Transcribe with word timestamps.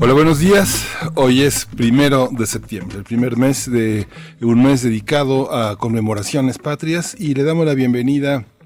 Hola, 0.00 0.12
buenos 0.12 0.38
días. 0.38 0.86
Hoy 1.16 1.42
es 1.42 1.66
primero 1.66 2.28
de 2.30 2.46
septiembre, 2.46 2.98
el 2.98 3.04
primer 3.04 3.36
mes 3.36 3.68
de 3.68 4.06
un 4.40 4.62
mes 4.62 4.82
dedicado 4.82 5.52
a 5.52 5.76
conmemoraciones 5.76 6.58
patrias 6.58 7.16
y 7.18 7.34
le 7.34 7.42
damos 7.42 7.66
la 7.66 7.74
bienvenida 7.74 8.36
a 8.36 8.57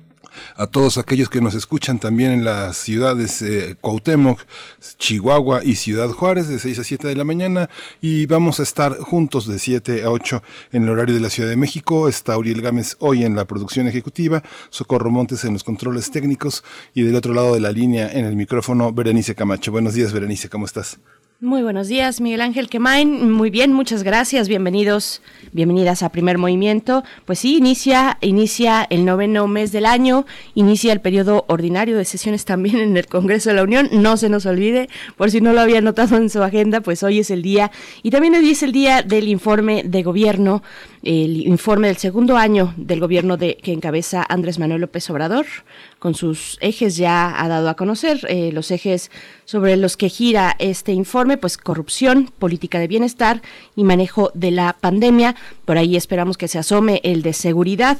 todos 0.71 0.99
aquellos 0.99 1.29
que 1.29 1.41
nos 1.41 1.55
escuchan 1.55 1.99
también 1.99 2.33
en 2.33 2.45
las 2.45 2.77
ciudades 2.77 3.43
eh, 3.43 3.77
Cuauhtémoc, 3.81 4.41
Chihuahua 4.99 5.65
y 5.65 5.77
Ciudad 5.77 6.09
Juárez 6.11 6.49
de 6.49 6.59
6 6.59 6.79
a 6.79 6.85
7 6.85 7.09
de 7.09 7.17
la 7.17 7.25
mañana 7.25 7.69
y 8.01 8.27
vamos 8.27 8.61
a 8.61 8.63
estar 8.63 8.99
juntos 8.99 9.47
de 9.47 9.59
7 9.59 10.05
a 10.05 10.11
8 10.11 10.43
en 10.73 10.85
el 10.85 10.91
horario 10.91 11.15
de 11.15 11.21
la 11.21 11.31
Ciudad 11.31 11.49
de 11.49 11.57
México. 11.57 12.09
Está 12.09 12.37
Uriel 12.37 12.63
Gámez 12.63 12.97
hoy 13.01 13.25
en 13.25 13.37
la 13.37 13.45
producción 13.45 13.87
ejecutiva, 13.87 14.43
Socorro 14.71 15.11
Montes 15.11 15.45
en 15.45 15.53
los 15.53 15.65
controles 15.65 16.11
técnicos 16.11 16.65
y 16.95 17.03
del 17.03 17.17
otro 17.17 17.35
lado 17.35 17.55
de 17.55 17.61
la 17.61 17.73
línea 17.73 18.11
en 18.11 18.25
el 18.25 18.37
micrófono 18.37 18.93
Berenice 18.93 19.35
Camacho. 19.35 19.73
Buenos 19.73 19.95
días 19.95 20.13
Berenice, 20.13 20.49
¿cómo 20.49 20.67
estás? 20.67 20.99
Muy 21.43 21.65
buenos 21.65 21.89
días, 21.89 22.21
Miguel 22.21 22.41
Ángel 22.41 22.69
Quemain. 22.69 23.33
Muy 23.33 23.51
bien, 23.51 23.73
muchas 23.73 24.05
gracias. 24.05 24.47
Bienvenidos, 24.47 25.23
bienvenidas 25.51 26.05
a 26.05 26.13
Primer 26.13 26.39
Movimiento. 26.39 27.03
Pues 27.25 27.41
sí, 27.41 27.57
inicia, 27.57 28.17
inicia 28.21 28.87
el 28.89 29.05
noveno 29.05 29.49
mes 29.49 29.73
del 29.73 29.87
año, 29.87 30.25
inicia 30.55 30.93
el 30.93 31.01
periodo 31.01 31.45
ordinario 31.49 31.97
de 31.97 32.05
sesiones 32.05 32.45
también 32.45 32.77
en 32.77 32.97
el 32.97 33.09
Congreso 33.09 33.51
de 33.51 33.57
la 33.57 33.65
Unión. 33.65 33.89
No 33.91 34.17
se 34.19 34.29
nos 34.29 34.47
olvide, 34.47 34.89
por 35.17 35.33
si 35.33 35.41
no 35.41 35.53
lo 35.53 35.61
había 35.61 35.81
notado 35.81 36.17
en 36.17 36.31
su 36.31 36.41
agenda, 36.45 36.81
pues 36.81 37.03
hoy 37.03 37.19
es 37.19 37.31
el 37.33 37.43
día. 37.43 37.73
Y 38.05 38.13
también 38.13 38.37
hoy 38.37 38.49
es 38.49 38.63
el 38.63 38.71
día 38.71 39.03
del 39.03 39.27
informe 39.27 39.83
de 39.85 40.05
gobierno, 40.05 40.63
el 41.03 41.45
informe 41.49 41.89
del 41.89 41.97
segundo 41.97 42.37
año 42.37 42.73
del 42.77 43.01
gobierno 43.01 43.37
de, 43.37 43.57
que 43.57 43.73
encabeza 43.73 44.25
Andrés 44.29 44.61
Manuel 44.61 44.83
López 44.83 45.11
Obrador 45.11 45.47
con 46.03 46.17
sus 46.17 46.59
ejes 46.61 46.97
ya 46.97 47.41
ha 47.41 47.47
dado 47.47 47.69
a 47.69 47.77
conocer, 47.77 48.27
eh, 48.29 48.51
los 48.51 48.73
ejes 48.73 49.13
sobre 49.45 49.77
los 49.77 49.97
que 49.97 50.09
gira 50.09 50.57
este 50.59 50.91
informe, 50.91 51.37
pues 51.37 51.57
corrupción, 51.57 52.33
política 52.41 52.81
de 52.81 52.89
bienestar 52.89 53.41
y 53.77 53.85
manejo 53.85 54.33
de 54.35 54.51
la 54.51 54.73
pandemia. 54.81 55.37
Por 55.65 55.79
ahí 55.79 55.95
esperamos 55.95 56.37
que 56.37 56.49
se 56.49 56.59
asome 56.59 57.01
el 57.05 57.23
de 57.23 57.33
seguridad, 57.33 57.99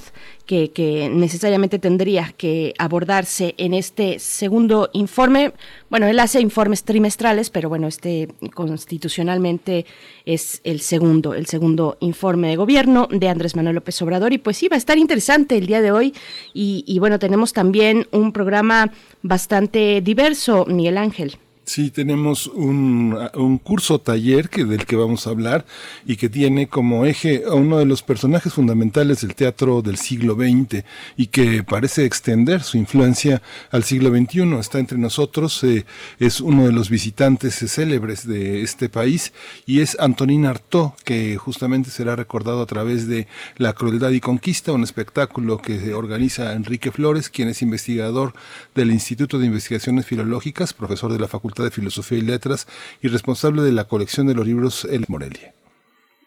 que, 0.75 1.11
necesariamente 1.11 1.79
tendría 1.79 2.35
que 2.37 2.75
abordarse 2.79 3.55
en 3.57 3.73
este 3.73 4.19
segundo 4.19 4.91
informe. 4.93 5.53
Bueno, 5.89 6.07
él 6.07 6.19
hace 6.21 6.41
informes 6.41 6.85
trimestrales, 6.85 7.49
pero 7.49 7.69
bueno, 7.69 7.87
este 7.87 8.29
constitucionalmente 8.55 9.87
es 10.27 10.61
el 10.65 10.81
segundo, 10.81 11.33
el 11.35 11.47
segundo 11.47 11.97
informe 12.01 12.49
de 12.49 12.57
gobierno 12.57 13.09
de 13.11 13.29
Andrés 13.29 13.57
Manuel 13.57 13.77
López 13.77 14.01
Obrador. 14.03 14.33
Y 14.33 14.39
pues 14.39 14.59
sí, 14.59 14.69
va 14.69 14.77
a 14.77 14.79
estar 14.79 14.99
interesante 14.99 15.57
el 15.57 15.67
día 15.67 15.81
de 15.81 15.93
hoy. 15.93 16.15
Y, 16.53 16.85
y 16.87 16.99
bueno, 16.99 17.19
tenemos 17.19 17.53
también 17.53 18.07
un 18.11 18.33
programa 18.33 18.93
bastante 19.23 20.03
diverso, 20.03 20.67
Miguel 20.67 20.99
Ángel. 20.99 21.39
Sí, 21.65 21.93
tenemos 21.93 22.49
un, 22.49 23.17
un, 23.35 23.59
curso 23.59 24.01
taller 24.01 24.49
que, 24.49 24.65
del 24.65 24.85
que 24.85 24.97
vamos 24.97 25.29
a 25.29 25.31
hablar 25.31 25.65
y 26.05 26.17
que 26.17 26.29
tiene 26.29 26.67
como 26.67 27.07
eje 27.07 27.45
a 27.49 27.55
uno 27.55 27.79
de 27.79 27.85
los 27.85 28.03
personajes 28.03 28.53
fundamentales 28.53 29.21
del 29.21 29.37
teatro 29.37 29.81
del 29.81 29.97
siglo 29.97 30.35
XX 30.35 30.85
y 31.17 31.29
que 31.29 31.63
parece 31.63 32.05
extender 32.05 32.65
su 32.65 32.79
influencia 32.79 33.43
al 33.71 33.85
siglo 33.85 34.11
XXI. 34.11 34.55
Está 34.59 34.81
entre 34.81 34.99
nosotros, 34.99 35.63
eh, 35.63 35.87
es 36.19 36.41
uno 36.41 36.67
de 36.67 36.73
los 36.73 36.91
visitantes 36.91 37.55
célebres 37.55 38.27
de 38.27 38.63
este 38.63 38.89
país 38.89 39.33
y 39.65 39.83
es 39.83 39.97
Antonín 40.01 40.47
Artaud, 40.47 40.91
que 41.05 41.37
justamente 41.37 41.91
será 41.91 42.17
recordado 42.17 42.61
a 42.61 42.67
través 42.67 43.07
de 43.07 43.29
La 43.57 43.73
crueldad 43.73 44.11
y 44.11 44.21
conquista, 44.21 44.73
un 44.73 44.83
espectáculo 44.83 45.59
que 45.59 45.95
organiza 45.95 46.55
Enrique 46.55 46.91
Flores, 46.91 47.31
quien 47.31 47.49
es 47.49 47.63
investigador 47.63 48.35
del 48.75 48.91
Instituto 48.91 49.39
de 49.39 49.47
Investigaciones 49.47 50.07
Filológicas, 50.07 50.73
profesor 50.73 51.13
de 51.13 51.21
la 51.21 51.29
Facultad 51.29 51.52
de 51.55 51.71
Filosofía 51.71 52.19
y 52.19 52.23
Letras 52.23 52.67
y 53.03 53.09
responsable 53.09 53.63
de 53.63 53.73
la 53.73 53.85
colección 53.85 54.27
de 54.27 54.35
los 54.35 54.47
libros 54.47 54.87
El 54.87 55.05
Morelia. 55.09 55.55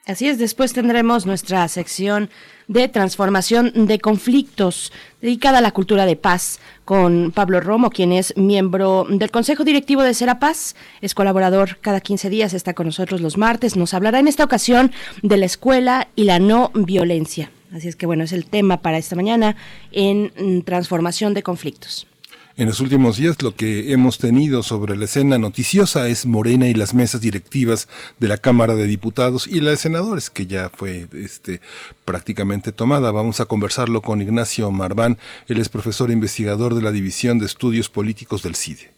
Así 0.08 0.28
es, 0.28 0.38
después 0.38 0.72
tendremos 0.72 1.25
nuestra 1.25 1.68
sección 1.68 2.30
de 2.68 2.88
transformación 2.88 3.88
de 3.88 4.00
conflictos 4.00 4.94
dedicada 5.19 5.58
a 5.58 5.62
la 5.62 5.72
cultura 5.72 6.06
de 6.06 6.16
paz 6.16 6.59
con 6.86 7.31
Pablo 7.31 7.59
Romo, 7.59 7.90
quien 7.90 8.12
es 8.12 8.38
miembro 8.38 9.08
del 9.09 9.31
Consejo 9.31 9.63
Directivo 9.63 10.03
de 10.03 10.13
Serapaz, 10.13 10.75
es 11.02 11.16
colaborador 11.16 11.80
cada 11.81 12.02
15 12.02 12.30
días, 12.30 12.53
está 12.53 12.75
con 12.75 12.86
nosotros 12.86 13.19
los 13.19 13.40
martes, 13.40 13.75
nos 13.75 13.96
hablará 13.96 14.19
en 14.19 14.28
esta 14.28 14.44
ocasión 14.44 14.92
de 15.24 15.38
la 15.38 15.46
escuela 15.46 16.07
y 16.16 16.25
la 16.25 16.38
no 16.38 16.69
violencia. 16.75 17.50
Así 17.74 17.88
es 17.88 17.96
que 17.96 18.06
bueno, 18.06 18.25
es 18.25 18.31
el 18.31 18.46
tema 18.46 18.81
para 18.84 19.00
esta 19.00 19.16
mañana 19.16 19.56
en 19.92 20.62
transformación 20.63 21.34
de 21.34 21.42
conflictos. 21.42 22.06
En 22.57 22.67
los 22.67 22.79
últimos 22.79 23.17
días 23.17 23.41
lo 23.41 23.53
que 23.53 23.91
hemos 23.91 24.17
tenido 24.17 24.63
sobre 24.63 24.95
la 24.95 25.03
escena 25.03 25.38
noticiosa 25.38 26.07
es 26.07 26.25
Morena 26.25 26.69
y 26.69 26.73
las 26.73 26.93
mesas 26.93 27.19
directivas 27.19 27.89
de 28.17 28.29
la 28.29 28.38
Cámara 28.38 28.75
de 28.75 28.88
Diputados 28.88 29.45
y 29.45 29.59
la 29.59 29.71
de 29.71 29.77
Senadores, 29.77 30.29
que 30.29 30.47
ya 30.47 30.69
fue 30.69 31.05
este, 31.11 31.59
prácticamente 32.05 32.71
tomada. 32.71 33.11
Vamos 33.11 33.41
a 33.41 33.45
conversarlo 33.45 34.01
con 34.01 34.21
Ignacio 34.21 34.71
Marván, 34.71 35.17
él 35.49 35.59
es 35.59 35.67
profesor 35.67 36.11
investigador 36.11 36.75
de 36.75 36.81
la 36.81 36.94
División 36.94 37.39
de 37.39 37.45
Estudios 37.45 37.89
Políticos 37.89 38.41
del 38.41 38.55
CIDE. 38.55 38.95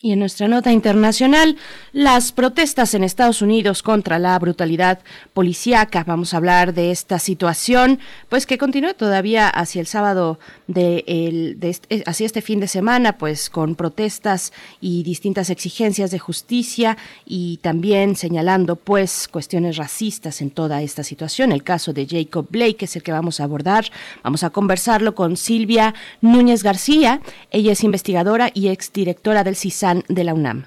Y 0.00 0.12
en 0.12 0.20
nuestra 0.20 0.46
nota 0.46 0.70
internacional, 0.70 1.56
las 1.92 2.30
protestas 2.30 2.94
en 2.94 3.02
Estados 3.02 3.42
Unidos 3.42 3.82
contra 3.82 4.20
la 4.20 4.38
brutalidad 4.38 5.00
policíaca. 5.34 6.04
Vamos 6.04 6.32
a 6.32 6.36
hablar 6.36 6.72
de 6.72 6.92
esta 6.92 7.18
situación, 7.18 7.98
pues 8.28 8.46
que 8.46 8.58
continúa 8.58 8.94
todavía 8.94 9.48
hacia 9.48 9.80
el 9.80 9.88
sábado 9.88 10.38
de, 10.68 11.02
el, 11.06 11.58
de 11.58 11.70
este, 11.70 12.04
hacia 12.06 12.26
este 12.26 12.42
fin 12.42 12.60
de 12.60 12.68
semana, 12.68 13.18
pues 13.18 13.50
con 13.50 13.74
protestas 13.74 14.52
y 14.80 15.02
distintas 15.02 15.50
exigencias 15.50 16.12
de 16.12 16.20
justicia 16.20 16.96
y 17.26 17.56
también 17.56 18.14
señalando 18.14 18.76
pues 18.76 19.26
cuestiones 19.26 19.76
racistas 19.76 20.40
en 20.40 20.50
toda 20.50 20.82
esta 20.82 21.02
situación. 21.02 21.50
El 21.50 21.64
caso 21.64 21.92
de 21.92 22.06
Jacob 22.06 22.46
Blake 22.50 22.84
es 22.84 22.94
el 22.94 23.02
que 23.02 23.12
vamos 23.12 23.40
a 23.40 23.44
abordar. 23.44 23.86
Vamos 24.22 24.44
a 24.44 24.50
conversarlo 24.50 25.14
con 25.14 25.36
Silvia 25.36 25.94
Núñez 26.20 26.62
García. 26.62 27.20
Ella 27.50 27.72
es 27.72 27.82
investigadora 27.82 28.50
y 28.54 28.68
exdirectora 28.68 29.42
del 29.42 29.56
CISA 29.56 29.96
de 30.08 30.24
la 30.24 30.34
UNAM. 30.34 30.66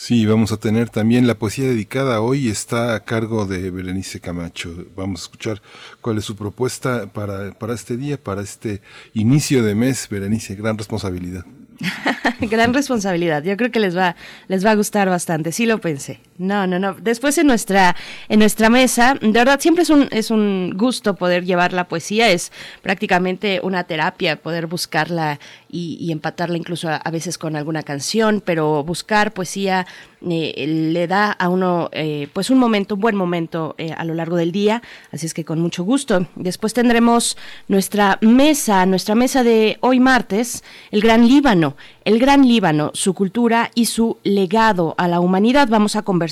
Sí, 0.00 0.24
vamos 0.24 0.50
a 0.50 0.56
tener 0.56 0.88
también 0.88 1.26
la 1.26 1.34
poesía 1.34 1.66
dedicada 1.66 2.22
hoy, 2.22 2.48
está 2.48 2.94
a 2.94 3.04
cargo 3.04 3.44
de 3.44 3.70
Berenice 3.70 4.18
Camacho. 4.18 4.86
Vamos 4.96 5.20
a 5.20 5.24
escuchar 5.24 5.60
cuál 6.00 6.16
es 6.16 6.24
su 6.24 6.36
propuesta 6.36 7.12
para, 7.12 7.52
para 7.52 7.74
este 7.74 7.98
día, 7.98 8.16
para 8.16 8.40
este 8.40 8.80
inicio 9.12 9.62
de 9.62 9.74
mes. 9.74 10.08
Berenice, 10.08 10.54
gran 10.54 10.78
responsabilidad. 10.78 11.44
Gran 12.40 12.72
responsabilidad. 12.72 13.42
Yo 13.42 13.58
creo 13.58 13.70
que 13.70 13.78
les 13.78 13.94
va, 13.94 14.16
les 14.48 14.64
va 14.64 14.70
a 14.70 14.74
gustar 14.74 15.10
bastante. 15.10 15.52
Sí 15.52 15.66
lo 15.66 15.82
pensé. 15.82 16.20
No, 16.40 16.66
no, 16.66 16.78
no. 16.78 16.94
Después 16.94 17.36
en 17.36 17.46
nuestra, 17.46 17.94
en 18.30 18.38
nuestra 18.38 18.70
mesa, 18.70 19.14
de 19.20 19.30
verdad 19.30 19.60
siempre 19.60 19.82
es 19.82 19.90
un, 19.90 20.08
es 20.10 20.30
un 20.30 20.72
gusto 20.74 21.14
poder 21.14 21.44
llevar 21.44 21.74
la 21.74 21.86
poesía. 21.86 22.30
Es 22.30 22.50
prácticamente 22.80 23.60
una 23.62 23.84
terapia 23.84 24.36
poder 24.36 24.66
buscarla 24.66 25.38
y, 25.70 26.10
empatarla 26.10 26.56
incluso 26.56 26.88
a, 26.88 27.10
veces 27.10 27.36
con 27.36 27.56
alguna 27.56 27.82
canción, 27.82 28.42
pero 28.42 28.82
buscar 28.82 29.34
poesía 29.34 29.86
eh, 30.22 30.66
le 30.66 31.06
da 31.06 31.30
a 31.30 31.50
uno 31.50 31.90
eh, 31.92 32.28
pues 32.32 32.48
un 32.48 32.58
momento, 32.58 32.94
un 32.94 33.02
buen 33.02 33.16
momento 33.16 33.74
eh, 33.76 33.92
a 33.94 34.04
lo 34.04 34.14
largo 34.14 34.36
del 34.36 34.50
día. 34.50 34.82
Así 35.12 35.26
es 35.26 35.34
que 35.34 35.44
con 35.44 35.60
mucho 35.60 35.84
gusto. 35.84 36.26
Después 36.36 36.72
tendremos 36.72 37.36
nuestra 37.68 38.18
mesa, 38.22 38.86
nuestra 38.86 39.14
mesa 39.14 39.44
de 39.44 39.76
hoy 39.80 40.00
martes, 40.00 40.64
el 40.90 41.02
Gran 41.02 41.28
Líbano 41.28 41.76
el 42.10 42.18
Gran 42.18 42.46
Líbano, 42.46 42.90
su 42.94 43.14
cultura 43.14 43.70
y 43.74 43.86
su 43.86 44.18
legado 44.24 44.94
a 44.98 45.06
la 45.06 45.20
humanidad. 45.20 45.68
Vamos 45.68 45.96
a 45.96 46.02
conversar 46.02 46.29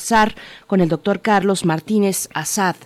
con 0.67 0.81
el 0.81 0.89
doctor 0.89 1.21
Carlos 1.21 1.65
Martínez 1.65 2.29
Azad 2.35 2.77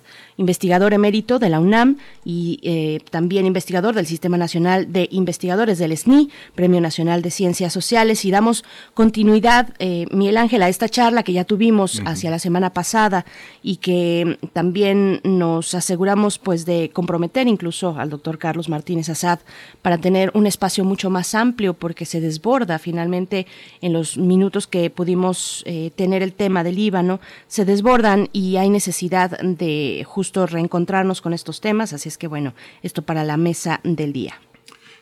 investigador 0.42 0.92
emérito 0.92 1.38
de 1.38 1.48
la 1.48 1.60
UNAM 1.60 1.96
y 2.24 2.60
eh, 2.62 3.00
también 3.10 3.46
investigador 3.46 3.94
del 3.94 4.06
Sistema 4.06 4.36
Nacional 4.36 4.92
de 4.92 5.08
Investigadores 5.10 5.78
del 5.78 5.96
SNI, 5.96 6.30
Premio 6.54 6.80
Nacional 6.80 7.22
de 7.22 7.30
Ciencias 7.30 7.72
Sociales. 7.72 8.24
Y 8.24 8.30
damos 8.30 8.64
continuidad, 8.92 9.70
eh, 9.78 10.06
Miguel 10.10 10.36
Ángel, 10.36 10.62
a 10.62 10.68
esta 10.68 10.88
charla 10.88 11.22
que 11.22 11.32
ya 11.32 11.44
tuvimos 11.44 12.02
hacia 12.04 12.30
la 12.30 12.38
semana 12.38 12.70
pasada 12.70 13.24
y 13.62 13.76
que 13.76 14.38
también 14.52 15.20
nos 15.24 15.74
aseguramos 15.74 16.38
pues 16.38 16.66
de 16.66 16.90
comprometer 16.92 17.46
incluso 17.46 17.96
al 17.96 18.10
doctor 18.10 18.38
Carlos 18.38 18.68
Martínez 18.68 19.08
Azad 19.08 19.38
para 19.80 19.98
tener 19.98 20.32
un 20.34 20.46
espacio 20.46 20.84
mucho 20.84 21.08
más 21.08 21.34
amplio 21.34 21.74
porque 21.74 22.04
se 22.04 22.20
desborda 22.20 22.78
finalmente 22.78 23.46
en 23.80 23.92
los 23.92 24.18
minutos 24.18 24.66
que 24.66 24.90
pudimos 24.90 25.62
eh, 25.66 25.90
tener 25.94 26.22
el 26.22 26.32
tema 26.32 26.64
del 26.64 26.76
Líbano, 26.76 27.20
se 27.46 27.64
desbordan 27.64 28.28
y 28.32 28.56
hay 28.56 28.70
necesidad 28.70 29.38
de 29.40 30.04
justo 30.06 30.31
reencontrarnos 30.46 31.20
con 31.20 31.32
estos 31.32 31.60
temas, 31.60 31.92
así 31.92 32.08
es 32.08 32.18
que 32.18 32.26
bueno, 32.26 32.54
esto 32.82 33.02
para 33.02 33.24
la 33.24 33.36
mesa 33.36 33.80
del 33.84 34.12
día. 34.12 34.34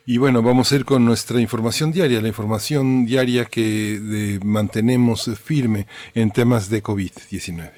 Y 0.06 0.18
bueno, 0.18 0.42
vamos 0.42 0.72
a 0.72 0.76
ir 0.76 0.84
con 0.84 1.04
nuestra 1.04 1.40
información 1.40 1.92
diaria, 1.92 2.20
la 2.20 2.28
información 2.28 3.06
diaria 3.06 3.44
que 3.44 4.40
mantenemos 4.44 5.30
firme 5.42 5.86
en 6.14 6.30
temas 6.30 6.68
de 6.68 6.82
COVID-19. 6.82 7.70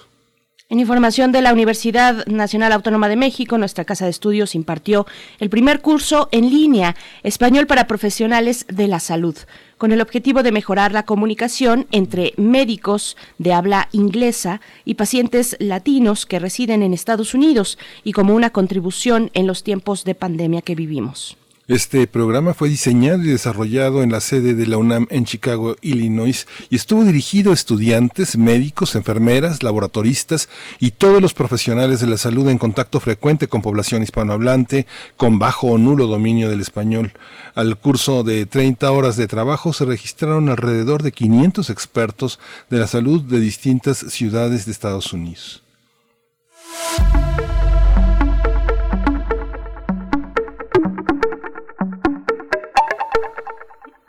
En 0.70 0.78
información 0.78 1.32
de 1.32 1.42
la 1.42 1.52
Universidad 1.52 2.24
Nacional 2.26 2.72
Autónoma 2.72 3.08
de 3.08 3.16
México, 3.16 3.58
nuestra 3.58 3.84
casa 3.84 4.04
de 4.04 4.12
estudios 4.12 4.54
impartió 4.54 5.04
el 5.40 5.50
primer 5.50 5.80
curso 5.82 6.28
en 6.30 6.48
línea 6.48 6.94
Español 7.24 7.66
para 7.66 7.88
Profesionales 7.88 8.66
de 8.68 8.86
la 8.86 9.00
Salud, 9.00 9.36
con 9.80 9.92
el 9.92 10.02
objetivo 10.02 10.42
de 10.42 10.52
mejorar 10.52 10.92
la 10.92 11.04
comunicación 11.04 11.86
entre 11.90 12.34
médicos 12.36 13.16
de 13.38 13.54
habla 13.54 13.88
inglesa 13.92 14.60
y 14.84 14.96
pacientes 14.96 15.56
latinos 15.58 16.26
que 16.26 16.38
residen 16.38 16.82
en 16.82 16.92
Estados 16.92 17.32
Unidos 17.32 17.78
y 18.04 18.12
como 18.12 18.34
una 18.34 18.50
contribución 18.50 19.30
en 19.32 19.46
los 19.46 19.64
tiempos 19.64 20.04
de 20.04 20.14
pandemia 20.14 20.60
que 20.60 20.74
vivimos. 20.74 21.39
Este 21.70 22.08
programa 22.08 22.52
fue 22.52 22.68
diseñado 22.68 23.22
y 23.22 23.28
desarrollado 23.28 24.02
en 24.02 24.10
la 24.10 24.18
sede 24.18 24.54
de 24.54 24.66
la 24.66 24.76
UNAM 24.76 25.06
en 25.08 25.24
Chicago, 25.24 25.76
Illinois, 25.82 26.48
y 26.68 26.74
estuvo 26.74 27.04
dirigido 27.04 27.52
a 27.52 27.54
estudiantes, 27.54 28.36
médicos, 28.36 28.96
enfermeras, 28.96 29.62
laboratoristas 29.62 30.48
y 30.80 30.90
todos 30.90 31.22
los 31.22 31.32
profesionales 31.32 32.00
de 32.00 32.08
la 32.08 32.16
salud 32.16 32.48
en 32.48 32.58
contacto 32.58 32.98
frecuente 32.98 33.46
con 33.46 33.62
población 33.62 34.02
hispanohablante 34.02 34.88
con 35.16 35.38
bajo 35.38 35.68
o 35.68 35.78
nulo 35.78 36.08
dominio 36.08 36.50
del 36.50 36.60
español. 36.60 37.12
Al 37.54 37.78
curso 37.78 38.24
de 38.24 38.46
30 38.46 38.90
horas 38.90 39.16
de 39.16 39.28
trabajo 39.28 39.72
se 39.72 39.84
registraron 39.84 40.48
alrededor 40.48 41.04
de 41.04 41.12
500 41.12 41.70
expertos 41.70 42.40
de 42.68 42.80
la 42.80 42.88
salud 42.88 43.22
de 43.22 43.38
distintas 43.38 43.98
ciudades 43.98 44.66
de 44.66 44.72
Estados 44.72 45.12
Unidos. 45.12 45.62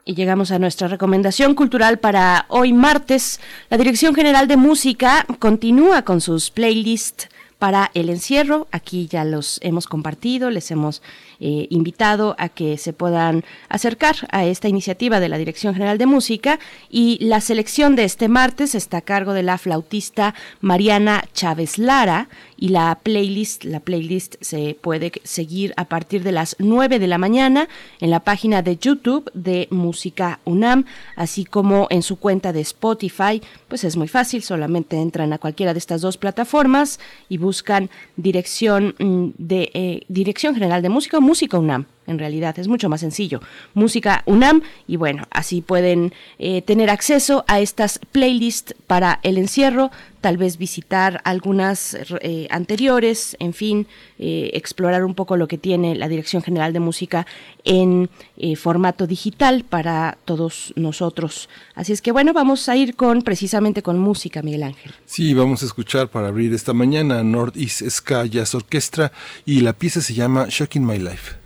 Y 0.03 0.15
llegamos 0.15 0.51
a 0.51 0.57
nuestra 0.57 0.87
recomendación 0.87 1.53
cultural 1.53 1.99
para 1.99 2.45
hoy 2.47 2.73
martes. 2.73 3.39
La 3.69 3.77
Dirección 3.77 4.15
General 4.15 4.47
de 4.47 4.57
Música 4.57 5.27
continúa 5.39 6.01
con 6.01 6.21
sus 6.21 6.49
playlists 6.49 7.29
para 7.59 7.91
el 7.93 8.09
encierro. 8.09 8.67
Aquí 8.71 9.05
ya 9.05 9.23
los 9.23 9.59
hemos 9.61 9.85
compartido, 9.85 10.49
les 10.49 10.71
hemos 10.71 11.03
eh, 11.39 11.67
invitado 11.69 12.35
a 12.39 12.49
que 12.49 12.79
se 12.79 12.91
puedan 12.91 13.43
acercar 13.69 14.15
a 14.31 14.45
esta 14.45 14.67
iniciativa 14.67 15.19
de 15.19 15.29
la 15.29 15.37
Dirección 15.37 15.75
General 15.75 15.99
de 15.99 16.07
Música 16.07 16.59
y 16.89 17.23
la 17.23 17.39
selección 17.39 17.95
de 17.95 18.05
este 18.05 18.29
martes 18.29 18.73
está 18.73 18.97
a 18.97 19.01
cargo 19.01 19.33
de 19.33 19.43
la 19.43 19.59
flautista 19.59 20.33
Mariana 20.61 21.23
Chávez 21.33 21.77
Lara 21.77 22.29
y 22.61 22.69
la 22.69 22.99
playlist, 23.01 23.63
la 23.63 23.79
playlist 23.79 24.35
se 24.39 24.77
puede 24.79 25.11
seguir 25.23 25.73
a 25.77 25.85
partir 25.85 26.21
de 26.21 26.31
las 26.31 26.55
9 26.59 26.99
de 26.99 27.07
la 27.07 27.17
mañana 27.17 27.67
en 27.99 28.11
la 28.11 28.19
página 28.19 28.61
de 28.61 28.77
YouTube 28.77 29.31
de 29.33 29.67
Música 29.71 30.39
UNAM, 30.45 30.85
así 31.15 31.43
como 31.43 31.87
en 31.89 32.03
su 32.03 32.17
cuenta 32.17 32.53
de 32.53 32.61
Spotify, 32.61 33.41
pues 33.67 33.83
es 33.83 33.97
muy 33.97 34.07
fácil, 34.07 34.43
solamente 34.43 35.01
entran 35.01 35.33
a 35.33 35.39
cualquiera 35.39 35.73
de 35.73 35.79
estas 35.79 36.01
dos 36.01 36.17
plataformas 36.17 36.99
y 37.29 37.39
buscan 37.39 37.89
dirección 38.15 38.93
mm, 38.99 39.29
de 39.39 39.71
eh, 39.73 40.03
Dirección 40.07 40.53
General 40.53 40.83
de 40.83 40.89
Música 40.89 41.17
o 41.17 41.21
Música 41.21 41.57
UNAM 41.57 41.87
en 42.11 42.19
realidad 42.19 42.57
es 42.59 42.67
mucho 42.67 42.89
más 42.89 43.01
sencillo. 43.01 43.41
Música 43.73 44.23
UNAM 44.25 44.61
y 44.87 44.97
bueno, 44.97 45.23
así 45.31 45.61
pueden 45.61 46.13
eh, 46.37 46.61
tener 46.61 46.89
acceso 46.89 47.43
a 47.47 47.59
estas 47.59 47.99
playlists 48.11 48.75
para 48.87 49.19
el 49.23 49.37
encierro, 49.37 49.91
tal 50.21 50.37
vez 50.37 50.57
visitar 50.57 51.21
algunas 51.23 51.97
eh, 52.21 52.47
anteriores, 52.51 53.35
en 53.39 53.53
fin, 53.53 53.87
eh, 54.19 54.51
explorar 54.53 55.03
un 55.03 55.15
poco 55.15 55.37
lo 55.37 55.47
que 55.47 55.57
tiene 55.57 55.95
la 55.95 56.07
Dirección 56.07 56.43
General 56.43 56.73
de 56.73 56.79
Música 56.79 57.25
en 57.63 58.09
formato 58.57 59.05
digital 59.05 59.63
para 59.63 60.17
todos 60.25 60.73
nosotros. 60.75 61.47
Así 61.75 61.93
es 61.93 62.01
que 62.01 62.11
bueno, 62.11 62.33
vamos 62.33 62.67
a 62.69 62.75
ir 62.75 62.95
con 62.95 63.21
precisamente 63.21 63.83
con 63.83 63.99
música, 63.99 64.41
Miguel 64.41 64.63
Ángel. 64.63 64.91
Sí, 65.05 65.33
vamos 65.33 65.61
a 65.61 65.65
escuchar 65.65 66.09
para 66.09 66.27
abrir 66.27 66.53
esta 66.53 66.73
mañana 66.73 67.23
Northeast 67.23 67.83
Ska 67.87 68.25
Jazz 68.25 68.55
Orchestra 68.55 69.11
y 69.45 69.61
la 69.61 69.73
pieza 69.73 70.01
se 70.01 70.13
llama 70.13 70.47
Shocking 70.49 70.85
My 70.85 70.97
Life. 70.97 71.40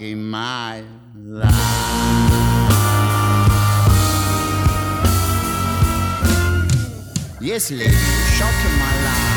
Shocking 0.00 0.30
my 0.30 0.82
life. 1.14 1.54
Yes, 7.40 7.70
lady, 7.70 7.84
you're 7.84 8.26
shocking 8.38 8.78
my 8.78 8.94
life. 9.04 9.28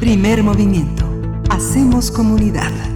Primer 0.00 0.42
movimiento. 0.42 1.04
Hacemos 1.50 2.10
comunidad. 2.10 2.93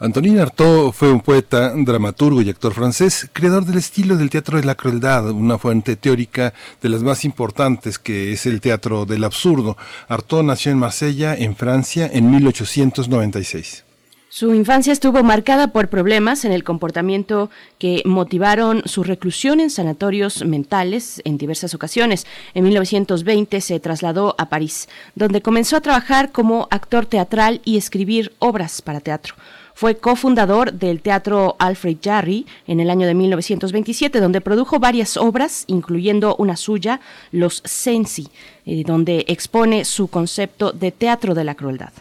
Antonin 0.00 0.38
Artaud 0.38 0.92
fue 0.92 1.10
un 1.10 1.20
poeta, 1.20 1.72
dramaturgo 1.74 2.40
y 2.40 2.48
actor 2.48 2.72
francés, 2.72 3.28
creador 3.32 3.64
del 3.64 3.78
estilo 3.78 4.16
del 4.16 4.30
teatro 4.30 4.56
de 4.56 4.64
la 4.64 4.76
crueldad, 4.76 5.28
una 5.32 5.58
fuente 5.58 5.96
teórica 5.96 6.54
de 6.80 6.88
las 6.88 7.02
más 7.02 7.24
importantes 7.24 7.98
que 7.98 8.30
es 8.32 8.46
el 8.46 8.60
teatro 8.60 9.06
del 9.06 9.24
absurdo. 9.24 9.76
Artaud 10.06 10.44
nació 10.44 10.70
en 10.70 10.78
Marsella, 10.78 11.34
en 11.34 11.56
Francia, 11.56 12.08
en 12.12 12.30
1896. 12.30 13.86
Su 14.28 14.54
infancia 14.54 14.92
estuvo 14.92 15.24
marcada 15.24 15.72
por 15.72 15.88
problemas 15.88 16.44
en 16.44 16.52
el 16.52 16.62
comportamiento 16.62 17.50
que 17.80 18.02
motivaron 18.04 18.82
su 18.84 19.02
reclusión 19.02 19.58
en 19.58 19.68
sanatorios 19.68 20.44
mentales 20.44 21.20
en 21.24 21.38
diversas 21.38 21.74
ocasiones. 21.74 22.24
En 22.54 22.62
1920 22.62 23.60
se 23.60 23.80
trasladó 23.80 24.36
a 24.38 24.48
París, 24.48 24.88
donde 25.16 25.42
comenzó 25.42 25.76
a 25.76 25.80
trabajar 25.80 26.30
como 26.30 26.68
actor 26.70 27.06
teatral 27.06 27.60
y 27.64 27.78
escribir 27.78 28.32
obras 28.38 28.80
para 28.80 29.00
teatro. 29.00 29.34
Fue 29.78 29.96
cofundador 29.96 30.72
del 30.72 31.00
Teatro 31.02 31.54
Alfred 31.60 31.98
Jarry 32.02 32.46
en 32.66 32.80
el 32.80 32.90
año 32.90 33.06
de 33.06 33.14
1927, 33.14 34.18
donde 34.18 34.40
produjo 34.40 34.80
varias 34.80 35.16
obras, 35.16 35.62
incluyendo 35.68 36.34
una 36.34 36.56
suya, 36.56 37.00
Los 37.30 37.62
Sensi, 37.64 38.26
eh, 38.66 38.82
donde 38.84 39.24
expone 39.28 39.84
su 39.84 40.08
concepto 40.08 40.72
de 40.72 40.90
teatro 40.90 41.32
de 41.32 41.44
la 41.44 41.54
crueldad. 41.54 41.92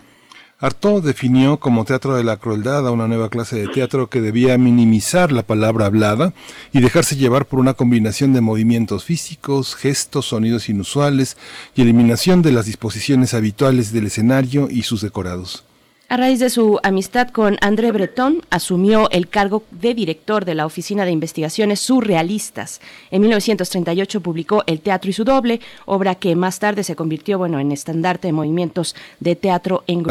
Artaud 0.57 1.05
definió 1.05 1.57
como 1.57 1.85
teatro 1.85 2.15
de 2.15 2.23
la 2.23 2.37
crueldad 2.37 2.87
a 2.87 2.89
una 2.89 3.07
nueva 3.07 3.29
clase 3.29 3.57
de 3.57 3.67
teatro 3.67 4.09
que 4.09 4.21
debía 4.21 4.57
minimizar 4.57 5.31
la 5.31 5.43
palabra 5.43 5.85
hablada 5.85 6.33
y 6.73 6.81
dejarse 6.81 7.15
llevar 7.15 7.45
por 7.45 7.59
una 7.59 7.75
combinación 7.75 8.33
de 8.33 8.41
movimientos 8.41 9.03
físicos, 9.03 9.75
gestos, 9.75 10.25
sonidos 10.25 10.67
inusuales 10.67 11.37
y 11.75 11.83
eliminación 11.83 12.41
de 12.41 12.53
las 12.53 12.65
disposiciones 12.65 13.35
habituales 13.35 13.93
del 13.93 14.07
escenario 14.07 14.67
y 14.67 14.81
sus 14.81 15.01
decorados. 15.01 15.66
A 16.09 16.15
raíz 16.15 16.39
de 16.39 16.49
su 16.49 16.79
amistad 16.83 17.27
con 17.27 17.57
André 17.59 17.91
Breton, 17.91 18.41
asumió 18.49 19.09
el 19.11 19.27
cargo 19.27 19.63
de 19.71 19.93
director 19.93 20.45
de 20.45 20.55
la 20.55 20.65
Oficina 20.65 21.03
de 21.03 21.11
Investigaciones 21.11 21.81
Surrealistas. 21.81 22.79
En 23.11 23.19
1938 23.23 24.21
publicó 24.21 24.63
El 24.67 24.79
Teatro 24.79 25.09
y 25.09 25.13
su 25.13 25.25
doble, 25.25 25.59
obra 25.85 26.15
que 26.15 26.33
más 26.37 26.59
tarde 26.59 26.85
se 26.85 26.95
convirtió 26.95 27.37
bueno, 27.37 27.59
en 27.59 27.73
estandarte 27.73 28.29
de 28.29 28.31
movimientos 28.31 28.95
de 29.19 29.35
teatro 29.35 29.83
en. 29.85 30.05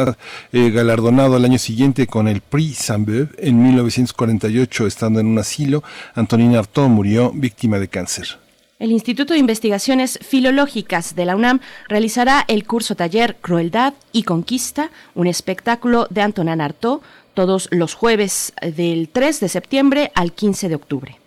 Eh, 0.52 0.70
galardonado 0.70 1.36
al 1.36 1.46
año 1.46 1.58
siguiente 1.58 2.06
con 2.06 2.28
el 2.28 2.42
Prix 2.42 2.76
Saint-Beuve, 2.76 3.30
en 3.38 3.62
1948, 3.62 4.86
estando 4.86 5.20
en 5.20 5.28
un 5.28 5.38
asilo, 5.38 5.82
Antonin 6.14 6.56
Artaud 6.56 6.88
murió 6.88 7.32
víctima 7.34 7.78
de 7.78 7.88
cáncer. 7.88 8.45
El 8.78 8.92
Instituto 8.92 9.32
de 9.32 9.40
Investigaciones 9.40 10.18
Filológicas 10.20 11.14
de 11.14 11.24
la 11.24 11.34
UNAM 11.34 11.60
realizará 11.88 12.44
el 12.46 12.66
curso 12.66 12.94
taller 12.94 13.36
Crueldad 13.36 13.94
y 14.12 14.24
Conquista, 14.24 14.90
un 15.14 15.26
espectáculo 15.26 16.06
de 16.10 16.20
Antonin 16.20 16.60
Artaud, 16.60 17.00
todos 17.32 17.68
los 17.70 17.94
jueves 17.94 18.52
del 18.60 19.08
3 19.08 19.40
de 19.40 19.48
septiembre 19.48 20.12
al 20.14 20.32
15 20.32 20.68
de 20.68 20.74
octubre. 20.74 21.25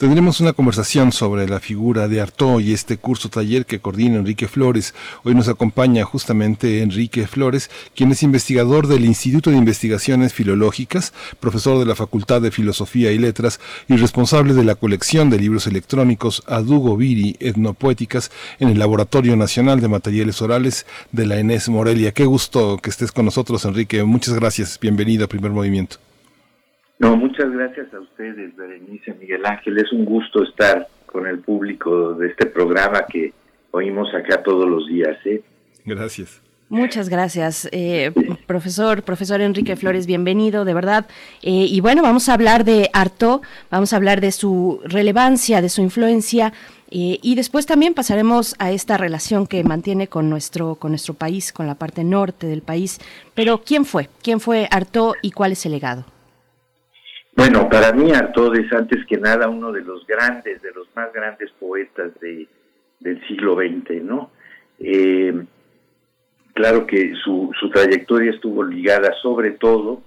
Tendremos 0.00 0.40
una 0.40 0.54
conversación 0.54 1.12
sobre 1.12 1.46
la 1.46 1.60
figura 1.60 2.08
de 2.08 2.22
Artaud 2.22 2.62
y 2.62 2.72
este 2.72 2.96
curso 2.96 3.28
taller 3.28 3.66
que 3.66 3.80
coordina 3.80 4.16
Enrique 4.16 4.48
Flores. 4.48 4.94
Hoy 5.24 5.34
nos 5.34 5.46
acompaña 5.46 6.06
justamente 6.06 6.80
Enrique 6.80 7.26
Flores, 7.26 7.70
quien 7.94 8.10
es 8.10 8.22
investigador 8.22 8.86
del 8.86 9.04
Instituto 9.04 9.50
de 9.50 9.58
Investigaciones 9.58 10.32
Filológicas, 10.32 11.12
profesor 11.38 11.78
de 11.78 11.84
la 11.84 11.96
Facultad 11.96 12.40
de 12.40 12.50
Filosofía 12.50 13.12
y 13.12 13.18
Letras 13.18 13.60
y 13.88 13.96
responsable 13.98 14.54
de 14.54 14.64
la 14.64 14.74
colección 14.74 15.28
de 15.28 15.38
libros 15.38 15.66
electrónicos 15.66 16.44
Adugo 16.46 16.96
Viri 16.96 17.36
Etnopoéticas 17.38 18.30
en 18.58 18.70
el 18.70 18.78
Laboratorio 18.78 19.36
Nacional 19.36 19.82
de 19.82 19.88
Materiales 19.88 20.40
Orales 20.40 20.86
de 21.12 21.26
la 21.26 21.38
ENES 21.38 21.68
Morelia. 21.68 22.12
Qué 22.12 22.24
gusto 22.24 22.78
que 22.78 22.88
estés 22.88 23.12
con 23.12 23.26
nosotros, 23.26 23.66
Enrique. 23.66 24.02
Muchas 24.04 24.32
gracias. 24.32 24.80
Bienvenido 24.80 25.26
a 25.26 25.28
Primer 25.28 25.50
Movimiento. 25.50 25.98
No, 27.00 27.16
muchas 27.16 27.50
gracias 27.50 27.92
a 27.94 27.98
ustedes, 27.98 28.54
Berenice, 28.54 29.14
Miguel 29.14 29.46
Ángel. 29.46 29.78
Es 29.78 29.90
un 29.90 30.04
gusto 30.04 30.44
estar 30.44 30.86
con 31.06 31.26
el 31.26 31.38
público 31.38 32.12
de 32.12 32.28
este 32.28 32.44
programa 32.44 33.06
que 33.10 33.32
oímos 33.70 34.14
acá 34.14 34.42
todos 34.42 34.68
los 34.68 34.86
días. 34.86 35.16
¿eh? 35.24 35.42
Gracias. 35.86 36.42
Muchas 36.68 37.08
gracias, 37.08 37.68
eh, 37.72 38.12
profesor, 38.46 39.02
profesor 39.02 39.40
Enrique 39.40 39.74
Flores, 39.74 40.06
bienvenido, 40.06 40.64
de 40.64 40.74
verdad. 40.74 41.06
Eh, 41.42 41.66
y 41.68 41.80
bueno, 41.80 42.02
vamos 42.02 42.28
a 42.28 42.34
hablar 42.34 42.64
de 42.64 42.90
Arto, 42.92 43.42
vamos 43.70 43.92
a 43.92 43.96
hablar 43.96 44.20
de 44.20 44.30
su 44.30 44.80
relevancia, 44.84 45.62
de 45.62 45.68
su 45.68 45.80
influencia, 45.80 46.52
eh, 46.90 47.18
y 47.22 47.34
después 47.34 47.66
también 47.66 47.94
pasaremos 47.94 48.54
a 48.60 48.70
esta 48.70 48.98
relación 48.98 49.48
que 49.48 49.64
mantiene 49.64 50.06
con 50.06 50.30
nuestro, 50.30 50.76
con 50.76 50.92
nuestro 50.92 51.14
país, 51.14 51.52
con 51.52 51.66
la 51.66 51.74
parte 51.74 52.04
norte 52.04 52.46
del 52.46 52.62
país. 52.62 53.00
Pero, 53.34 53.62
¿quién 53.64 53.84
fue? 53.84 54.08
¿Quién 54.22 54.38
fue 54.38 54.68
Arto 54.70 55.14
y 55.22 55.32
cuál 55.32 55.52
es 55.52 55.66
el 55.66 55.72
legado? 55.72 56.04
Bueno, 57.36 57.68
para 57.68 57.92
mí 57.92 58.12
Artaud 58.12 58.56
es 58.56 58.72
antes 58.72 59.04
que 59.06 59.16
nada 59.16 59.48
uno 59.48 59.72
de 59.72 59.82
los 59.82 60.06
grandes, 60.06 60.60
de 60.62 60.72
los 60.72 60.88
más 60.94 61.12
grandes 61.12 61.50
poetas 61.52 62.12
de, 62.20 62.46
del 62.98 63.26
siglo 63.26 63.56
XX, 63.56 64.02
¿no? 64.02 64.30
Eh, 64.78 65.44
claro 66.54 66.86
que 66.86 67.14
su, 67.22 67.50
su 67.58 67.70
trayectoria 67.70 68.32
estuvo 68.32 68.62
ligada 68.64 69.12
sobre 69.22 69.52
todo 69.52 70.02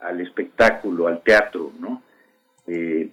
al 0.00 0.20
espectáculo, 0.20 1.08
al 1.08 1.22
teatro, 1.22 1.72
¿no? 1.80 2.02
Eh, 2.66 3.08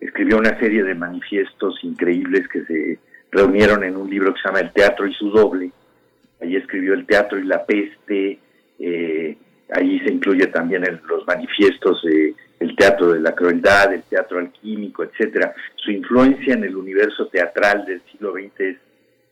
escribió 0.00 0.38
una 0.38 0.58
serie 0.58 0.84
de 0.84 0.94
manifiestos 0.94 1.82
increíbles 1.82 2.46
que 2.48 2.64
se 2.64 2.98
reunieron 3.30 3.84
en 3.84 3.96
un 3.96 4.08
libro 4.08 4.32
que 4.32 4.40
se 4.40 4.48
llama 4.48 4.60
El 4.60 4.72
Teatro 4.72 5.06
y 5.06 5.14
su 5.14 5.30
doble. 5.30 5.70
Allí 6.40 6.56
escribió 6.56 6.94
El 6.94 7.06
Teatro 7.06 7.38
y 7.38 7.44
la 7.44 7.64
Peste, 7.66 8.38
eh, 8.78 9.36
allí 9.72 9.98
se 10.00 10.12
incluye 10.12 10.46
también 10.46 10.84
los 11.08 11.26
manifiestos 11.26 12.02
eh, 12.04 12.34
el 12.60 12.74
teatro 12.74 13.12
de 13.12 13.20
la 13.20 13.34
crueldad, 13.34 13.92
el 13.92 14.02
teatro 14.02 14.38
alquímico, 14.38 15.04
etcétera. 15.04 15.54
Su 15.76 15.90
influencia 15.90 16.54
en 16.54 16.64
el 16.64 16.76
universo 16.76 17.28
teatral 17.28 17.84
del 17.86 18.02
siglo 18.10 18.32
XX 18.32 18.60
es 18.60 18.76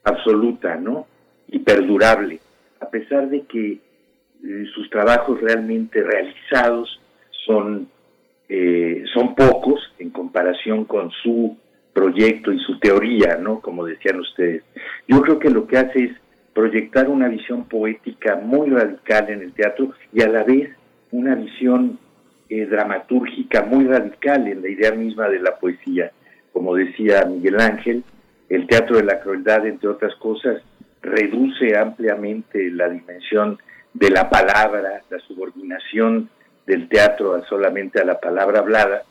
absoluta, 0.04 0.76
¿no? 0.76 1.06
Y 1.49 1.59
perdurable, 1.61 2.40
a 2.80 2.88
pesar 2.88 3.28
de 3.28 3.42
que 3.42 3.73
eh, 3.73 4.64
sus 4.75 4.88
trabajos 4.90 5.40
realmente 5.40 6.02
realizados 6.02 7.00
son, 7.45 7.88
eh, 8.49 9.04
son 9.12 9.35
pocos 9.35 9.80
en 9.99 10.11
comparación 10.11 10.85
con 10.85 11.11
su 11.23 11.56
proyecto 11.92 12.52
y 12.52 12.61
su 12.61 12.78
teoría, 12.78 13.37
¿no? 13.37 13.61
Como 13.61 13.85
decían 13.87 14.21
ustedes. 14.21 14.62
Yo 15.09 15.21
creo 15.23 15.38
que 15.38 15.50
lo 15.50 15.66
que 15.66 15.78
hace 15.78 16.04
es 16.04 16.12
proyectar 16.52 17.09
una 17.09 17.28
visión 17.28 17.64
poética 17.64 18.37
muy 18.37 18.71
radical 18.71 19.28
en 19.30 19.42
el 19.42 19.52
teatro 19.52 19.92
y 20.12 20.23
a 20.23 20.28
la 20.28 20.42
vez 20.45 20.71
una 21.11 21.35
visión 21.35 21.99
eh, 22.48 22.66
dramatúrgica 22.66 23.62
muy 23.62 23.84
radical 23.86 24.46
en 24.46 24.62
la 24.62 24.68
idea 24.68 24.92
misma 24.92 25.28
de 25.28 25.40
la 25.40 25.56
poesía. 25.56 26.10
Como 26.52 26.74
decía 26.74 27.24
Miguel 27.26 27.60
Ángel, 27.60 28.04
el 28.48 28.66
teatro 28.66 28.96
de 28.96 29.04
la 29.04 29.20
crueldad, 29.20 29.66
entre 29.66 29.88
otras 29.88 30.14
cosas, 30.16 30.62
reduce 31.02 31.76
ampliamente 31.76 32.70
la 32.70 32.88
dimensión 32.88 33.58
de 33.92 34.10
la 34.10 34.28
palabra, 34.30 35.02
la 35.10 35.18
subordinación 35.20 36.28
del 36.66 36.88
teatro 36.88 37.42
solamente 37.48 38.00
a 38.00 38.04
la 38.04 38.18
palabra 38.20 38.60
hablada, 38.60 39.02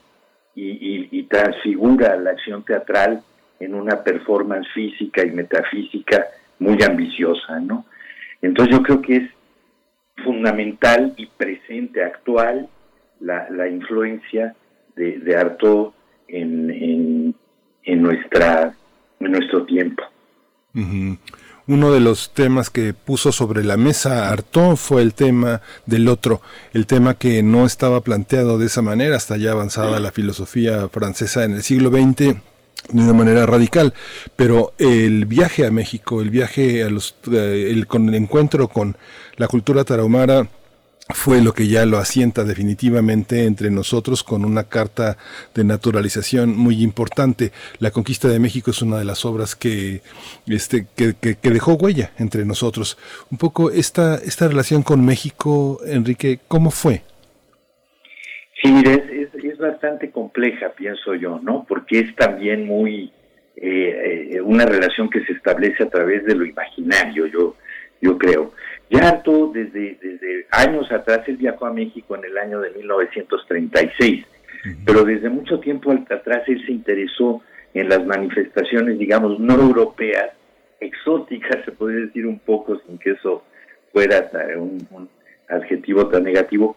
y, 0.56 0.70
y- 0.72 1.10
y 1.12 1.24
transfigura 1.24 2.16
la 2.16 2.32
acción 2.32 2.64
teatral 2.64 3.22
en 3.60 3.76
una 3.76 4.04
performance 4.04 4.68
física 4.74 5.26
y 5.26 5.32
metafísica 5.32 6.26
muy 6.60 6.78
ambiciosa, 6.82 7.60
¿no? 7.60 7.86
Entonces 8.42 8.74
yo 8.76 8.82
creo 8.82 9.02
que 9.02 9.16
es 9.18 9.30
fundamental 10.24 11.14
y 11.18 11.26
presente, 11.26 12.04
actual, 12.04 12.70
la, 13.26 13.50
la 13.50 13.68
influencia 13.68 14.56
de, 14.96 15.20
de 15.20 15.36
Artaud 15.36 15.92
en, 16.28 16.70
en, 16.70 17.36
en 17.84 18.02
nuestra, 18.02 18.76
en 19.20 19.32
nuestro 19.32 19.66
tiempo. 19.66 20.04
Uno 21.68 21.92
de 21.92 22.00
los 22.00 22.34
temas 22.34 22.70
que 22.70 22.94
puso 22.94 23.32
sobre 23.32 23.64
la 23.64 23.78
mesa 23.78 24.30
Artaud 24.30 24.76
fue 24.76 25.02
el 25.02 25.14
tema 25.14 25.62
del 25.86 26.08
otro, 26.08 26.42
el 26.74 26.86
tema 26.86 27.16
que 27.16 27.42
no 27.42 27.66
estaba 27.66 28.02
planteado 28.02 28.60
de 28.60 28.68
esa 28.68 28.82
manera 28.82 29.16
hasta 29.16 29.38
ya 29.38 29.52
avanzada 29.52 30.00
la 30.00 30.12
filosofía 30.12 30.88
francesa 30.90 31.44
en 31.46 31.54
el 31.54 31.64
siglo 31.64 31.90
XX 31.90 32.18
de 32.18 33.02
una 33.02 33.14
manera 33.14 33.48
radical, 33.48 33.96
pero 34.36 34.74
el 34.78 35.26
viaje 35.26 35.66
a 35.66 35.72
México, 35.72 36.22
el 36.22 36.30
viaje 36.30 36.84
a 36.84 36.90
los, 36.90 37.16
eh, 37.32 37.70
el, 37.72 37.88
con 37.88 38.08
el 38.10 38.16
encuentro 38.16 38.68
con 38.68 38.96
la 39.38 39.48
cultura 39.48 39.84
tarahumara 39.84 40.48
fue 41.10 41.42
lo 41.42 41.54
que 41.54 41.68
ya 41.68 41.86
lo 41.86 41.98
asienta 42.00 42.44
definitivamente 42.44 43.46
entre 43.46 43.70
nosotros 43.70 44.24
con 44.24 44.44
una 44.44 44.64
carta 44.64 45.18
de 45.54 45.64
naturalización 45.64 46.58
muy 46.58 46.82
importante. 46.82 47.52
La 47.80 47.92
conquista 47.92 48.28
de 48.28 48.40
México 48.40 48.72
es 48.72 48.82
una 48.82 48.98
de 48.98 49.06
las 49.06 49.24
obras 49.24 49.56
que, 49.56 50.02
este, 50.48 50.88
que, 50.96 51.14
que- 51.14 51.38
dejó 51.52 51.74
huella 51.76 52.12
entre 52.18 52.44
nosotros. 52.44 52.98
Un 53.32 53.38
poco 53.38 53.70
esta, 53.70 54.16
esta 54.16 54.48
relación 54.48 54.82
con 54.82 55.06
México, 55.06 55.80
Enrique, 55.86 56.40
¿cómo 56.48 56.72
fue? 56.72 57.04
Sí, 58.62 58.74
es, 58.86 58.98
es, 59.12 59.44
es 59.44 59.58
bastante 59.60 60.10
compleja, 60.10 60.70
pienso 60.76 61.14
yo, 61.14 61.40
¿no? 61.40 61.66
Porque 61.68 62.00
es 62.00 62.16
también 62.16 62.66
muy 62.66 63.12
eh, 63.58 64.30
eh, 64.32 64.42
una 64.42 64.66
relación 64.66 65.10
que 65.10 65.24
se 65.26 65.34
establece 65.34 65.84
a 65.84 65.90
través 65.90 66.26
de 66.26 66.34
lo 66.34 66.46
imaginario, 66.46 67.28
yo, 67.28 67.56
yo 68.02 68.18
creo. 68.18 68.54
Ya 68.90 69.10
Artaud, 69.10 69.54
desde, 69.54 69.98
desde 70.02 70.46
años 70.52 70.92
atrás, 70.92 71.22
él 71.28 71.38
viajó 71.38 71.66
a 71.66 71.74
México 71.74 72.16
en 72.16 72.26
el 72.26 72.38
año 72.38 72.60
de 72.62 72.70
1936, 72.72 74.26
pero 74.86 75.04
desde 75.04 75.30
mucho 75.30 75.60
tiempo 75.60 75.92
atrás 75.92 76.44
él 76.48 76.64
se 76.66 76.72
interesó 76.72 77.42
en 77.74 77.90
las 77.90 78.06
manifestaciones, 78.06 78.98
digamos, 79.00 79.40
no 79.40 79.56
europeas, 79.56 80.32
exóticas, 80.80 81.64
se 81.66 81.72
puede 81.72 82.06
decir 82.08 82.26
un 82.28 82.40
poco, 82.40 82.80
sin 82.86 82.98
que 82.98 83.12
eso 83.12 83.44
fuera 83.92 84.30
un, 84.58 84.86
un 84.92 85.10
adjetivo 85.50 86.08
tan 86.08 86.24
negativo, 86.24 86.76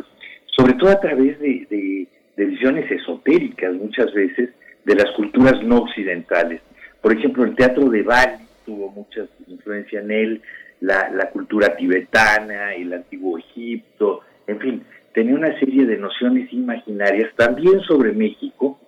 sobre 0.57 0.75
todo 0.75 0.90
a 0.90 1.01
través 1.01 1.38
de, 1.40 1.66
de- 1.71 2.07
de 2.37 2.44
visiones 2.44 2.88
esotéricas 2.90 3.75
muchas 3.75 4.12
veces 4.14 4.51
de 4.85 4.94
las 4.94 5.11
culturas 5.16 5.61
no 5.64 5.79
occidentales. 5.79 6.61
Por 7.03 7.12
ejemplo, 7.12 7.42
el 7.44 7.57
teatro 7.57 7.88
de 7.90 8.03
Bali 8.05 8.44
tuvo 8.64 8.90
mucha 8.92 9.27
influencia 9.49 10.01
en 10.01 10.11
él, 10.12 10.42
la, 10.81 11.31
cultura 11.31 11.77
tibetana, 11.77 12.75
el 12.75 12.93
antiguo 12.93 13.38
Egipto, 13.38 14.21
en 14.47 14.59
fin, 14.61 14.83
tenía 15.12 15.35
una 15.35 15.59
serie 15.59 15.87
de 15.87 15.97
nociones 15.97 16.53
imaginarias 16.53 17.35
también 17.37 17.81
sobre 17.81 18.12
México 18.12 18.79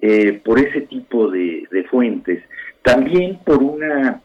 eh, 0.00 0.40
por 0.44 0.58
ese 0.58 0.82
tipo 0.82 1.28
de, 1.30 1.66
fuentes, 1.90 2.42
también 2.82 3.38
por 3.44 3.62
una, 3.62 4.20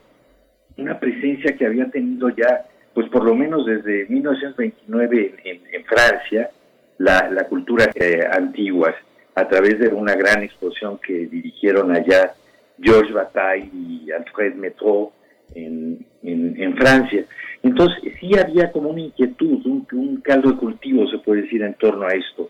una 0.78 1.00
presencia 1.00 1.56
que 1.56 1.66
había 1.66 1.90
tenido 1.90 2.30
ya, 2.30 2.66
pues 2.94 3.08
por 3.10 3.24
lo 3.24 3.36
menos 3.36 3.66
desde 3.66 4.06
1929 4.10 5.36
en, 5.44 5.56
en- 5.58 5.62
en 5.74 5.86
Francia, 5.86 6.50
la, 6.98 7.30
la 7.30 7.44
cultura 7.48 7.86
eh, 7.96 8.22
antigua, 8.32 8.96
a 9.36 9.48
través 9.48 9.78
de 9.80 9.90
una 9.90 10.16
gran 10.16 10.42
exposición 10.42 10.98
que 10.98 11.28
dirigieron 11.28 11.92
allá 11.96 12.34
Georges 12.82 13.14
Bataille 13.14 13.70
y 13.72 14.12
Alfred 14.12 14.56
Metro 14.56 15.12
en, 15.66 16.06
en- 16.24 16.62
en 16.62 16.76
Francia. 16.78 17.26
Entonces, 17.64 17.98
sí 18.20 18.32
había 18.38 18.72
como 18.72 18.90
una 18.90 19.02
inquietud, 19.02 19.66
un, 19.66 19.88
un 19.92 20.22
caldo 20.22 20.52
de 20.52 20.58
cultivo, 20.58 21.08
se 21.08 21.18
puede 21.20 21.42
decir, 21.44 21.62
en 21.64 21.74
torno 21.76 22.06
a 22.06 22.12
esto. 22.14 22.50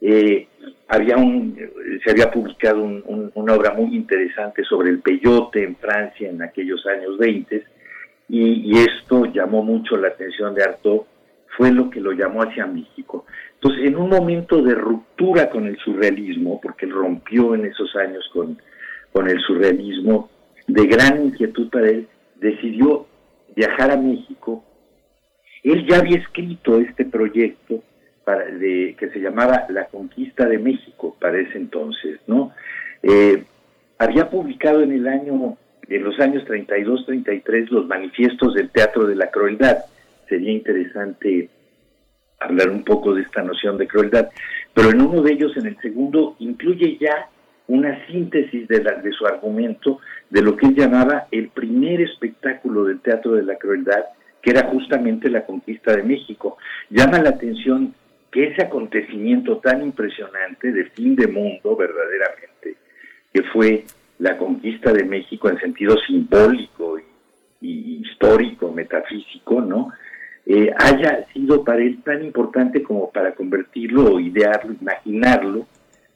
Eh, 0.00 0.46
había 0.88 1.16
un, 1.16 1.56
se 2.04 2.10
había 2.10 2.30
publicado 2.30 2.82
un- 2.82 3.02
un- 3.06 3.30
una 3.34 3.54
obra 3.54 3.72
muy 3.72 3.94
interesante 3.94 4.62
sobre 4.64 4.90
el 4.90 4.98
peyote 5.00 5.62
en 5.64 5.76
Francia 5.76 6.28
en 6.28 6.42
aquellos 6.42 6.84
años 6.86 7.16
20 7.18 7.64
y, 8.28 8.72
y 8.72 8.78
esto 8.78 9.26
llamó 9.26 9.62
mucho 9.62 9.96
la 9.96 10.08
atención 10.08 10.54
de 10.54 10.64
Artaud, 10.64 11.02
fue 11.56 11.70
lo 11.70 11.88
que 11.90 12.00
lo 12.00 12.12
llamó 12.12 12.42
hacia 12.42 12.66
México. 12.66 13.26
Entonces, 13.54 13.86
en 13.86 13.96
un 13.96 14.08
momento 14.08 14.60
de 14.62 14.74
ruptura 14.74 15.50
con 15.50 15.66
el 15.66 15.76
surrealismo, 15.78 16.60
porque 16.60 16.86
él 16.86 16.92
rompió 16.92 17.54
en 17.54 17.66
esos 17.66 17.94
años 17.96 18.28
con, 18.32 18.58
con 19.12 19.28
el 19.28 19.38
surrealismo, 19.40 20.30
de 20.66 20.86
gran 20.86 21.26
inquietud 21.26 21.68
para 21.70 21.88
él, 21.90 22.08
decidió 22.42 23.06
viajar 23.56 23.90
a 23.90 23.96
México. 23.96 24.64
Él 25.62 25.86
ya 25.88 25.98
había 25.98 26.18
escrito 26.18 26.78
este 26.78 27.04
proyecto 27.04 27.82
que 28.24 29.10
se 29.12 29.20
llamaba 29.20 29.66
La 29.68 29.86
Conquista 29.86 30.46
de 30.46 30.58
México 30.58 31.16
para 31.20 31.40
ese 31.40 31.58
entonces, 31.58 32.20
¿no? 32.26 32.52
Eh, 33.02 33.44
había 33.98 34.30
publicado 34.30 34.82
en 34.82 34.92
el 34.92 35.08
año, 35.08 35.56
en 35.88 36.04
los 36.04 36.18
años 36.20 36.44
32-33, 36.44 37.68
los 37.70 37.86
manifiestos 37.86 38.54
del 38.54 38.70
Teatro 38.70 39.06
de 39.06 39.16
la 39.16 39.30
Crueldad. 39.30 39.78
Sería 40.28 40.52
interesante 40.52 41.48
hablar 42.38 42.70
un 42.70 42.84
poco 42.84 43.14
de 43.14 43.22
esta 43.22 43.42
noción 43.42 43.76
de 43.76 43.86
crueldad, 43.86 44.28
pero 44.74 44.90
en 44.90 45.00
uno 45.00 45.22
de 45.22 45.32
ellos, 45.32 45.56
en 45.56 45.66
el 45.66 45.76
segundo, 45.80 46.36
incluye 46.38 46.98
ya 47.00 47.28
una 47.72 48.06
síntesis 48.06 48.68
de, 48.68 48.82
su 49.16 49.26
argumento 49.26 49.98
de 50.28 50.42
lo 50.42 50.56
que 50.56 50.66
él 50.66 50.74
llamaba 50.74 51.26
el 51.30 51.48
primer 51.48 52.02
espectáculo 52.02 52.84
del 52.84 53.00
teatro 53.00 53.32
de 53.32 53.44
la 53.44 53.56
crueldad, 53.56 54.04
que 54.42 54.50
era 54.50 54.68
justamente 54.68 55.30
la 55.30 55.46
conquista 55.46 55.96
de 55.96 56.02
México. 56.02 56.58
Llama 56.90 57.22
la 57.22 57.30
atención 57.30 57.94
que 58.30 58.48
ese 58.48 58.62
acontecimiento 58.62 59.56
tan 59.56 59.82
impresionante 59.82 60.70
de 60.70 60.84
fin 60.90 61.16
de 61.16 61.28
mundo, 61.28 61.74
verdaderamente, 61.74 62.76
que 63.32 63.42
fue 63.44 63.84
la 64.18 64.36
conquista 64.36 64.92
de 64.92 65.04
México 65.04 65.48
en 65.48 65.58
sentido 65.58 65.96
simbólico 66.06 66.98
y 67.62 68.02
histórico, 68.02 68.70
metafísico, 68.70 69.62
¿no? 69.62 69.92
Eh, 70.44 70.70
haya 70.76 71.24
sido 71.32 71.64
para 71.64 71.80
él 71.80 72.02
tan 72.04 72.22
importante 72.22 72.82
como 72.82 73.10
para 73.10 73.32
convertirlo 73.34 74.12
o 74.12 74.20
idearlo, 74.20 74.74
imaginarlo 74.78 75.66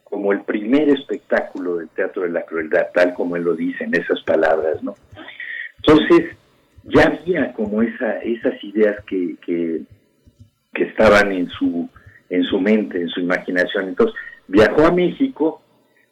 como 0.09 0.33
el 0.33 0.43
primer 0.43 0.89
espectáculo 0.89 1.77
del 1.77 1.89
teatro 1.89 2.23
de 2.23 2.31
la 2.31 2.47
crueldad, 2.47 2.87
tal 2.95 3.13
como 3.15 3.37
él 3.37 3.43
lo 3.43 3.55
dice 3.55 3.85
en 3.85 3.95
esas 3.95 4.23
palabras, 4.23 4.83
¿no? 4.83 4.95
Entonces, 5.79 6.37
ya 6.85 7.07
había 7.07 7.53
como 7.53 7.83
esa, 7.83 8.19
esas 8.21 8.63
ideas 8.63 9.03
que, 9.05 9.37
que, 9.45 9.83
estaban 10.75 11.33
en 11.33 11.49
su, 11.49 11.89
en 12.29 12.45
su 12.45 12.61
mente, 12.61 13.01
en 13.01 13.09
su 13.09 13.21
imaginación. 13.21 13.89
Entonces, 13.89 14.15
viajó 14.47 14.87
a 14.87 14.93
México 14.93 15.63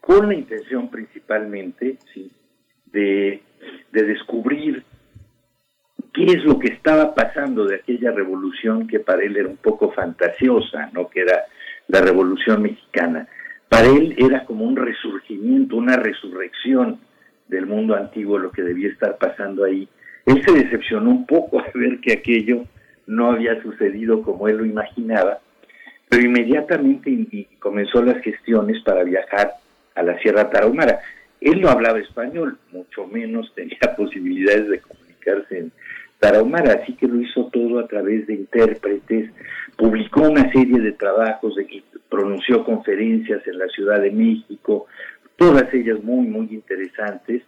con 0.01 0.29
la 0.29 0.35
intención 0.35 0.91
principalmente 0.91 1.99
¿sí? 2.13 2.33
de, 2.87 3.43
de 3.93 4.03
descubrir 4.03 4.85
qué 6.13 6.25
es 6.25 6.45
lo 6.45 6.59
que 6.59 6.69
estaba 6.69 7.15
pasando 7.15 7.67
de 7.67 7.77
aquella 7.77 8.11
revolución 8.11 8.89
que 8.89 9.01
para 9.01 9.23
él 9.23 9.37
era 9.37 9.49
un 9.49 9.59
poco 9.59 9.93
fantasiosa, 9.93 10.91
¿no? 10.93 11.09
que 11.09 11.21
era 11.21 11.45
la 11.89 12.01
revolución 12.01 12.63
mexicana. 12.63 13.29
Para 13.75 13.89
él 13.89 14.15
era 14.19 14.45
como 14.45 14.65
un 14.67 14.77
resurgimiento, 14.77 15.75
una 15.75 15.97
resurrección 15.97 17.01
del 17.49 17.67
mundo 17.67 17.97
antiguo, 17.97 18.39
lo 18.39 18.53
que 18.53 18.63
debía 18.63 18.89
estar 18.89 19.19
pasando 19.19 19.65
ahí. 19.65 19.89
Él 20.27 20.41
se 20.47 20.53
decepcionó 20.53 21.11
un 21.11 21.27
poco 21.27 21.59
al 21.65 21.73
ver 21.75 21.99
que 21.99 22.13
aquello 22.13 22.67
no 23.09 23.33
había 23.33 23.61
sucedido 23.63 24.23
como 24.23 24.47
él 24.47 24.59
lo 24.59 24.65
imaginaba, 24.65 25.41
pero 26.09 26.25
inmediatamente 26.25 27.49
comenzó 27.59 28.01
las 28.01 28.23
gestiones 28.23 28.81
para 28.85 29.03
viajar 29.03 29.55
a 29.97 30.05
la 30.05 30.21
Sierra 30.21 30.51
Tarahumara. 30.51 31.01
Él 31.41 31.61
no 31.61 31.69
hablaba 31.69 31.99
español, 31.99 32.57
mucho 32.71 33.09
menos 33.09 33.53
tenía 33.57 33.97
posibilidades 33.97 34.69
de 34.69 34.79
comunicarse 34.83 35.59
en 35.59 35.73
Tarahumara, 36.21 36.75
así 36.81 36.93
que 36.93 37.09
lo 37.09 37.21
hizo 37.21 37.47
todo 37.47 37.81
a 37.81 37.89
través 37.89 38.25
de 38.29 38.35
intérpretes, 38.35 39.33
publicó 39.77 40.21
una 40.31 40.49
serie 40.53 40.79
de 40.79 40.93
trabajos, 40.93 41.57
de, 41.57 41.67
pronunció 42.09 42.65
conferencias 42.65 43.47
en 43.47 43.59
la 43.59 43.69
Ciudad 43.69 44.01
de 44.01 44.11
México, 44.11 44.87
todas 45.37 45.73
ellas 45.75 46.03
muy, 46.03 46.27
muy 46.27 46.47
interesantes. 46.51 47.43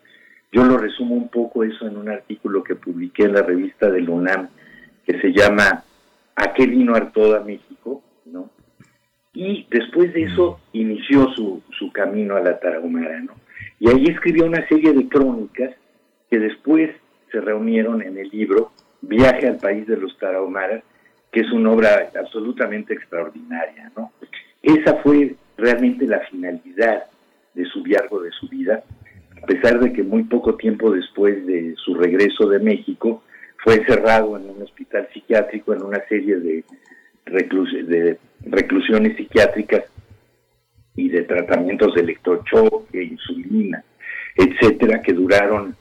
Yo 0.53 0.65
lo 0.65 0.79
resumo 0.79 1.15
un 1.15 1.29
poco 1.29 1.65
eso 1.65 1.87
en 1.87 1.97
un 1.97 2.09
artículo 2.09 2.63
que 2.63 2.75
publiqué 2.75 3.25
en 3.25 3.35
la 3.35 3.43
revista 3.43 3.91
del 3.91 4.09
UNAM, 4.09 4.49
que 5.07 5.21
se 5.21 5.33
llama 5.33 5.85
¿A 6.35 6.53
qué 6.53 6.67
vino 6.67 6.95
Artoda 6.95 7.41
México? 7.41 8.03
¿no? 8.27 8.51
Y 9.33 9.67
después 9.71 10.13
de 10.15 10.25
eso 10.25 10.61
inició 10.73 11.29
su, 11.35 11.63
su 11.79 11.93
camino 11.93 12.37
a 12.37 12.41
la 12.41 12.59
Tarahumara, 12.59 13.21
¿no? 13.21 13.35
Y 13.79 13.91
ahí 13.91 14.07
escribió 14.07 14.47
una 14.47 14.67
serie 14.69 14.93
de 14.93 15.09
crónicas 15.09 15.75
que 16.31 16.39
después 16.39 16.91
se 17.31 17.41
reunieron 17.41 18.03
en 18.03 18.17
el 18.17 18.29
libro 18.31 18.73
Viaje 19.03 19.47
al 19.47 19.59
País 19.59 19.87
de 19.87 19.97
los 19.97 20.17
Tarahumaras, 20.19 20.83
que 21.31 21.41
es 21.41 21.53
una 21.53 21.71
obra 21.71 22.11
absolutamente 22.19 22.95
extraordinaria, 22.95 23.93
¿no? 23.97 24.13
Esa 24.67 24.97
fue 24.97 25.37
realmente 25.57 26.07
la 26.07 26.21
finalidad 26.29 27.05
de 27.55 27.65
su 27.67 27.83
viaje 27.85 28.09
de 28.23 28.31
su 28.33 28.49
vida, 28.49 28.83
a 29.41 29.47
pesar 29.47 29.79
de 29.79 29.93
que 29.93 30.03
muy 30.03 30.25
poco 30.25 30.57
tiempo 30.57 30.91
después 30.91 31.47
de 31.47 31.75
su 31.77 31.95
regreso 31.95 32.49
de 32.49 32.59
México 32.59 33.23
fue 33.63 33.77
encerrado 33.77 34.37
en 34.37 34.51
un 34.51 34.63
hospital 34.63 35.09
psiquiátrico 35.13 35.73
en 35.73 35.85
una 35.85 36.01
serie 36.09 36.37
de 36.37 38.19
reclusiones 38.43 39.17
psiquiátricas 39.17 39.85
y 40.97 41.11
de 41.11 41.23
tratamientos 41.23 41.95
de 41.95 42.01
electrochoque, 42.01 43.05
insulina, 43.05 43.85
etcétera, 44.35 45.01
que 45.01 45.13
duraron 45.13 45.77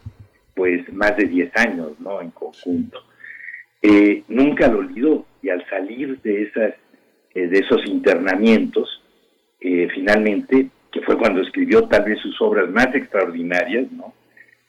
pues 0.54 0.92
más 0.94 1.18
de 1.18 1.26
10 1.26 1.52
años, 1.58 2.00
¿no? 2.00 2.22
En 2.22 2.30
conjunto. 2.30 3.00
Eh, 3.82 4.24
nunca 4.28 4.68
lo 4.68 4.80
olvidó 4.80 5.26
y 5.42 5.50
al 5.50 5.68
salir 5.70 6.22
de 6.22 6.44
esas 6.44 6.74
eh, 7.36 7.48
de 7.48 7.60
esos 7.60 7.86
internamientos, 7.86 9.04
eh, 9.60 9.90
finalmente, 9.94 10.70
que 10.90 11.02
fue 11.02 11.18
cuando 11.18 11.42
escribió 11.42 11.84
tal 11.84 12.06
vez 12.06 12.18
sus 12.20 12.40
obras 12.42 12.70
más 12.70 12.96
extraordinarias, 12.96 13.92
¿no? 13.92 14.14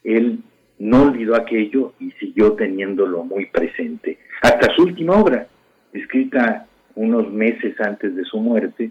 Él 0.02 0.40
no 0.80 1.04
olvidó 1.04 1.36
aquello 1.36 1.92
y 2.00 2.10
siguió 2.18 2.54
teniéndolo 2.54 3.22
muy 3.22 3.46
presente. 3.46 4.18
Hasta 4.42 4.74
su 4.74 4.82
última 4.82 5.14
obra, 5.14 5.46
escrita 5.92 6.66
unos 6.96 7.30
meses 7.32 7.80
antes 7.80 8.16
de 8.16 8.24
su 8.24 8.38
muerte, 8.38 8.90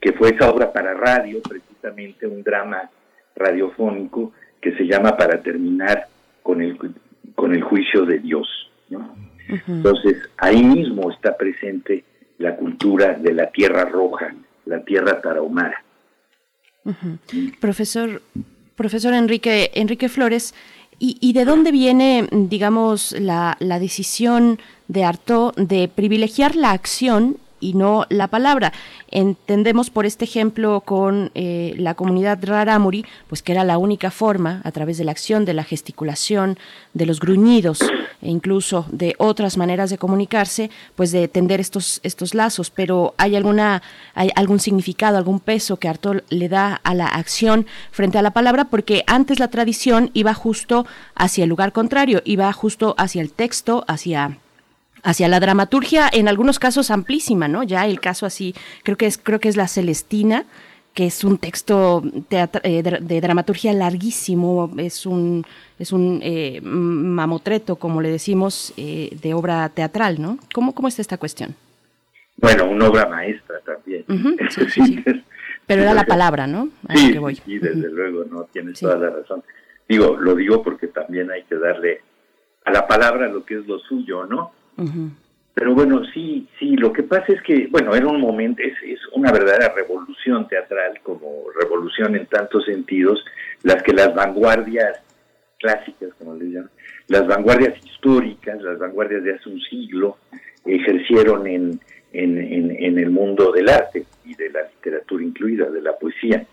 que 0.00 0.12
fue 0.14 0.30
esa 0.30 0.50
obra 0.50 0.72
para 0.72 0.92
radio, 0.94 1.40
precisamente 1.42 2.26
un 2.26 2.42
drama 2.42 2.90
radiofónico 3.36 4.32
que 4.60 4.72
se 4.76 4.84
llama 4.84 5.16
Para 5.16 5.40
terminar 5.40 6.08
con 6.42 6.60
el, 6.60 6.76
con 7.36 7.54
el 7.54 7.62
juicio 7.62 8.04
de 8.04 8.18
Dios. 8.18 8.48
¿no? 8.90 9.14
Entonces, 9.68 10.28
ahí 10.38 10.62
mismo 10.64 11.12
está 11.12 11.36
presente 11.36 12.02
la 12.42 12.56
cultura 12.56 13.14
de 13.14 13.32
la 13.32 13.50
tierra 13.50 13.84
roja, 13.84 14.34
la 14.66 14.84
tierra 14.84 15.20
tarahumara. 15.20 15.82
Profesor, 17.60 18.20
profesor 18.74 19.14
Enrique, 19.14 19.70
Enrique 19.74 20.08
Flores, 20.08 20.54
¿y, 20.98 21.16
y 21.20 21.32
de 21.34 21.44
dónde 21.44 21.70
viene, 21.70 22.28
digamos, 22.32 23.12
la, 23.12 23.56
la 23.60 23.78
decisión 23.78 24.58
de 24.88 25.04
Artaud 25.04 25.54
de 25.54 25.88
privilegiar 25.88 26.56
la 26.56 26.72
acción 26.72 27.36
y 27.62 27.74
no 27.74 28.04
la 28.10 28.28
palabra. 28.28 28.72
Entendemos 29.10 29.88
por 29.88 30.04
este 30.04 30.24
ejemplo 30.24 30.82
con 30.84 31.30
eh, 31.34 31.74
la 31.78 31.94
comunidad 31.94 32.38
rarámuri, 32.42 33.06
pues 33.28 33.42
que 33.42 33.52
era 33.52 33.64
la 33.64 33.78
única 33.78 34.10
forma, 34.10 34.60
a 34.64 34.72
través 34.72 34.98
de 34.98 35.04
la 35.04 35.12
acción, 35.12 35.44
de 35.44 35.54
la 35.54 35.64
gesticulación, 35.64 36.58
de 36.92 37.06
los 37.06 37.20
gruñidos 37.20 37.80
e 38.20 38.28
incluso 38.28 38.86
de 38.90 39.14
otras 39.18 39.56
maneras 39.56 39.88
de 39.90 39.98
comunicarse, 39.98 40.70
pues 40.96 41.12
de 41.12 41.28
tender 41.28 41.60
estos, 41.60 42.00
estos 42.02 42.34
lazos. 42.34 42.70
Pero 42.70 43.14
¿hay, 43.16 43.36
alguna, 43.36 43.82
¿hay 44.14 44.30
algún 44.34 44.58
significado, 44.58 45.16
algún 45.16 45.40
peso 45.40 45.76
que 45.78 45.88
Artaud 45.88 46.22
le 46.28 46.48
da 46.48 46.80
a 46.82 46.94
la 46.94 47.06
acción 47.06 47.66
frente 47.92 48.18
a 48.18 48.22
la 48.22 48.32
palabra? 48.32 48.64
Porque 48.64 49.04
antes 49.06 49.38
la 49.38 49.48
tradición 49.48 50.10
iba 50.14 50.34
justo 50.34 50.84
hacia 51.14 51.44
el 51.44 51.50
lugar 51.50 51.72
contrario, 51.72 52.22
iba 52.24 52.52
justo 52.52 52.94
hacia 52.98 53.22
el 53.22 53.32
texto, 53.32 53.84
hacia 53.86 54.38
hacia 55.02 55.28
la 55.28 55.40
dramaturgia 55.40 56.08
en 56.12 56.28
algunos 56.28 56.58
casos 56.58 56.90
amplísima, 56.90 57.48
¿no? 57.48 57.62
Ya 57.62 57.86
el 57.86 58.00
caso 58.00 58.26
así, 58.26 58.54
creo 58.82 58.96
que 58.96 59.06
es 59.06 59.18
creo 59.18 59.40
que 59.40 59.48
es 59.48 59.56
la 59.56 59.68
Celestina, 59.68 60.44
que 60.94 61.06
es 61.06 61.24
un 61.24 61.38
texto 61.38 62.02
eh, 62.30 62.82
de 62.82 63.20
dramaturgia 63.20 63.72
larguísimo, 63.72 64.70
es 64.76 65.06
un 65.06 65.44
es 65.78 65.92
un 65.92 66.20
eh, 66.22 66.60
mamotreto, 66.62 67.76
como 67.76 68.00
le 68.00 68.10
decimos, 68.10 68.72
eh, 68.76 69.16
de 69.20 69.34
obra 69.34 69.68
teatral, 69.70 70.20
¿no? 70.20 70.38
¿Cómo 70.54 70.74
cómo 70.74 70.88
está 70.88 71.02
esta 71.02 71.18
cuestión? 71.18 71.54
Bueno, 72.36 72.64
una 72.68 72.88
obra 72.88 73.06
maestra 73.06 73.60
también. 73.64 74.04
Sí, 74.50 74.64
sí, 74.70 74.84
sí. 74.84 75.04
Pero 75.66 75.82
era 75.82 75.94
la 75.94 76.04
palabra, 76.04 76.46
¿no? 76.46 76.68
A 76.88 76.96
Sí, 76.96 77.12
que 77.12 77.18
voy. 77.18 77.36
sí, 77.36 77.58
desde 77.58 77.88
luego, 77.90 78.24
no 78.24 78.44
tienes 78.44 78.80
toda 78.80 78.96
la 78.96 79.10
razón. 79.10 79.42
Digo, 79.88 80.16
lo 80.16 80.34
digo 80.34 80.62
porque 80.62 80.88
también 80.88 81.30
hay 81.30 81.44
que 81.44 81.56
darle 81.56 82.00
a 82.64 82.72
la 82.72 82.86
palabra 82.86 83.28
lo 83.28 83.44
que 83.44 83.58
es 83.58 83.66
lo 83.66 83.78
suyo, 83.80 84.26
¿no? 84.26 84.52
Pero 85.54 85.74
bueno, 85.74 86.02
sí, 86.14 86.48
sí, 86.58 86.76
lo 86.76 86.92
que 86.92 87.02
pasa 87.02 87.26
es 87.28 87.42
que, 87.42 87.66
bueno, 87.70 87.94
era 87.94 88.06
un 88.06 88.20
momento, 88.20 88.62
es, 88.62 88.72
es 88.84 89.00
una 89.12 89.30
verdadera 89.30 89.74
revolución 89.74 90.48
teatral, 90.48 90.98
como 91.02 91.44
revolución 91.60 92.16
en 92.16 92.26
tantos 92.26 92.64
sentidos, 92.64 93.22
las 93.62 93.82
que 93.82 93.92
las 93.92 94.14
vanguardias 94.14 94.98
clásicas, 95.58 96.08
como 96.18 96.34
les 96.34 96.48
llaman, 96.48 96.70
las 97.08 97.26
vanguardias 97.26 97.74
históricas, 97.84 98.62
las 98.62 98.78
vanguardias 98.78 99.22
de 99.22 99.34
hace 99.34 99.48
un 99.50 99.60
siglo, 99.60 100.16
ejercieron 100.64 101.46
en, 101.46 101.80
en, 102.12 102.38
en, 102.38 102.70
en 102.70 102.98
el 102.98 103.10
mundo 103.10 103.52
del 103.52 103.68
arte 103.68 104.06
y 104.24 104.34
de 104.34 104.48
la 104.50 104.62
literatura 104.62 105.22
incluida, 105.22 105.68
de 105.68 105.82
la 105.82 105.96
poesía. 105.98 106.46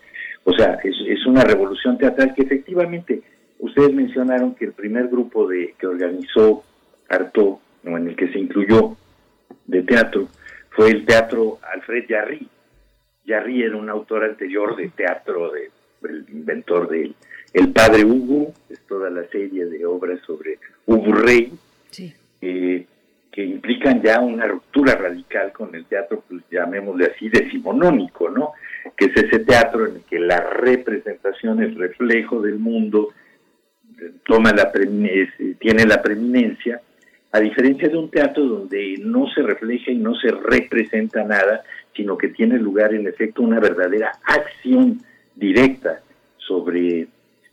O 0.44 0.52
sea, 0.52 0.78
es, 0.84 0.94
es 1.06 1.26
una 1.26 1.42
revolución 1.42 1.96
teatral 1.96 2.34
que 2.34 2.42
efectivamente, 2.42 3.22
ustedes 3.58 3.94
mencionaron 3.94 4.54
que 4.54 4.66
el 4.66 4.72
primer 4.72 5.08
grupo 5.08 5.48
de 5.48 5.74
que 5.78 5.86
organizó 5.86 6.64
Artaud, 7.08 7.58
o 7.84 7.96
en 7.96 8.08
el 8.08 8.16
que 8.16 8.28
se 8.32 8.38
incluyó 8.38 8.96
de 9.66 9.82
teatro, 9.82 10.28
fue 10.70 10.90
el 10.90 11.04
teatro 11.06 11.58
Alfred 11.72 12.04
Jarry. 12.08 12.48
Jarry 13.26 13.62
era 13.62 13.76
un 13.76 13.88
autor 13.90 14.24
anterior 14.24 14.76
de 14.76 14.88
teatro, 14.88 15.52
de, 15.52 15.70
el 16.08 16.24
inventor 16.30 16.88
del 16.88 17.14
El 17.52 17.72
Padre 17.72 18.04
Hugo, 18.04 18.52
es 18.68 18.80
toda 18.86 19.10
la 19.10 19.24
serie 19.28 19.66
de 19.66 19.84
obras 19.84 20.20
sobre 20.26 20.58
Hugo 20.86 21.12
Rey, 21.12 21.52
Sí. 21.90 22.14
eh, 22.40 22.86
que 23.32 23.44
implican 23.44 24.02
ya 24.02 24.20
una 24.20 24.46
ruptura 24.46 24.94
radical 24.96 25.52
con 25.52 25.74
el 25.74 25.84
teatro, 25.86 26.22
pues 26.28 26.42
llamémosle 26.50 27.06
así, 27.14 27.28
decimonónico, 27.28 28.28
¿no? 28.28 28.52
Que 28.96 29.06
es 29.06 29.16
ese 29.16 29.40
teatro 29.40 29.86
en 29.86 29.96
el 29.96 30.02
que 30.02 30.18
la 30.18 30.40
representación, 30.40 31.62
el 31.62 31.76
reflejo 31.76 32.40
del 32.42 32.58
mundo, 32.58 33.08
eh, 34.00 34.10
toma 34.24 34.52
la 34.52 34.72
es- 34.72 35.58
tiene 35.58 35.86
la 35.86 36.02
preeminencia, 36.02 36.80
a 37.32 37.40
diferencia 37.40 37.88
de 37.88 37.96
un 37.96 38.10
teatro 38.10 38.44
donde 38.44 38.96
no 38.98 39.28
se 39.28 39.42
refleja 39.42 39.90
y 39.90 39.96
no 39.96 40.14
se 40.16 40.30
representa 40.30 41.22
nada, 41.24 41.62
sino 41.94 42.18
que 42.18 42.28
tiene 42.28 42.58
lugar 42.58 42.92
en 42.94 43.06
efecto 43.06 43.42
una 43.42 43.60
verdadera 43.60 44.12
acción 44.24 45.00
directa 45.36 46.00
sobre, 46.36 47.06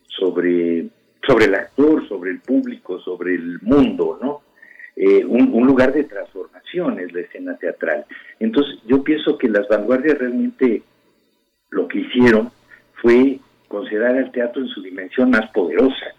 sobre, 0.07 0.87
sobre 1.25 1.45
el 1.45 1.55
actor, 1.55 2.07
sobre 2.07 2.31
el 2.31 2.39
público, 2.39 2.99
sobre 2.99 3.35
el 3.35 3.59
mundo, 3.61 4.17
¿no? 4.21 4.41
Eh, 4.95 5.23
un, 5.23 5.53
un 5.53 5.67
lugar 5.67 5.93
de 5.93 6.05
transformación 6.05 6.99
es 6.99 7.13
la 7.13 7.21
escena 7.21 7.55
teatral. 7.57 8.05
Entonces 8.39 8.79
yo 8.87 9.03
pienso 9.03 9.37
que 9.37 9.47
las 9.47 9.67
vanguardias 9.67 10.17
realmente 10.17 10.81
lo 11.69 11.87
que 11.87 11.99
hicieron 11.99 12.49
fue 12.95 13.39
considerar 13.67 14.17
al 14.17 14.31
teatro 14.31 14.63
en 14.63 14.69
su 14.69 14.81
dimensión 14.81 15.29
más 15.29 15.51
poderosa, 15.51 16.15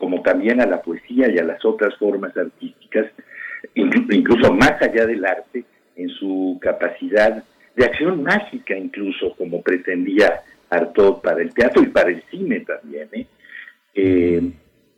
como 0.00 0.22
también 0.22 0.60
a 0.60 0.66
la 0.66 0.82
poesía 0.82 1.30
y 1.30 1.38
a 1.38 1.44
las 1.44 1.64
otras 1.64 1.94
formas 1.98 2.36
artísticas, 2.36 3.06
inclu- 3.76 4.12
incluso 4.12 4.52
más 4.52 4.80
allá 4.82 5.06
del 5.06 5.24
arte, 5.24 5.64
en 5.94 6.08
su 6.08 6.58
capacidad 6.60 7.44
de 7.76 7.84
acción 7.84 8.22
mágica 8.22 8.74
incluso, 8.76 9.34
como 9.36 9.62
pretendía 9.62 10.40
Artaud 10.70 11.20
para 11.20 11.42
el 11.42 11.52
teatro 11.52 11.82
y 11.82 11.88
para 11.88 12.10
el 12.10 12.22
cine 12.30 12.60
también, 12.60 13.08
¿eh? 13.12 13.26
Eh, 13.94 14.42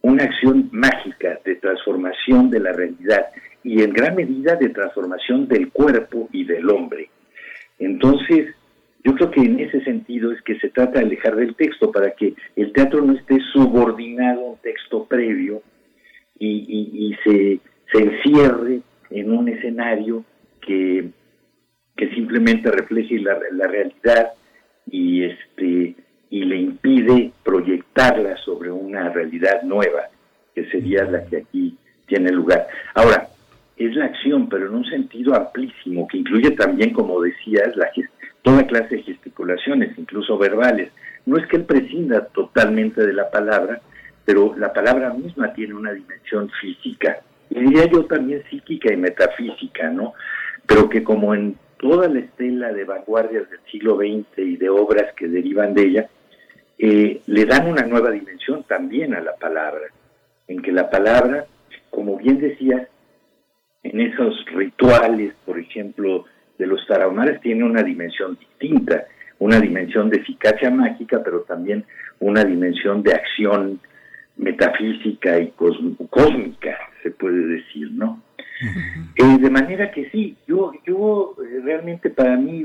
una 0.03 0.25
acción 0.25 0.69
mágica 0.73 1.41
de 1.45 1.57
transformación 1.57 2.51
de 2.51 2.61
la 2.61 2.73
realidad 2.73 3.27
y 3.65 3.83
en 3.83 3.93
gran 3.93 4.15
medida 4.17 4.57
de 4.57 4.69
transformación 4.69 5.49
del 5.49 5.71
cuerpo 5.71 6.29
y 6.33 6.45
del 6.45 6.69
hombre. 6.71 7.09
Entonces, 7.79 8.55
yo 9.05 9.15
creo 9.15 9.31
que 9.31 9.41
en 9.41 9.59
ese 9.61 9.83
sentido 9.85 10.33
es 10.33 10.41
que 10.43 10.59
se 10.61 10.69
trata 10.71 11.01
de 11.01 11.07
alejar 11.07 11.37
del 11.37 11.55
texto 11.55 11.91
para 11.91 12.13
que 12.13 12.35
el 12.57 12.73
teatro 12.73 13.03
no 13.03 13.15
esté 13.15 13.39
subordinado 13.53 14.41
a 14.41 14.51
un 14.53 14.59
texto 14.59 15.05
previo 15.07 15.63
y, 16.39 16.49
y- 16.49 17.15
se, 17.25 17.61
se 17.93 17.99
encierre 18.05 18.81
en 19.11 19.31
un 19.33 19.49
escenario 19.49 20.25
que, 20.61 21.11
que 21.97 22.09
simplemente 22.15 22.71
refleje 22.71 23.19
la, 23.19 23.39
la 23.53 23.67
realidad 23.67 24.33
y 24.91 25.25
este 25.25 25.95
y 26.31 26.45
le 26.45 26.57
impide 26.57 27.31
proyectarla 27.45 28.39
sobre 28.39 28.71
una 28.71 29.11
realidad 29.11 29.63
nueva, 29.65 30.09
que 30.55 30.65
sería 30.71 31.05
la 31.05 31.27
que 31.27 31.37
aquí 31.39 31.77
tiene 32.07 32.31
lugar. 32.33 32.67
Ahora, 32.95 33.29
es 33.77 33.95
la 33.95 34.07
acción, 34.07 34.49
pero 34.49 34.67
en 34.69 34.75
un 34.77 34.85
sentido 34.87 35.35
amplísimo, 35.35 36.09
que 36.09 36.17
incluye 36.17 36.53
también, 36.53 36.95
como 36.95 37.21
decías, 37.21 37.77
la 37.77 37.93
ges- 37.93 38.09
toda 38.43 38.67
clase 38.67 38.97
de 38.97 39.03
gesticulaciones, 39.03 39.97
incluso 39.99 40.37
verbales. 40.37 40.93
No 41.27 41.37
es 41.37 41.47
que 41.47 41.57
él 41.57 41.65
prescinda 41.65 42.27
totalmente 42.27 43.07
de 43.07 43.13
la 43.13 43.31
palabra, 43.31 43.81
pero 44.25 44.55
la 44.57 44.73
palabra 44.73 45.13
misma 45.13 45.53
tiene 45.53 45.75
una 45.75 45.93
dimensión 45.93 46.51
física, 46.61 47.21
y 47.51 47.61
diría 47.61 47.87
yo 47.87 48.05
también 48.07 48.43
psíquica 48.51 48.93
y 48.93 48.97
metafísica, 48.97 49.91
¿no? 49.91 50.15
Pero 50.67 50.89
que 50.89 51.03
como 51.03 51.35
en 51.35 51.57
toda 51.79 52.09
la 52.09 52.21
estela 52.21 52.73
de 52.73 52.85
vanguardias 52.85 53.51
del 53.51 53.61
siglo 53.71 53.97
XX 53.97 54.39
y 54.39 54.57
de 54.57 54.71
obras 54.71 55.13
que 55.15 55.29
derivan 55.29 55.75
de 55.75 55.83
ella, 55.83 56.09
eh, 56.79 57.21
le 57.27 57.45
dan 57.45 57.69
una 57.69 57.83
nueva 57.83 58.11
dimensión 58.11 58.65
también 58.65 59.15
a 59.15 59.21
la 59.21 59.35
palabra, 59.35 59.87
en 60.49 60.63
que 60.63 60.73
la 60.73 60.89
palabra, 60.89 61.47
como 61.91 62.17
bien 62.17 62.41
decías, 62.41 62.89
en 63.83 64.01
esos 64.01 64.45
rituales, 64.47 65.35
por 65.45 65.59
ejemplo, 65.59 66.25
de 66.63 66.69
los 66.69 66.87
tarahumaras, 66.87 67.41
tiene 67.41 67.65
una 67.65 67.83
dimensión 67.83 68.39
distinta, 68.39 69.05
una 69.41 69.59
dimensión 69.59 70.09
de 70.09 70.19
eficacia 70.19 70.71
mágica, 70.71 71.21
pero 71.25 71.41
también 71.41 71.85
una 72.21 72.45
dimensión 72.45 73.03
de 73.03 73.15
acción 73.15 73.81
metafísica 74.37 75.41
y 75.41 75.53
cósmica, 76.09 76.79
se 77.03 77.11
puede 77.11 77.47
decir, 77.47 77.91
¿no? 77.91 78.23
Eh, 79.17 79.39
de 79.41 79.51
manera 79.51 79.91
que 79.91 80.09
sí, 80.11 80.37
yo, 80.47 80.71
yo 80.87 81.35
eh, 81.43 81.61
realmente 81.65 82.11
para 82.11 82.37
mí 82.37 82.63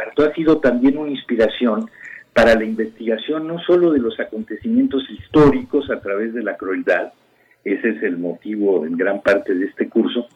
Arto 0.00 0.24
ha 0.24 0.32
sido 0.32 0.60
también 0.60 0.96
una 0.96 1.10
inspiración 1.10 1.90
para 2.32 2.54
la 2.54 2.64
investigación 2.64 3.46
no 3.46 3.58
solo 3.58 3.92
de 3.92 3.98
los 3.98 4.18
acontecimientos 4.18 5.04
históricos 5.10 5.90
a 5.90 6.00
través 6.00 6.32
de 6.32 6.42
la 6.42 6.56
crueldad, 6.56 7.12
ese 7.64 7.90
es 7.90 8.02
el 8.02 8.16
motivo 8.16 8.86
en 8.86 8.96
gran 8.96 9.20
parte 9.20 9.54
de 9.54 9.66
este 9.66 9.90
curso, 9.90 10.26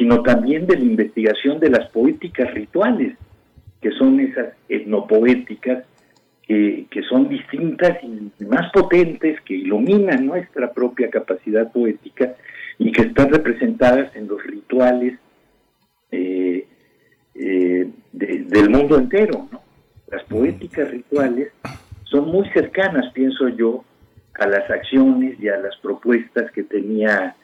sino 0.00 0.22
también 0.22 0.66
de 0.66 0.78
la 0.78 0.84
investigación 0.84 1.60
de 1.60 1.68
las 1.68 1.90
poéticas 1.90 2.54
rituales, 2.54 3.18
que 3.82 3.90
son 3.90 4.18
esas 4.18 4.54
etnopoéticas 4.66 5.84
que, 6.48 6.86
que 6.90 7.02
son 7.02 7.28
distintas 7.28 7.98
y 8.02 8.44
más 8.44 8.72
potentes, 8.72 9.38
que 9.42 9.52
iluminan 9.52 10.24
nuestra 10.24 10.72
propia 10.72 11.10
capacidad 11.10 11.70
poética 11.70 12.34
y 12.78 12.92
que 12.92 13.02
están 13.02 13.28
representadas 13.28 14.16
en 14.16 14.26
los 14.26 14.42
rituales 14.42 15.18
eh, 16.12 16.66
eh, 17.34 17.90
del 18.10 18.70
mundo 18.70 18.96
entero. 18.96 19.48
¿no? 19.52 19.60
Las 20.10 20.24
poéticas 20.24 20.90
rituales 20.90 21.52
son 22.04 22.26
muy 22.28 22.48
cercanas, 22.54 23.12
pienso 23.12 23.50
yo, 23.50 23.84
a 24.38 24.46
las 24.46 24.70
acciones 24.70 25.38
y 25.38 25.48
a 25.48 25.58
las 25.58 25.76
propuestas 25.76 26.50
que 26.52 26.62
tenía 26.62 27.36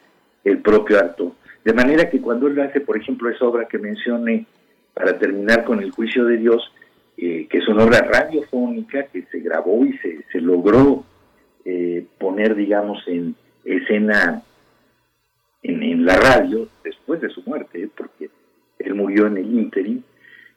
el 0.43 0.57
propio 0.57 0.97
Arto. 0.97 1.35
De 1.67 1.73
manera 1.73 2.09
que 2.09 2.21
cuando 2.21 2.47
él 2.47 2.57
hace, 2.61 2.79
por 2.79 2.95
ejemplo, 2.95 3.29
esa 3.29 3.43
obra 3.43 3.67
que 3.67 3.77
mencioné, 3.77 4.45
para 4.93 5.19
terminar 5.19 5.65
con 5.65 5.83
el 5.83 5.91
juicio 5.91 6.23
de 6.23 6.37
Dios, 6.37 6.71
eh, 7.17 7.45
que 7.49 7.57
es 7.57 7.67
una 7.67 7.83
obra 7.83 7.99
radiofónica 7.99 9.03
que 9.07 9.23
se 9.23 9.39
grabó 9.41 9.85
y 9.85 9.97
se, 9.97 10.23
se 10.31 10.39
logró 10.39 11.03
poner, 12.17 12.55
digamos, 12.55 13.05
en 13.07 13.35
escena 13.65 14.41
en, 15.61 16.05
la 16.05 16.15
radio 16.15 16.69
después 16.85 17.19
de 17.19 17.27
su 17.27 17.43
muerte, 17.43 17.83
¿eh? 17.83 17.89
porque 17.97 18.29
él 18.79 18.95
murió 18.95 19.27
en 19.27 19.35
el 19.35 19.53
ínterin, 19.53 20.05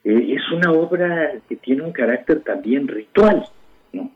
eh, 0.05 0.35
es 0.37 0.51
una 0.53 0.71
obra 0.71 1.33
que 1.49 1.57
tiene 1.57 1.83
un 1.83 1.91
carácter 1.91 2.39
también 2.39 2.87
ritual. 2.87 3.43
¿no? 3.91 4.09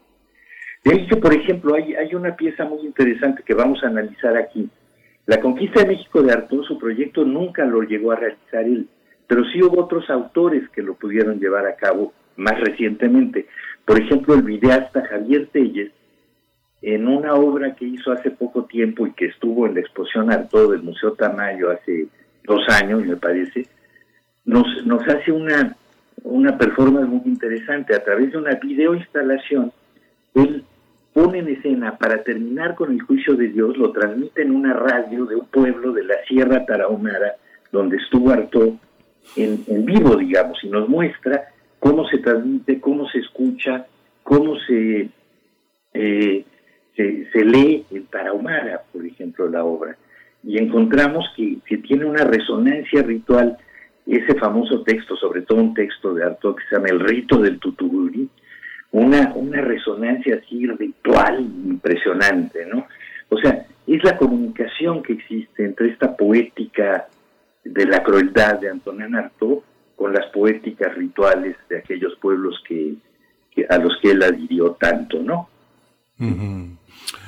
De 0.86 1.06
que, 1.08 1.18
por 1.18 1.34
ejemplo, 1.34 1.76
hay, 1.76 1.94
hay 1.96 2.16
una 2.16 2.38
pieza 2.38 2.64
muy 2.64 2.86
interesante 2.86 3.44
que 3.44 3.54
vamos 3.54 3.84
a 3.84 3.88
analizar 3.88 4.38
aquí. 4.38 4.70
La 5.26 5.42
conquista 5.42 5.82
de 5.82 5.88
México 5.88 6.22
de 6.22 6.32
Arturo, 6.32 6.64
su 6.64 6.78
proyecto 6.78 7.26
nunca 7.26 7.66
lo 7.66 7.82
llegó 7.82 8.12
a 8.12 8.18
realizar 8.18 8.64
él, 8.64 8.88
pero 9.28 9.44
sí 9.46 9.62
hubo 9.62 9.82
otros 9.82 10.10
autores 10.10 10.70
que 10.70 10.84
lo 10.84 10.94
pudieron 10.96 11.40
llevar 11.40 11.66
a 11.66 11.76
cabo 11.76 12.14
más 12.36 12.60
recientemente. 12.60 13.48
Por 13.86 14.00
ejemplo, 14.00 14.36
el 14.36 14.44
videasta 14.44 15.06
Javier 15.08 15.48
Telles 15.52 15.92
en 16.82 17.08
una 17.08 17.34
obra 17.34 17.74
que 17.76 17.86
hizo 17.86 18.12
hace 18.12 18.30
poco 18.30 18.66
tiempo 18.66 19.08
y 19.08 19.14
que 19.14 19.26
estuvo 19.26 19.66
en 19.66 19.74
la 19.74 19.80
exposición 19.80 20.32
Arto 20.32 20.70
del 20.70 20.84
Museo 20.84 21.14
Tamayo 21.14 21.72
hace 21.72 22.08
dos 22.44 22.62
años, 22.70 23.04
me 23.04 23.18
parece, 23.18 23.66
nos, 24.44 24.68
nos 24.86 25.02
hace 25.08 25.32
una, 25.32 25.76
una 26.24 26.56
performance 26.56 27.08
muy 27.08 27.22
interesante. 27.26 27.96
A 27.96 28.04
través 28.04 28.32
de 28.32 28.38
una 28.38 28.54
videoinstalación, 28.56 29.72
él 30.36 30.64
pone 31.16 31.40
en 31.40 31.48
escena, 31.48 31.98
para 31.98 32.24
terminar 32.24 32.76
con 32.76 32.92
el 32.92 33.02
juicio 33.02 33.36
de 33.36 33.48
Dios, 33.48 33.78
lo 33.78 33.94
transmite 33.94 34.42
en 34.42 34.52
una 34.52 34.74
radio 34.74 35.26
de 35.26 35.38
un 35.38 35.46
pueblo 35.46 35.94
de 35.94 36.04
la 36.04 36.16
Sierra 36.28 36.66
Tarahumara, 36.66 37.38
donde 37.72 37.96
estuvo 37.96 38.32
Arto 38.32 38.78
en, 39.38 39.86
vivo, 39.86 40.18
digamos, 40.18 40.62
y 40.62 40.68
nos 40.68 40.90
muestra 40.90 41.46
cómo 41.80 42.06
se 42.10 42.18
transmite, 42.18 42.82
cómo 42.82 43.08
se 43.08 43.20
escucha, 43.20 43.88
cómo 44.24 44.60
se... 44.68 45.10
Eh, 45.94 46.46
se, 46.98 47.46
lee 47.46 47.86
en 47.92 48.06
Tarahumara, 48.08 48.84
por 48.92 49.06
ejemplo, 49.06 49.50
la 49.50 49.64
obra, 49.64 49.98
y 50.44 50.58
encontramos 50.58 51.26
que, 51.36 51.78
tiene 51.78 52.06
una 52.06 52.24
resonancia 52.26 53.02
ritual 53.04 53.58
ese 54.06 54.36
famoso 54.36 54.84
texto, 54.84 55.16
sobre 55.16 55.42
todo 55.42 55.60
un 55.60 55.74
texto 55.74 56.14
de 56.14 56.26
Artaud 56.26 56.56
que 56.56 56.64
se 56.70 56.76
llama 56.76 56.90
El 56.90 57.00
rito 57.00 57.38
del 57.38 57.60
tutuguri, 57.60 58.30
una, 58.96 59.34
una 59.36 59.60
resonancia 59.60 60.40
así 60.42 60.66
ritual 60.68 61.42
impresionante, 61.42 62.66
¿no? 62.66 62.88
O 63.28 63.38
sea, 63.38 63.66
es 63.86 64.04
la 64.06 64.16
comunicación 64.18 65.04
que 65.04 65.14
existe 65.14 65.66
entre 65.66 65.90
esta 65.90 66.16
poética 66.16 67.08
de 67.66 67.86
la 67.86 68.02
crueldad 68.02 68.60
de 68.60 68.70
Antonin 68.70 69.16
Artaud 69.16 69.60
con 69.98 70.14
las 70.14 70.26
poéticas 70.28 70.96
rituales 70.96 71.58
de 71.70 71.80
aquellos 71.80 72.16
pueblos 72.22 72.64
que, 72.66 72.96
a 73.68 73.78
los 73.80 73.98
que 74.02 74.12
él 74.12 74.24
adhirió 74.24 74.72
tanto, 74.72 75.22
¿no? 75.22 75.50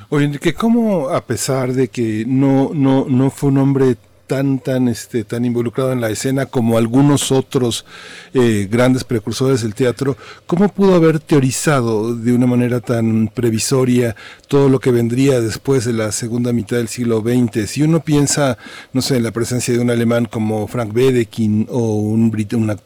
Oye, 0.07 0.39
que 0.39 0.53
cómo 0.53 1.09
a 1.09 1.25
pesar 1.25 1.73
de 1.73 1.89
que 1.89 2.23
no, 2.25 2.71
no, 2.73 3.05
no 3.09 3.29
fue 3.29 3.49
un 3.49 3.57
hombre 3.57 3.97
tan, 4.27 4.59
tan, 4.59 4.89
este, 4.89 5.23
tan 5.23 5.45
involucrado 5.45 5.93
en 5.93 6.01
la 6.01 6.09
escena 6.09 6.45
como 6.45 6.77
algunos 6.77 7.31
otros 7.31 7.85
eh, 8.33 8.67
grandes 8.69 9.05
precursores 9.05 9.61
del 9.61 9.73
teatro, 9.73 10.17
¿cómo 10.45 10.67
pudo 10.67 10.95
haber 10.95 11.19
teorizado 11.19 12.13
de 12.13 12.33
una 12.33 12.45
manera 12.45 12.81
tan 12.81 13.29
previsoria 13.33 14.15
todo 14.47 14.69
lo 14.69 14.79
que 14.79 14.91
vendría 14.91 15.39
después 15.39 15.85
de 15.85 15.93
la 15.93 16.11
segunda 16.11 16.51
mitad 16.51 16.77
del 16.77 16.89
siglo 16.89 17.21
XX? 17.21 17.69
Si 17.69 17.81
uno 17.81 18.01
piensa, 18.01 18.57
no 18.91 19.01
sé, 19.01 19.17
en 19.17 19.23
la 19.23 19.31
presencia 19.31 19.73
de 19.73 19.79
un 19.79 19.89
alemán 19.89 20.25
como 20.25 20.67
Frank 20.67 20.93
Wedekind 20.93 21.67
o 21.69 21.95
un, 21.95 22.31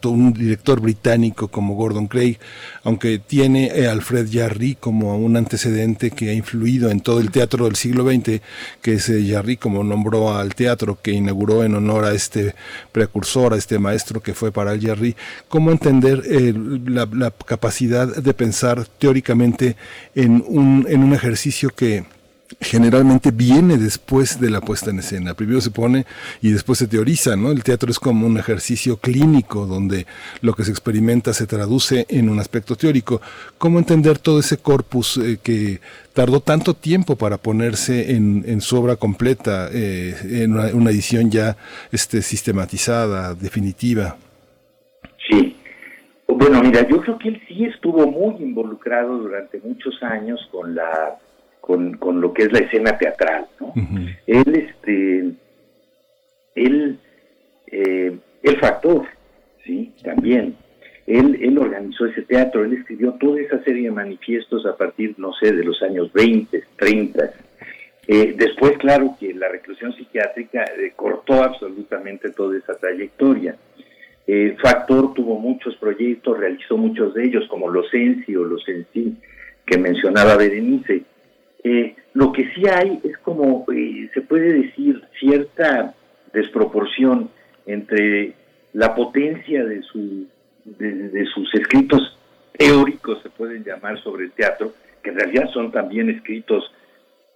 un, 0.04 0.32
director 0.32 0.80
británico 0.80 1.48
como 1.48 1.74
Gordon 1.74 2.06
Craig, 2.06 2.38
aunque 2.84 3.18
tiene 3.18 3.70
a 3.70 3.76
eh, 3.76 3.88
Alfred 3.88 4.28
Jarry 4.32 4.76
como 4.76 5.18
un 5.18 5.36
antecedente 5.36 6.12
que 6.12 6.30
ha 6.30 6.34
influido 6.34 6.90
en 6.90 7.00
todo 7.00 7.18
el 7.18 7.30
teatro 7.30 7.64
del 7.64 7.74
siglo 7.74 8.04
XX, 8.08 8.40
que 8.80 8.94
es 8.94 9.10
Jarry 9.28 9.56
como 9.56 9.82
nombró 9.82 10.36
al 10.36 10.54
teatro 10.54 10.98
que 11.02 11.10
inauguró 11.12 11.31
en 11.64 11.74
honor 11.74 12.04
a 12.04 12.12
este 12.12 12.54
precursor, 12.92 13.52
a 13.52 13.56
este 13.56 13.78
maestro 13.78 14.20
que 14.20 14.34
fue 14.34 14.52
para 14.52 14.72
el 14.72 14.80
Jarry, 14.80 15.16
cómo 15.48 15.70
entender 15.70 16.22
eh, 16.26 16.54
la, 16.86 17.08
la, 17.12 17.30
capacidad 17.30 18.06
de 18.06 18.34
pensar 18.34 18.86
teóricamente 18.98 19.76
en 20.14 20.44
un, 20.46 20.86
en 20.88 21.02
un 21.02 21.12
ejercicio 21.12 21.70
que 21.70 22.04
generalmente 22.60 23.30
viene 23.30 23.76
después 23.76 24.40
de 24.40 24.50
la 24.50 24.60
puesta 24.60 24.90
en 24.90 24.98
escena. 24.98 25.34
Primero 25.34 25.60
se 25.60 25.70
pone 25.70 26.06
y 26.40 26.50
después 26.50 26.78
se 26.78 26.86
teoriza, 26.86 27.36
¿no? 27.36 27.50
El 27.50 27.62
teatro 27.62 27.90
es 27.90 27.98
como 27.98 28.26
un 28.26 28.38
ejercicio 28.38 28.96
clínico 28.96 29.66
donde 29.66 30.06
lo 30.40 30.54
que 30.54 30.64
se 30.64 30.70
experimenta 30.70 31.32
se 31.32 31.46
traduce 31.46 32.06
en 32.08 32.28
un 32.28 32.38
aspecto 32.38 32.76
teórico. 32.76 33.20
¿Cómo 33.58 33.78
entender 33.78 34.18
todo 34.18 34.40
ese 34.40 34.58
corpus 34.58 35.16
eh, 35.18 35.38
que 35.42 35.80
tardó 36.12 36.40
tanto 36.40 36.74
tiempo 36.74 37.16
para 37.16 37.38
ponerse 37.38 38.14
en, 38.14 38.60
su 38.60 38.76
obra 38.76 38.96
completa, 38.96 39.68
eh, 39.72 40.14
en 40.24 40.52
una, 40.52 40.90
edición 40.90 41.30
ya 41.30 41.56
este, 41.90 42.22
sistematizada, 42.22 43.34
definitiva? 43.34 44.16
Sí. 45.28 45.56
Bueno, 46.28 46.62
mira, 46.62 46.86
yo 46.88 47.00
creo 47.00 47.18
que 47.18 47.28
él 47.28 47.42
sí 47.46 47.64
estuvo 47.64 48.06
muy 48.06 48.42
involucrado 48.42 49.18
durante 49.18 49.60
muchos 49.60 50.02
años 50.02 50.40
con 50.50 50.74
la 50.74 51.18
con, 51.62 51.96
con 51.96 52.20
lo 52.20 52.34
que 52.34 52.42
es 52.42 52.52
la 52.52 52.58
escena 52.58 52.98
teatral, 52.98 53.46
¿no? 53.60 53.72
Él, 54.26 54.44
este, 54.54 55.30
él, 56.56 56.98
eh, 57.68 58.18
el 58.42 58.56
factor, 58.58 59.06
¿sí? 59.64 59.94
También. 60.02 60.56
Él, 61.06 61.38
él 61.40 61.58
organizó 61.58 62.06
ese 62.06 62.22
teatro, 62.22 62.64
él 62.64 62.74
escribió 62.74 63.12
toda 63.12 63.40
esa 63.40 63.62
serie 63.62 63.84
de 63.84 63.90
manifiestos 63.92 64.66
a 64.66 64.76
partir, 64.76 65.14
no 65.18 65.32
sé, 65.34 65.52
de 65.52 65.64
los 65.64 65.80
años 65.82 66.12
20, 66.12 66.62
30. 66.76 67.32
Eh, 68.08 68.34
después, 68.36 68.76
claro 68.78 69.16
que 69.20 69.32
la 69.32 69.48
reclusión 69.48 69.94
psiquiátrica 69.94 70.64
eh, 70.64 70.92
cortó 70.96 71.44
absolutamente 71.44 72.30
toda 72.30 72.58
esa 72.58 72.74
trayectoria. 72.74 73.56
Eh, 74.26 74.56
Factor 74.60 75.14
tuvo 75.14 75.38
muchos 75.38 75.76
proyectos, 75.76 76.38
realizó 76.38 76.76
muchos 76.76 77.14
de 77.14 77.24
ellos, 77.24 77.46
como 77.48 77.68
los 77.68 77.86
ENSI 77.94 78.34
o 78.34 78.44
los 78.44 78.68
ENSI 78.68 79.16
que 79.64 79.78
mencionaba 79.78 80.36
Berenice. 80.36 81.02
Eh, 81.64 81.94
lo 82.14 82.32
que 82.32 82.50
sí 82.54 82.62
hay 82.68 83.00
es 83.04 83.16
como, 83.18 83.64
eh, 83.72 84.10
se 84.12 84.22
puede 84.22 84.52
decir, 84.52 85.02
cierta 85.18 85.94
desproporción 86.32 87.30
entre 87.66 88.34
la 88.72 88.94
potencia 88.94 89.64
de, 89.64 89.82
su, 89.82 90.26
de, 90.64 91.24
sus 91.32 91.54
escritos 91.54 92.18
teóricos, 92.56 93.22
se 93.22 93.30
pueden 93.30 93.64
llamar, 93.64 94.02
sobre 94.02 94.24
el 94.24 94.32
teatro, 94.32 94.72
que 95.02 95.10
en 95.10 95.16
realidad 95.16 95.48
son 95.52 95.70
también 95.70 96.10
escritos 96.10 96.72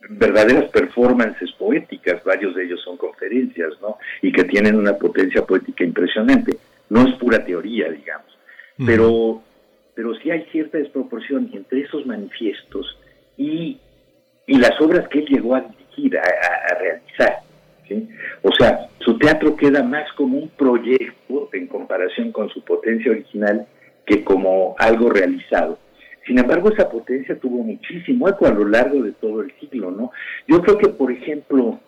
verdaderas 0.08 0.70
performances 0.70 1.50
poéticas, 1.52 2.22
varios 2.24 2.54
de 2.54 2.64
ellos 2.64 2.80
son 2.82 2.96
conferencias, 2.96 3.74
¿no? 3.80 3.98
Y 4.22 4.32
que 4.32 4.44
tienen 4.44 4.76
una 4.76 4.94
potencia 4.94 5.42
poética 5.42 5.84
impresionante. 5.84 6.56
No 6.90 7.06
es 7.06 7.14
pura 7.14 7.44
teoría, 7.44 7.90
digamos. 7.90 8.26
Pero, 8.84 9.42
pero 9.94 10.14
sí 10.16 10.30
hay 10.30 10.44
cierta 10.52 10.78
desproporción 10.78 11.50
entre 11.52 11.80
esos 11.80 12.04
manifiestos 12.06 12.98
y 13.36 13.78
y 14.46 14.58
las 14.58 14.80
obras 14.80 15.08
que 15.08 15.20
él 15.20 15.26
llegó 15.26 15.54
a 15.54 15.60
dirigir, 15.62 16.18
a, 16.18 16.74
realizar. 16.78 17.40
¿sí? 17.88 18.08
O 18.42 18.52
sea, 18.52 18.88
su 19.00 19.18
teatro 19.18 19.56
queda 19.56 19.82
más 19.82 20.10
como 20.12 20.38
un 20.38 20.48
proyecto 20.50 21.48
en 21.52 21.66
comparación 21.66 22.32
con 22.32 22.48
su 22.50 22.62
potencia 22.62 23.10
original 23.10 23.66
que 24.04 24.22
como 24.22 24.76
algo 24.78 25.10
realizado. 25.10 25.78
Sin 26.26 26.38
embargo, 26.38 26.70
esa 26.70 26.88
potencia 26.88 27.38
tuvo 27.38 27.62
muchísimo 27.62 28.28
eco 28.28 28.46
a 28.46 28.52
lo 28.52 28.66
largo 28.66 29.02
de 29.02 29.12
todo 29.12 29.42
el 29.42 29.52
siglo, 29.60 29.90
¿no? 29.90 30.10
Yo 30.48 30.60
creo 30.60 30.78
que, 30.78 30.88
por 30.88 31.12
ejemplo, 31.12 31.78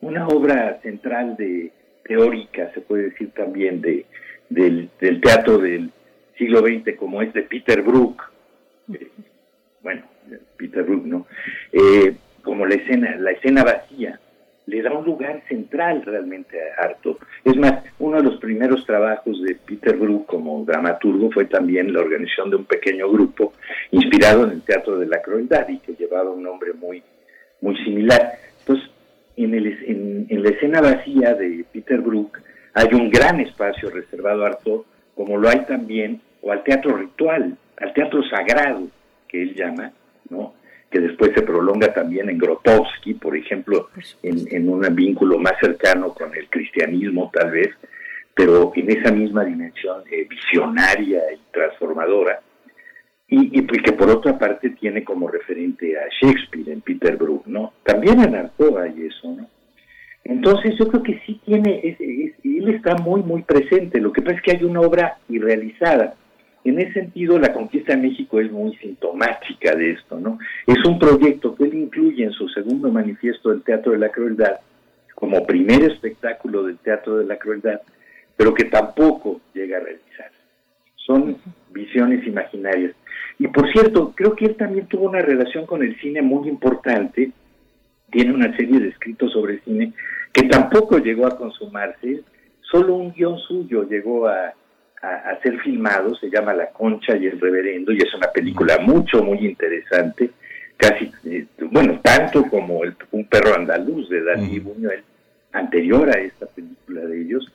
una 0.00 0.26
obra 0.28 0.80
central 0.82 1.36
de 1.36 1.70
teórica, 2.04 2.70
se 2.72 2.80
puede 2.80 3.10
decir 3.10 3.30
también, 3.32 3.82
de, 3.82 4.06
del, 4.48 4.88
del 5.00 5.20
teatro 5.20 5.58
del 5.58 5.90
siglo 6.38 6.60
XX, 6.60 6.96
como 6.96 7.20
es 7.20 7.32
de 7.34 7.42
Peter 7.42 7.82
Brook, 7.82 8.22
eh, 8.94 9.08
bueno, 9.82 10.02
Peter 10.56 10.82
Brook, 10.82 11.04
¿no? 11.04 11.26
Eh, 11.72 12.14
como 12.42 12.66
la 12.66 12.74
escena, 12.74 13.16
la 13.16 13.32
escena 13.32 13.64
vacía, 13.64 14.18
le 14.66 14.82
da 14.82 14.92
un 14.92 15.06
lugar 15.06 15.42
central 15.48 16.02
realmente 16.04 16.58
a 16.60 16.84
Arto. 16.84 17.18
Es 17.42 17.56
más, 17.56 17.84
uno 17.98 18.18
de 18.18 18.24
los 18.24 18.38
primeros 18.38 18.84
trabajos 18.84 19.42
de 19.42 19.54
Peter 19.54 19.96
Brook 19.96 20.26
como 20.26 20.62
dramaturgo 20.64 21.30
fue 21.30 21.46
también 21.46 21.92
la 21.92 22.00
organización 22.00 22.50
de 22.50 22.56
un 22.56 22.64
pequeño 22.66 23.10
grupo 23.10 23.54
inspirado 23.90 24.44
en 24.44 24.50
el 24.50 24.62
Teatro 24.62 24.98
de 24.98 25.06
la 25.06 25.22
Crueldad 25.22 25.66
y 25.68 25.78
que 25.78 25.94
llevaba 25.94 26.30
un 26.30 26.42
nombre 26.42 26.74
muy, 26.74 27.02
muy 27.62 27.76
similar. 27.82 28.32
Entonces, 28.60 28.90
en, 29.36 29.54
el, 29.54 29.66
en, 29.86 30.26
en 30.28 30.42
la 30.42 30.50
escena 30.50 30.82
vacía 30.82 31.34
de 31.34 31.64
Peter 31.72 32.00
Brook 32.00 32.38
hay 32.74 32.88
un 32.92 33.08
gran 33.10 33.40
espacio 33.40 33.88
reservado 33.88 34.44
a 34.44 34.48
Arto, 34.48 34.84
como 35.14 35.38
lo 35.38 35.48
hay 35.48 35.60
también, 35.64 36.20
o 36.42 36.52
al 36.52 36.62
teatro 36.62 36.96
ritual, 36.96 37.56
al 37.78 37.92
teatro 37.94 38.22
sagrado, 38.28 38.86
que 39.26 39.42
él 39.42 39.54
llama, 39.54 39.92
¿no? 40.30 40.54
que 40.90 41.00
después 41.00 41.32
se 41.34 41.42
prolonga 41.42 41.92
también 41.92 42.30
en 42.30 42.38
Grotowski, 42.38 43.14
por 43.14 43.36
ejemplo, 43.36 43.90
en, 44.22 44.46
en 44.50 44.68
un 44.68 44.80
vínculo 44.94 45.38
más 45.38 45.54
cercano 45.60 46.14
con 46.14 46.34
el 46.34 46.48
cristianismo 46.48 47.30
tal 47.32 47.50
vez, 47.50 47.68
pero 48.34 48.72
en 48.74 48.90
esa 48.90 49.12
misma 49.12 49.44
dimensión 49.44 50.02
eh, 50.10 50.26
visionaria 50.28 51.20
y 51.34 51.40
transformadora, 51.52 52.40
y, 53.26 53.58
y 53.58 53.62
pues 53.62 53.82
que 53.82 53.92
por 53.92 54.08
otra 54.08 54.38
parte 54.38 54.70
tiene 54.70 55.04
como 55.04 55.28
referente 55.28 55.98
a 55.98 56.08
Shakespeare 56.20 56.70
en 56.70 56.80
Peter 56.80 57.16
Brook, 57.16 57.46
¿no? 57.46 57.74
También 57.82 58.20
en 58.20 58.34
Artaud 58.34 58.78
hay 58.78 59.06
eso, 59.06 59.34
¿no? 59.34 59.46
Entonces 60.24 60.74
yo 60.78 60.88
creo 60.88 61.02
que 61.02 61.20
sí 61.26 61.40
tiene, 61.44 61.80
es, 61.82 62.00
es, 62.00 62.32
él 62.44 62.74
está 62.74 62.94
muy, 62.96 63.22
muy 63.22 63.42
presente, 63.42 64.00
lo 64.00 64.12
que 64.12 64.22
pasa 64.22 64.36
es 64.36 64.42
que 64.42 64.52
hay 64.52 64.64
una 64.64 64.80
obra 64.80 65.18
irrealizada, 65.28 66.14
en 66.68 66.80
ese 66.80 66.94
sentido, 66.94 67.38
la 67.38 67.52
conquista 67.52 67.94
de 67.94 68.02
México 68.02 68.40
es 68.40 68.50
muy 68.50 68.76
sintomática 68.76 69.74
de 69.74 69.92
esto, 69.92 70.18
¿no? 70.18 70.38
Es 70.66 70.84
un 70.84 70.98
proyecto 70.98 71.54
que 71.54 71.64
él 71.64 71.74
incluye 71.74 72.24
en 72.24 72.32
su 72.32 72.48
segundo 72.48 72.90
manifiesto 72.90 73.50
del 73.50 73.62
Teatro 73.62 73.92
de 73.92 73.98
la 73.98 74.10
Crueldad 74.10 74.60
como 75.14 75.44
primer 75.44 75.82
espectáculo 75.82 76.62
del 76.62 76.78
Teatro 76.78 77.16
de 77.16 77.24
la 77.24 77.38
Crueldad, 77.38 77.80
pero 78.36 78.54
que 78.54 78.64
tampoco 78.66 79.40
llega 79.52 79.78
a 79.78 79.80
realizar. 79.80 80.30
Son 80.94 81.36
visiones 81.70 82.24
imaginarias. 82.26 82.94
Y 83.38 83.48
por 83.48 83.70
cierto, 83.72 84.12
creo 84.14 84.36
que 84.36 84.46
él 84.46 84.56
también 84.56 84.86
tuvo 84.86 85.08
una 85.08 85.20
relación 85.20 85.66
con 85.66 85.82
el 85.82 85.98
cine 86.00 86.22
muy 86.22 86.48
importante. 86.48 87.32
Tiene 88.10 88.32
una 88.32 88.56
serie 88.56 88.78
de 88.78 88.88
escritos 88.88 89.32
sobre 89.32 89.60
cine 89.62 89.92
que 90.32 90.48
tampoco 90.48 90.98
llegó 90.98 91.26
a 91.26 91.36
consumarse. 91.36 92.22
Solo 92.60 92.94
un 92.94 93.12
guion 93.12 93.38
suyo 93.38 93.88
llegó 93.88 94.28
a, 94.28 94.54
a, 95.02 95.38
ser 95.42 95.58
filmado, 95.60 96.14
se 96.16 96.30
llama 96.30 96.54
La 96.54 96.70
Concha 96.70 97.16
y 97.16 97.26
el 97.26 97.40
Reverendo, 97.40 97.92
y 97.92 97.98
es 97.98 98.12
una 98.14 98.28
película 98.28 98.78
mucho, 98.78 99.22
muy 99.22 99.38
interesante, 99.38 100.30
casi, 100.76 101.10
eh, 101.24 101.46
bueno, 101.70 102.00
tanto 102.02 102.44
como 102.44 102.84
el, 102.84 102.94
Un 103.12 103.24
perro 103.26 103.54
andaluz 103.54 104.08
de 104.08 104.22
Dalí 104.22 104.58
Buñuel, 104.58 105.02
anterior 105.52 106.08
a 106.08 106.20
esta 106.20 106.46
película 106.46 107.02
de 107.02 107.20
ellos, 107.20 107.52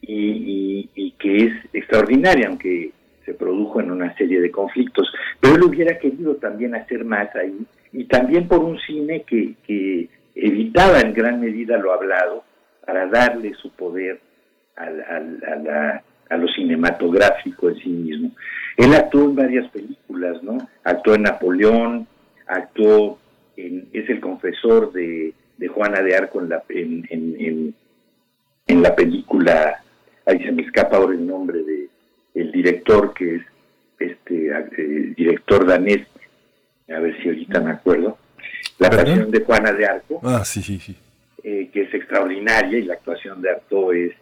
y, 0.00 0.88
y, 0.94 1.12
que 1.12 1.44
es 1.44 1.52
extraordinaria, 1.74 2.48
aunque 2.48 2.92
se 3.26 3.34
produjo 3.34 3.80
en 3.80 3.90
una 3.90 4.16
serie 4.16 4.40
de 4.40 4.50
conflictos, 4.50 5.12
pero 5.38 5.56
él 5.56 5.62
hubiera 5.62 5.98
querido 5.98 6.36
también 6.36 6.74
hacer 6.74 7.04
más 7.04 7.34
ahí, 7.36 7.66
y 7.92 8.04
también 8.04 8.48
por 8.48 8.60
un 8.60 8.78
cine 8.80 9.24
que, 9.24 9.54
que 9.66 10.08
evitaba 10.34 11.00
en 11.00 11.12
gran 11.12 11.40
medida 11.40 11.76
lo 11.76 11.92
hablado, 11.92 12.44
para 12.86 13.06
darle 13.06 13.52
su 13.54 13.70
poder 13.72 14.20
al, 14.74 15.00
al, 15.02 15.44
a 15.44 15.56
la 15.56 16.04
a 16.30 16.36
lo 16.36 16.48
cinematográfico 16.48 17.68
en 17.68 17.76
sí 17.76 17.88
mismo. 17.88 18.30
Él 18.76 18.94
actuó 18.94 19.24
en 19.24 19.34
varias 19.34 19.68
películas, 19.70 20.42
¿no? 20.42 20.58
Actuó 20.84 21.14
en 21.14 21.22
Napoleón, 21.22 22.06
actuó 22.46 23.18
en, 23.56 23.88
es 23.92 24.08
el 24.08 24.20
confesor 24.20 24.92
de, 24.92 25.34
de 25.58 25.68
Juana 25.68 26.00
de 26.00 26.16
Arco 26.16 26.40
en 26.40 26.48
la, 26.48 26.62
en, 26.68 27.06
en, 27.10 27.74
en, 28.66 28.82
la 28.82 28.94
película, 28.94 29.82
ahí 30.24 30.38
se 30.42 30.52
me 30.52 30.62
escapa 30.62 30.96
ahora 30.96 31.14
el 31.14 31.26
nombre 31.26 31.62
de 31.62 31.88
el 32.34 32.52
director 32.52 33.12
que 33.12 33.34
es 33.34 33.42
este 33.98 34.48
eh, 34.48 35.14
director 35.16 35.66
danés, 35.66 36.06
a 36.88 37.00
ver 37.00 37.20
si 37.20 37.28
ahorita 37.28 37.60
me 37.60 37.72
acuerdo, 37.72 38.16
la 38.78 38.86
actuación 38.86 39.30
de 39.30 39.44
Juana 39.44 39.72
de 39.72 39.84
Arco, 39.84 40.20
ah, 40.22 40.44
sí, 40.44 40.62
sí, 40.62 40.78
sí. 40.78 40.96
Eh, 41.42 41.70
que 41.72 41.82
es 41.82 41.94
extraordinaria 41.94 42.78
y 42.78 42.82
la 42.82 42.94
actuación 42.94 43.42
de 43.42 43.50
Arto 43.50 43.92
es 43.92 44.12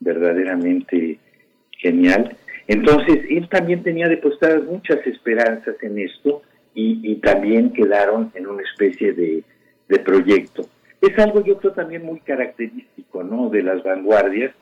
verdaderamente 0.00 1.18
genial. 1.82 2.36
Entonces, 2.68 3.24
él 3.28 3.48
también 3.48 3.82
tenía 3.82 4.08
depositadas 4.08 4.64
muchas 4.64 5.06
esperanzas 5.06 5.74
en 5.82 5.98
esto 5.98 6.42
y, 6.74 7.16
también 7.16 7.72
quedaron 7.72 8.30
en 8.34 8.46
una 8.46 8.62
especie 8.62 9.12
de, 9.12 9.44
proyecto. 10.06 10.66
Es 11.02 11.18
algo 11.18 11.44
yo 11.44 11.58
creo 11.58 11.72
también 11.72 12.02
muy 12.02 12.20
característico, 12.20 13.22
¿no? 13.22 13.50
De 13.50 13.62
las 13.62 13.82
vanguardias, 13.82 14.54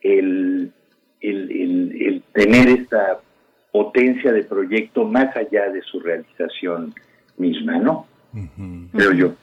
el, 0.00 0.72
el, 1.20 2.22
tener 2.32 2.68
esta 2.68 3.20
potencia 3.70 4.32
de 4.32 4.44
proyecto 4.44 5.04
más 5.04 5.36
allá 5.36 5.68
de 5.68 5.82
su 5.82 6.00
realización 6.00 6.94
misma, 7.36 7.78
¿no? 7.78 8.06
Creo 8.92 9.12
yo. 9.12 9.34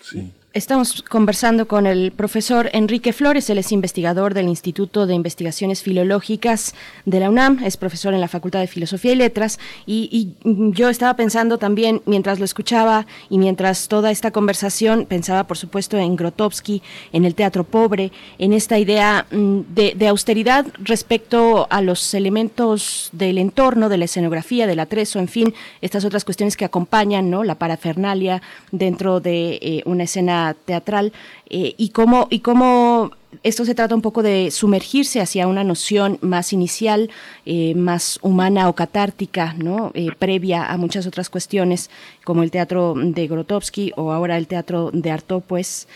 Sí. 0.00 0.32
Estamos 0.54 1.02
conversando 1.02 1.66
con 1.66 1.84
el 1.84 2.12
profesor 2.12 2.70
Enrique 2.72 3.12
Flores, 3.12 3.50
él 3.50 3.58
es 3.58 3.72
investigador 3.72 4.34
del 4.34 4.46
Instituto 4.46 5.04
de 5.04 5.14
Investigaciones 5.14 5.82
Filológicas 5.82 6.76
de 7.06 7.18
la 7.18 7.28
UNAM, 7.28 7.64
es 7.64 7.76
profesor 7.76 8.14
en 8.14 8.20
la 8.20 8.28
Facultad 8.28 8.60
de 8.60 8.68
Filosofía 8.68 9.10
y 9.10 9.16
Letras, 9.16 9.58
y, 9.84 10.34
yo 10.44 10.90
estaba 10.90 11.16
pensando 11.16 11.58
también, 11.58 12.02
mientras 12.06 12.38
lo 12.38 12.44
escuchaba 12.44 13.04
y 13.28 13.38
mientras 13.38 13.88
toda 13.88 14.12
esta 14.12 14.30
conversación, 14.30 15.06
pensaba 15.06 15.48
por 15.48 15.58
supuesto 15.58 15.98
en 15.98 16.14
Grotowski, 16.14 16.82
en 17.12 17.24
el 17.24 17.34
teatro 17.34 17.64
pobre, 17.64 18.12
en 18.38 18.52
esta 18.52 18.78
idea 18.78 19.26
mm, 19.32 19.60
de, 19.74 20.06
austeridad 20.06 20.66
respecto 20.78 21.66
a 21.68 21.80
los 21.82 22.14
elementos 22.14 23.08
del 23.10 23.38
entorno, 23.38 23.88
de 23.88 23.96
la 23.96 24.04
escenografía, 24.04 24.68
del 24.68 24.78
atrezo, 24.78 25.18
en 25.18 25.26
fin, 25.26 25.52
estas 25.80 26.04
otras 26.04 26.24
cuestiones 26.24 26.56
que 26.56 26.64
acompañan, 26.64 27.28
¿no? 27.28 27.42
La 27.42 27.56
parafernalia 27.56 28.40
dentro 28.70 29.18
de 29.18 29.58
eh, 29.60 29.82
una 29.84 30.04
escena 30.04 30.43
teatral 30.52 31.12
eh, 31.48 31.74
y 31.78 31.88
cómo 31.90 32.26
y 32.28 32.40
cómo 32.40 33.12
esto 33.42 33.64
se 33.64 33.74
trata 33.74 33.94
un 33.94 34.02
poco 34.02 34.22
de 34.22 34.50
sumergirse 34.50 35.20
hacia 35.20 35.46
una 35.46 35.64
noción 35.64 36.18
más 36.20 36.52
inicial, 36.52 37.10
eh, 37.46 37.74
más 37.74 38.18
humana 38.22 38.68
o 38.68 38.74
catártica, 38.74 39.54
¿no? 39.58 39.90
Eh, 39.94 40.08
previa 40.18 40.66
a 40.66 40.76
muchas 40.76 41.06
otras 41.06 41.30
cuestiones, 41.30 41.90
como 42.24 42.42
el 42.42 42.50
teatro 42.50 42.94
de 42.96 43.26
Grotowski 43.26 43.92
o 43.96 44.12
ahora 44.12 44.36
el 44.36 44.46
teatro 44.46 44.90
de 44.92 45.10
Artaud, 45.10 45.42
pues 45.42 45.88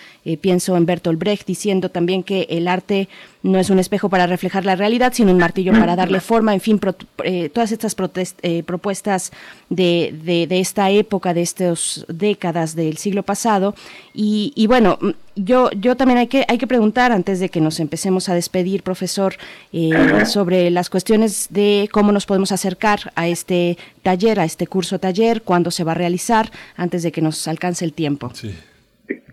pienso 0.43 0.77
en 0.77 0.85
Bertolt 0.85 1.19
Brecht 1.19 1.47
diciendo 1.47 1.89
también 1.89 2.23
que 2.23 2.47
el 2.51 2.69
arte 2.69 3.09
no 3.43 3.59
es 3.59 3.71
un 3.71 3.79
espejo 3.79 4.11
para 4.11 4.27
reflejar 4.27 4.67
la 4.67 4.77
realidad, 4.77 5.13
sino 5.15 5.33
un 5.33 5.39
martillo 5.39 5.73
para 5.73 5.97
darle 5.97 6.21
forma, 6.21 6.53
en 6.53 6.61
fin, 6.61 6.79
todas 6.79 7.73
estas 7.73 7.95
propuestas 7.95 9.33
de, 9.71 10.15
de, 10.23 10.61
esta 10.61 10.91
época, 10.91 11.35
de 11.35 11.43
estas 11.43 12.05
décadas 12.09 12.75
del 12.75 12.97
siglo 12.99 13.23
pasado. 13.23 13.75
Y, 14.13 14.67
bueno, 14.67 14.99
yo, 15.37 15.71
yo 15.73 15.97
también 15.97 16.19
hay 16.19 16.27
que, 16.27 16.45
hay 16.49 16.59
que 16.59 16.67
preguntar 16.67 17.13
antes 17.29 17.41
de 17.41 17.51
que 17.51 17.61
nos 17.61 17.79
empecemos 17.79 18.31
a 18.31 18.35
despedir, 18.35 18.83
profesor, 18.83 19.35
eh, 19.71 20.25
sobre 20.25 20.71
las 20.71 20.89
cuestiones 20.89 21.49
de 21.51 21.87
cómo 21.93 22.11
nos 22.11 22.25
podemos 22.25 22.53
acercar 22.53 23.01
a 23.17 23.29
este 23.29 23.77
taller, 24.03 24.41
a 24.41 24.45
este 24.45 24.67
curso 24.67 24.99
taller, 24.99 25.43
cuándo 25.43 25.71
se 25.71 25.85
va 25.85 25.93
a 25.93 25.95
realizar, 25.95 26.47
antes 26.75 27.03
de 27.03 27.13
que 27.13 27.21
nos 27.21 27.47
alcance 27.47 27.85
el 27.85 27.93
tiempo. 27.93 28.31
Sí. 28.33 28.59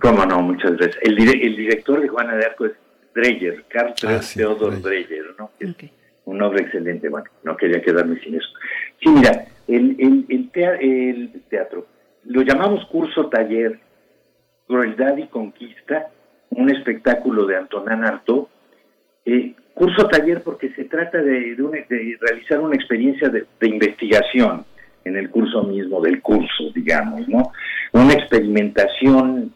Cómo 0.01 0.25
no, 0.25 0.41
muchas 0.41 0.75
veces. 0.75 0.97
El, 1.03 1.17
el 1.17 1.55
director 1.55 2.01
de 2.01 2.09
Juana 2.09 2.35
de 2.35 2.45
Arco 2.47 2.65
es 2.65 2.73
Dreyer, 3.13 3.63
Carl 3.69 3.93
ah, 4.03 4.19
Theodor 4.19 4.81
Dreyer, 4.81 5.27
¿no? 5.39 5.51
Un 6.25 6.37
nombre 6.37 6.63
excelente, 6.63 7.07
bueno, 7.07 7.29
no 7.43 7.55
quería 7.55 7.81
quedarme 7.81 8.19
sin 8.19 8.35
eso. 8.35 8.49
Sí, 9.01 9.07
mira, 9.07 9.45
el, 9.69 9.95
el, 9.99 10.49
el 10.81 11.31
teatro, 11.49 11.87
lo 12.25 12.41
llamamos 12.41 12.85
curso 12.87 13.29
taller 13.29 13.79
Crueldad 14.67 15.15
y 15.15 15.27
Conquista, 15.27 16.09
un 16.55 16.69
espectáculo 16.69 17.45
de 17.45 17.57
Antonin 17.57 18.03
Artaud. 18.03 18.47
Eh, 19.25 19.53
curso 19.73 20.07
taller 20.07 20.41
porque 20.41 20.69
se 20.73 20.85
trata 20.85 21.21
de, 21.21 21.55
realizar 22.19 22.59
una 22.59 22.75
experiencia 22.75 23.29
de, 23.29 23.45
investigación 23.61 24.65
en 25.03 25.17
el 25.17 25.29
curso 25.29 25.63
mismo 25.63 26.01
del 26.01 26.21
curso, 26.21 26.71
digamos, 26.73 27.27
¿no? 27.27 27.51
Una 27.91 28.13
experimentación 28.13 29.53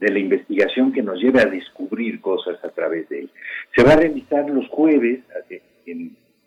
de 0.00 0.12
la 0.12 0.18
investigación 0.18 0.92
que 0.92 1.02
nos 1.02 1.20
lleve 1.20 1.40
a 1.40 1.46
descubrir 1.46 2.20
cosas 2.20 2.62
a 2.64 2.68
través 2.70 3.08
de 3.08 3.20
él. 3.20 3.30
Se 3.76 3.84
va 3.84 3.92
a 3.92 3.96
realizar 3.96 4.48
los 4.48 4.68
jueves, 4.68 5.20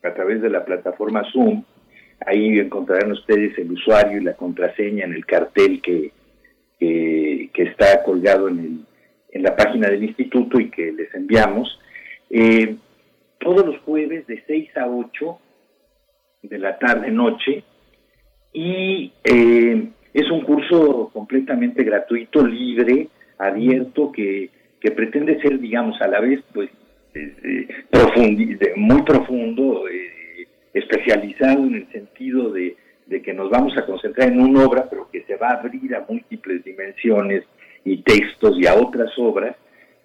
a 0.04 0.14
través 0.14 0.42
de 0.42 0.50
la 0.50 0.66
plataforma 0.66 1.24
Zoom. 1.32 1.64
Ahí 2.26 2.60
encontrarán 2.60 3.12
ustedes 3.12 3.58
el 3.58 3.72
usuario 3.72 4.20
y 4.20 4.24
la 4.24 4.34
contraseña 4.34 5.06
en 5.06 5.14
el 5.14 5.26
cartel 5.26 5.82
que, 5.82 6.12
que 6.80 7.64
está 7.64 8.04
colgado 8.04 8.48
en, 8.48 8.60
el, 8.60 8.86
en 9.32 9.44
la 9.44 9.56
página 9.56 9.90
del 9.90 10.04
instituto 10.04 10.60
y 10.60 10.70
que 10.70 10.92
les 10.92 11.14
enviamos. 11.16 11.80
Eh, 12.30 12.76
todos 13.40 13.66
los 13.66 13.78
jueves 13.80 14.28
de 14.28 14.44
6 14.46 14.78
a 14.78 14.88
8 14.88 15.40
de 16.44 16.60
la 16.60 16.78
tarde-noche 16.78 17.64
y 18.54 19.14
eh, 19.24 19.88
es 20.14 20.30
un 20.32 20.42
curso 20.42 21.10
completamente 21.14 21.84
gratuito, 21.84 22.46
libre, 22.46 23.08
abierto, 23.38 24.12
que, 24.12 24.50
que 24.80 24.92
pretende 24.92 25.40
ser, 25.42 25.60
digamos, 25.60 26.00
a 26.02 26.08
la 26.08 26.20
vez, 26.20 26.42
pues, 26.54 26.70
eh, 27.16 27.68
de- 27.94 28.74
muy 28.76 29.02
profundo, 29.04 29.88
eh, 29.88 30.48
especializado 30.74 31.64
en 31.66 31.76
el 31.76 31.92
sentido 31.92 32.52
de, 32.52 32.76
de 33.06 33.22
que 33.22 33.34
nos 33.34 33.50
vamos 33.50 33.78
a 33.78 33.86
concentrar 33.86 34.30
en 34.32 34.40
una 34.42 34.66
obra, 34.66 34.88
pero 34.90 35.10
que 35.12 35.24
se 35.24 35.36
va 35.36 35.50
a 35.50 35.60
abrir 35.60 35.96
a 35.96 36.06
múltiples 36.08 36.64
dimensiones 36.64 37.44
y 37.86 37.98
textos 38.04 38.58
y 38.60 38.68
a 38.68 38.76
otras 38.76 39.12
obras, 39.18 39.56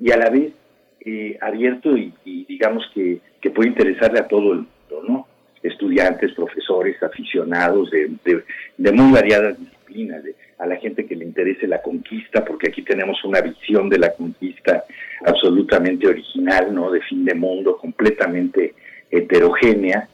y 0.01 0.11
a 0.11 0.17
la 0.17 0.31
vez 0.31 0.53
eh, 1.01 1.39
abierto 1.41 1.97
y, 1.97 2.13
digamos 2.49 2.85
que, 2.95 3.19
que 3.41 3.51
puede 3.51 3.69
interesarle 3.69 4.19
a 4.19 4.27
todo 4.29 4.53
el 4.53 4.59
mundo, 4.59 5.03
¿no? 5.09 5.27
Estudiantes, 5.63 6.33
profesores, 6.33 7.01
aficionados 7.03 7.91
de, 7.91 8.11
de- 8.25 8.45
de 8.77 8.93
muy 8.93 9.13
variadas 9.13 9.59
disciplinas, 9.59 10.23
de- 10.25 10.35
a 10.59 10.67
la 10.67 10.77
gente 10.77 11.05
que 11.07 11.15
le 11.17 11.25
interese 11.25 11.67
la 11.69 11.83
conquista, 11.83 12.45
porque 12.45 12.69
aquí 12.69 12.83
tenemos 12.83 13.23
una 13.25 13.41
visión 13.41 13.89
de 13.91 13.99
la 13.99 14.13
conquista 14.15 14.85
absolutamente 15.25 16.07
original, 16.09 16.75
¿no? 16.75 16.91
De 16.91 17.01
fin 17.03 17.25
de 17.25 17.35
mundo, 17.35 17.77
completamente 17.77 18.75
heterogénea, 19.11 20.09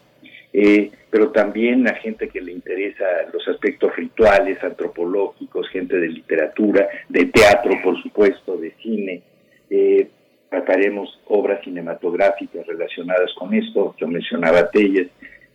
eh, 0.52 0.90
pero 1.12 1.30
también 1.30 1.86
a 1.86 1.94
gente 1.96 2.30
que 2.30 2.40
le 2.40 2.52
interesa 2.52 3.04
los 3.34 3.46
aspectos 3.46 3.94
rituales, 3.94 4.64
antropológicos, 4.64 5.68
gente 5.68 6.00
de 6.00 6.08
literatura, 6.08 6.88
de 7.10 7.26
teatro, 7.26 7.70
por 7.84 8.02
supuesto, 8.02 8.56
de 8.56 8.70
cine. 8.82 9.20
Eh, 9.68 10.08
trataremos 10.48 11.20
obras 11.26 11.62
cinematográficas 11.64 12.66
relacionadas 12.66 13.30
con 13.34 13.52
esto, 13.52 13.94
yo 13.98 14.08
mencionaba 14.08 14.70
Telles, 14.70 15.08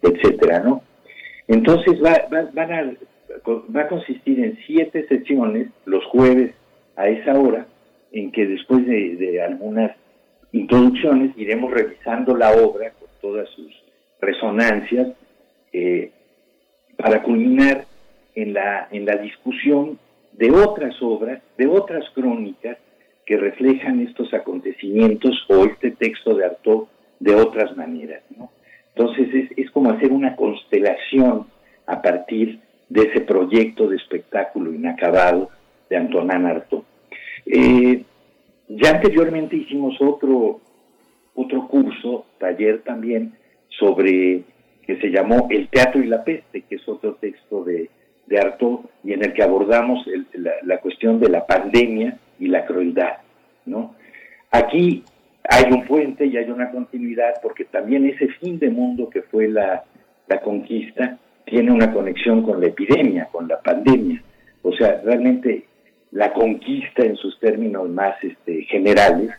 etcétera, 0.03 0.59
¿no? 0.59 0.83
Entonces 1.47 1.99
va, 2.03 2.13
a, 3.81 3.87
consistir 3.87 4.39
en 4.39 4.59
siete 4.67 5.07
sesiones 5.07 5.69
los 5.85 6.05
jueves 6.05 6.53
a 6.95 7.07
esa 7.07 7.33
hora, 7.33 7.65
en 8.11 8.31
que 8.31 8.45
después 8.45 8.85
de, 8.85 9.15
de 9.15 9.41
algunas 9.41 9.97
introducciones 10.51 11.35
iremos 11.35 11.73
revisando 11.73 12.37
la 12.37 12.51
obra 12.51 12.91
con 12.91 13.09
todas 13.21 13.49
sus 13.49 13.73
resonancias 14.21 15.07
eh, 15.73 16.11
para 16.97 17.23
culminar 17.23 17.85
en 18.35 18.53
la, 18.53 18.87
en 18.91 19.05
la 19.05 19.17
discusión 19.17 19.99
de 20.33 20.51
otras 20.51 20.95
obras, 21.01 21.41
de 21.57 21.67
otras 21.67 22.05
crónicas 22.13 22.77
que 23.25 23.37
reflejan 23.37 24.01
estos 24.01 24.33
acontecimientos 24.33 25.45
o 25.49 25.65
este 25.65 25.91
texto 25.91 26.35
de 26.35 26.45
Artaud 26.45 26.87
de 27.19 27.35
otras 27.35 27.75
maneras. 27.75 28.21
Entonces 28.95 29.27
es, 29.33 29.57
es 29.57 29.71
como 29.71 29.91
hacer 29.91 30.11
una 30.11 30.35
constelación 30.35 31.47
a 31.85 32.01
partir 32.01 32.59
de 32.89 33.01
ese 33.01 33.21
proyecto 33.21 33.87
de 33.87 33.97
espectáculo 33.97 34.73
inacabado 34.73 35.49
de 35.89 35.97
Antonin 35.97 36.45
Artaud. 36.45 36.83
Eh, 37.45 38.03
ya 38.69 38.91
anteriormente 38.91 39.55
hicimos 39.55 39.95
otro, 40.01 40.59
otro 41.35 41.67
curso, 41.67 42.25
taller 42.37 42.81
también, 42.83 43.33
sobre 43.69 44.43
que 44.87 44.97
se 45.01 45.09
llamó 45.09 45.47
El 45.51 45.67
teatro 45.67 46.01
y 46.01 46.07
la 46.07 46.23
peste, 46.23 46.61
que 46.61 46.75
es 46.75 46.87
otro 46.87 47.15
texto 47.15 47.63
de, 47.65 47.89
de 48.25 48.39
Artaud, 48.39 48.85
y 49.03 49.13
en 49.13 49.23
el 49.23 49.33
que 49.33 49.43
abordamos 49.43 50.07
el- 50.07 50.25
la, 50.63 50.77
cuestión 50.79 51.19
de 51.19 51.29
la 51.29 51.45
pandemia 51.45 52.17
y 52.39 52.47
la 52.47 52.65
crueldad. 52.65 53.17
¿no? 53.65 53.93
Aquí 54.51 55.03
hay 55.49 55.71
un 55.71 55.85
puente 55.85 56.25
y 56.25 56.37
hay 56.37 56.49
una 56.49 56.71
continuidad, 56.71 57.33
porque 57.43 57.65
también 57.65 58.05
ese 58.07 58.29
fin 58.39 58.57
de 58.59 58.69
mundo 58.69 59.09
que 59.09 59.21
fue 59.23 59.49
la, 59.49 59.83
la 60.27 60.39
conquista 60.39 61.17
tiene 61.45 61.71
una 61.71 61.91
conexión 61.93 62.41
con 62.43 62.59
la 62.61 62.67
epidemia, 62.67 63.27
con 63.31 63.47
la 63.47 63.59
pandemia. 63.59 64.21
O 64.61 64.71
sea, 64.73 65.01
realmente 65.03 65.65
la 66.11 66.31
conquista 66.33 67.03
en 67.03 67.15
sus 67.17 67.37
términos 67.39 67.89
más 67.89 68.15
este, 68.23 68.63
generales 68.63 69.31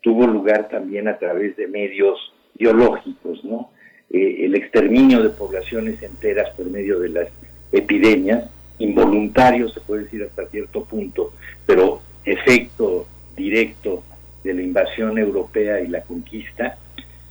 tuvo 0.00 0.26
lugar 0.26 0.68
también 0.68 1.08
a 1.08 1.18
través 1.18 1.56
de 1.56 1.66
medios 1.66 2.32
biológicos, 2.54 3.44
¿no? 3.44 3.70
Eh, 4.10 4.44
el 4.44 4.54
exterminio 4.54 5.22
de 5.22 5.30
poblaciones 5.30 6.02
enteras 6.02 6.50
por 6.56 6.66
medio 6.66 7.00
de 7.00 7.08
las 7.08 7.28
epidemias, 7.72 8.44
involuntario 8.78 9.68
se 9.68 9.80
puede 9.80 10.04
decir 10.04 10.22
hasta 10.22 10.46
cierto 10.46 10.84
punto, 10.84 11.32
pero 11.66 12.00
efecto 12.24 13.06
directo 13.36 14.02
de 14.42 14.54
la 14.54 14.62
invasión 14.62 15.18
europea 15.18 15.80
y 15.80 15.88
la 15.88 16.02
conquista, 16.02 16.76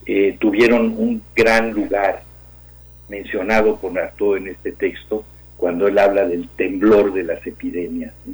eh, 0.05 0.35
tuvieron 0.39 0.95
un 0.97 1.21
gran 1.35 1.71
lugar 1.71 2.23
mencionado 3.07 3.77
por 3.77 3.97
Artaud 3.97 4.37
en 4.37 4.47
este 4.47 4.71
texto 4.71 5.23
cuando 5.57 5.87
él 5.87 5.97
habla 5.97 6.27
del 6.27 6.49
temblor 6.49 7.13
de 7.13 7.23
las 7.23 7.45
epidemias. 7.45 8.13
¿no? 8.25 8.33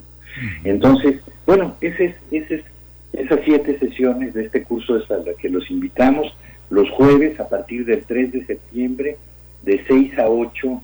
Entonces, 0.63 1.21
bueno, 1.45 1.75
ese 1.81 2.05
es, 2.05 2.15
ese 2.31 2.55
es, 2.55 2.63
esas 3.13 3.39
siete 3.43 3.77
sesiones 3.79 4.33
de 4.33 4.45
este 4.45 4.63
curso 4.63 4.97
es 4.97 5.09
a 5.11 5.17
la 5.17 5.33
que 5.33 5.49
los 5.49 5.69
invitamos 5.69 6.33
los 6.69 6.89
jueves 6.91 7.39
a 7.39 7.47
partir 7.47 7.85
del 7.85 8.03
3 8.03 8.31
de 8.31 8.45
septiembre, 8.45 9.17
de 9.63 9.83
6 9.87 10.19
a 10.19 10.29
8 10.29 10.81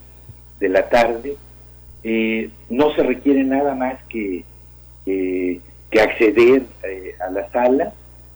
de 0.60 0.68
la 0.68 0.88
tarde. 0.88 1.36
Eh, 2.02 2.50
no 2.70 2.94
se 2.94 3.02
requiere 3.02 3.44
nada 3.44 3.74
más 3.74 4.02
que, 4.08 4.44
que, 5.04 5.60
acceder 6.00 6.62
eh, 6.82 7.14
a 7.26 7.30
la 7.30 7.50
sala. 7.50 7.92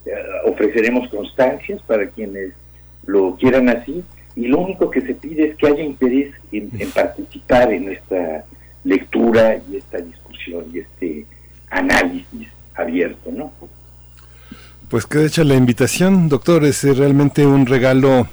Eh, 0.07 0.13
ofreceremos 0.47 1.09
constancias 1.09 1.83
para 1.83 2.07
quienes 2.07 2.53
lo 3.07 3.37
quieran 3.37 3.69
así. 3.69 4.03
Y 4.37 4.47
lo 4.47 4.61
único 4.61 4.91
que 4.91 5.03
se 5.03 5.15
pide 5.15 5.49
es 5.49 5.57
que 5.57 5.67
haya 5.67 5.83
interés 5.83 6.33
en 6.53 6.91
participar 6.95 7.73
en 7.73 7.91
esta 7.91 8.45
lectura 8.85 9.61
y 9.71 9.77
esta 9.77 9.99
discusión 9.99 10.67
y 10.73 10.79
este 10.79 11.27
análisis 11.69 12.49
abierto, 12.75 13.31
¿no? 13.31 13.53
Pues 14.91 15.07
queda 15.07 15.25
hecha 15.25 15.45
la 15.45 15.55
invitación, 15.55 16.29
doctor, 16.29 16.65
es 16.65 16.83
eh, 16.83 16.93
realmente 16.93 17.47
un 17.47 17.67
regalo 17.67 18.27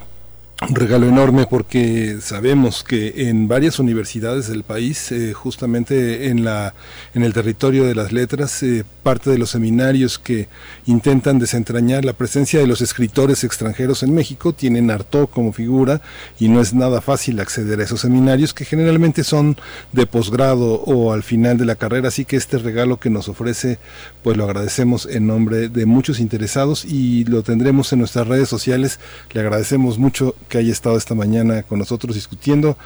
un 0.67 0.73
regalo 0.73 1.07
enorme 1.07 1.45
porque 1.45 2.17
sabemos 2.19 2.83
que 2.83 3.29
en 3.29 3.47
varias 3.47 3.77
universidades 3.77 4.47
del 4.47 4.63
país, 4.63 5.11
eh, 5.11 5.33
justamente 5.33 6.29
en 6.29 6.43
la 6.43 6.73
en 7.13 7.21
el 7.21 7.31
territorio 7.31 7.85
de 7.85 7.93
las 7.93 8.11
letras, 8.11 8.63
eh, 8.63 8.83
parte 9.07 9.29
de 9.29 9.37
los 9.37 9.51
seminarios 9.51 10.19
que 10.19 10.49
intentan 10.85 11.39
desentrañar 11.39 12.03
la 12.03 12.11
presencia 12.11 12.59
de 12.59 12.67
los 12.67 12.81
escritores 12.81 13.45
extranjeros 13.45 14.03
en 14.03 14.13
México 14.13 14.51
tienen 14.51 14.91
Artaud 14.91 15.29
como 15.29 15.53
figura 15.53 16.01
y 16.41 16.49
no 16.49 16.59
es 16.59 16.73
nada 16.73 16.99
fácil 16.99 17.39
acceder 17.39 17.79
a 17.79 17.85
esos 17.85 18.01
seminarios 18.01 18.53
que 18.53 18.65
generalmente 18.65 19.23
son 19.23 19.55
de 19.93 20.07
posgrado 20.07 20.81
o 20.81 21.13
al 21.13 21.23
final 21.23 21.57
de 21.57 21.63
la 21.63 21.75
carrera, 21.75 22.09
así 22.09 22.25
que 22.25 22.35
este 22.35 22.57
regalo 22.57 22.99
que 22.99 23.09
nos 23.09 23.29
ofrece, 23.29 23.79
pues 24.23 24.35
lo 24.35 24.43
agradecemos 24.43 25.05
en 25.05 25.25
nombre 25.25 25.69
de 25.69 25.85
muchos 25.85 26.19
interesados 26.19 26.83
y 26.83 27.23
lo 27.23 27.43
tendremos 27.43 27.93
en 27.93 27.99
nuestras 27.99 28.27
redes 28.27 28.49
sociales. 28.49 28.99
Le 29.31 29.39
agradecemos 29.39 29.99
mucho 29.99 30.35
que 30.49 30.57
haya 30.57 30.73
estado 30.73 30.97
esta 30.97 31.15
mañana 31.15 31.63
con 31.63 31.79
nosotros 31.79 32.13
discutiendo 32.13 32.77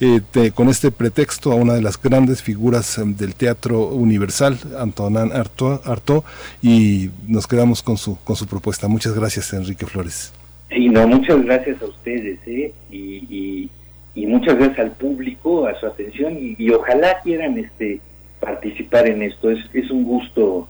eh, 0.00 0.20
con 0.54 0.68
este 0.68 0.90
pretexto 0.90 1.52
a 1.52 1.54
una 1.54 1.74
de 1.74 1.82
las 1.82 2.00
grandes 2.00 2.42
figuras 2.42 2.98
em, 2.98 3.16
del 3.16 3.34
teatro 3.34 3.86
universal, 3.86 4.58
Antonin 4.78 5.30
Artaud, 5.32 6.22
y 6.62 7.10
nos 7.26 7.46
quedamos 7.46 7.82
con 7.82 7.96
su, 7.96 8.18
con 8.24 8.36
su 8.36 8.46
propuesta. 8.46 8.88
Muchas 8.88 9.14
gracias, 9.14 9.52
Enrique 9.52 9.86
Flores. 9.86 10.32
Sí, 10.68 10.88
no, 10.88 11.06
muchas 11.06 11.42
gracias 11.44 11.80
a 11.80 11.86
ustedes, 11.86 12.38
¿eh? 12.46 12.72
Y, 12.90 13.70
y, 14.14 14.26
muchas 14.26 14.56
gracias 14.56 14.80
al 14.80 14.92
público, 14.92 15.66
a 15.66 15.78
su 15.78 15.86
atención, 15.86 16.36
y, 16.36 16.56
y 16.58 16.70
ojalá 16.70 17.20
quieran 17.22 17.56
este 17.58 18.00
participar 18.40 19.06
en 19.06 19.22
esto. 19.22 19.50
Es, 19.50 19.60
es 19.72 19.90
un 19.90 20.04
gusto 20.04 20.68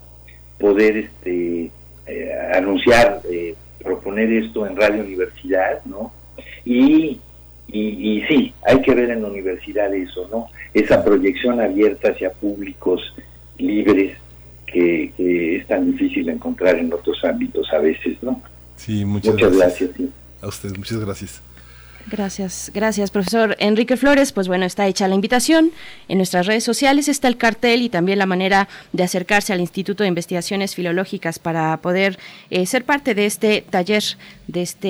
poder 0.59 0.97
este 0.97 1.70
eh, 2.07 2.33
anunciar, 2.55 3.20
eh, 3.31 3.55
proponer 3.83 4.33
esto 4.33 4.66
en 4.66 4.77
Radio 4.77 5.03
Universidad, 5.03 5.85
¿no? 5.85 6.12
Y, 6.64 7.20
y, 7.68 7.80
y 7.80 8.22
sí, 8.26 8.54
hay 8.66 8.80
que 8.80 8.94
ver 8.94 9.10
en 9.10 9.22
la 9.22 9.28
universidad 9.28 9.92
eso, 9.94 10.28
¿no? 10.30 10.48
Esa 10.72 11.04
proyección 11.04 11.60
abierta 11.60 12.10
hacia 12.10 12.30
públicos 12.30 13.14
libres 13.58 14.16
que, 14.66 15.12
que 15.16 15.56
es 15.56 15.66
tan 15.66 15.90
difícil 15.92 16.28
encontrar 16.28 16.76
en 16.76 16.92
otros 16.92 17.24
ámbitos 17.24 17.72
a 17.72 17.78
veces, 17.78 18.16
¿no? 18.22 18.40
Sí, 18.76 19.04
muchas, 19.04 19.34
Muchas 19.34 19.56
gracias, 19.56 19.90
sí. 19.96 20.10
A 20.42 20.48
usted, 20.48 20.76
muchas 20.76 20.98
gracias. 20.98 21.40
Gracias, 22.09 22.70
gracias, 22.72 23.11
profesor 23.11 23.57
Enrique 23.59 23.96
Flores. 23.96 24.30
Pues 24.30 24.46
bueno, 24.46 24.64
está 24.64 24.86
hecha 24.86 25.09
la 25.09 25.16
invitación. 25.16 25.72
En 26.07 26.18
nuestras 26.18 26.46
redes 26.46 26.62
sociales 26.62 27.09
está 27.09 27.26
el 27.26 27.36
cartel 27.36 27.82
y 27.82 27.88
también 27.88 28.20
la 28.20 28.26
manera 28.26 28.68
de 28.92 29.02
acercarse 29.02 29.52
al 29.52 29.61
Instituto 29.61 30.04
de 30.04 30.09
Investigaciones 30.09 30.76
Filológicas 30.76 31.40
para 31.40 31.76
poder 31.78 32.16
eh, 32.50 32.64
ser 32.66 32.84
parte 32.84 33.16
de 33.16 33.26
este 33.26 33.61
taller, 33.68 34.04
de 34.46 34.62
este 34.62 34.88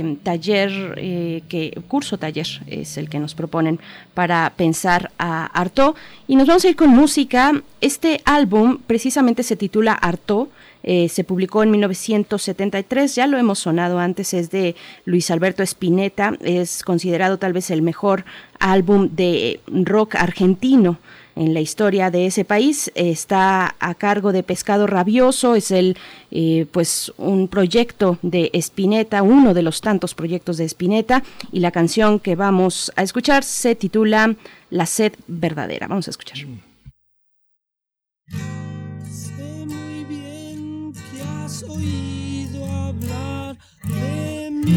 eh, 0.00 0.16
taller, 0.22 0.70
eh, 0.98 1.42
que 1.48 1.80
curso 1.88 2.18
taller 2.18 2.46
es 2.66 2.98
el 2.98 3.08
que 3.08 3.20
nos 3.20 3.34
proponen 3.34 3.80
para 4.12 4.52
pensar 4.54 5.12
a 5.16 5.46
Artaud. 5.46 5.94
Y 6.28 6.36
nos 6.36 6.46
vamos 6.46 6.66
a 6.66 6.68
ir 6.68 6.76
con 6.76 6.90
música. 6.90 7.52
Este 7.80 8.20
álbum 8.26 8.80
precisamente 8.86 9.44
se 9.44 9.56
titula 9.56 9.94
Artaud 9.94 10.48
eh, 10.82 11.08
se 11.08 11.24
publicó 11.24 11.62
en 11.62 11.70
1973, 11.70 13.14
ya 13.14 13.26
lo 13.26 13.38
hemos 13.38 13.58
sonado 13.58 13.98
antes, 13.98 14.34
es 14.34 14.50
de 14.50 14.74
Luis 15.04 15.30
Alberto 15.30 15.62
Spinetta, 15.62 16.36
es 16.40 16.82
considerado 16.82 17.38
tal 17.38 17.52
vez 17.52 17.70
el 17.70 17.82
mejor 17.82 18.24
álbum 18.58 19.08
de 19.12 19.60
rock 19.66 20.14
argentino 20.16 20.98
en 21.36 21.54
la 21.54 21.60
historia 21.60 22.10
de 22.10 22.26
ese 22.26 22.44
país. 22.44 22.90
Está 22.94 23.74
a 23.78 23.94
cargo 23.94 24.32
de 24.32 24.42
Pescado 24.42 24.86
Rabioso, 24.86 25.54
es 25.54 25.70
el 25.70 25.96
eh, 26.30 26.66
pues 26.70 27.12
un 27.16 27.48
proyecto 27.48 28.18
de 28.22 28.50
Spinetta, 28.54 29.22
uno 29.22 29.54
de 29.54 29.62
los 29.62 29.80
tantos 29.80 30.14
proyectos 30.14 30.56
de 30.56 30.64
Spinetta, 30.64 31.22
y 31.52 31.60
la 31.60 31.70
canción 31.70 32.20
que 32.20 32.36
vamos 32.36 32.92
a 32.96 33.02
escuchar 33.02 33.44
se 33.44 33.74
titula 33.74 34.34
La 34.70 34.86
sed 34.86 35.12
verdadera. 35.26 35.88
Vamos 35.88 36.08
a 36.08 36.10
escuchar. 36.10 36.38
Sé 36.38 36.69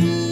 de 0.02 0.23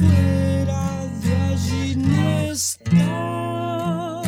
fuera 0.00 1.06
de 1.22 1.32
allí 1.52 1.96
no 1.96 2.40
estás. 2.52 4.26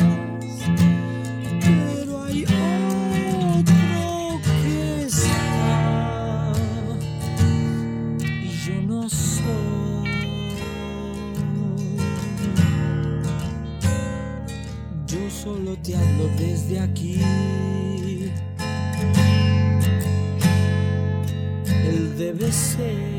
Pero 1.61 2.23
hay 2.23 2.43
otro 2.43 3.71
que 4.61 4.77
está 5.05 6.53
y 8.19 8.47
yo 8.65 8.75
no 8.87 9.09
soy. 9.09 9.43
Yo 15.07 15.29
solo 15.43 15.71
te 15.77 15.95
hablo 15.95 16.25
desde 16.37 16.79
aquí. 16.79 17.19
Él 21.85 22.17
debe 22.17 22.51
ser 22.51 23.12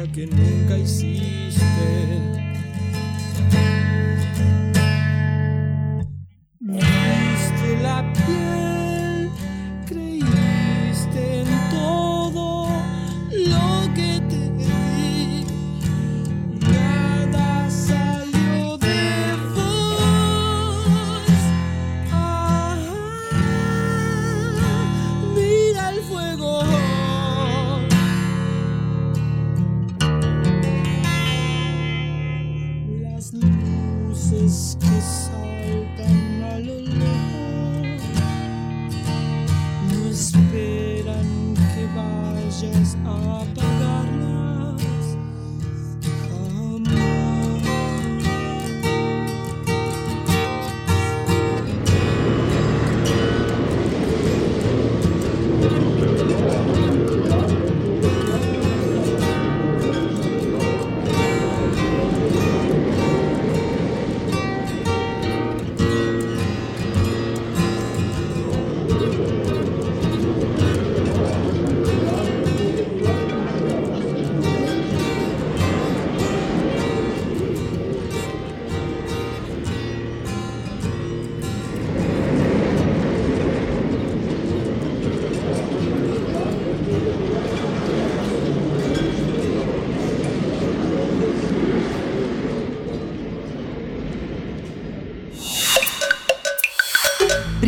que 0.00 0.26
nunca 0.26 0.78
hiciste. 0.78 2.31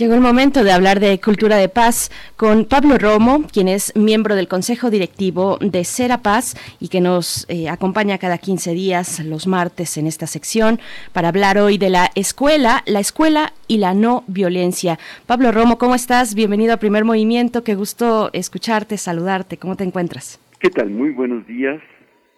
Llegó 0.00 0.14
el 0.14 0.22
momento 0.22 0.64
de 0.64 0.72
hablar 0.72 0.98
de 0.98 1.20
cultura 1.20 1.56
de 1.56 1.68
paz 1.68 2.10
con 2.38 2.64
Pablo 2.64 2.96
Romo, 2.96 3.42
quien 3.52 3.68
es 3.68 3.94
miembro 3.94 4.34
del 4.34 4.48
Consejo 4.48 4.88
Directivo 4.88 5.58
de 5.60 5.84
Cera 5.84 6.22
Paz 6.22 6.56
y 6.80 6.88
que 6.88 7.02
nos 7.02 7.44
eh, 7.50 7.68
acompaña 7.68 8.16
cada 8.16 8.38
15 8.38 8.72
días 8.72 9.22
los 9.22 9.46
martes 9.46 9.98
en 9.98 10.06
esta 10.06 10.26
sección 10.26 10.80
para 11.12 11.28
hablar 11.28 11.58
hoy 11.58 11.76
de 11.76 11.90
la 11.90 12.08
escuela, 12.14 12.82
la 12.86 13.00
escuela 13.00 13.52
y 13.68 13.76
la 13.76 13.92
no 13.92 14.24
violencia. 14.26 14.98
Pablo 15.26 15.52
Romo, 15.52 15.76
¿cómo 15.76 15.94
estás? 15.94 16.34
Bienvenido 16.34 16.72
a 16.72 16.78
Primer 16.78 17.04
Movimiento. 17.04 17.62
Qué 17.62 17.74
gusto 17.74 18.30
escucharte, 18.32 18.96
saludarte. 18.96 19.58
¿Cómo 19.58 19.76
te 19.76 19.84
encuentras? 19.84 20.40
¿Qué 20.60 20.70
tal? 20.70 20.88
Muy 20.88 21.10
buenos 21.10 21.46
días. 21.46 21.78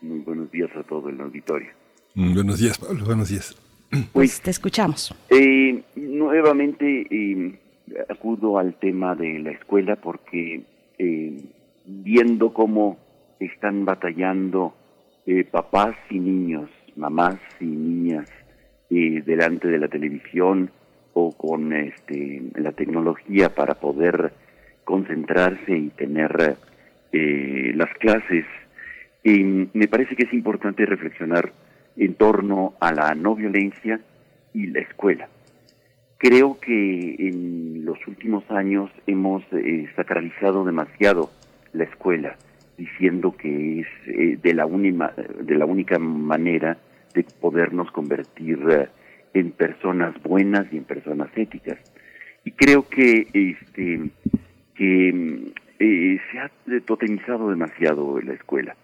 Muy 0.01 0.19
buenos 0.19 0.51
días 0.51 0.71
a 0.77 0.83
todo 0.83 1.11
el 1.11 1.21
auditorio. 1.21 1.69
Mm, 2.17 2.35
Buenos 2.35 2.59
días, 2.59 2.77
Pablo. 2.77 3.05
Buenos 3.05 3.29
días. 3.29 3.55
Pues 4.13 4.41
te 4.41 4.51
escuchamos. 4.51 5.15
Eh, 5.29 5.83
nuevamente 5.97 7.07
eh, 7.11 7.59
acudo 8.09 8.59
al 8.59 8.75
tema 8.75 9.15
de 9.15 9.39
la 9.39 9.51
escuela 9.51 9.97
porque 9.97 10.63
eh, 10.99 11.41
viendo 11.87 12.53
cómo 12.53 12.99
están 13.39 13.85
batallando 13.85 14.75
eh, 15.27 15.45
papás 15.45 15.95
y 16.11 16.19
niños, 16.19 16.71
mamás 16.97 17.39
y 17.61 17.67
niñas 17.67 18.29
eh, 18.91 19.23
delante 19.25 19.69
de 19.69 19.79
la 19.79 19.89
televisión 19.89 20.71
o 21.15 21.33
con 21.33 21.73
este, 21.73 22.43
la 22.55 22.73
tecnología 22.73 23.55
para 23.55 23.75
poder 23.75 24.33
concentrarse 24.85 25.77
y 25.77 25.89
tener 25.91 26.57
eh, 27.13 27.73
las 27.75 27.93
clases, 27.99 28.45
me 29.25 29.87
parece 29.87 30.17
que 30.17 30.25
es 30.25 30.33
importante 30.33 30.85
reflexionar 30.85 31.53
en 31.97 32.15
torno 32.15 32.75
a 32.81 32.93
la 32.93 33.15
no 33.15 33.35
violencia 33.35 34.01
y 34.55 34.67
la 34.67 34.81
escuela. 34.81 35.29
Creo 36.19 36.59
que 36.61 37.17
en 37.19 37.85
los 37.85 37.99
últimos 38.07 38.49
años 38.51 38.91
hemos 39.07 39.43
eh, 39.53 39.89
sacralizado 39.97 40.65
demasiado 40.65 41.31
la 41.73 41.85
escuela, 41.85 42.37
diciendo 42.79 43.35
que 43.37 43.81
es 43.81 43.87
eh, 44.07 44.39
de, 44.41 44.55
la 44.55 44.67
única, 44.67 45.13
de 45.41 45.57
la 45.57 45.67
única 45.67 45.99
manera 45.99 46.79
de 47.15 47.25
podernos 47.41 47.91
convertir 47.91 48.59
eh, 48.71 48.89
en 49.35 49.51
personas 49.51 50.15
buenas 50.23 50.67
y 50.73 50.77
en 50.77 50.85
personas 50.85 51.29
éticas. 51.37 51.79
Y 52.45 52.53
creo 52.53 52.89
que 52.89 53.27
este 53.33 54.11
que 54.75 55.53
eh, 55.79 56.21
se 56.31 56.39
ha 56.39 56.51
totemizado 56.87 57.51
demasiado 57.51 58.21
la 58.21 58.35
escuela. 58.35 58.77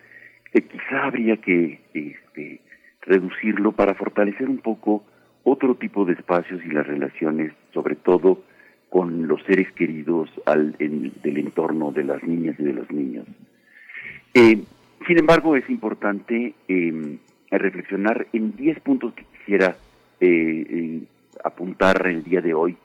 Quizá 0.53 1.05
habría 1.05 1.37
que 1.37 1.81
este, 1.95 2.61
reducirlo 3.09 3.73
para 3.73 3.95
fortalecer 3.95 4.49
un 4.49 4.59
poco 4.59 5.03
otro 5.43 5.75
tipo 5.75 6.05
de 6.05 6.13
espacios 6.13 6.61
y 6.65 6.69
las 6.69 6.87
relaciones, 6.87 7.53
sobre 7.73 7.97
todo 7.97 8.43
con 8.91 9.27
los 9.27 9.43
seres 9.45 9.73
queridos 9.73 10.31
al, 10.47 10.77
en, 10.79 11.13
del 11.23 11.39
entorno 11.39 11.91
de 11.91 12.05
las 12.05 12.23
niñas 12.23 12.57
y 12.59 12.65
de 12.65 12.73
los 12.73 12.91
niños. 12.91 13.27
Eh, 14.35 14.63
sin 15.07 15.19
embargo, 15.19 15.57
es 15.57 15.69
importante 15.71 16.55
eh, 16.69 17.19
reflexionar 17.51 18.27
en 18.33 18.55
10 18.57 18.81
puntos 18.81 19.15
que 19.15 19.25
quisiera 19.25 19.77
eh, 20.21 21.03
apuntar 21.45 22.07
el 22.07 22.23
día 22.25 22.41
de 22.41 22.55
hoy 22.55 22.77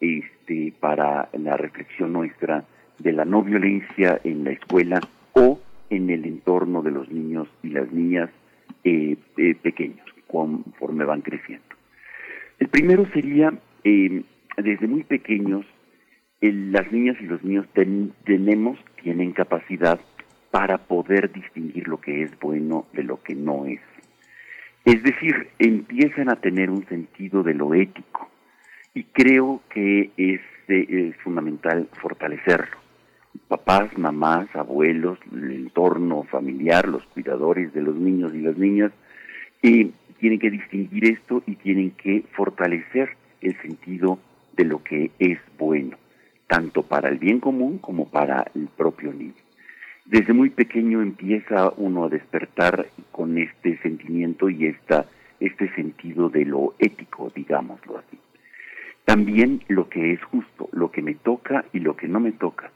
este, 0.00 0.72
para 0.80 1.28
la 1.32 1.56
reflexión 1.56 2.12
nuestra 2.12 2.64
de 2.98 3.12
la 3.12 3.24
no 3.24 3.42
violencia 3.42 4.20
en 4.24 4.44
la 4.44 4.50
escuela 4.50 5.00
o 5.34 5.60
en 5.90 6.10
el 6.10 6.24
entorno 6.24 6.82
de 6.82 6.90
los 6.90 7.10
niños 7.10 7.48
y 7.62 7.68
las 7.68 7.90
niñas 7.92 8.30
eh, 8.84 9.16
pequeños 9.62 10.06
conforme 10.26 11.04
van 11.04 11.22
creciendo. 11.22 11.64
El 12.58 12.68
primero 12.68 13.06
sería, 13.12 13.52
eh, 13.84 14.22
desde 14.56 14.86
muy 14.86 15.04
pequeños, 15.04 15.64
las 16.40 16.92
niñas 16.92 17.16
y 17.20 17.24
los 17.24 17.42
niños 17.42 17.66
ten- 17.72 18.12
tenemos, 18.24 18.78
tienen 19.02 19.32
capacidad 19.32 20.00
para 20.50 20.78
poder 20.78 21.32
distinguir 21.32 21.88
lo 21.88 22.00
que 22.00 22.22
es 22.22 22.38
bueno 22.40 22.86
de 22.92 23.02
lo 23.04 23.22
que 23.22 23.34
no 23.34 23.66
es. 23.66 23.80
Es 24.84 25.02
decir, 25.02 25.48
empiezan 25.58 26.30
a 26.30 26.36
tener 26.36 26.70
un 26.70 26.86
sentido 26.86 27.42
de 27.42 27.54
lo 27.54 27.74
ético 27.74 28.30
y 28.94 29.04
creo 29.04 29.62
que 29.70 30.10
es, 30.16 30.40
eh, 30.68 30.86
es 31.10 31.16
fundamental 31.22 31.88
fortalecerlo. 32.00 32.76
Papás, 33.46 33.96
mamás, 33.96 34.54
abuelos, 34.54 35.18
el 35.32 35.52
entorno 35.52 36.24
familiar, 36.24 36.88
los 36.88 37.04
cuidadores 37.04 37.72
de 37.72 37.82
los 37.82 37.96
niños 37.96 38.34
y 38.34 38.40
las 38.40 38.56
niñas, 38.58 38.92
eh, 39.62 39.90
tienen 40.18 40.38
que 40.38 40.50
distinguir 40.50 41.04
esto 41.06 41.42
y 41.46 41.54
tienen 41.56 41.92
que 41.92 42.24
fortalecer 42.32 43.10
el 43.40 43.56
sentido 43.62 44.18
de 44.56 44.64
lo 44.64 44.82
que 44.82 45.10
es 45.18 45.38
bueno, 45.58 45.96
tanto 46.46 46.82
para 46.82 47.08
el 47.08 47.18
bien 47.18 47.40
común 47.40 47.78
como 47.78 48.10
para 48.10 48.50
el 48.54 48.68
propio 48.68 49.12
niño. 49.12 49.34
Desde 50.04 50.32
muy 50.32 50.50
pequeño 50.50 51.02
empieza 51.02 51.70
uno 51.76 52.04
a 52.04 52.08
despertar 52.08 52.86
con 53.12 53.36
este 53.38 53.78
sentimiento 53.78 54.48
y 54.48 54.66
esta, 54.66 55.06
este 55.38 55.72
sentido 55.74 56.30
de 56.30 56.44
lo 56.46 56.74
ético, 56.78 57.30
digámoslo 57.34 57.98
así. 57.98 58.18
También 59.04 59.62
lo 59.68 59.88
que 59.88 60.12
es 60.12 60.22
justo, 60.24 60.68
lo 60.72 60.90
que 60.90 61.02
me 61.02 61.14
toca 61.14 61.64
y 61.72 61.80
lo 61.80 61.96
que 61.96 62.08
no 62.08 62.20
me 62.20 62.32
toca. 62.32 62.70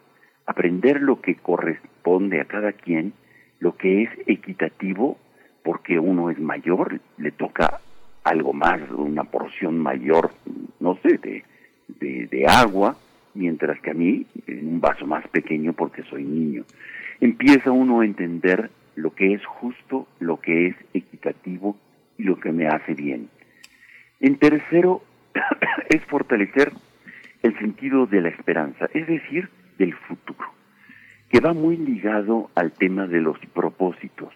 Aprender 0.47 1.01
lo 1.01 1.21
que 1.21 1.37
corresponde 1.37 2.41
a 2.41 2.45
cada 2.45 2.73
quien, 2.73 3.13
lo 3.61 3.77
que 3.77 4.03
es 4.03 4.11
equitativo, 4.27 5.19
porque 5.63 5.99
uno 5.99 6.31
es 6.31 6.39
mayor, 6.39 7.01
le 7.19 7.31
toca 7.31 7.81
algo 8.25 8.53
más, 8.53 8.81
una 8.91 9.25
porción 9.25 9.79
mayor, 9.79 10.31
no 10.81 10.99
sé, 11.03 11.19
de, 11.19 11.45
de, 12.27 12.47
agua, 12.47 12.97
mientras 13.35 13.81
que 13.81 13.91
a 13.91 13.95
mí 13.95 14.27
en 14.47 14.69
un 14.69 14.81
vaso 14.81 15.07
más 15.07 15.27
pequeño 15.29 15.73
porque 15.73 16.03
soy 16.05 16.25
niño. 16.25 16.65
Empieza 17.21 17.71
uno 17.71 18.01
a 18.01 18.05
entender 18.05 18.71
lo 18.97 19.15
que 19.15 19.35
es 19.35 19.45
justo, 19.47 20.07
lo 20.21 20.41
que 20.41 20.69
es 20.69 20.77
equitativo 20.93 21.77
y 22.19 22.25
lo 22.25 22.39
que 22.39 22.53
me 22.53 22.67
hace 22.67 22.95
bien. 22.95 23.29
En 24.21 24.37
tercero, 24.37 25.03
es 25.89 26.05
fortalecer 26.07 26.73
el 27.43 27.59
sentido 27.59 28.07
de 28.07 28.21
la 28.21 28.29
esperanza, 28.29 28.89
es 28.95 29.07
decir, 29.07 29.49
del 29.83 29.95
futuro, 29.95 30.47
que 31.29 31.41
va 31.41 31.53
muy 31.53 31.77
ligado 31.77 32.51
al 32.55 32.71
tema 32.71 33.09
de 33.09 33.21
los 33.21 33.37
propósitos, 33.53 34.33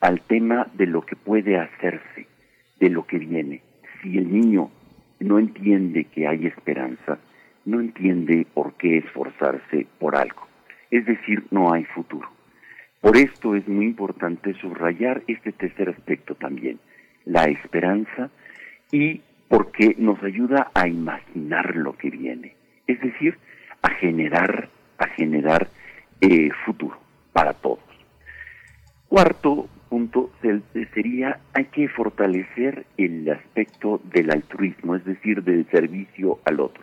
al 0.00 0.20
tema 0.20 0.68
de 0.74 0.86
lo 0.86 1.02
que 1.02 1.16
puede 1.16 1.58
hacerse, 1.58 2.28
de 2.78 2.88
lo 2.88 3.04
que 3.04 3.18
viene. 3.18 3.62
Si 4.00 4.16
el 4.16 4.32
niño 4.32 4.70
no 5.18 5.40
entiende 5.40 6.04
que 6.04 6.28
hay 6.28 6.46
esperanza, 6.46 7.18
no 7.64 7.80
entiende 7.80 8.46
por 8.54 8.74
qué 8.74 8.98
esforzarse 8.98 9.88
por 9.98 10.14
algo. 10.14 10.46
Es 10.92 11.04
decir, 11.04 11.42
no 11.50 11.72
hay 11.72 11.84
futuro. 11.86 12.28
Por 13.00 13.16
esto 13.16 13.56
es 13.56 13.66
muy 13.66 13.86
importante 13.86 14.54
subrayar 14.54 15.24
este 15.26 15.50
tercer 15.50 15.88
aspecto 15.88 16.36
también, 16.36 16.78
la 17.24 17.46
esperanza 17.46 18.30
y 18.92 19.20
porque 19.48 19.96
nos 19.98 20.22
ayuda 20.22 20.70
a 20.74 20.86
imaginar 20.86 21.74
lo 21.74 21.96
que 21.96 22.10
viene, 22.10 22.54
es 22.86 23.00
decir, 23.00 23.36
a 23.82 23.90
generar, 23.90 24.68
a 24.98 25.06
generar 25.08 25.68
eh, 26.20 26.50
futuro 26.64 26.98
para 27.32 27.52
todos. 27.52 27.80
Cuarto 29.08 29.68
punto 29.88 30.30
se- 30.42 30.60
sería 30.94 31.38
hay 31.54 31.66
que 31.66 31.88
fortalecer 31.88 32.86
el 32.96 33.28
aspecto 33.30 34.00
del 34.12 34.30
altruismo, 34.30 34.96
es 34.96 35.04
decir, 35.04 35.42
del 35.44 35.66
servicio 35.70 36.40
al 36.44 36.60
otro, 36.60 36.82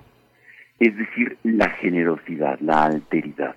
es 0.80 0.96
decir, 0.96 1.38
la 1.44 1.70
generosidad, 1.70 2.60
la 2.62 2.86
alteridad. 2.86 3.56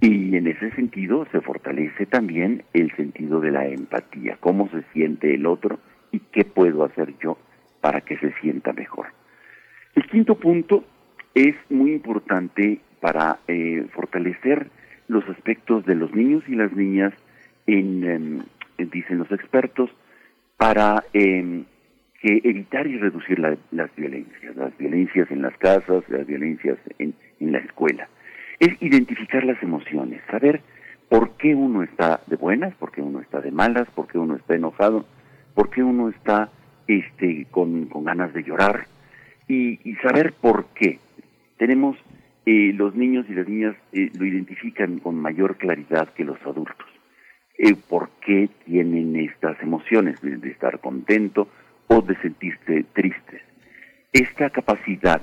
Y 0.00 0.34
en 0.36 0.48
ese 0.48 0.70
sentido 0.72 1.26
se 1.30 1.40
fortalece 1.42 2.06
también 2.06 2.64
el 2.72 2.90
sentido 2.96 3.40
de 3.40 3.52
la 3.52 3.66
empatía, 3.66 4.36
cómo 4.40 4.68
se 4.70 4.82
siente 4.92 5.34
el 5.34 5.46
otro 5.46 5.78
y 6.10 6.18
qué 6.18 6.44
puedo 6.44 6.84
hacer 6.84 7.14
yo 7.22 7.38
para 7.80 8.00
que 8.00 8.16
se 8.18 8.32
sienta 8.40 8.72
mejor. 8.72 9.06
El 9.94 10.04
quinto 10.06 10.34
punto 10.36 10.84
es 11.34 11.54
muy 11.70 11.92
importante 11.92 12.80
para 13.02 13.40
eh, 13.48 13.84
fortalecer 13.92 14.68
los 15.08 15.28
aspectos 15.28 15.84
de 15.84 15.96
los 15.96 16.14
niños 16.14 16.44
y 16.48 16.54
las 16.54 16.72
niñas 16.72 17.12
en, 17.66 18.04
em, 18.04 18.38
dicen 18.90 19.18
los 19.18 19.30
expertos, 19.32 19.90
para 20.56 21.02
em, 21.12 21.64
que 22.20 22.40
evitar 22.44 22.86
y 22.86 22.96
reducir 22.98 23.38
la- 23.40 23.56
las 23.72 23.94
violencias, 23.96 24.54
las 24.56 24.76
violencias 24.78 25.28
en 25.32 25.42
las 25.42 25.56
casas, 25.58 26.04
las 26.08 26.24
violencias 26.26 26.78
en, 27.00 27.12
en 27.40 27.52
la 27.52 27.58
escuela. 27.58 28.08
Es 28.60 28.80
identificar 28.80 29.42
las 29.44 29.60
emociones, 29.62 30.20
saber 30.30 30.60
por 31.08 31.36
qué 31.36 31.54
uno 31.56 31.82
está 31.82 32.20
de 32.28 32.36
buenas, 32.36 32.72
por 32.76 32.92
qué 32.92 33.02
uno 33.02 33.20
está 33.20 33.40
de 33.40 33.50
malas, 33.50 33.88
por 33.90 34.06
qué 34.06 34.18
uno 34.18 34.36
está 34.36 34.54
enojado, 34.54 35.04
por 35.54 35.68
qué 35.70 35.82
uno 35.82 36.08
está 36.10 36.48
este, 36.86 37.46
con, 37.50 37.86
con 37.86 38.04
ganas 38.04 38.32
de 38.32 38.44
llorar 38.44 38.86
y, 39.48 39.80
y 39.88 39.96
saber 39.96 40.32
por 40.40 40.66
qué. 40.74 41.00
Tenemos, 41.58 41.96
eh, 42.44 42.72
los 42.74 42.94
niños 42.94 43.26
y 43.28 43.34
las 43.34 43.48
niñas 43.48 43.76
eh, 43.92 44.10
lo 44.18 44.26
identifican 44.26 44.98
con 44.98 45.16
mayor 45.16 45.56
claridad 45.56 46.08
que 46.14 46.24
los 46.24 46.40
adultos. 46.42 46.88
Eh, 47.58 47.76
por 47.76 48.08
qué 48.20 48.48
tienen 48.64 49.14
estas 49.16 49.60
emociones 49.62 50.20
de, 50.22 50.50
estar 50.50 50.80
contento 50.80 51.48
o 51.86 52.00
de 52.00 52.16
sentirse 52.16 52.84
tristes. 52.92 53.42
Esta 54.12 54.50
capacidad 54.50 55.20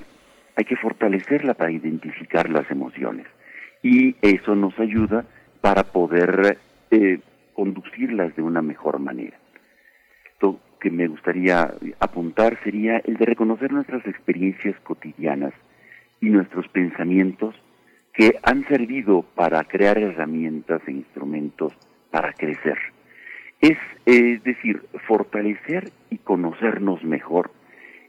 hay 0.56 0.64
que 0.64 0.76
fortalecerla 0.76 1.54
para 1.54 1.72
identificar 1.72 2.48
las 2.48 2.70
emociones 2.70 3.26
y 3.82 4.16
eso 4.22 4.54
nos 4.54 4.78
ayuda 4.78 5.26
para 5.60 5.84
poder 5.84 6.56
eh, 6.90 7.18
conducirlas 7.52 8.34
de 8.36 8.42
una 8.42 8.62
mejor 8.62 9.00
manera. 9.00 9.36
Esto 10.32 10.60
que 10.80 10.90
me 10.90 11.08
gustaría 11.08 11.74
apuntar 11.98 12.58
sería 12.62 12.98
el 12.98 13.16
de 13.16 13.26
reconocer 13.26 13.72
nuestras 13.72 14.06
experiencias 14.06 14.78
cotidianas 14.80 15.52
y 16.20 16.28
nuestros 16.28 16.68
pensamientos 16.68 17.54
que 18.12 18.38
han 18.42 18.66
servido 18.66 19.22
para 19.34 19.64
crear 19.64 19.98
herramientas 19.98 20.82
e 20.86 20.92
instrumentos 20.92 21.72
para 22.10 22.32
crecer. 22.32 22.78
Es, 23.60 23.78
es 24.06 24.42
decir, 24.42 24.82
fortalecer 25.06 25.90
y 26.10 26.18
conocernos 26.18 27.02
mejor 27.04 27.50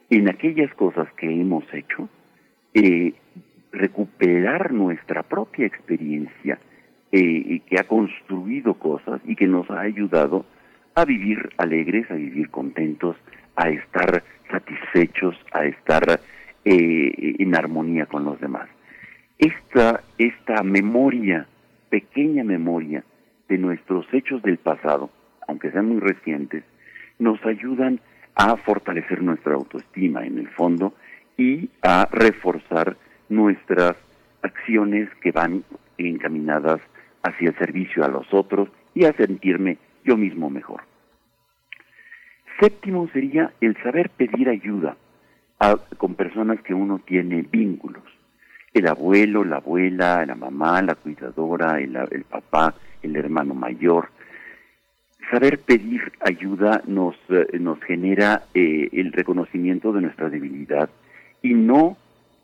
en 0.10 0.30
aquellas 0.30 0.74
cosas 0.76 1.08
que 1.14 1.28
hemos 1.28 1.64
hecho, 1.74 2.10
eh, 2.74 3.14
recuperar 3.72 4.74
nuestra 4.74 5.24
propia 5.24 5.66
experiencia 5.66 6.60
eh, 7.12 7.62
que 7.66 7.80
ha 7.80 7.84
construido 7.86 8.74
cosas 8.76 9.22
y 9.26 9.36
que 9.36 9.48
nos 9.48 9.70
ha 9.70 9.82
ayudado 9.82 10.46
a 10.96 11.06
vivir 11.06 11.50
alegres, 11.58 12.10
a 12.12 12.16
vivir 12.16 12.50
contentos, 12.50 13.16
a 13.56 13.70
estar 13.70 14.24
satisfechos, 14.50 15.36
a 15.54 15.66
estar 15.66 16.20
eh, 16.66 17.36
en 17.40 17.56
armonía 17.56 18.06
con 18.06 18.24
los 18.24 18.40
demás. 18.40 18.70
Esta, 19.38 20.04
esta 20.18 20.64
memoria, 20.64 21.48
pequeña 21.90 22.44
memoria 22.44 23.04
de 23.50 23.58
nuestros 23.58 24.06
hechos 24.14 24.42
del 24.44 24.58
pasado, 24.58 25.10
aunque 25.48 25.72
sean 25.72 25.88
muy 25.88 26.00
recientes, 26.00 26.64
nos 27.20 27.44
ayudan 27.46 28.00
a 28.36 28.56
fortalecer 28.58 29.22
nuestra 29.22 29.56
autoestima 29.56 30.26
en 30.26 30.38
el 30.38 30.48
fondo 30.50 30.94
y 31.38 31.70
a 31.82 32.08
reforzar 32.12 32.98
nuestras 33.30 33.96
acciones 34.42 35.10
que 35.22 35.32
van 35.32 35.64
encaminadas 35.98 36.82
hacia 37.24 37.50
el 37.50 37.58
servicio 37.58 38.04
a 38.04 38.08
los 38.08 38.32
otros 38.34 38.70
y 38.94 39.06
a 39.06 39.14
sentirme 39.14 39.78
yo 40.04 40.18
mismo 40.18 40.50
mejor. 40.50 40.82
Séptimo 42.60 43.08
sería 43.10 43.54
el 43.62 43.76
saber 43.82 44.10
pedir 44.12 44.50
ayuda 44.50 44.96
con 45.98 46.16
personas 46.16 46.62
que 46.62 46.74
uno 46.74 47.00
tiene 47.06 47.44
vínculos. 47.44 48.04
El 48.74 48.88
abuelo, 48.88 49.44
la 49.44 49.58
abuela, 49.58 50.26
la 50.26 50.36
mamá, 50.36 50.82
la 50.82 50.96
cuidadora, 50.96 51.80
el, 51.80 51.96
el 51.96 52.24
papá, 52.24 52.74
el 53.04 53.16
hermano 53.16 53.54
mayor. 53.54 54.10
Saber 55.30 55.60
pedir 55.60 56.12
ayuda 56.20 56.82
nos, 56.88 57.16
eh, 57.30 57.60
nos 57.60 57.80
genera 57.82 58.44
eh, 58.54 58.90
el 58.92 59.12
reconocimiento 59.12 59.94
de 59.94 60.02
nuestra 60.02 60.30
debilidad 60.30 60.90
y 61.42 61.54
no 61.54 61.98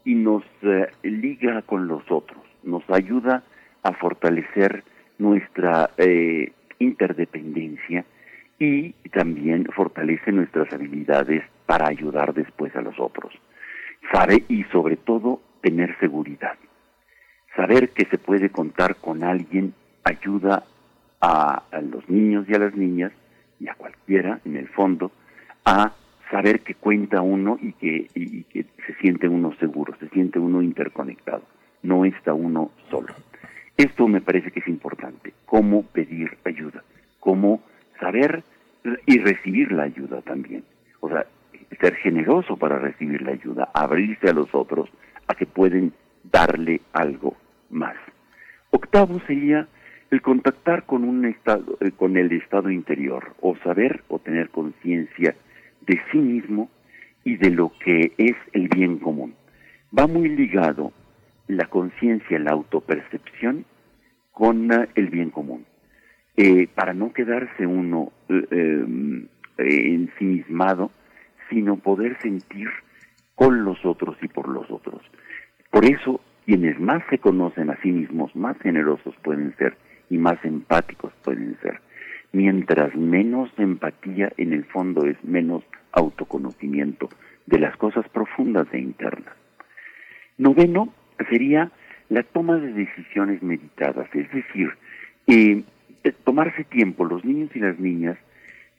y 0.06 0.16
nos 0.16 0.44
eh, 0.62 0.88
liga 1.04 1.64
con 1.64 1.88
los 1.88 2.04
otros, 2.10 2.42
nos 2.64 2.84
ayuda 2.90 3.44
a 3.84 3.94
fortalecer 3.94 4.84
nuestra 5.18 5.90
interdependencia 6.78 8.06
y 8.60 8.92
también 9.12 9.66
fortalece 9.74 10.32
nuestras 10.32 10.72
habilidades 10.72 11.44
para 11.68 11.88
ayudar 11.88 12.34
después 12.34 12.76
a 12.76 12.82
los 12.82 13.00
otros. 13.00 13.32
Sabe 14.12 14.44
y 14.48 14.64
sobre 14.66 14.96
todo 14.96 15.42
tener 15.62 15.96
seguridad. 16.00 16.58
Saber 17.56 17.90
que 17.90 18.06
se 18.06 18.18
puede 18.18 18.50
contar 18.50 18.96
con 18.96 19.24
alguien 19.24 19.74
ayuda 20.04 20.64
a, 21.22 21.64
los 21.92 22.10
niños 22.10 22.46
y 22.48 22.56
a 22.56 22.60
las 22.60 22.76
niñas 22.76 23.12
y 23.60 23.68
a 23.68 23.76
cualquiera 23.76 24.40
en 24.46 24.56
el 24.56 24.70
fondo 24.70 25.12
a 25.66 25.92
saber 26.32 26.62
que 26.62 26.76
cuenta 26.76 27.22
uno 27.22 27.58
y 27.62 27.74
que, 27.74 28.08
y 28.16 28.44
que 28.44 28.66
se 28.86 28.94
siente 29.02 29.28
uno 29.28 29.54
seguro, 29.60 29.94
se 30.00 30.08
siente 30.10 30.40
uno 30.40 30.62
interconectado, 30.62 31.44
no 31.84 32.06
está 32.06 32.34
uno 32.34 32.72
solo. 32.90 33.14
Esto 33.76 34.08
me 34.08 34.22
parece 34.22 34.52
que 34.52 34.60
es 34.60 34.68
importante, 34.68 35.34
cómo 35.46 35.84
pedir 35.84 36.38
ayuda, 36.46 36.84
cómo 37.20 37.62
saber 38.00 38.44
y 39.06 39.20
recibir 39.20 39.72
la 39.72 39.84
ayuda 39.84 40.22
también. 40.22 40.64
O 41.00 41.10
sea, 41.10 41.26
ser 41.80 41.96
generoso 41.96 42.58
para 42.58 42.80
recibir 42.80 43.22
la 43.22 43.32
ayuda, 43.32 43.70
abrirse 43.74 44.30
a 44.30 44.34
los 44.34 44.54
otros, 44.54 44.90
a 45.28 45.36
que 45.36 45.46
pueden 45.46 45.94
darle 46.24 46.82
algo 46.94 47.36
más. 47.70 47.96
Octavo 48.72 49.20
sería 49.28 49.68
el 50.12 50.22
contactar 50.22 50.86
con 50.86 51.04
un 51.04 51.26
estado, 51.26 51.78
eh, 51.82 51.92
con 51.92 52.18
el 52.18 52.32
estado 52.32 52.70
interior, 52.70 53.36
o 53.42 53.58
saber 53.58 54.04
o 54.08 54.20
tener 54.20 54.50
conciencia 54.50 55.36
de 55.82 56.02
sí 56.12 56.18
mismo 56.18 56.70
y 57.24 57.36
de 57.36 57.52
lo 57.52 57.72
que 57.84 58.14
es 58.18 58.36
el 58.54 58.70
bien 58.70 59.00
común. 59.00 59.36
Va 59.98 60.08
muy 60.08 60.30
ligado 60.30 60.94
la 61.48 61.66
conciencia, 61.66 62.40
la 62.40 62.52
autopercepción 62.52 63.66
con 64.32 64.72
eh, 64.72 64.88
el 64.96 65.10
bien 65.10 65.30
común. 65.30 65.66
Eh, 66.40 66.68
para 66.76 66.94
no 66.94 67.14
quedarse 67.14 67.66
uno 67.66 68.12
eh, 68.30 68.46
eh, 68.52 69.28
ensimismado, 69.58 70.92
sino 71.50 71.78
poder 71.78 72.18
sentir 72.22 72.70
con 73.36 73.64
los 73.64 73.86
otros 73.86 74.18
y 74.22 74.28
por 74.28 74.48
los 74.50 74.70
otros. 74.72 75.02
Por 75.72 75.86
eso, 75.86 76.22
quienes 76.46 76.80
más 76.80 77.04
se 77.10 77.20
conocen 77.20 77.70
a 77.70 77.80
sí 77.82 77.92
mismos, 77.92 78.36
más 78.36 78.58
generosos 78.60 79.16
pueden 79.24 79.56
ser 79.58 79.78
y 80.10 80.18
más 80.18 80.44
empáticos 80.44 81.14
pueden 81.24 81.58
ser. 81.62 81.80
Mientras 82.32 82.96
menos 82.96 83.50
empatía, 83.58 84.32
en 84.38 84.54
el 84.54 84.66
fondo 84.66 85.06
es 85.06 85.24
menos 85.24 85.64
autoconocimiento 85.92 87.10
de 87.46 87.60
las 87.60 87.76
cosas 87.78 88.08
profundas 88.10 88.68
e 88.72 88.80
internas. 88.80 89.34
Noveno 90.38 90.94
sería 91.30 91.72
la 92.10 92.24
toma 92.24 92.58
de 92.58 92.74
decisiones 92.74 93.42
meditadas, 93.42 94.08
es 94.14 94.32
decir, 94.32 94.70
eh, 95.28 95.64
tomarse 96.24 96.64
tiempo. 96.64 97.06
Los 97.06 97.24
niños 97.26 97.50
y 97.56 97.60
las 97.60 97.80
niñas 97.80 98.18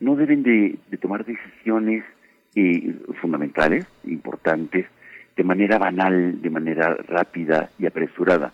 no 0.00 0.16
deben 0.16 0.42
de, 0.42 0.76
de 0.90 0.96
tomar 0.96 1.24
decisiones 1.24 2.04
eh, 2.58 2.92
fundamentales, 3.20 3.86
importantes, 4.02 4.86
de 5.36 5.44
manera 5.44 5.78
banal, 5.78 6.42
de 6.42 6.50
manera 6.50 6.96
rápida 7.06 7.70
y 7.78 7.86
apresurada, 7.86 8.52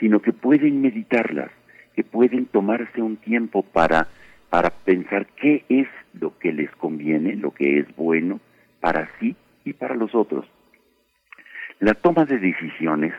sino 0.00 0.20
que 0.20 0.32
pueden 0.32 0.82
meditarlas, 0.82 1.52
que 1.94 2.02
pueden 2.02 2.46
tomarse 2.46 3.00
un 3.00 3.16
tiempo 3.18 3.62
para, 3.62 4.08
para 4.50 4.70
pensar 4.70 5.28
qué 5.40 5.64
es 5.68 5.86
lo 6.20 6.36
que 6.38 6.52
les 6.52 6.70
conviene, 6.72 7.36
lo 7.36 7.52
que 7.52 7.78
es 7.78 7.86
bueno 7.94 8.40
para 8.80 9.08
sí 9.20 9.36
y 9.64 9.74
para 9.74 9.94
los 9.94 10.12
otros. 10.12 10.44
La 11.78 11.94
toma 11.94 12.24
de 12.24 12.38
decisiones 12.38 13.14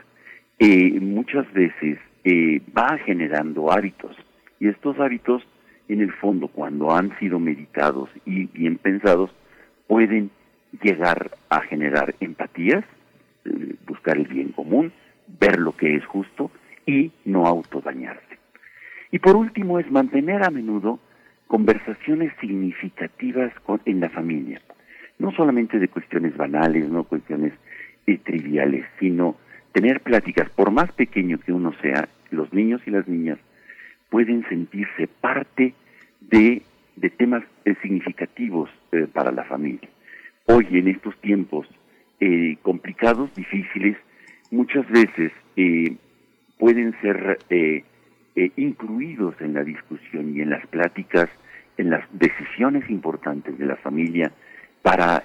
eh, 0.59 0.99
muchas 0.99 1.49
veces 1.53 1.99
eh, 2.25 2.61
va 2.77 2.97
generando 3.05 3.71
hábitos 3.71 4.17
y 4.59 4.67
estos 4.67 4.99
hábitos 4.99 5.47
en 5.87 6.01
el 6.01 6.11
fondo 6.11 6.49
cuando 6.49 6.93
han 6.93 7.17
sido 7.17 7.39
meditados 7.39 8.09
y 8.25 8.47
bien 8.47 8.77
pensados 8.77 9.31
pueden 9.87 10.31
llegar 10.81 11.31
a 11.49 11.61
generar 11.61 12.15
empatías, 12.19 12.83
eh, 13.45 13.75
buscar 13.85 14.17
el 14.17 14.27
bien 14.27 14.49
común, 14.49 14.91
ver 15.39 15.59
lo 15.59 15.75
que 15.75 15.95
es 15.95 16.05
justo 16.05 16.51
y 16.85 17.11
no 17.25 17.45
autodañarse. 17.45 18.37
Y 19.11 19.19
por 19.19 19.35
último 19.35 19.79
es 19.79 19.89
mantener 19.89 20.43
a 20.43 20.49
menudo 20.49 20.99
conversaciones 21.47 22.33
significativas 22.41 23.53
en 23.85 23.99
la 24.01 24.09
familia, 24.09 24.61
no 25.17 25.31
solamente 25.31 25.79
de 25.79 25.87
cuestiones 25.87 26.35
banales, 26.35 26.89
no 26.89 27.05
cuestiones 27.05 27.53
eh, 28.05 28.17
triviales, 28.17 28.85
sino 28.99 29.37
tener 29.71 30.01
pláticas, 30.01 30.49
por 30.49 30.71
más 30.71 30.91
pequeño 30.91 31.39
que 31.39 31.53
uno 31.53 31.73
sea, 31.81 32.09
los 32.31 32.51
niños 32.53 32.81
y 32.85 32.91
las 32.91 33.07
niñas 33.07 33.39
pueden 34.09 34.47
sentirse 34.49 35.07
parte 35.07 35.73
de, 36.21 36.61
de 36.97 37.09
temas 37.11 37.43
eh, 37.65 37.75
significativos 37.81 38.69
eh, 38.91 39.07
para 39.11 39.31
la 39.31 39.43
familia. 39.45 39.87
Hoy, 40.45 40.67
en 40.71 40.87
estos 40.87 41.15
tiempos 41.21 41.67
eh, 42.19 42.57
complicados, 42.63 43.33
difíciles, 43.35 43.95
muchas 44.51 44.87
veces 44.89 45.31
pueden 46.57 46.95
ser 47.01 47.39
incluidos 48.55 49.35
en 49.41 49.55
la 49.55 49.63
discusión 49.63 50.35
y 50.35 50.41
en 50.41 50.51
las 50.51 50.65
pláticas, 50.67 51.29
en 51.77 51.89
las 51.89 52.05
decisiones 52.11 52.89
importantes 52.89 53.57
de 53.57 53.65
la 53.65 53.75
familia, 53.75 54.31
para 54.83 55.23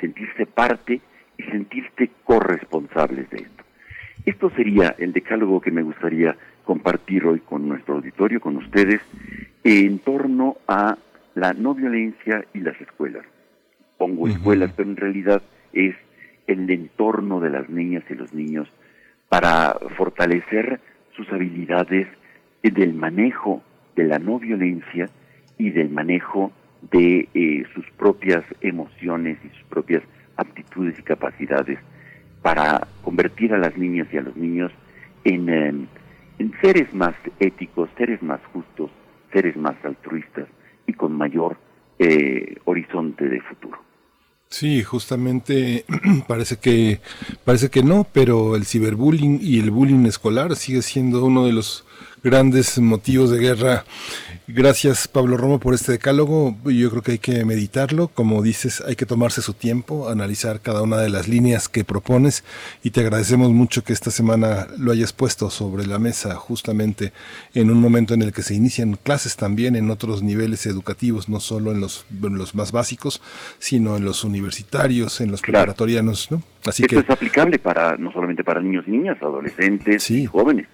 sentirse 0.00 0.46
parte 0.46 1.00
y 1.36 1.42
sentirse 1.42 2.10
corresponsables 2.24 3.28
de 3.30 3.38
esto. 3.38 3.64
Esto 4.24 4.50
sería 4.50 4.94
el 4.98 5.12
decálogo 5.12 5.60
que 5.60 5.70
me 5.70 5.82
gustaría 5.82 6.36
compartir 6.64 7.24
hoy 7.26 7.40
con 7.40 7.68
nuestro 7.68 7.94
auditorio, 7.94 8.40
con 8.40 8.56
ustedes, 8.56 9.00
en 9.66 9.98
torno 9.98 10.58
a 10.68 10.96
la 11.34 11.52
no 11.52 11.74
violencia 11.74 12.44
y 12.54 12.60
las 12.60 12.80
escuelas. 12.80 13.24
Pongo 13.98 14.28
escuelas, 14.28 14.72
pero 14.76 14.88
en 14.88 14.96
realidad 14.96 15.42
es 15.72 15.96
el 16.46 16.70
entorno 16.70 17.40
de 17.40 17.50
las 17.50 17.68
niñas 17.68 18.04
y 18.08 18.14
los 18.14 18.32
niños 18.32 18.68
para 19.28 19.76
fortalecer 19.96 20.80
sus 21.16 21.28
habilidades 21.32 22.06
del 22.62 22.94
manejo 22.94 23.62
de 23.96 24.04
la 24.04 24.20
no 24.20 24.38
violencia 24.38 25.08
y 25.58 25.70
del 25.70 25.90
manejo 25.90 26.52
de 26.92 27.28
eh, 27.34 27.64
sus 27.74 27.84
propias 27.96 28.44
emociones 28.60 29.38
y 29.44 29.48
sus 29.48 29.64
propias 29.64 30.02
aptitudes 30.36 30.96
y 30.98 31.02
capacidades 31.02 31.80
para 32.42 32.86
convertir 33.02 33.52
a 33.52 33.58
las 33.58 33.76
niñas 33.76 34.06
y 34.12 34.18
a 34.18 34.22
los 34.22 34.36
niños 34.36 34.70
en, 35.24 35.48
eh, 35.48 35.86
en 36.38 36.52
seres 36.60 36.92
más 36.94 37.14
éticos, 37.40 37.88
seres 37.96 38.22
más 38.22 38.40
justos, 38.52 38.90
seres 39.32 39.56
más 39.56 39.76
altruistas 39.84 40.48
y 40.86 40.92
con 40.92 41.12
mayor 41.12 41.56
eh, 41.98 42.56
horizonte 42.64 43.28
de 43.28 43.40
futuro. 43.40 43.78
Sí, 44.48 44.82
justamente 44.82 45.84
parece 46.28 46.58
que 46.58 47.00
parece 47.44 47.70
que 47.70 47.82
no, 47.82 48.06
pero 48.12 48.56
el 48.56 48.64
ciberbullying 48.64 49.38
y 49.42 49.58
el 49.58 49.70
bullying 49.70 50.06
escolar 50.06 50.54
sigue 50.56 50.82
siendo 50.82 51.24
uno 51.24 51.46
de 51.46 51.52
los 51.52 51.85
grandes 52.22 52.78
motivos 52.78 53.30
de 53.30 53.38
guerra. 53.38 53.84
Gracias 54.48 55.08
Pablo 55.08 55.36
Romo 55.36 55.58
por 55.60 55.74
este 55.74 55.92
decálogo. 55.92 56.56
Yo 56.64 56.90
creo 56.90 57.02
que 57.02 57.12
hay 57.12 57.18
que 57.18 57.44
meditarlo, 57.44 58.08
como 58.08 58.42
dices, 58.42 58.82
hay 58.86 58.96
que 58.96 59.06
tomarse 59.06 59.42
su 59.42 59.54
tiempo, 59.54 60.08
analizar 60.08 60.60
cada 60.60 60.82
una 60.82 60.98
de 60.98 61.08
las 61.08 61.28
líneas 61.28 61.68
que 61.68 61.84
propones 61.84 62.44
y 62.82 62.90
te 62.90 63.00
agradecemos 63.00 63.50
mucho 63.50 63.84
que 63.84 63.92
esta 63.92 64.10
semana 64.10 64.66
lo 64.78 64.92
hayas 64.92 65.12
puesto 65.12 65.50
sobre 65.50 65.86
la 65.86 65.98
mesa 65.98 66.34
justamente 66.36 67.12
en 67.54 67.70
un 67.70 67.80
momento 67.80 68.14
en 68.14 68.22
el 68.22 68.32
que 68.32 68.42
se 68.42 68.54
inician 68.54 68.98
clases 69.02 69.36
también 69.36 69.76
en 69.76 69.90
otros 69.90 70.22
niveles 70.22 70.66
educativos, 70.66 71.28
no 71.28 71.40
solo 71.40 71.72
en 71.72 71.80
los, 71.80 72.06
en 72.10 72.38
los 72.38 72.54
más 72.54 72.72
básicos, 72.72 73.22
sino 73.58 73.96
en 73.96 74.04
los 74.04 74.24
universitarios, 74.24 75.20
en 75.20 75.30
los 75.30 75.42
preparatorianos, 75.42 76.30
¿no? 76.30 76.42
Así 76.64 76.82
Esto 76.82 76.96
que 76.96 77.02
es 77.02 77.10
aplicable 77.10 77.58
para 77.58 77.96
no 77.96 78.12
solamente 78.12 78.42
para 78.42 78.60
niños 78.60 78.84
y 78.88 78.90
niñas, 78.90 79.18
adolescentes 79.20 80.10
y 80.10 80.26
jóvenes. 80.26 80.66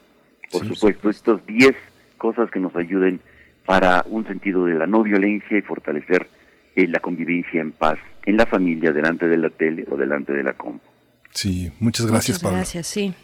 Por 0.52 0.66
supuesto, 0.66 1.10
estos 1.10 1.46
10 1.46 1.74
cosas 2.18 2.50
que 2.50 2.60
nos 2.60 2.74
ayuden 2.76 3.20
para 3.64 4.04
un 4.08 4.26
sentido 4.26 4.66
de 4.66 4.74
la 4.74 4.86
no 4.86 5.02
violencia 5.02 5.56
y 5.56 5.62
fortalecer 5.62 6.28
eh, 6.76 6.86
la 6.86 7.00
convivencia 7.00 7.60
en 7.60 7.72
paz 7.72 7.98
en 8.24 8.36
la 8.36 8.46
familia, 8.46 8.92
delante 8.92 9.26
de 9.26 9.36
la 9.36 9.50
tele 9.50 9.84
o 9.90 9.96
delante 9.96 10.32
de 10.32 10.42
la 10.42 10.52
compu. 10.52 10.86
Sí, 11.32 11.72
muchas 11.80 12.06
gracias, 12.06 12.36
Muchas 12.36 12.42
Pablo. 12.42 12.56
gracias, 12.58 12.86
sí. 12.86 13.14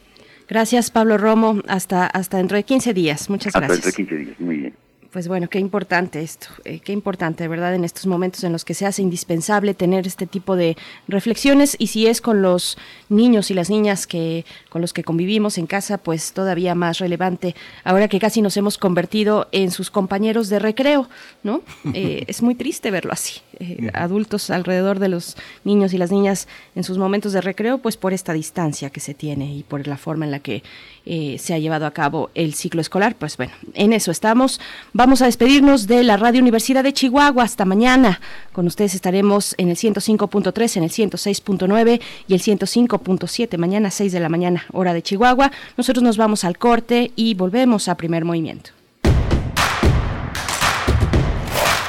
Gracias, 0.48 0.90
Pablo 0.90 1.18
Romo. 1.18 1.60
Hasta, 1.68 2.06
hasta 2.06 2.38
dentro 2.38 2.56
de 2.56 2.64
15 2.64 2.94
días. 2.94 3.28
Muchas 3.28 3.54
Hasta 3.54 3.66
gracias. 3.66 3.84
dentro 3.84 4.04
de 4.04 4.08
15 4.10 4.24
días, 4.24 4.40
muy 4.40 4.56
bien. 4.56 4.74
Pues 5.18 5.26
bueno, 5.26 5.48
qué 5.50 5.58
importante 5.58 6.22
esto, 6.22 6.46
eh, 6.64 6.78
qué 6.78 6.92
importante, 6.92 7.42
de 7.42 7.48
verdad, 7.48 7.74
en 7.74 7.82
estos 7.82 8.06
momentos 8.06 8.44
en 8.44 8.52
los 8.52 8.64
que 8.64 8.72
se 8.72 8.86
hace 8.86 9.02
indispensable 9.02 9.74
tener 9.74 10.06
este 10.06 10.28
tipo 10.28 10.54
de 10.54 10.76
reflexiones 11.08 11.74
y 11.76 11.88
si 11.88 12.06
es 12.06 12.20
con 12.20 12.40
los 12.40 12.78
niños 13.08 13.50
y 13.50 13.54
las 13.54 13.68
niñas 13.68 14.06
que 14.06 14.46
con 14.68 14.80
los 14.80 14.92
que 14.92 15.02
convivimos 15.02 15.58
en 15.58 15.66
casa, 15.66 15.98
pues 15.98 16.32
todavía 16.34 16.76
más 16.76 17.00
relevante. 17.00 17.56
Ahora 17.82 18.06
que 18.06 18.20
casi 18.20 18.42
nos 18.42 18.56
hemos 18.56 18.78
convertido 18.78 19.48
en 19.50 19.72
sus 19.72 19.90
compañeros 19.90 20.50
de 20.50 20.60
recreo, 20.60 21.08
¿no? 21.42 21.62
Eh, 21.94 22.24
es 22.28 22.42
muy 22.42 22.54
triste 22.54 22.92
verlo 22.92 23.12
así. 23.12 23.40
Eh, 23.60 23.90
adultos 23.94 24.50
alrededor 24.50 24.98
de 24.98 25.08
los 25.08 25.36
niños 25.64 25.92
y 25.92 25.98
las 25.98 26.10
niñas 26.10 26.48
en 26.74 26.84
sus 26.84 26.98
momentos 26.98 27.32
de 27.32 27.40
recreo, 27.40 27.78
pues 27.78 27.96
por 27.96 28.12
esta 28.12 28.32
distancia 28.32 28.90
que 28.90 29.00
se 29.00 29.14
tiene 29.14 29.52
y 29.54 29.62
por 29.62 29.86
la 29.86 29.96
forma 29.96 30.24
en 30.24 30.30
la 30.30 30.38
que 30.38 30.62
eh, 31.06 31.38
se 31.38 31.54
ha 31.54 31.58
llevado 31.58 31.86
a 31.86 31.92
cabo 31.92 32.30
el 32.34 32.54
ciclo 32.54 32.80
escolar. 32.80 33.16
Pues 33.16 33.36
bueno, 33.36 33.52
en 33.74 33.92
eso 33.92 34.10
estamos. 34.10 34.60
Vamos 34.92 35.22
a 35.22 35.26
despedirnos 35.26 35.86
de 35.86 36.04
la 36.04 36.16
Radio 36.16 36.40
Universidad 36.40 36.84
de 36.84 36.92
Chihuahua. 36.92 37.42
Hasta 37.42 37.64
mañana. 37.64 38.20
Con 38.52 38.66
ustedes 38.66 38.94
estaremos 38.94 39.54
en 39.58 39.70
el 39.70 39.76
105.3, 39.76 40.76
en 40.76 40.82
el 40.82 40.90
106.9 40.90 42.00
y 42.26 42.34
el 42.34 42.40
105.7. 42.40 43.58
Mañana 43.58 43.90
6 43.90 44.12
de 44.12 44.20
la 44.20 44.28
mañana, 44.28 44.66
hora 44.72 44.92
de 44.92 45.02
Chihuahua. 45.02 45.50
Nosotros 45.76 46.02
nos 46.02 46.16
vamos 46.16 46.44
al 46.44 46.58
corte 46.58 47.12
y 47.16 47.34
volvemos 47.34 47.88
a 47.88 47.96
primer 47.96 48.24
movimiento. 48.24 48.70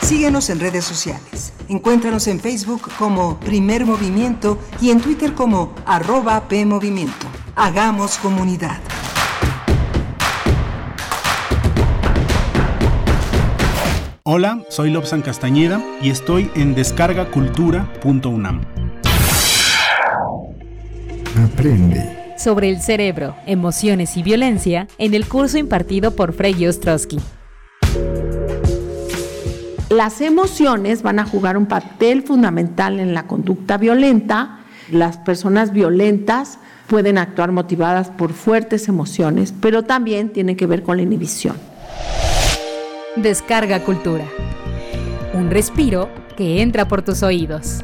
Síguenos 0.02 0.50
en 0.50 0.60
redes 0.60 0.86
sociales. 0.86 1.54
Encuéntranos 1.70 2.28
en 2.28 2.40
Facebook 2.40 2.90
como 2.98 3.40
Primer 3.40 3.86
Movimiento 3.86 4.58
y 4.82 4.90
en 4.90 5.00
Twitter 5.00 5.36
como 5.36 5.76
arroba 5.86 6.48
PMovimiento. 6.48 7.28
Hagamos 7.56 8.18
comunidad. 8.18 8.80
Hola, 14.24 14.64
soy 14.70 14.90
Lobsan 14.90 15.22
Castañeda 15.22 15.80
y 16.02 16.10
estoy 16.10 16.50
en 16.56 16.74
descargacultura.unam. 16.74 18.62
Aprende. 21.38 22.34
sobre 22.36 22.70
el 22.70 22.82
cerebro, 22.82 23.36
emociones 23.46 24.18
y 24.18 24.24
violencia 24.24 24.88
en 24.98 25.14
el 25.14 25.28
curso 25.28 25.60
impartido 25.60 26.16
por 26.16 26.34
Frei 26.34 26.66
Ostrowski. 26.66 27.20
Las 29.90 30.22
emociones 30.22 31.02
van 31.02 31.18
a 31.18 31.26
jugar 31.26 31.58
un 31.58 31.66
papel 31.66 32.22
fundamental 32.22 33.00
en 33.00 33.16
la 33.16 33.26
conducta 33.26 33.78
violenta. 33.78 34.60
Las 34.92 35.18
personas 35.18 35.74
violentas 35.74 36.60
pueden 36.88 37.18
actuar 37.18 37.52
motivadas 37.52 38.10
por 38.10 38.34
fuertes 38.34 38.88
emociones, 38.88 39.52
pero 39.60 39.84
también 39.84 40.30
tiene 40.30 40.56
que 40.56 40.68
ver 40.68 40.84
con 40.84 40.98
la 40.98 41.04
inhibición. 41.04 41.56
Descarga 43.16 43.80
Cultura. 43.84 44.26
Un 45.34 45.50
respiro 45.50 46.08
que 46.38 46.62
entra 46.62 46.88
por 46.88 47.02
tus 47.02 47.24
oídos. 47.24 47.84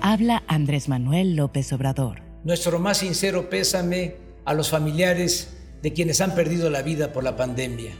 Habla 0.00 0.44
Andrés 0.46 0.88
Manuel 0.88 1.36
López 1.36 1.72
Obrador. 1.72 2.22
Nuestro 2.44 2.78
más 2.78 2.98
sincero 2.98 3.50
pésame 3.50 4.16
a 4.44 4.54
los 4.54 4.70
familiares 4.70 5.56
de 5.82 5.92
quienes 5.92 6.20
han 6.20 6.34
perdido 6.34 6.70
la 6.70 6.82
vida 6.82 7.12
por 7.12 7.24
la 7.24 7.36
pandemia. 7.36 7.92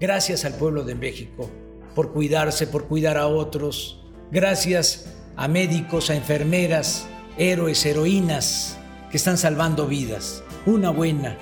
Gracias 0.00 0.44
al 0.44 0.54
pueblo 0.54 0.84
de 0.84 0.94
México 0.94 1.50
por 1.94 2.12
cuidarse, 2.12 2.66
por 2.66 2.88
cuidar 2.88 3.16
a 3.16 3.28
otros. 3.28 4.00
Gracias 4.30 5.14
a 5.36 5.48
médicos, 5.48 6.10
a 6.10 6.16
enfermeras, 6.16 7.06
héroes, 7.38 7.84
heroínas 7.86 8.78
que 9.10 9.16
están 9.16 9.38
salvando 9.38 9.86
vidas. 9.86 10.42
Una 10.66 10.90
buena. 10.90 11.36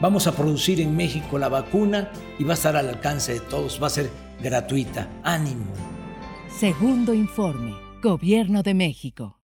Vamos 0.00 0.26
a 0.26 0.32
producir 0.32 0.80
en 0.80 0.96
México 0.96 1.38
la 1.38 1.48
vacuna 1.48 2.10
y 2.38 2.44
va 2.44 2.52
a 2.52 2.54
estar 2.54 2.76
al 2.76 2.88
alcance 2.88 3.34
de 3.34 3.40
todos. 3.40 3.80
Va 3.80 3.86
a 3.86 3.90
ser 3.90 4.10
gratuita. 4.42 5.08
Ánimo. 5.22 5.66
Segundo 6.58 7.14
informe. 7.14 7.83
Gobierno 8.04 8.62
de 8.62 8.74
México. 8.74 9.38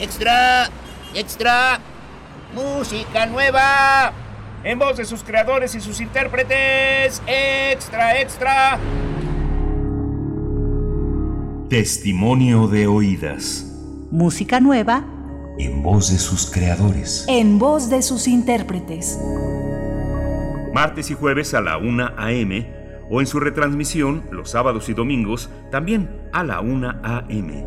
Extra, 0.00 0.68
extra, 1.14 1.78
música 2.52 3.26
nueva. 3.26 4.12
En 4.64 4.80
voz 4.80 4.96
de 4.96 5.04
sus 5.04 5.22
creadores 5.22 5.76
y 5.76 5.80
sus 5.80 6.00
intérpretes. 6.00 7.22
Extra, 7.28 8.20
extra. 8.20 8.80
Testimonio 11.68 12.66
de 12.66 12.88
oídas. 12.88 13.64
Música 14.10 14.58
nueva 14.58 15.04
En 15.56 15.84
voz 15.84 16.10
de 16.10 16.18
sus 16.18 16.50
creadores. 16.50 17.26
en 17.28 17.60
voz 17.60 17.88
de 17.90 18.02
sus 18.02 18.26
intérpretes. 18.26 19.20
Martes 20.74 21.12
y 21.12 21.14
jueves 21.14 21.54
a 21.54 21.60
la 21.60 21.76
1 21.76 22.10
a.m. 22.18 22.81
o 23.12 23.20
en 23.20 23.26
su 23.26 23.38
retransmisión 23.38 24.24
los 24.30 24.50
sábados 24.50 24.88
y 24.88 24.94
domingos 24.94 25.50
también 25.70 26.08
a 26.32 26.42
la 26.42 26.62
1 26.62 27.00
a.m. 27.04 27.66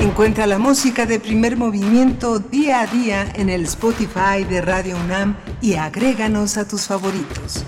Encuentra 0.00 0.48
la 0.48 0.58
música 0.58 1.06
de 1.06 1.20
primer 1.20 1.56
movimiento 1.56 2.40
día 2.40 2.80
a 2.80 2.86
día 2.88 3.32
en 3.36 3.48
el 3.48 3.62
Spotify 3.62 4.42
de 4.48 4.60
Radio 4.60 4.96
UNAM 4.96 5.36
y 5.60 5.74
agréganos 5.74 6.56
a 6.56 6.66
tus 6.66 6.88
favoritos. 6.88 7.64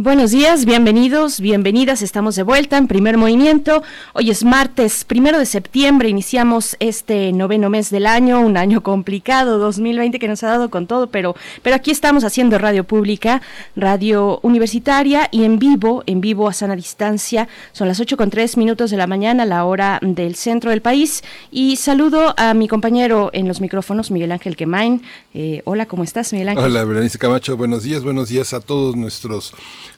Buenos 0.00 0.30
días, 0.30 0.64
bienvenidos, 0.64 1.40
bienvenidas. 1.40 2.02
Estamos 2.02 2.36
de 2.36 2.44
vuelta 2.44 2.78
en 2.78 2.86
primer 2.86 3.16
movimiento. 3.16 3.82
Hoy 4.12 4.30
es 4.30 4.44
martes, 4.44 5.04
primero 5.04 5.40
de 5.40 5.44
septiembre. 5.44 6.08
Iniciamos 6.08 6.76
este 6.78 7.32
noveno 7.32 7.68
mes 7.68 7.90
del 7.90 8.06
año, 8.06 8.40
un 8.40 8.56
año 8.56 8.84
complicado, 8.84 9.58
2020 9.58 10.20
que 10.20 10.28
nos 10.28 10.44
ha 10.44 10.50
dado 10.50 10.70
con 10.70 10.86
todo, 10.86 11.08
pero, 11.08 11.34
pero 11.64 11.74
aquí 11.74 11.90
estamos 11.90 12.22
haciendo 12.22 12.58
radio 12.58 12.84
pública, 12.84 13.42
radio 13.74 14.38
universitaria 14.44 15.26
y 15.32 15.42
en 15.42 15.58
vivo, 15.58 16.04
en 16.06 16.20
vivo 16.20 16.46
a 16.46 16.52
sana 16.52 16.76
distancia. 16.76 17.48
Son 17.72 17.88
las 17.88 17.98
8 17.98 18.16
con 18.16 18.30
3 18.30 18.56
minutos 18.56 18.92
de 18.92 18.98
la 18.98 19.08
mañana, 19.08 19.46
la 19.46 19.64
hora 19.64 19.98
del 20.00 20.36
centro 20.36 20.70
del 20.70 20.80
país. 20.80 21.24
Y 21.50 21.74
saludo 21.74 22.34
a 22.36 22.54
mi 22.54 22.68
compañero 22.68 23.30
en 23.32 23.48
los 23.48 23.60
micrófonos, 23.60 24.12
Miguel 24.12 24.30
Ángel 24.30 24.54
Quemain. 24.54 25.02
Eh, 25.34 25.62
hola, 25.64 25.86
¿cómo 25.86 26.04
estás, 26.04 26.32
Miguel 26.32 26.50
Ángel? 26.50 26.66
Hola, 26.66 26.84
Berenice 26.84 27.18
Camacho, 27.18 27.56
buenos 27.56 27.82
días, 27.82 28.04
buenos 28.04 28.28
días 28.28 28.54
a 28.54 28.60
todos 28.60 28.94
nuestros 28.94 29.54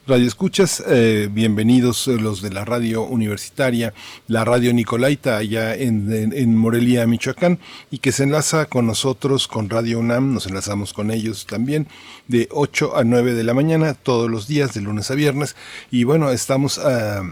radioescuchas. 0.07 0.83
Eh, 0.87 1.29
bienvenidos 1.31 2.07
eh, 2.07 2.17
los 2.19 2.41
de 2.41 2.49
la 2.51 2.65
radio 2.65 3.03
universitaria, 3.03 3.93
la 4.27 4.43
radio 4.43 4.73
Nicolaita, 4.73 5.37
allá 5.37 5.75
en, 5.75 6.11
en- 6.11 6.33
en 6.33 6.57
Morelia, 6.57 7.05
Michoacán, 7.07 7.59
y 7.91 7.99
que 7.99 8.11
se 8.11 8.23
enlaza 8.23 8.65
con 8.65 8.87
nosotros, 8.87 9.47
con 9.47 9.69
Radio 9.69 9.99
UNAM, 9.99 10.33
nos 10.33 10.47
enlazamos 10.47 10.93
con 10.93 11.11
ellos 11.11 11.45
también, 11.45 11.87
de 12.27 12.47
8 12.51 12.97
a 12.97 13.03
9 13.03 13.33
de 13.33 13.43
la 13.43 13.53
mañana, 13.53 13.93
todos 13.93 14.29
los 14.29 14.47
días, 14.47 14.73
de 14.73 14.81
lunes 14.81 15.11
a 15.11 15.15
viernes. 15.15 15.55
Y 15.91 16.03
bueno, 16.03 16.31
estamos... 16.31 16.79
ah, 16.79 17.23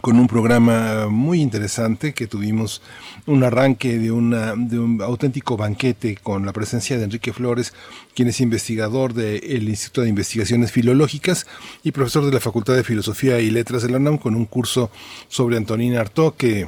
con 0.00 0.18
un 0.18 0.26
programa 0.26 1.06
muy 1.08 1.40
interesante 1.40 2.12
que 2.14 2.26
tuvimos 2.26 2.82
un 3.26 3.42
arranque 3.44 3.98
de, 3.98 4.10
una, 4.10 4.54
de 4.56 4.78
un 4.78 5.00
auténtico 5.00 5.56
banquete 5.56 6.16
con 6.16 6.44
la 6.44 6.52
presencia 6.52 6.98
de 6.98 7.04
Enrique 7.04 7.32
Flores, 7.32 7.72
quien 8.14 8.28
es 8.28 8.40
investigador 8.40 9.14
del 9.14 9.68
Instituto 9.68 10.02
de 10.02 10.08
Investigaciones 10.08 10.72
Filológicas 10.72 11.46
y 11.82 11.92
profesor 11.92 12.26
de 12.26 12.32
la 12.32 12.40
Facultad 12.40 12.74
de 12.74 12.84
Filosofía 12.84 13.40
y 13.40 13.50
Letras 13.50 13.82
de 13.82 13.90
la 13.90 13.98
UNAM, 13.98 14.18
con 14.18 14.34
un 14.34 14.46
curso 14.46 14.90
sobre 15.28 15.56
Antonina 15.56 16.00
Artaud 16.00 16.34
que 16.34 16.66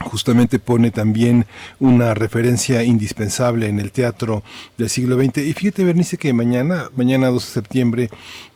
justamente 0.00 0.58
pone 0.58 0.90
también 0.90 1.46
una 1.78 2.14
referencia 2.14 2.82
indispensable 2.82 3.68
en 3.68 3.78
el 3.78 3.92
teatro 3.92 4.42
del 4.78 4.88
siglo 4.88 5.22
XX. 5.22 5.38
Y 5.38 5.52
fíjate, 5.52 5.84
Bernice, 5.84 6.16
que 6.16 6.32
mañana, 6.32 6.90
mañana 6.96 7.28
2 7.28 7.44
de 7.44 7.52
septiembre, 7.52 8.10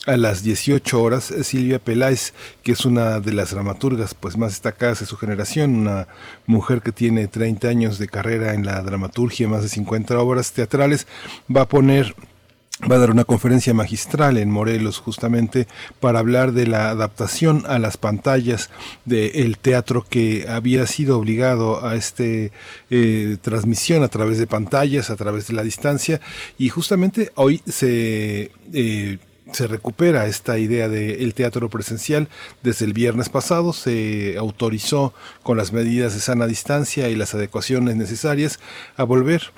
a 0.07 0.17
las 0.17 0.43
18 0.43 1.03
horas, 1.03 1.33
Silvia 1.43 1.79
Peláez, 1.79 2.35
que 2.63 2.73
es 2.73 2.85
una 2.85 3.21
de 3.21 3.33
las 3.33 3.53
dramaturgas 3.53 4.15
pues 4.15 4.37
más 4.37 4.53
destacadas 4.53 5.01
de 5.01 5.07
su 5.07 5.17
generación, 5.17 5.77
una 5.77 6.09
mujer 6.47 6.83
que 6.83 6.93
tiene 6.93 7.27
30 7.27 7.69
años 7.69 7.99
de 7.99 8.09
carrera 8.09 8.55
en 8.55 8.67
la 8.67 8.83
dramaturgia, 8.83 9.49
más 9.49 9.63
de 9.63 9.69
50 9.69 10.19
obras 10.19 10.53
teatrales, 10.53 11.07
va 11.55 11.63
a 11.63 11.69
poner 11.69 12.15
va 12.91 12.97
a 12.97 12.99
dar 12.99 13.11
una 13.11 13.25
conferencia 13.25 13.73
magistral 13.75 14.37
en 14.37 14.51
Morelos 14.51 14.99
justamente 14.99 15.67
para 16.01 16.19
hablar 16.19 16.53
de 16.53 16.67
la 16.67 16.91
adaptación 16.91 17.65
a 17.67 17.79
las 17.79 17.97
pantallas 17.97 18.71
del 19.05 19.59
teatro 19.59 20.05
que 20.09 20.47
había 20.49 20.87
sido 20.87 21.19
obligado 21.19 21.85
a 21.85 21.95
este 21.97 22.53
eh, 22.91 23.37
transmisión 23.41 24.03
a 24.03 24.09
través 24.09 24.39
de 24.39 24.47
pantallas, 24.47 25.11
a 25.11 25.17
través 25.17 25.47
de 25.47 25.55
la 25.55 25.63
distancia 25.63 26.21
y 26.59 26.69
justamente 26.69 27.31
hoy 27.37 27.63
se 27.67 28.51
eh, 28.73 29.19
se 29.53 29.67
recupera 29.67 30.27
esta 30.27 30.59
idea 30.59 30.89
del 30.89 31.35
teatro 31.35 31.69
presencial. 31.69 32.29
Desde 32.63 32.87
el 32.87 32.93
viernes 32.93 33.29
pasado 33.29 33.73
se 33.73 34.37
autorizó 34.39 35.13
con 35.43 35.57
las 35.57 35.73
medidas 35.73 36.15
de 36.15 36.21
sana 36.21 36.47
distancia 36.47 37.09
y 37.09 37.15
las 37.15 37.35
adecuaciones 37.35 37.95
necesarias 37.95 38.59
a 38.97 39.05
volver 39.05 39.53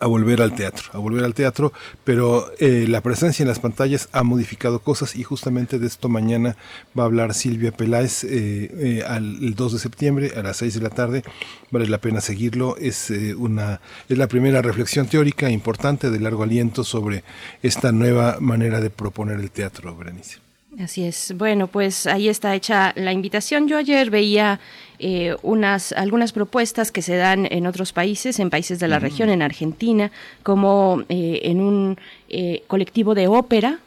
a 0.00 0.06
volver 0.06 0.42
al 0.42 0.54
teatro, 0.54 0.90
a 0.92 0.98
volver 0.98 1.24
al 1.24 1.34
teatro, 1.34 1.72
pero 2.04 2.52
eh, 2.58 2.86
la 2.88 3.00
presencia 3.00 3.42
en 3.42 3.48
las 3.48 3.58
pantallas 3.58 4.08
ha 4.12 4.22
modificado 4.22 4.80
cosas 4.80 5.16
y 5.16 5.22
justamente 5.22 5.78
de 5.78 5.86
esto 5.86 6.08
mañana 6.08 6.56
va 6.98 7.04
a 7.04 7.06
hablar 7.06 7.32
Silvia 7.32 7.72
Peláez 7.72 8.24
eh, 8.24 8.28
eh, 8.30 9.02
al, 9.06 9.42
el 9.42 9.54
2 9.54 9.72
de 9.72 9.78
septiembre 9.78 10.32
a 10.36 10.42
las 10.42 10.58
6 10.58 10.74
de 10.74 10.80
la 10.80 10.90
tarde, 10.90 11.22
vale 11.70 11.86
la 11.86 11.98
pena 11.98 12.20
seguirlo, 12.20 12.76
es, 12.76 13.10
una, 13.38 13.80
es 14.08 14.18
la 14.18 14.26
primera 14.26 14.60
reflexión 14.60 15.06
teórica 15.06 15.50
importante 15.50 16.10
de 16.10 16.20
largo 16.20 16.42
aliento 16.42 16.84
sobre 16.84 17.24
esta 17.62 17.90
nueva 17.90 18.36
manera 18.40 18.80
de 18.80 18.90
proponer 18.90 19.40
el 19.40 19.50
teatro, 19.50 19.96
Berenice. 19.96 20.47
Así 20.78 21.04
es. 21.04 21.34
Bueno, 21.36 21.66
pues 21.66 22.06
ahí 22.06 22.28
está 22.28 22.54
hecha 22.54 22.92
la 22.94 23.12
invitación. 23.12 23.68
Yo 23.68 23.78
ayer 23.78 24.10
veía 24.10 24.60
eh, 24.98 25.34
unas 25.42 25.92
algunas 25.92 26.32
propuestas 26.32 26.92
que 26.92 27.00
se 27.00 27.16
dan 27.16 27.46
en 27.50 27.66
otros 27.66 27.92
países, 27.92 28.38
en 28.38 28.50
países 28.50 28.78
de 28.78 28.86
la 28.86 28.98
región, 28.98 29.30
en 29.30 29.40
Argentina, 29.42 30.10
como 30.42 31.04
eh, 31.08 31.40
en 31.44 31.60
un 31.60 31.96
eh, 32.28 32.62
colectivo 32.66 33.14
de 33.14 33.28
ópera. 33.28 33.80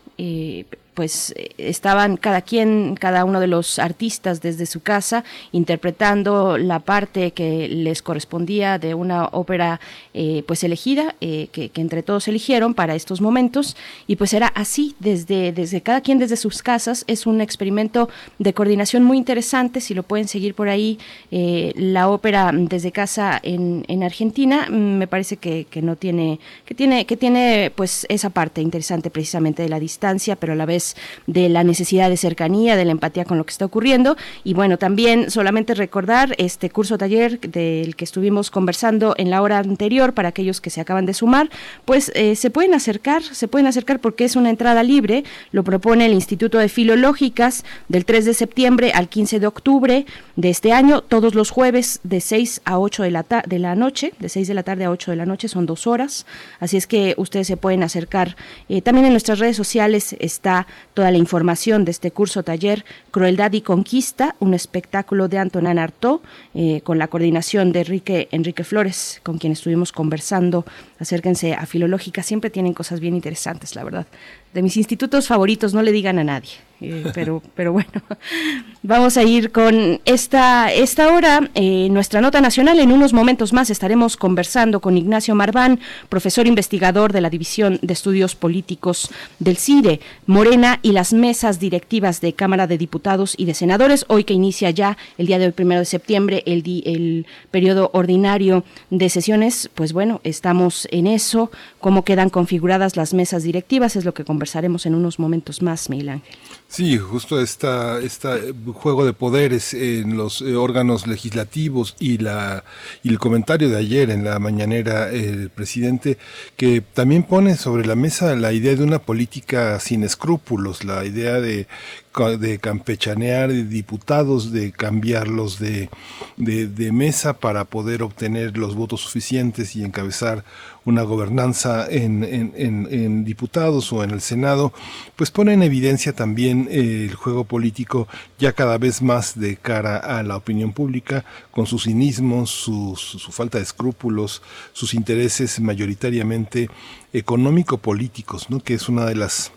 Pues 1.01 1.33
estaban 1.57 2.15
cada 2.15 2.43
quien, 2.43 2.95
cada 2.95 3.25
uno 3.25 3.39
de 3.39 3.47
los 3.47 3.79
artistas 3.79 4.39
desde 4.39 4.67
su 4.67 4.81
casa 4.81 5.23
interpretando 5.51 6.59
la 6.59 6.77
parte 6.77 7.31
que 7.31 7.67
les 7.67 8.03
correspondía 8.03 8.77
de 8.77 8.93
una 8.93 9.25
ópera 9.25 9.79
eh, 10.13 10.43
pues 10.45 10.63
elegida, 10.63 11.15
eh, 11.19 11.47
que, 11.51 11.71
entre 11.73 12.03
todos 12.03 12.27
eligieron 12.27 12.75
para 12.75 12.93
estos 12.93 13.19
momentos. 13.19 13.75
Y 14.05 14.17
pues 14.17 14.31
era 14.35 14.45
así 14.49 14.95
desde, 14.99 15.51
desde 15.51 15.81
cada 15.81 16.01
quien 16.01 16.19
desde 16.19 16.35
sus 16.35 16.61
casas, 16.61 17.03
es 17.07 17.25
un 17.25 17.41
experimento 17.41 18.07
de 18.37 18.53
coordinación 18.53 19.03
muy 19.03 19.17
interesante, 19.17 19.81
si 19.81 19.95
lo 19.95 20.03
pueden 20.03 20.27
seguir 20.27 20.53
por 20.53 20.69
ahí, 20.69 20.99
eh, 21.31 21.73
la 21.77 22.09
ópera 22.09 22.51
desde 22.53 22.91
casa 22.91 23.39
en, 23.41 23.85
en 23.87 24.03
Argentina, 24.03 24.67
mm, 24.69 24.97
me 24.99 25.07
parece 25.07 25.37
que, 25.37 25.65
que 25.65 25.81
no 25.81 25.95
tiene, 25.95 26.39
que 26.63 26.75
tiene, 26.75 27.07
que 27.07 27.17
tiene 27.17 27.71
pues 27.75 28.05
esa 28.07 28.29
parte 28.29 28.61
interesante 28.61 29.09
precisamente 29.09 29.63
de 29.63 29.69
la 29.69 29.79
distancia, 29.79 30.35
pero 30.35 30.53
a 30.53 30.55
la 30.55 30.67
vez 30.67 30.90
de 31.27 31.49
la 31.49 31.63
necesidad 31.63 32.09
de 32.09 32.17
cercanía, 32.17 32.75
de 32.75 32.85
la 32.85 32.91
empatía 32.91 33.25
con 33.25 33.37
lo 33.37 33.45
que 33.45 33.51
está 33.51 33.65
ocurriendo. 33.65 34.17
Y 34.43 34.53
bueno, 34.53 34.77
también 34.77 35.31
solamente 35.31 35.73
recordar 35.73 36.35
este 36.37 36.69
curso 36.69 36.97
taller 36.97 37.39
del 37.39 37.95
que 37.95 38.05
estuvimos 38.05 38.51
conversando 38.51 39.15
en 39.17 39.29
la 39.29 39.41
hora 39.41 39.59
anterior 39.59 40.13
para 40.13 40.29
aquellos 40.29 40.61
que 40.61 40.69
se 40.69 40.81
acaban 40.81 41.05
de 41.05 41.13
sumar, 41.13 41.49
pues 41.85 42.11
eh, 42.15 42.35
se 42.35 42.49
pueden 42.49 42.73
acercar, 42.73 43.23
se 43.23 43.47
pueden 43.47 43.67
acercar 43.67 43.99
porque 43.99 44.25
es 44.25 44.35
una 44.35 44.49
entrada 44.49 44.83
libre, 44.83 45.23
lo 45.51 45.63
propone 45.63 46.05
el 46.05 46.13
Instituto 46.13 46.57
de 46.57 46.69
Filológicas 46.69 47.63
del 47.89 48.05
3 48.05 48.25
de 48.25 48.33
septiembre 48.33 48.91
al 48.93 49.09
15 49.09 49.39
de 49.39 49.47
octubre 49.47 50.05
de 50.35 50.49
este 50.49 50.73
año, 50.73 51.01
todos 51.01 51.35
los 51.35 51.49
jueves 51.49 51.99
de 52.03 52.21
6 52.21 52.61
a 52.65 52.79
8 52.79 53.03
de 53.03 53.11
la, 53.11 53.25
de 53.47 53.59
la 53.59 53.75
noche, 53.75 54.13
de 54.19 54.29
6 54.29 54.47
de 54.47 54.53
la 54.53 54.63
tarde 54.63 54.85
a 54.85 54.91
8 54.91 55.11
de 55.11 55.17
la 55.17 55.25
noche, 55.25 55.47
son 55.47 55.65
dos 55.65 55.87
horas, 55.87 56.25
así 56.59 56.77
es 56.77 56.87
que 56.87 57.13
ustedes 57.17 57.47
se 57.47 57.57
pueden 57.57 57.83
acercar. 57.83 58.35
Eh, 58.69 58.81
también 58.81 59.05
en 59.05 59.13
nuestras 59.13 59.39
redes 59.39 59.57
sociales 59.57 60.15
está 60.19 60.67
toda 60.93 61.11
la 61.11 61.17
información 61.17 61.85
de 61.85 61.91
este 61.91 62.11
curso 62.11 62.43
taller 62.43 62.85
Crueldad 63.11 63.51
y 63.53 63.61
Conquista, 63.61 64.35
un 64.39 64.53
espectáculo 64.53 65.27
de 65.27 65.37
Antonin 65.37 65.79
Artaud, 65.79 66.21
eh, 66.53 66.81
con 66.81 66.97
la 66.97 67.07
coordinación 67.07 67.71
de 67.71 67.81
Enrique, 67.81 68.27
Enrique 68.31 68.63
Flores, 68.63 69.19
con 69.23 69.37
quien 69.37 69.53
estuvimos 69.53 69.91
conversando. 69.91 70.65
Acérquense 70.99 71.53
a 71.53 71.65
Filológica, 71.65 72.23
siempre 72.23 72.49
tienen 72.49 72.73
cosas 72.73 72.99
bien 72.99 73.15
interesantes, 73.15 73.75
la 73.75 73.83
verdad. 73.83 74.07
De 74.53 74.61
mis 74.61 74.77
institutos 74.77 75.27
favoritos, 75.27 75.73
no 75.73 75.81
le 75.81 75.91
digan 75.91 76.19
a 76.19 76.23
nadie. 76.23 76.51
Eh, 76.81 77.03
pero, 77.13 77.41
pero 77.55 77.71
bueno, 77.71 77.91
vamos 78.83 79.15
a 79.17 79.23
ir 79.23 79.51
con 79.51 80.01
esta, 80.05 80.73
esta 80.73 81.13
hora, 81.13 81.49
eh, 81.53 81.87
nuestra 81.91 82.21
nota 82.21 82.41
nacional. 82.41 82.79
En 82.79 82.91
unos 82.91 83.13
momentos 83.13 83.53
más 83.53 83.69
estaremos 83.69 84.17
conversando 84.17 84.79
con 84.79 84.97
Ignacio 84.97 85.35
Marván, 85.35 85.79
profesor 86.09 86.47
investigador 86.47 87.13
de 87.13 87.21
la 87.21 87.29
División 87.29 87.79
de 87.81 87.93
Estudios 87.93 88.35
Políticos 88.35 89.09
del 89.39 89.57
CIDE, 89.57 89.99
Morena 90.25 90.79
y 90.81 90.91
las 90.91 91.13
mesas 91.13 91.59
directivas 91.59 92.19
de 92.19 92.33
Cámara 92.33 92.67
de 92.67 92.77
Diputados 92.77 93.35
y 93.37 93.45
de 93.45 93.53
Senadores. 93.53 94.05
Hoy 94.07 94.23
que 94.23 94.33
inicia 94.33 94.71
ya 94.71 94.97
el 95.17 95.27
día 95.27 95.39
del 95.39 95.53
primero 95.53 95.79
de 95.79 95.85
septiembre 95.85 96.43
el, 96.45 96.63
el 96.85 97.27
periodo 97.51 97.91
ordinario 97.93 98.63
de 98.89 99.09
sesiones, 99.09 99.69
pues 99.75 99.93
bueno, 99.93 100.19
estamos 100.23 100.87
en 100.91 101.07
eso. 101.07 101.51
Cómo 101.79 102.03
quedan 102.03 102.29
configuradas 102.29 102.97
las 102.97 103.13
mesas 103.13 103.43
directivas 103.43 103.95
es 103.95 104.05
lo 104.05 104.13
que 104.13 104.25
conversaremos 104.41 104.87
en 104.87 104.95
unos 104.95 105.19
momentos 105.19 105.61
más, 105.61 105.87
Miguel. 105.87 106.19
Sí, 106.67 106.97
justo 106.97 107.39
esta, 107.39 107.99
este 107.99 108.55
juego 108.73 109.05
de 109.05 109.13
poderes 109.13 109.75
en 109.75 110.17
los 110.17 110.41
eh, 110.41 110.55
órganos 110.55 111.05
legislativos 111.05 111.95
y, 111.99 112.17
la, 112.17 112.63
y 113.03 113.09
el 113.09 113.19
comentario 113.19 113.69
de 113.69 113.77
ayer 113.77 114.09
en 114.09 114.23
la 114.23 114.39
mañanera 114.39 115.11
el 115.11 115.51
presidente 115.51 116.17
que 116.57 116.81
también 116.81 117.21
pone 117.21 117.55
sobre 117.55 117.85
la 117.85 117.95
mesa 117.95 118.35
la 118.35 118.51
idea 118.51 118.75
de 118.75 118.83
una 118.83 118.97
política 118.97 119.79
sin 119.79 120.03
escrúpulos, 120.03 120.85
la 120.85 121.05
idea 121.05 121.39
de 121.39 121.67
de 122.11 122.59
campechanear 122.59 123.51
diputados, 123.51 124.51
de 124.51 124.73
cambiarlos 124.73 125.59
de, 125.59 125.89
de, 126.35 126.91
mesa 126.91 127.39
para 127.39 127.63
poder 127.63 128.03
obtener 128.03 128.57
los 128.57 128.75
votos 128.75 128.99
suficientes 128.99 129.77
y 129.77 129.83
encabezar 129.85 130.43
una 130.83 131.03
gobernanza 131.03 131.87
en, 131.89 132.25
en, 132.25 132.53
en, 132.57 133.23
diputados 133.23 133.93
o 133.93 134.03
en 134.03 134.11
el 134.11 134.19
Senado, 134.19 134.73
pues 135.15 135.31
pone 135.31 135.53
en 135.53 135.63
evidencia 135.63 136.11
también 136.11 136.67
eh, 136.69 137.07
el 137.09 137.15
juego 137.15 137.45
político 137.45 138.09
ya 138.37 138.51
cada 138.51 138.77
vez 138.77 139.01
más 139.01 139.39
de 139.39 139.55
cara 139.55 139.97
a 139.97 140.21
la 140.21 140.35
opinión 140.35 140.73
pública, 140.73 141.23
con 141.51 141.65
sus 141.65 141.83
cinismos, 141.83 142.49
su, 142.49 142.97
su 142.97 143.31
falta 143.31 143.57
de 143.57 143.63
escrúpulos, 143.63 144.41
sus 144.73 144.93
intereses 144.93 145.61
mayoritariamente 145.61 146.69
económico-políticos, 147.13 148.49
¿no? 148.49 148.59
que 148.59 148.73
es 148.73 148.89
una 148.89 149.05
de 149.05 149.15
las 149.15 149.53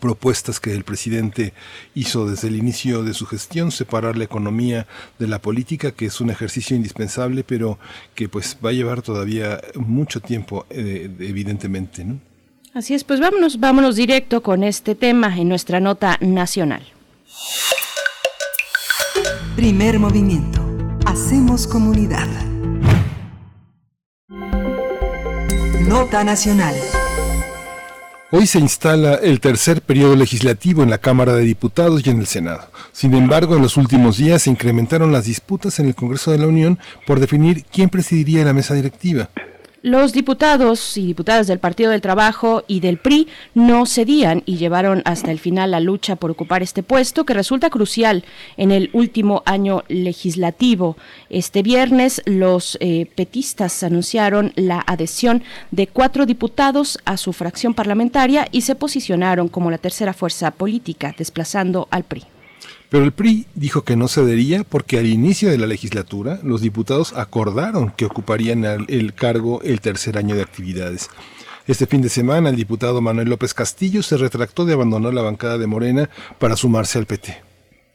propuestas 0.00 0.60
que 0.60 0.74
el 0.74 0.84
presidente 0.84 1.54
hizo 1.94 2.28
desde 2.28 2.48
el 2.48 2.56
inicio 2.56 3.02
de 3.02 3.14
su 3.14 3.26
gestión, 3.26 3.70
separar 3.72 4.16
la 4.16 4.24
economía 4.24 4.86
de 5.18 5.26
la 5.26 5.40
política, 5.40 5.92
que 5.92 6.06
es 6.06 6.20
un 6.20 6.30
ejercicio 6.30 6.76
indispensable, 6.76 7.42
pero 7.44 7.78
que 8.14 8.28
pues 8.28 8.56
va 8.64 8.70
a 8.70 8.72
llevar 8.72 9.02
todavía 9.02 9.60
mucho 9.74 10.20
tiempo, 10.20 10.66
eh, 10.70 11.10
evidentemente, 11.20 12.04
¿no? 12.04 12.20
Así 12.74 12.94
es, 12.94 13.02
pues 13.02 13.18
vámonos, 13.18 13.58
vámonos 13.58 13.96
directo 13.96 14.42
con 14.42 14.62
este 14.62 14.94
tema 14.94 15.36
en 15.36 15.48
nuestra 15.48 15.80
nota 15.80 16.18
nacional. 16.20 16.82
Primer 19.56 19.98
movimiento. 19.98 20.64
Hacemos 21.06 21.66
comunidad. 21.66 22.28
Nota 25.88 26.22
nacional. 26.22 26.74
Hoy 28.30 28.46
se 28.46 28.58
instala 28.58 29.14
el 29.14 29.40
tercer 29.40 29.80
periodo 29.80 30.14
legislativo 30.14 30.82
en 30.82 30.90
la 30.90 30.98
Cámara 30.98 31.32
de 31.32 31.44
Diputados 31.44 32.02
y 32.04 32.10
en 32.10 32.18
el 32.18 32.26
Senado. 32.26 32.68
Sin 32.92 33.14
embargo, 33.14 33.56
en 33.56 33.62
los 33.62 33.78
últimos 33.78 34.18
días 34.18 34.42
se 34.42 34.50
incrementaron 34.50 35.12
las 35.12 35.24
disputas 35.24 35.78
en 35.78 35.86
el 35.86 35.94
Congreso 35.94 36.30
de 36.30 36.36
la 36.36 36.46
Unión 36.46 36.78
por 37.06 37.20
definir 37.20 37.64
quién 37.72 37.88
presidiría 37.88 38.44
la 38.44 38.52
mesa 38.52 38.74
directiva. 38.74 39.30
Los 39.82 40.12
diputados 40.12 40.96
y 40.96 41.06
diputadas 41.06 41.46
del 41.46 41.60
Partido 41.60 41.92
del 41.92 42.00
Trabajo 42.00 42.64
y 42.66 42.80
del 42.80 42.98
PRI 42.98 43.28
no 43.54 43.86
cedían 43.86 44.42
y 44.44 44.56
llevaron 44.56 45.02
hasta 45.04 45.30
el 45.30 45.38
final 45.38 45.70
la 45.70 45.78
lucha 45.78 46.16
por 46.16 46.32
ocupar 46.32 46.64
este 46.64 46.82
puesto 46.82 47.24
que 47.24 47.32
resulta 47.32 47.70
crucial 47.70 48.24
en 48.56 48.72
el 48.72 48.90
último 48.92 49.44
año 49.46 49.84
legislativo. 49.86 50.96
Este 51.30 51.62
viernes 51.62 52.22
los 52.24 52.76
eh, 52.80 53.06
petistas 53.14 53.84
anunciaron 53.84 54.52
la 54.56 54.82
adhesión 54.84 55.44
de 55.70 55.86
cuatro 55.86 56.26
diputados 56.26 56.98
a 57.04 57.16
su 57.16 57.32
fracción 57.32 57.72
parlamentaria 57.72 58.48
y 58.50 58.62
se 58.62 58.74
posicionaron 58.74 59.46
como 59.46 59.70
la 59.70 59.78
tercera 59.78 60.12
fuerza 60.12 60.50
política, 60.50 61.14
desplazando 61.16 61.86
al 61.92 62.02
PRI. 62.02 62.24
Pero 62.90 63.04
el 63.04 63.12
PRI 63.12 63.46
dijo 63.54 63.82
que 63.82 63.96
no 63.96 64.08
cedería 64.08 64.64
porque 64.64 64.98
al 64.98 65.06
inicio 65.06 65.50
de 65.50 65.58
la 65.58 65.66
legislatura 65.66 66.40
los 66.42 66.62
diputados 66.62 67.12
acordaron 67.14 67.90
que 67.90 68.06
ocuparían 68.06 68.64
el, 68.64 69.14
cargo 69.14 69.60
el 69.62 69.80
tercer 69.82 70.16
año 70.16 70.34
de 70.34 70.42
actividades. 70.42 71.10
Este 71.66 71.86
fin 71.86 72.00
de 72.00 72.08
semana 72.08 72.48
el 72.48 72.56
diputado 72.56 73.02
Manuel 73.02 73.28
López 73.28 73.52
Castillo 73.52 74.02
se 74.02 74.16
retractó 74.16 74.64
de 74.64 74.72
abandonar 74.72 75.12
la 75.12 75.20
bancada 75.20 75.58
de 75.58 75.66
Morena 75.66 76.08
para 76.38 76.56
sumarse 76.56 76.98
al 76.98 77.04
PT. 77.04 77.42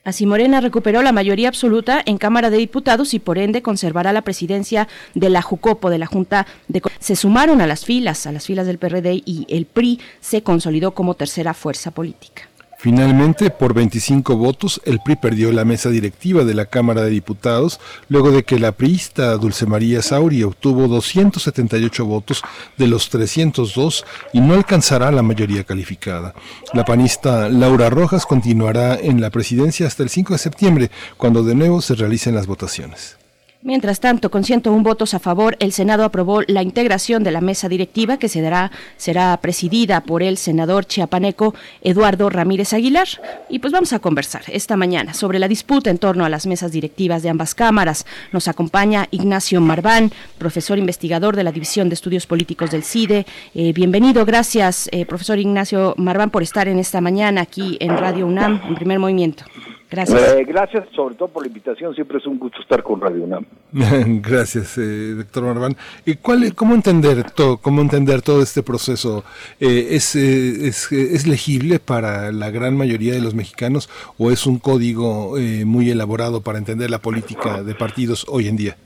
Así 0.04 0.28
Morena 0.28 0.62
recuperó 0.62 1.02
la 1.02 1.14
mayoría 1.14 1.48
absoluta 1.48 2.02
en 2.06 2.18
Cámara 2.18 2.52
de 2.52 2.58
Diputados 2.58 3.16
y 3.16 3.20
por 3.20 3.40
ende 3.40 3.64
conservará 3.64 4.14
la 4.14 4.22
presidencia 4.22 4.88
de 5.16 5.30
la 5.30 5.42
Jucopo, 5.42 5.90
de 5.90 5.98
la 5.98 6.06
Junta 6.06 6.46
de... 6.68 6.84
Se 7.00 7.16
sumaron 7.16 7.62
a 7.62 7.68
las 7.68 7.86
filas, 7.86 8.28
a 8.28 8.32
las 8.32 8.46
filas 8.46 8.68
del 8.68 8.78
PRD 8.78 9.24
y 9.26 9.48
el 9.50 9.66
PRI 9.66 10.00
se 10.20 10.44
consolidó 10.44 10.94
como 10.94 11.16
tercera 11.16 11.54
fuerza 11.54 11.92
política. 11.92 12.44
Finalmente, 12.84 13.50
por 13.50 13.74
25 13.74 14.36
votos, 14.36 14.82
el 14.84 15.00
PRI 15.00 15.16
perdió 15.16 15.54
la 15.54 15.64
mesa 15.64 15.90
directiva 15.90 16.44
de 16.44 16.54
la 16.54 16.66
Cámara 16.66 17.02
de 17.04 17.12
Diputados, 17.12 17.80
luego 18.10 18.30
de 18.32 18.44
que 18.44 18.60
la 18.60 18.74
priista 18.74 19.38
Dulce 19.38 19.66
María 19.66 20.02
Sauri 20.02 20.44
obtuvo 20.44 20.90
278 20.90 22.06
votos 22.06 22.42
de 22.78 22.88
los 22.88 23.08
302 23.08 24.04
y 24.34 24.42
no 24.42 24.54
alcanzará 24.54 25.14
la 25.14 25.24
mayoría 25.24 25.64
calificada. 25.64 26.34
La 26.74 26.84
panista 26.84 27.48
Laura 27.48 27.90
Rojas 27.90 28.26
continuará 28.26 28.96
en 28.96 29.22
la 29.22 29.30
presidencia 29.30 29.88
hasta 29.88 30.04
el 30.04 30.10
5 30.10 30.34
de 30.34 30.40
septiembre, 30.40 30.92
cuando 31.16 31.42
de 31.42 31.56
nuevo 31.56 31.82
se 31.82 31.96
realicen 31.96 32.36
las 32.36 32.48
votaciones. 32.48 33.23
Mientras 33.66 34.02
tanto, 34.02 34.30
con 34.30 34.44
101 34.44 34.84
votos 34.84 35.14
a 35.14 35.20
favor, 35.20 35.56
el 35.60 35.72
Senado 35.72 36.04
aprobó 36.04 36.42
la 36.48 36.64
integración 36.64 37.24
de 37.24 37.32
la 37.32 37.40
mesa 37.40 37.70
directiva 37.70 38.18
que 38.18 38.28
se 38.28 38.42
dará, 38.42 38.72
será 38.98 39.38
presidida 39.38 40.02
por 40.02 40.22
el 40.22 40.38
senador 40.38 40.86
chiapaneco 40.86 41.56
Eduardo 41.82 42.30
Ramírez 42.30 42.74
Aguilar. 42.74 43.08
Y 43.48 43.60
pues 43.60 43.72
vamos 43.72 43.94
a 43.94 44.00
conversar 44.00 44.42
esta 44.48 44.76
mañana 44.76 45.14
sobre 45.14 45.40
la 45.40 45.48
disputa 45.48 45.90
en 45.90 45.98
torno 45.98 46.26
a 46.26 46.30
las 46.30 46.46
mesas 46.46 46.74
directivas 46.74 47.24
de 47.24 47.30
ambas 47.30 47.56
cámaras. 47.56 48.06
Nos 48.34 48.50
acompaña 48.50 49.08
Ignacio 49.12 49.62
Marván, 49.62 50.12
profesor 50.38 50.78
investigador 50.78 51.38
de 51.38 51.46
la 51.46 51.54
División 51.54 51.88
de 51.88 51.96
Estudios 51.96 52.28
Políticos 52.28 52.70
del 52.70 52.84
CIDE. 52.84 53.26
Eh, 53.56 53.72
bienvenido, 53.72 54.26
gracias, 54.26 54.90
eh, 54.92 55.06
profesor 55.06 55.40
Ignacio 55.40 55.94
Marván, 55.96 56.32
por 56.32 56.44
estar 56.44 56.68
en 56.68 56.80
esta 56.80 57.00
mañana 57.00 57.40
aquí 57.40 57.78
en 57.80 57.98
Radio 57.98 58.28
UNAM, 58.28 58.62
en 58.68 58.76
primer 58.76 59.00
movimiento. 59.00 59.46
Gracias. 59.94 60.34
Eh, 60.34 60.44
gracias 60.44 60.88
sobre 60.96 61.14
todo 61.14 61.28
por 61.28 61.44
la 61.44 61.48
invitación, 61.50 61.94
siempre 61.94 62.18
es 62.18 62.26
un 62.26 62.40
gusto 62.40 62.60
estar 62.60 62.82
con 62.82 63.00
Radio 63.00 63.26
UNAM. 63.26 63.46
Gracias, 64.24 64.76
eh, 64.80 65.14
doctor 65.18 65.44
Marván. 65.44 65.76
¿Y 66.04 66.16
cuál, 66.16 66.56
cómo 66.56 66.74
entender 66.74 67.30
todo, 67.30 67.58
cómo 67.58 67.80
entender 67.80 68.24
todo 68.24 68.42
este 68.42 68.64
proceso? 68.64 69.24
Eh, 69.60 69.90
¿es, 69.92 70.16
eh, 70.16 70.68
es, 70.68 70.92
¿Es 70.92 71.28
legible 71.28 71.78
para 71.78 72.32
la 72.32 72.50
gran 72.50 72.76
mayoría 72.76 73.14
de 73.14 73.22
los 73.22 73.36
mexicanos 73.36 73.88
o 74.18 74.32
es 74.32 74.48
un 74.48 74.58
código 74.58 75.38
eh, 75.38 75.64
muy 75.64 75.92
elaborado 75.92 76.42
para 76.42 76.58
entender 76.58 76.90
la 76.90 76.98
política 77.00 77.62
de 77.62 77.76
partidos 77.76 78.26
hoy 78.30 78.48
en 78.48 78.58
día? 78.58 78.78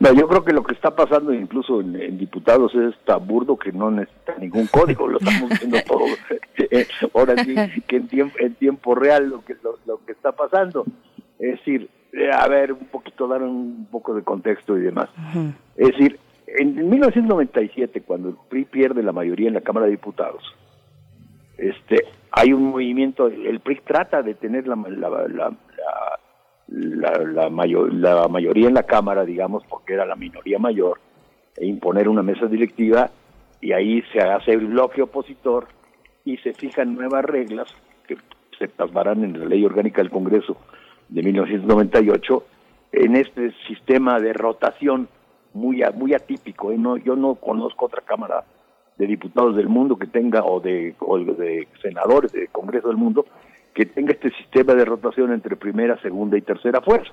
No, 0.00 0.12
yo 0.12 0.28
creo 0.28 0.44
que 0.44 0.52
lo 0.52 0.62
que 0.62 0.74
está 0.74 0.94
pasando 0.94 1.32
incluso 1.32 1.80
en, 1.80 2.00
en 2.00 2.18
diputados 2.18 2.72
es 2.74 2.96
tan 3.04 3.26
burdo 3.26 3.56
que 3.56 3.72
no 3.72 3.90
necesita 3.90 4.36
ningún 4.38 4.68
código, 4.68 5.08
lo 5.08 5.18
estamos 5.18 5.50
viendo 5.58 5.78
todo. 5.86 6.06
Eh, 6.56 6.86
Ahora 7.14 7.36
sí 7.44 7.54
que 7.86 7.96
en 7.96 8.08
tiempo, 8.08 8.36
en 8.38 8.54
tiempo 8.54 8.94
real 8.94 9.28
lo 9.28 9.44
que 9.44 9.56
lo, 9.62 9.78
lo 9.86 10.04
que 10.04 10.12
está 10.12 10.32
pasando. 10.32 10.84
Es 11.38 11.58
decir, 11.58 11.88
eh, 12.12 12.30
a 12.32 12.46
ver, 12.48 12.72
un 12.72 12.86
poquito, 12.86 13.26
dar 13.28 13.42
un 13.42 13.86
poco 13.90 14.14
de 14.14 14.22
contexto 14.22 14.78
y 14.78 14.82
demás. 14.82 15.08
Es 15.76 15.88
decir, 15.88 16.18
en 16.46 16.88
1997, 16.88 18.02
cuando 18.02 18.30
el 18.30 18.36
PRI 18.48 18.64
pierde 18.64 19.02
la 19.02 19.12
mayoría 19.12 19.48
en 19.48 19.54
la 19.54 19.60
Cámara 19.60 19.86
de 19.86 19.92
Diputados, 19.92 20.42
este, 21.58 22.04
hay 22.30 22.52
un 22.52 22.64
movimiento, 22.70 23.26
el 23.26 23.60
PRI 23.60 23.80
trata 23.84 24.22
de 24.22 24.34
tener 24.34 24.66
la, 24.66 24.76
la, 24.76 25.10
la, 25.10 25.28
la, 25.28 25.54
la, 26.68 27.12
la 27.24 27.48
mayor- 27.50 27.92
la 27.94 28.28
mayoría 28.28 28.68
en 28.68 28.74
la 28.74 28.82
Cámara, 28.84 29.24
digamos, 29.24 29.64
porque 29.68 29.94
era 29.94 30.04
la 30.06 30.16
minoría 30.16 30.58
mayor, 30.58 31.00
e 31.56 31.66
imponer 31.66 32.08
una 32.08 32.22
mesa 32.22 32.46
directiva, 32.46 33.10
y 33.60 33.72
ahí 33.72 34.02
se 34.12 34.20
hace 34.20 34.52
el 34.52 34.66
bloque 34.68 35.02
opositor 35.02 35.66
y 36.24 36.36
se 36.38 36.52
fijan 36.54 36.94
nuevas 36.94 37.24
reglas 37.24 37.68
que 38.06 38.16
se 38.58 38.68
plasmarán 38.68 39.24
en 39.24 39.38
la 39.40 39.46
ley 39.46 39.64
orgánica 39.64 40.00
del 40.02 40.10
Congreso 40.10 40.56
de 41.08 41.22
1998 41.22 42.44
en 42.92 43.16
este 43.16 43.52
sistema 43.66 44.20
de 44.20 44.32
rotación 44.32 45.08
muy 45.54 45.82
muy 45.96 46.14
atípico. 46.14 46.70
¿eh? 46.70 46.76
No, 46.78 46.96
yo 46.98 47.16
no 47.16 47.34
conozco 47.34 47.86
otra 47.86 48.02
cámara 48.02 48.44
de 48.96 49.06
diputados 49.06 49.56
del 49.56 49.68
mundo 49.68 49.96
que 49.98 50.06
tenga 50.06 50.44
o 50.44 50.60
de, 50.60 50.94
o 51.00 51.18
de 51.18 51.66
senadores 51.82 52.30
del 52.32 52.48
Congreso 52.50 52.88
del 52.88 52.96
mundo 52.96 53.26
que 53.78 53.86
tenga 53.86 54.10
este 54.10 54.30
sistema 54.30 54.74
de 54.74 54.84
rotación 54.84 55.32
entre 55.32 55.54
primera, 55.54 55.96
segunda 56.02 56.36
y 56.36 56.42
tercera 56.42 56.80
fuerza. 56.80 57.12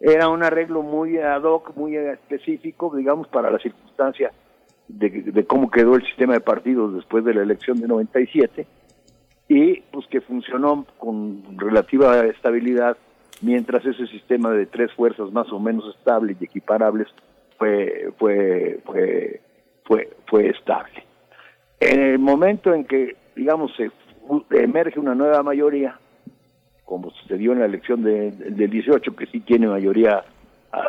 Era 0.00 0.30
un 0.30 0.42
arreglo 0.42 0.80
muy 0.80 1.18
ad 1.18 1.42
hoc, 1.42 1.76
muy 1.76 1.94
específico, 1.94 2.96
digamos, 2.96 3.28
para 3.28 3.50
la 3.50 3.58
circunstancia 3.58 4.32
de, 4.88 5.10
de 5.10 5.44
cómo 5.44 5.70
quedó 5.70 5.96
el 5.96 6.06
sistema 6.06 6.32
de 6.32 6.40
partidos 6.40 6.94
después 6.94 7.26
de 7.26 7.34
la 7.34 7.42
elección 7.42 7.78
de 7.78 7.88
97 7.88 8.66
y 9.48 9.82
pues 9.92 10.06
que 10.06 10.22
funcionó 10.22 10.86
con 10.96 11.58
relativa 11.58 12.24
estabilidad 12.24 12.96
mientras 13.42 13.84
ese 13.84 14.06
sistema 14.06 14.52
de 14.52 14.64
tres 14.64 14.90
fuerzas 14.94 15.30
más 15.30 15.52
o 15.52 15.60
menos 15.60 15.94
estables 15.94 16.38
y 16.40 16.44
equiparables 16.44 17.08
fue 17.58 18.14
fue 18.18 18.80
fue 18.86 19.42
fue 19.84 20.08
fue 20.26 20.48
estable. 20.48 21.04
En 21.80 22.00
el 22.00 22.18
momento 22.18 22.72
en 22.72 22.86
que 22.86 23.14
digamos 23.34 23.76
se 23.76 23.90
emerge 24.50 24.98
una 25.00 25.14
nueva 25.14 25.42
mayoría 25.42 25.98
como 26.84 27.10
sucedió 27.10 27.52
en 27.52 27.58
la 27.60 27.64
elección 27.66 28.02
de- 28.04 28.30
del 28.30 28.70
18 28.70 29.16
que 29.16 29.26
sí 29.26 29.40
tiene 29.40 29.66
mayoría 29.66 30.24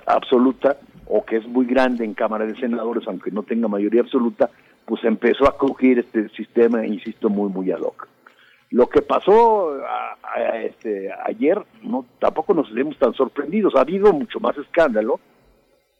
absoluta 0.05 0.77
o 1.07 1.23
que 1.25 1.37
es 1.37 1.47
muy 1.47 1.65
grande 1.65 2.03
en 2.05 2.13
Cámara 2.13 2.45
de 2.45 2.55
Senadores 2.55 3.07
aunque 3.07 3.31
no 3.31 3.43
tenga 3.43 3.67
mayoría 3.67 4.01
absoluta 4.01 4.49
pues 4.85 5.03
empezó 5.03 5.47
a 5.47 5.57
crujir 5.57 5.99
este 5.99 6.29
sistema 6.29 6.85
insisto 6.85 7.29
muy 7.29 7.49
muy 7.49 7.71
ad 7.71 7.81
hoc. 7.81 8.07
Lo 8.69 8.87
que 8.89 9.01
pasó 9.01 9.77
este, 10.61 11.09
ayer 11.25 11.61
no 11.83 12.05
tampoco 12.19 12.53
nos 12.53 12.71
vemos 12.73 12.97
tan 12.97 13.13
sorprendidos. 13.13 13.75
Ha 13.75 13.81
habido 13.81 14.11
mucho 14.13 14.39
más 14.39 14.57
escándalo 14.57 15.19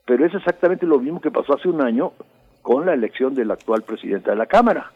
pero 0.06 0.26
es 0.26 0.34
exactamente 0.34 0.86
lo 0.86 1.00
mismo 1.00 1.20
que 1.20 1.32
pasó 1.32 1.56
hace 1.56 1.68
un 1.68 1.82
año 1.82 2.14
con 2.62 2.86
la 2.86 2.94
elección 2.94 3.34
del 3.36 3.52
actual 3.52 3.82
presidente 3.84 4.30
de 4.30 4.36
la 4.38 4.46
Cámara 4.46 4.92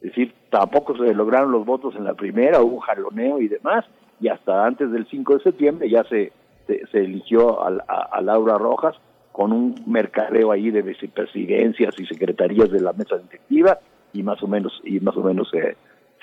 es 0.00 0.10
decir, 0.10 0.32
tampoco 0.50 0.96
se 0.96 1.12
lograron 1.14 1.50
los 1.50 1.64
votos 1.66 1.94
en 1.96 2.04
la 2.04 2.14
primera, 2.14 2.60
hubo 2.60 2.76
un 2.76 2.80
jaloneo 2.80 3.40
y 3.40 3.48
demás, 3.48 3.84
y 4.20 4.28
hasta 4.28 4.64
antes 4.64 4.90
del 4.92 5.06
5 5.08 5.34
de 5.38 5.42
septiembre 5.42 5.90
ya 5.90 6.04
se, 6.04 6.32
se, 6.66 6.98
eligió 6.98 7.62
a, 7.64 8.20
Laura 8.22 8.58
Rojas 8.58 8.94
con 9.32 9.52
un 9.52 9.74
mercadeo 9.86 10.50
ahí 10.52 10.70
de 10.70 10.82
vicepresidencias 10.82 11.94
y 11.98 12.06
secretarías 12.06 12.70
de 12.70 12.80
la 12.80 12.92
mesa 12.92 13.16
directiva 13.18 13.78
y 14.12 14.22
más 14.22 14.42
o 14.42 14.48
menos 14.48 14.80
y 14.84 14.98
más 15.00 15.16
o 15.16 15.22
menos 15.22 15.48
se- 15.50 15.76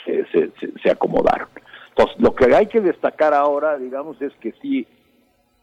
se- 0.06 0.52
se 0.84 0.91
acomodaron. 0.91 1.47
Entonces, 1.89 2.19
lo 2.19 2.35
que 2.35 2.53
hay 2.53 2.68
que 2.68 2.81
destacar 2.81 3.34
ahora, 3.34 3.77
digamos, 3.77 4.22
es 4.22 4.34
que 4.41 4.52
sí, 4.61 4.85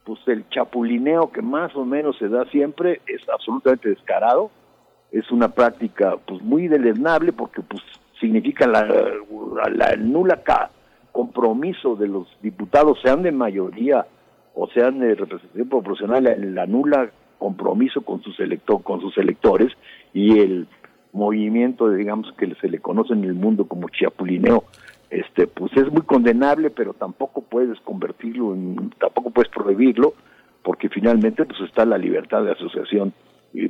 pues 0.04 0.18
el 0.26 0.48
chapulineo 0.48 1.30
que 1.30 1.42
más 1.42 1.76
o 1.76 1.84
menos 1.84 2.16
se 2.18 2.28
da 2.28 2.44
siempre 2.46 3.00
es 3.06 3.20
absolutamente 3.28 3.90
descarado, 3.90 4.50
es 5.12 5.30
una 5.30 5.48
práctica 5.48 6.16
pues 6.26 6.40
muy 6.42 6.68
deleznable 6.68 7.32
porque 7.32 7.60
pues 7.60 7.82
significa 8.22 8.66
la, 8.66 8.86
la 9.74 9.96
nula 9.96 10.40
compromiso 11.12 11.94
de 11.96 12.08
los 12.08 12.26
diputados 12.40 12.98
sean 13.02 13.22
de 13.22 13.32
mayoría 13.32 14.06
o 14.54 14.66
sean 14.68 14.98
de 15.00 15.14
representación 15.14 15.68
proporcional 15.68 16.24
la, 16.24 16.36
la 16.36 16.66
nula 16.66 17.10
compromiso 17.38 18.00
con 18.00 18.22
sus 18.22 18.38
electo- 18.40 18.82
con 18.82 19.00
sus 19.00 19.18
electores 19.18 19.70
y 20.14 20.38
el 20.38 20.66
movimiento 21.12 21.90
digamos 21.90 22.32
que 22.38 22.54
se 22.54 22.68
le 22.68 22.78
conoce 22.78 23.12
en 23.12 23.24
el 23.24 23.34
mundo 23.34 23.66
como 23.66 23.88
chiapulineo. 23.90 24.64
Este 25.10 25.46
pues 25.46 25.70
es 25.76 25.92
muy 25.92 26.02
condenable 26.02 26.70
pero 26.70 26.94
tampoco 26.94 27.42
puedes 27.42 27.78
convertirlo 27.80 28.54
en 28.54 28.90
tampoco 28.98 29.30
puedes 29.30 29.50
prohibirlo 29.52 30.14
porque 30.62 30.88
finalmente 30.88 31.44
pues 31.44 31.60
está 31.60 31.84
la 31.84 31.98
libertad 31.98 32.44
de 32.44 32.52
asociación 32.52 33.12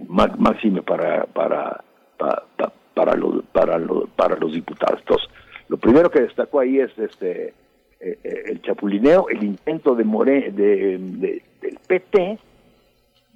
má- 0.09 0.37
máxime 0.39 0.83
para 0.83 1.25
para 1.25 1.83
pa- 2.19 2.45
pa- 2.57 2.73
para 2.95 3.15
los 3.17 3.45
para 3.53 3.79
los 3.79 4.09
para 4.11 4.37
los 4.37 4.53
diputados. 4.53 5.01
Entonces, 5.01 5.29
lo 5.69 5.77
primero 5.77 6.11
que 6.11 6.21
destacó 6.21 6.61
ahí 6.61 6.79
es 6.79 6.91
este 6.99 7.55
eh, 8.01 8.19
eh, 8.25 8.43
el 8.47 8.63
chapulineo 8.63 9.29
el 9.29 9.43
intento 9.45 9.95
de 9.95 10.05
More 10.05 10.51
de, 10.53 10.99
de- 10.99 11.43
del 11.61 11.79
PT 11.87 12.39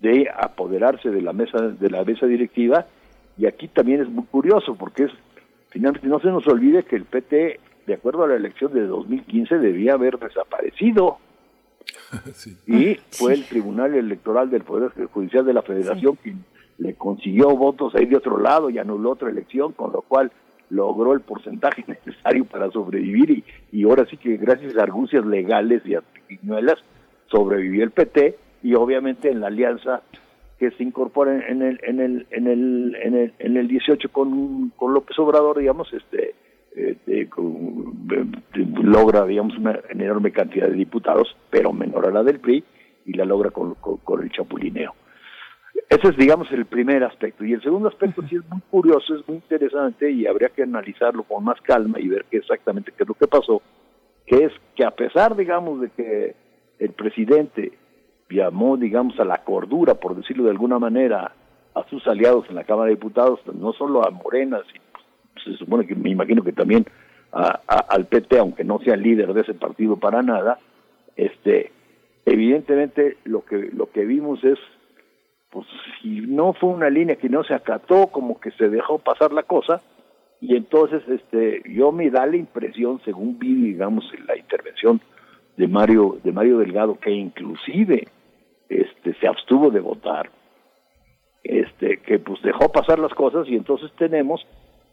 de 0.00 0.28
apoderarse 0.36 1.10
de 1.10 1.22
la 1.22 1.32
mesa 1.32 1.58
de 1.60 1.90
la 1.90 2.04
mesa 2.04 2.26
directiva. 2.26 2.86
Y 3.38 3.46
aquí 3.46 3.68
también 3.68 4.00
es 4.00 4.08
muy 4.08 4.24
curioso 4.24 4.74
porque 4.74 5.04
es 5.04 5.12
finalmente 5.70 6.06
no 6.08 6.20
se 6.20 6.28
nos 6.28 6.46
olvide 6.46 6.84
que 6.84 6.96
el 6.96 7.04
PT 7.04 7.60
de 7.86 7.94
acuerdo 7.94 8.24
a 8.24 8.28
la 8.28 8.34
elección 8.36 8.72
de 8.72 8.82
2015 8.86 9.58
debía 9.58 9.94
haber 9.94 10.18
desaparecido. 10.18 11.18
Y 12.66 12.96
fue 13.10 13.34
el 13.34 13.44
Tribunal 13.46 13.94
Electoral 13.94 14.50
del 14.50 14.62
Poder 14.62 14.90
Judicial 15.12 15.44
de 15.46 15.52
la 15.54 15.62
Federación 15.62 16.16
quien 16.16 16.44
le 16.78 16.94
consiguió 16.94 17.56
votos 17.56 17.94
ahí 17.94 18.06
de 18.06 18.16
otro 18.16 18.38
lado 18.38 18.68
y 18.70 18.78
anuló 18.78 19.12
otra 19.12 19.30
elección, 19.30 19.72
con 19.72 19.92
lo 19.92 20.02
cual 20.02 20.30
logró 20.68 21.12
el 21.14 21.20
porcentaje 21.20 21.84
necesario 21.88 22.44
para 22.44 22.70
sobrevivir 22.70 23.30
y, 23.30 23.44
y 23.72 23.84
ahora 23.84 24.04
sí 24.10 24.16
que 24.16 24.36
gracias 24.36 24.76
a 24.76 24.82
argucias 24.82 25.24
legales 25.24 25.82
y 25.86 25.94
a 25.94 26.00
triquiñuelas 26.02 26.76
sobrevivió 27.30 27.84
el 27.84 27.90
PT 27.92 28.36
y 28.62 28.74
obviamente 28.74 29.30
en 29.30 29.40
la 29.40 29.46
alianza 29.48 30.02
que 30.58 30.70
se 30.72 30.82
incorpora 30.82 31.46
en 31.48 31.62
el 31.62 31.78
en 31.82 32.00
el 32.00 32.26
en 32.30 32.46
el 32.46 32.96
en 33.02 33.14
el, 33.14 33.32
en 33.38 33.56
el 33.58 33.68
18 33.68 34.08
con, 34.10 34.70
con 34.70 34.94
López 34.94 35.18
Obrador 35.18 35.58
digamos 35.58 35.92
este 35.92 36.34
eh, 36.74 36.96
logra 38.82 39.24
digamos 39.26 39.56
una 39.58 39.80
enorme 39.90 40.32
cantidad 40.32 40.68
de 40.68 40.74
diputados 40.74 41.36
pero 41.50 41.72
menor 41.72 42.06
a 42.06 42.10
la 42.10 42.22
del 42.22 42.40
PRI 42.40 42.64
y 43.06 43.12
la 43.12 43.24
logra 43.24 43.50
con- 43.50 43.74
con 43.74 44.22
el 44.22 44.30
chapulineo 44.30 44.94
ese 45.88 46.08
es 46.08 46.16
digamos 46.16 46.50
el 46.52 46.66
primer 46.66 47.04
aspecto. 47.04 47.44
Y 47.44 47.52
el 47.52 47.62
segundo 47.62 47.88
aspecto 47.88 48.22
sí 48.28 48.36
es 48.36 48.48
muy 48.50 48.60
curioso 48.70 49.14
es 49.14 49.26
muy 49.28 49.36
interesante 49.36 50.10
y 50.10 50.26
habría 50.26 50.48
que 50.48 50.62
analizarlo 50.62 51.22
con 51.22 51.44
más 51.44 51.60
calma 51.62 52.00
y 52.00 52.08
ver 52.08 52.24
qué 52.30 52.38
exactamente 52.38 52.92
qué 52.96 53.02
es 53.04 53.08
lo 53.08 53.14
que 53.14 53.26
pasó 53.26 53.62
que 54.26 54.44
es 54.46 54.52
que 54.74 54.84
a 54.84 54.90
pesar 54.90 55.36
digamos 55.36 55.80
de 55.80 55.90
que 55.90 56.34
el 56.80 56.90
presidente 56.90 57.72
llamó, 58.28 58.76
digamos, 58.76 59.18
a 59.20 59.24
la 59.24 59.44
cordura, 59.44 59.94
por 59.94 60.16
decirlo 60.16 60.42
de 60.44 60.50
alguna 60.50 60.80
manera, 60.80 61.32
a 61.74 61.88
sus 61.88 62.04
aliados 62.08 62.44
en 62.48 62.56
la 62.56 62.64
Cámara 62.64 62.86
de 62.88 62.96
Diputados, 62.96 63.38
no 63.54 63.72
solo 63.72 64.04
a 64.04 64.10
Morena, 64.10 64.58
sino, 64.72 64.84
pues, 65.32 65.44
se 65.44 65.64
supone 65.64 65.86
que 65.86 65.94
me 65.94 66.10
imagino 66.10 66.42
que 66.42 66.52
también 66.52 66.84
a- 67.32 67.60
a- 67.68 67.86
al 67.88 68.06
PT, 68.06 68.36
aunque 68.40 68.64
no 68.64 68.80
sea 68.80 68.96
líder 68.96 69.32
de 69.32 69.42
ese 69.42 69.54
partido 69.54 69.96
para 69.96 70.22
nada, 70.22 70.58
este, 71.14 71.70
evidentemente 72.24 73.16
lo 73.24 73.44
que 73.44 73.70
lo 73.72 73.90
que 73.90 74.04
vimos 74.04 74.42
es, 74.44 74.58
pues, 75.56 75.66
si 76.02 76.20
no 76.20 76.52
fue 76.52 76.68
una 76.68 76.90
línea 76.90 77.16
que 77.16 77.30
no 77.30 77.42
se 77.44 77.54
acató, 77.54 78.08
como 78.08 78.38
que 78.38 78.50
se 78.50 78.68
dejó 78.68 78.98
pasar 78.98 79.32
la 79.32 79.42
cosa, 79.42 79.80
y 80.38 80.54
entonces, 80.54 81.02
este, 81.08 81.62
yo 81.64 81.92
me 81.92 82.10
da 82.10 82.26
la 82.26 82.36
impresión, 82.36 83.00
según 83.06 83.38
vi, 83.38 83.54
digamos, 83.54 84.04
en 84.12 84.26
la 84.26 84.36
intervención 84.36 85.00
de 85.56 85.66
Mario 85.66 86.18
de 86.22 86.30
Mario 86.30 86.58
Delgado 86.58 86.98
que 87.00 87.10
inclusive 87.10 88.06
este 88.68 89.14
se 89.14 89.26
abstuvo 89.26 89.70
de 89.70 89.80
votar 89.80 90.28
este 91.42 92.00
que 92.00 92.18
pues 92.18 92.42
dejó 92.42 92.70
pasar 92.70 92.98
las 92.98 93.14
cosas 93.14 93.48
y 93.48 93.54
entonces 93.54 93.90
tenemos 93.96 94.46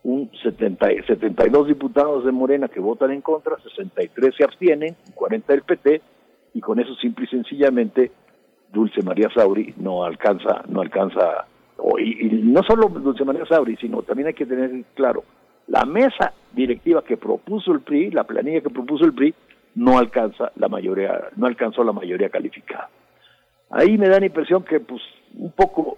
un 0.03 0.31
70, 0.41 0.93
y- 0.93 1.03
72 1.03 1.67
diputados 1.67 2.23
de 2.23 2.31
Morena 2.31 2.69
que 2.69 2.79
votan 2.79 3.11
en 3.11 3.19
contra, 3.19 3.57
63 3.57 4.33
se 4.33 4.45
abstienen, 4.45 4.95
40 5.13 5.51
del 5.51 5.63
PT 5.63 6.01
y 6.53 6.61
con 6.61 6.79
eso 6.79 6.95
simple 6.95 7.25
y 7.25 7.27
sencillamente 7.27 8.11
Dulce 8.73 9.01
María 9.03 9.29
Sauri 9.33 9.73
no 9.77 10.03
alcanza 10.03 10.63
no 10.67 10.81
alcanza 10.81 11.45
y, 11.99 12.25
y 12.25 12.41
no 12.43 12.61
solo 12.63 12.87
Dulce 12.87 13.23
María 13.23 13.45
Sauri, 13.45 13.77
sino 13.77 14.01
también 14.01 14.27
hay 14.27 14.33
que 14.33 14.45
tener 14.45 14.71
claro 14.95 15.23
la 15.67 15.85
mesa 15.85 16.33
directiva 16.53 17.03
que 17.03 17.17
propuso 17.17 17.71
el 17.71 17.81
PRI, 17.81 18.11
la 18.11 18.25
planilla 18.25 18.61
que 18.61 18.69
propuso 18.69 19.05
el 19.05 19.13
PRI 19.13 19.33
no 19.75 19.97
alcanza 19.97 20.51
la 20.55 20.67
mayoría, 20.67 21.29
no 21.35 21.47
alcanzó 21.47 21.83
la 21.83 21.93
mayoría 21.93 22.29
calificada. 22.29 22.89
Ahí 23.69 23.97
me 23.97 24.07
da 24.07 24.19
la 24.19 24.25
impresión 24.25 24.63
que 24.63 24.79
pues 24.79 25.01
un 25.35 25.51
poco 25.51 25.97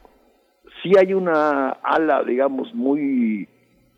sí 0.82 0.92
hay 0.98 1.14
una 1.14 1.70
ala, 1.84 2.24
digamos, 2.24 2.74
muy 2.74 3.48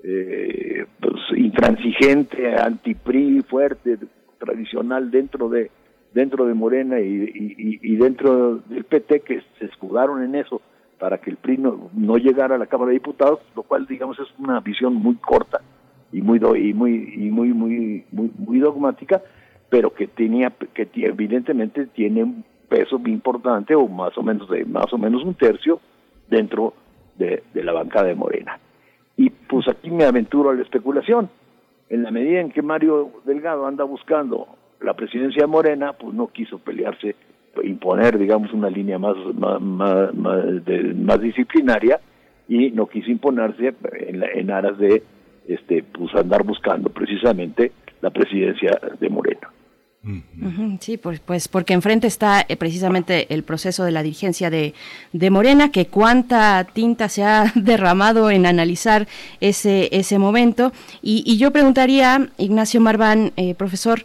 eh, 0.03 0.85
pues, 0.99 1.15
intransigente, 1.35 2.55
anti-PRI, 2.55 3.41
fuerte, 3.41 3.97
tradicional 4.39 5.11
dentro 5.11 5.49
de 5.49 5.69
dentro 6.13 6.45
de 6.45 6.53
Morena 6.53 6.99
y, 6.99 7.79
y- 7.83 7.95
dentro 7.97 8.57
del 8.57 8.83
PT 8.85 9.21
que 9.21 9.41
se 9.59 9.65
escudaron 9.65 10.23
en 10.23 10.35
eso 10.35 10.61
para 10.99 11.19
que 11.19 11.29
el 11.29 11.37
PRI 11.37 11.57
no, 11.57 12.17
llegara 12.17 12.55
a 12.55 12.57
la 12.57 12.65
Cámara 12.65 12.89
de 12.89 12.95
Diputados, 12.95 13.39
lo 13.55 13.63
cual 13.63 13.85
digamos 13.85 14.17
es 14.19 14.27
una 14.39 14.59
visión 14.61 14.95
muy 14.95 15.15
corta 15.15 15.61
y 16.11 16.21
muy 16.21 16.39
do- 16.39 16.55
y 16.55 16.73
muy 16.73 17.13
y 17.15 17.29
muy 17.29 17.49
muy 17.53 18.03
muy, 18.11 18.59
dogmática, 18.59 19.21
pero 19.69 19.93
que 19.93 20.07
tenía 20.07 20.51
que 20.73 20.87
evidentemente 20.95 21.85
tiene 21.87 22.23
un 22.23 22.43
peso 22.67 22.97
muy 22.97 23.11
importante 23.11 23.75
o 23.75 23.87
más 23.87 24.17
o 24.17 24.23
menos 24.23 24.49
de 24.49 24.65
más 24.65 24.91
o 24.91 24.97
menos 24.97 25.23
un 25.23 25.35
tercio 25.35 25.79
dentro 26.29 26.73
de, 27.17 27.43
de 27.53 27.63
la 27.63 27.73
bancada 27.73 28.07
de 28.07 28.15
Morena. 28.15 28.59
Y 29.17 29.29
pues 29.29 29.67
aquí 29.67 29.89
me 29.91 30.03
aventuro 30.05 30.49
a 30.49 30.53
la 30.55 30.61
especulación. 30.63 31.29
En 31.89 32.03
la 32.03 32.11
medida 32.11 32.41
en 32.41 32.51
que 32.51 32.61
Mario 32.61 33.11
Delgado 33.25 33.65
anda 33.65 33.83
buscando 33.85 34.47
la 34.81 34.93
presidencia 34.93 35.41
de 35.41 35.47
Morena, 35.47 35.93
pues 35.93 36.13
no 36.13 36.27
quiso 36.27 36.59
pelearse, 36.59 37.15
imponer, 37.63 38.17
digamos, 38.17 38.53
una 38.53 38.69
línea 38.69 38.99
más, 38.99 39.15
más, 39.33 39.59
más, 39.61 40.13
más- 40.13 40.65
de- 40.65 40.93
más 40.93 41.19
disciplinaria 41.19 41.99
y 42.47 42.69
no 42.71 42.85
quiso 42.87 43.09
imponerse 43.11 43.73
en, 44.07 44.19
la- 44.19 44.27
en 44.31 44.51
aras 44.51 44.77
de 44.77 45.01
este, 45.47 45.83
pues 45.83 46.13
andar 46.15 46.43
buscando 46.43 46.89
precisamente 46.89 47.71
la 48.01 48.09
presidencia 48.11 48.79
de 48.99 49.09
Morena. 49.09 49.49
Sí, 50.79 50.95
pues, 50.97 51.19
pues 51.19 51.49
porque 51.49 51.73
enfrente 51.73 52.07
está 52.07 52.45
eh, 52.47 52.55
precisamente 52.55 53.33
el 53.33 53.43
proceso 53.43 53.83
de 53.83 53.91
la 53.91 54.03
dirigencia 54.03 54.49
de, 54.49 54.73
de 55.11 55.29
Morena, 55.29 55.69
que 55.69 55.87
cuánta 55.87 56.65
tinta 56.71 57.09
se 57.09 57.23
ha 57.23 57.51
derramado 57.55 58.29
en 58.31 58.45
analizar 58.45 59.07
ese, 59.41 59.89
ese 59.91 60.17
momento. 60.17 60.71
Y, 61.01 61.23
y 61.25 61.37
yo 61.37 61.51
preguntaría, 61.51 62.29
Ignacio 62.37 62.79
Marván, 62.79 63.33
eh, 63.35 63.53
profesor, 63.55 63.99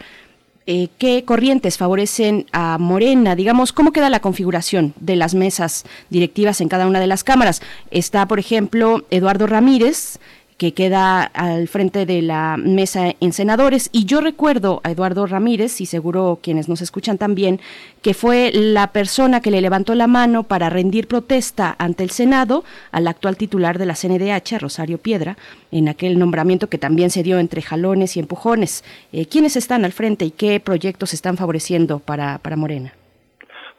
eh, 0.67 0.89
¿qué 0.99 1.25
corrientes 1.25 1.77
favorecen 1.77 2.47
a 2.53 2.79
Morena? 2.79 3.35
Digamos, 3.35 3.73
¿cómo 3.73 3.93
queda 3.93 4.11
la 4.11 4.21
configuración 4.21 4.95
de 5.01 5.17
las 5.17 5.35
mesas 5.35 5.85
directivas 6.11 6.61
en 6.61 6.69
cada 6.69 6.87
una 6.87 7.01
de 7.01 7.07
las 7.07 7.25
cámaras? 7.25 7.63
Está, 7.91 8.27
por 8.27 8.39
ejemplo, 8.39 9.05
Eduardo 9.11 9.47
Ramírez, 9.47 10.19
que 10.63 10.75
queda 10.75 11.25
al 11.25 11.67
frente 11.67 12.07
de 12.07 12.23
la 12.23 12.57
mesa 12.57 13.17
en 13.19 13.33
senadores. 13.33 13.91
Y 13.91 14.05
yo 14.05 14.21
recuerdo 14.21 14.81
a 14.85 14.93
Eduardo 14.93 15.27
Ramírez, 15.27 15.81
y 15.81 15.87
seguro 15.87 16.39
quienes 16.41 16.69
nos 16.69 16.83
escuchan 16.83 17.19
también, 17.19 17.59
que 18.01 18.15
fue 18.15 18.53
la 18.55 18.93
persona 18.93 19.41
que 19.41 19.51
le 19.51 19.61
levantó 19.61 19.97
la 19.97 20.07
mano 20.07 20.45
para 20.45 20.71
rendir 20.71 21.09
protesta 21.09 21.75
ante 21.81 22.05
el 22.05 22.11
Senado 22.11 22.63
al 22.93 23.09
actual 23.09 23.37
titular 23.37 23.77
de 23.77 23.87
la 23.87 23.97
CNDH, 23.97 24.61
Rosario 24.61 24.99
Piedra, 24.99 25.37
en 25.73 25.89
aquel 25.89 26.17
nombramiento 26.17 26.69
que 26.69 26.79
también 26.79 27.11
se 27.11 27.25
dio 27.25 27.41
entre 27.41 27.61
jalones 27.61 28.17
y 28.17 28.21
empujones. 28.21 28.85
Eh, 29.13 29.27
¿Quiénes 29.27 29.57
están 29.57 29.85
al 29.85 29.91
frente 29.91 30.27
y 30.27 30.31
qué 30.31 30.61
proyectos 30.61 31.13
están 31.13 31.37
favoreciendo 31.37 31.99
para, 31.99 32.39
para 32.39 32.55
Morena? 32.55 32.93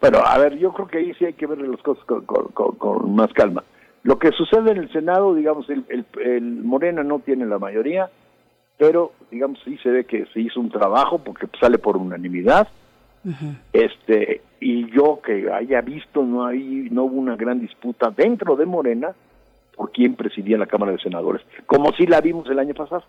Bueno, 0.02 0.18
a 0.18 0.36
ver, 0.36 0.58
yo 0.58 0.70
creo 0.74 0.86
que 0.86 0.98
ahí 0.98 1.14
sí 1.14 1.24
hay 1.24 1.32
que 1.32 1.46
ver 1.46 1.56
las 1.56 1.80
cosas 1.80 2.04
con, 2.04 3.14
más 3.14 3.32
calma. 3.32 3.64
Lo 4.04 4.18
que 4.18 4.30
sucede 4.30 4.70
en 4.70 4.76
el 4.78 4.92
Senado, 4.92 5.34
digamos, 5.34 5.68
el, 5.68 5.84
el- 5.88 6.06
el 6.22 6.42
Morena 6.62 7.02
no 7.02 7.18
tiene 7.18 7.44
la 7.46 7.58
mayoría, 7.58 8.08
pero 8.78 9.12
digamos 9.30 9.58
sí 9.64 9.76
se 9.82 9.90
ve 9.90 10.04
que 10.04 10.26
se 10.32 10.40
hizo 10.40 10.60
un 10.60 10.70
trabajo 10.70 11.18
porque 11.18 11.46
sale 11.60 11.78
por 11.78 11.96
unanimidad. 11.96 12.68
Este 13.72 14.42
y 14.60 14.90
yo 14.90 15.20
que 15.24 15.50
haya 15.50 15.80
visto 15.80 16.22
no 16.22 16.44
hay 16.46 16.88
no 16.90 17.04
hubo 17.04 17.16
una 17.16 17.36
gran 17.36 17.58
disputa 17.60 18.10
dentro 18.10 18.54
de 18.56 18.66
Morena 18.66 19.12
por 19.74 19.90
quién 19.92 20.14
presidía 20.14 20.58
la 20.58 20.66
Cámara 20.66 20.92
de 20.92 20.98
Senadores, 20.98 21.42
como 21.66 21.90
sí 21.96 22.06
la 22.06 22.20
vimos 22.20 22.48
el 22.50 22.58
año 22.58 22.74
pasado. 22.74 23.02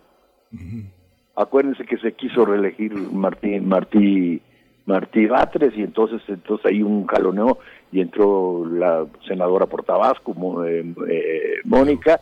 Acuérdense 1.36 1.84
que 1.84 1.98
se 1.98 2.14
quiso 2.14 2.46
reelegir 2.46 2.94
Martí 2.96 3.60
Martí 3.60 4.42
Martí 4.86 5.26
Batres 5.26 5.74
y 5.76 5.82
entonces 5.82 6.22
entonces 6.28 6.66
ahí 6.68 6.84
un 6.84 7.06
jaloneo 7.08 7.58
y 7.92 8.02
entró 8.02 8.66
la 8.70 9.06
senadora 9.28 9.66
por 9.66 9.84
Tabasco, 9.84 10.64
eh, 10.66 10.86
eh, 11.10 11.54
Mónica. 11.64 12.20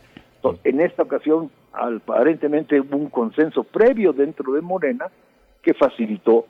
En 0.62 0.80
esta 0.80 1.02
ocasión 1.02 1.50
aparentemente 1.72 2.80
hubo 2.80 2.96
un 2.96 3.08
consenso 3.10 3.64
previo 3.64 4.12
dentro 4.12 4.52
de 4.52 4.60
Morena 4.60 5.06
que 5.62 5.74
facilitó 5.74 6.46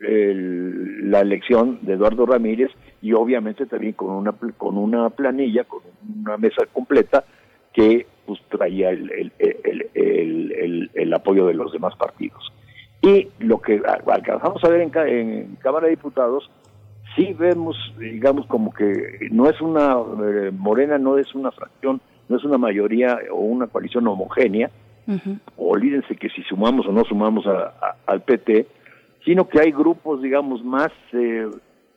el- 0.00 1.10
la 1.10 1.20
elección 1.20 1.78
de 1.82 1.94
Eduardo 1.94 2.26
Ramírez 2.26 2.70
y 3.00 3.12
obviamente 3.12 3.66
también 3.66 3.92
con 3.92 4.10
una 4.10 4.32
con 4.56 4.76
una 4.78 5.10
planilla, 5.10 5.64
con 5.64 5.82
una 6.24 6.36
mesa 6.38 6.66
completa 6.72 7.24
que 7.72 8.06
pues 8.26 8.40
traía 8.48 8.90
el- 8.90 9.32
el- 9.94 10.90
el 10.94 11.14
apoyo 11.14 11.46
de 11.46 11.54
los 11.54 11.72
demás 11.72 11.94
partidos. 11.96 12.52
Y 13.02 13.28
lo 13.40 13.60
que 13.60 13.82
alcanzamos 14.06 14.62
a 14.64 14.68
ver 14.68 14.80
en, 14.80 14.92
en 15.08 15.56
Cámara 15.56 15.86
de 15.86 15.90
Diputados, 15.96 16.48
sí 17.16 17.34
vemos, 17.38 17.76
digamos, 17.98 18.46
como 18.46 18.72
que 18.72 19.28
no 19.32 19.48
es 19.50 19.60
una, 19.60 19.96
eh, 20.24 20.50
Morena 20.56 20.98
no 20.98 21.18
es 21.18 21.34
una 21.34 21.50
fracción, 21.50 22.00
no 22.28 22.36
es 22.36 22.44
una 22.44 22.58
mayoría 22.58 23.18
o 23.32 23.36
una 23.40 23.66
coalición 23.66 24.06
homogénea, 24.06 24.70
olvídense 25.56 26.14
que 26.14 26.28
si 26.30 26.42
sumamos 26.44 26.86
o 26.86 26.92
no 26.92 27.02
sumamos 27.04 27.44
a- 27.46 27.74
a- 27.80 27.96
al 28.06 28.22
PT, 28.22 28.66
sino 29.24 29.48
que 29.48 29.60
hay 29.60 29.72
grupos, 29.72 30.22
digamos, 30.22 30.62
más, 30.64 30.92
eh, 31.12 31.48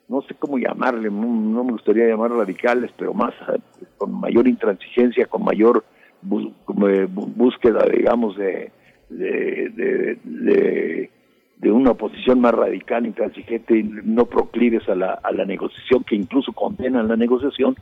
no 0.07 0.21
sé 0.23 0.33
cómo 0.33 0.57
llamarle, 0.57 1.11
no, 1.11 1.21
no 1.27 1.63
me 1.63 1.71
gustaría 1.73 2.07
llamar 2.07 2.31
radicales, 2.31 2.91
pero 2.97 3.13
más 3.13 3.33
eh, 3.53 3.59
con 3.97 4.11
mayor 4.19 4.47
intransigencia, 4.47 5.27
con 5.27 5.43
mayor 5.43 5.83
eh, 6.27 7.07
búsqueda, 7.09 7.85
digamos, 7.91 8.35
de, 8.37 8.71
de, 9.17 9.69
de, 9.69 10.17
de- 10.23 11.71
una 11.71 11.91
oposición 11.91 12.39
más 12.41 12.53
radical, 12.53 13.05
intransigente, 13.05 13.83
no 13.83 14.25
proclives 14.27 14.87
a 14.87 14.95
la, 14.95 15.13
a 15.13 15.31
la 15.31 15.45
negociación, 15.45 16.03
que 16.03 16.15
incluso 16.15 16.53
condenan 16.53 17.07
la 17.07 17.15
negociación, 17.15 17.75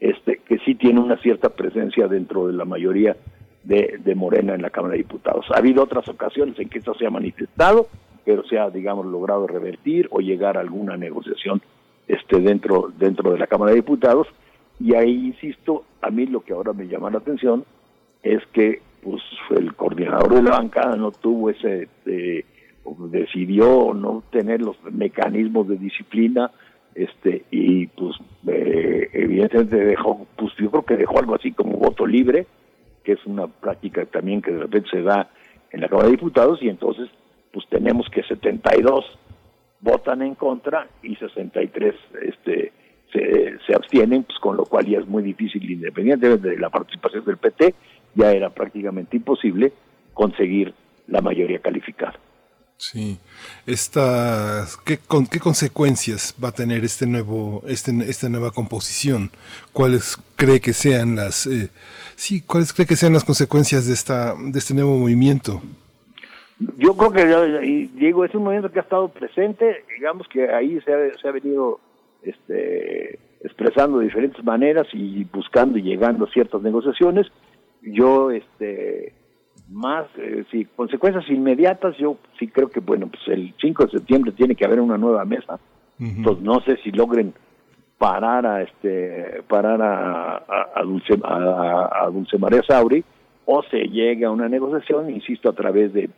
este, 0.00 0.40
que 0.46 0.58
sí 0.58 0.74
tiene 0.74 1.00
una 1.00 1.16
cierta 1.18 1.48
presencia 1.50 2.08
dentro 2.08 2.46
de 2.46 2.52
la 2.52 2.64
mayoría 2.64 3.16
de, 3.64 4.00
de 4.04 4.14
Morena 4.14 4.54
en 4.54 4.62
la 4.62 4.70
Cámara 4.70 4.92
de 4.92 4.98
Diputados. 4.98 5.46
Ha 5.54 5.58
habido 5.58 5.82
otras 5.82 6.08
ocasiones 6.08 6.58
en 6.58 6.68
que 6.68 6.78
esto 6.78 6.94
se 6.94 7.06
ha 7.06 7.10
manifestado, 7.10 7.88
pero 8.24 8.44
se 8.44 8.58
ha, 8.58 8.70
digamos, 8.70 9.06
logrado 9.06 9.46
revertir 9.46 10.08
o 10.10 10.20
llegar 10.20 10.56
a 10.56 10.60
alguna 10.60 10.96
negociación 10.96 11.62
este, 12.06 12.40
dentro, 12.40 12.92
dentro 12.98 13.32
de 13.32 13.38
la 13.38 13.46
Cámara 13.46 13.70
de 13.70 13.76
Diputados. 13.76 14.26
Y 14.80 14.94
ahí, 14.94 15.26
insisto, 15.28 15.84
a 16.02 16.10
mí 16.10 16.26
lo 16.26 16.40
que 16.40 16.52
ahora 16.52 16.72
me 16.72 16.86
llama 16.86 17.10
la 17.10 17.18
atención 17.18 17.64
es 18.22 18.44
que 18.52 18.80
pues 19.02 19.22
el 19.56 19.74
coordinador 19.74 20.34
de 20.34 20.42
la 20.42 20.50
bancada 20.50 20.96
no 20.96 21.10
tuvo 21.10 21.50
ese, 21.50 21.88
eh, 22.06 22.44
decidió 23.10 23.92
no 23.94 24.22
tener 24.30 24.60
los 24.60 24.76
mecanismos 24.84 25.68
de 25.68 25.76
disciplina, 25.76 26.50
este 26.94 27.44
y 27.50 27.86
pues 27.88 28.16
eh, 28.46 29.08
evidentemente 29.12 29.76
dejó, 29.76 30.26
pues 30.36 30.52
yo 30.58 30.70
creo 30.70 30.84
que 30.84 30.96
dejó 30.96 31.18
algo 31.18 31.34
así 31.34 31.52
como 31.52 31.76
voto 31.76 32.06
libre, 32.06 32.46
que 33.04 33.12
es 33.12 33.26
una 33.26 33.46
práctica 33.46 34.04
también 34.06 34.42
que 34.42 34.52
de 34.52 34.60
repente 34.60 34.90
se 34.90 35.02
da 35.02 35.30
en 35.70 35.80
la 35.80 35.88
Cámara 35.88 36.08
de 36.08 36.16
Diputados 36.16 36.62
y 36.62 36.68
entonces 36.68 37.08
pues 37.52 37.66
tenemos 37.68 38.06
que 38.10 38.22
72 38.22 39.04
votan 39.80 40.22
en 40.22 40.34
contra 40.34 40.88
y 41.02 41.14
63 41.16 41.94
este 42.22 42.72
se, 43.12 43.58
se 43.66 43.74
abstienen, 43.74 44.24
pues 44.24 44.38
con 44.38 44.56
lo 44.56 44.64
cual 44.64 44.86
ya 44.86 44.98
es 44.98 45.06
muy 45.06 45.22
difícil, 45.22 45.70
independientemente 45.70 46.50
de 46.50 46.58
la 46.58 46.68
participación 46.68 47.24
del 47.24 47.38
PT, 47.38 47.74
ya 48.14 48.32
era 48.32 48.50
prácticamente 48.50 49.16
imposible 49.16 49.72
conseguir 50.14 50.74
la 51.06 51.20
mayoría 51.20 51.60
calificada. 51.60 52.14
Sí, 52.76 53.18
esta, 53.66 54.64
¿qué, 54.84 54.98
con, 54.98 55.26
¿qué 55.26 55.40
consecuencias 55.40 56.32
va 56.42 56.50
a 56.50 56.52
tener 56.52 56.84
este 56.84 57.06
nuevo, 57.06 57.62
este, 57.66 57.90
esta 58.08 58.28
nueva 58.28 58.52
composición? 58.52 59.30
¿Cuáles 59.72 60.16
cree 60.36 60.60
que 60.60 60.72
sean 60.72 61.16
las, 61.16 61.48
eh, 61.48 61.70
sí, 62.14 62.40
cuáles 62.40 62.72
cree 62.72 62.86
que 62.86 62.94
sean 62.94 63.12
las 63.12 63.24
consecuencias 63.24 63.88
de 63.88 63.94
esta, 63.94 64.34
de 64.38 64.56
este 64.56 64.74
nuevo 64.74 64.96
movimiento? 64.96 65.60
Yo 66.76 66.96
creo 66.96 67.10
que, 67.10 67.88
Diego, 67.94 68.24
es 68.24 68.34
un 68.34 68.44
movimiento 68.44 68.70
que 68.70 68.78
ha 68.78 68.82
estado 68.82 69.08
presente, 69.08 69.84
digamos 69.96 70.28
que 70.28 70.48
ahí 70.48 70.80
se 70.82 70.92
ha, 70.92 71.18
se 71.20 71.28
ha 71.28 71.32
venido 71.32 71.80
este, 72.22 73.18
expresando 73.42 73.98
de 73.98 74.04
diferentes 74.04 74.44
maneras 74.44 74.86
y 74.92 75.24
buscando 75.24 75.78
y 75.78 75.82
llegando 75.82 76.26
a 76.26 76.30
ciertas 76.30 76.62
negociaciones. 76.62 77.26
Yo, 77.82 78.30
este, 78.30 79.14
más, 79.68 80.06
eh, 80.16 80.44
sí, 80.50 80.66
consecuencias 80.76 81.28
inmediatas, 81.28 81.96
yo 81.98 82.16
sí 82.38 82.48
creo 82.48 82.68
que, 82.68 82.80
bueno, 82.80 83.08
pues 83.08 83.22
el 83.28 83.54
5 83.60 83.84
de 83.84 83.90
septiembre 83.90 84.32
tiene 84.32 84.54
que 84.54 84.64
haber 84.64 84.80
una 84.80 84.98
nueva 84.98 85.24
mesa. 85.24 85.58
Entonces, 86.00 86.44
no 86.44 86.60
sé 86.60 86.76
si 86.84 86.92
logren 86.92 87.34
parar 87.98 88.46
a 88.46 88.62
este 88.62 89.42
parar 89.48 89.82
a, 89.82 90.44
a, 90.76 90.82
Dulce, 90.84 91.18
a, 91.24 92.04
a 92.04 92.10
Dulce 92.10 92.38
María 92.38 92.62
Sauri 92.62 93.02
o 93.44 93.62
se 93.64 93.78
llegue 93.88 94.24
a 94.24 94.30
una 94.30 94.48
negociación, 94.48 95.10
insisto, 95.10 95.48
a 95.48 95.54
través 95.54 95.92
de 95.92 96.08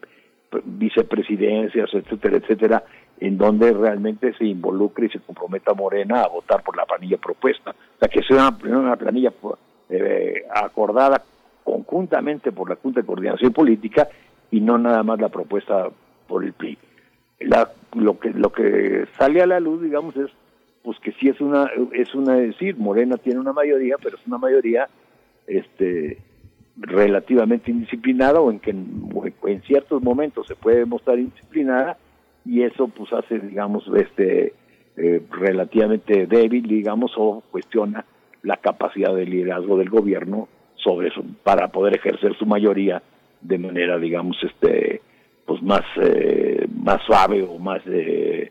vicepresidencias, 0.65 1.89
etcétera, 1.95 2.37
etcétera, 2.37 2.85
en 3.21 3.39
donde 3.39 3.73
realmente 3.73 4.35
se 4.35 4.45
involucre 4.45 5.07
y 5.07 5.11
se 5.11 5.21
comprometa 5.21 5.73
Morena 5.73 6.23
a 6.23 6.29
votar 6.29 6.63
por 6.63 6.77
la 6.77 6.85
planilla 6.85 7.19
propuesta. 7.19 7.71
O 7.71 7.99
sea, 7.99 8.09
que 8.09 8.23
sea 8.23 8.49
una, 8.63 8.79
una 8.79 8.97
planilla 8.97 9.33
eh, 9.89 10.43
acordada 10.53 11.23
conjuntamente 11.65 12.53
por 12.53 12.69
la 12.69 12.77
Junta 12.77 13.01
de 13.01 13.07
Coordinación 13.07 13.53
Política 13.53 14.09
y 14.51 14.61
no 14.61 14.79
nada 14.79 15.03
más 15.03 15.21
la 15.21 15.29
propuesta 15.29 15.89
por 16.27 16.45
el 16.45 16.53
PRI. 16.53 16.79
Lo 17.95 18.19
que 18.19 18.31
lo 18.31 18.53
que 18.53 19.07
sale 19.19 19.41
a 19.41 19.47
la 19.47 19.61
luz, 19.61 19.83
digamos, 19.83 20.17
es 20.17 20.31
pues 20.83 20.99
que 21.01 21.13
sí 21.13 21.29
es 21.29 21.41
una 21.41 21.71
es 21.93 22.15
una 22.15 22.35
decir 22.35 22.77
Morena 22.77 23.17
tiene 23.17 23.41
una 23.41 23.53
mayoría, 23.53 23.97
pero 24.03 24.17
es 24.17 24.27
una 24.27 24.39
mayoría 24.39 24.89
este 25.47 26.19
relativamente 26.77 27.71
indisciplinada 27.71 28.41
o 28.41 28.51
en 28.51 28.61
que 28.61 28.71
en, 28.71 29.63
ciertos 29.67 30.03
momentos 30.03 30.47
se 30.47 30.55
puede 30.55 30.87
mostrar 30.87 31.19
indisciplinada 31.19 31.99
y 32.45 32.63
eso 32.63 32.89
pues 32.89 33.13
hace 33.13 33.39
digamos 33.39 33.85
este 33.97 34.55
eh, 34.97 35.23
relativamente 35.31 36.27
débil 36.27 36.67
digamos 36.67 37.13
o 37.17 37.43
cuestiona 37.51 38.05
la 38.43 38.57
capacidad 38.57 39.15
de 39.15 39.27
liderazgo 39.27 39.77
del 39.77 39.91
gobierno 39.91 40.49
sobre 40.83 41.09
eso 41.09 41.23
para 41.43 41.69
poder 41.69 41.97
ejercer 41.97 42.37
su 42.39 42.47
mayoría 42.47 43.03
de 43.41 43.59
manera 43.59 43.99
digamos 43.99 44.37
este 44.43 45.01
pues 45.47 45.63
más 45.63 45.83
eh, 46.03 46.67
más 46.83 47.03
suave 47.07 47.43
o 47.43 47.59
más 47.59 47.81
eh, 47.87 48.51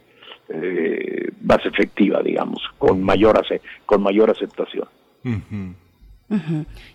eh, 0.50 1.32
más 1.42 1.66
efectiva 1.66 2.22
digamos 2.24 2.62
con 2.78 3.04
mayor 3.04 3.42
con 3.86 4.02
mayor 4.02 4.30
aceptación. 4.30 4.88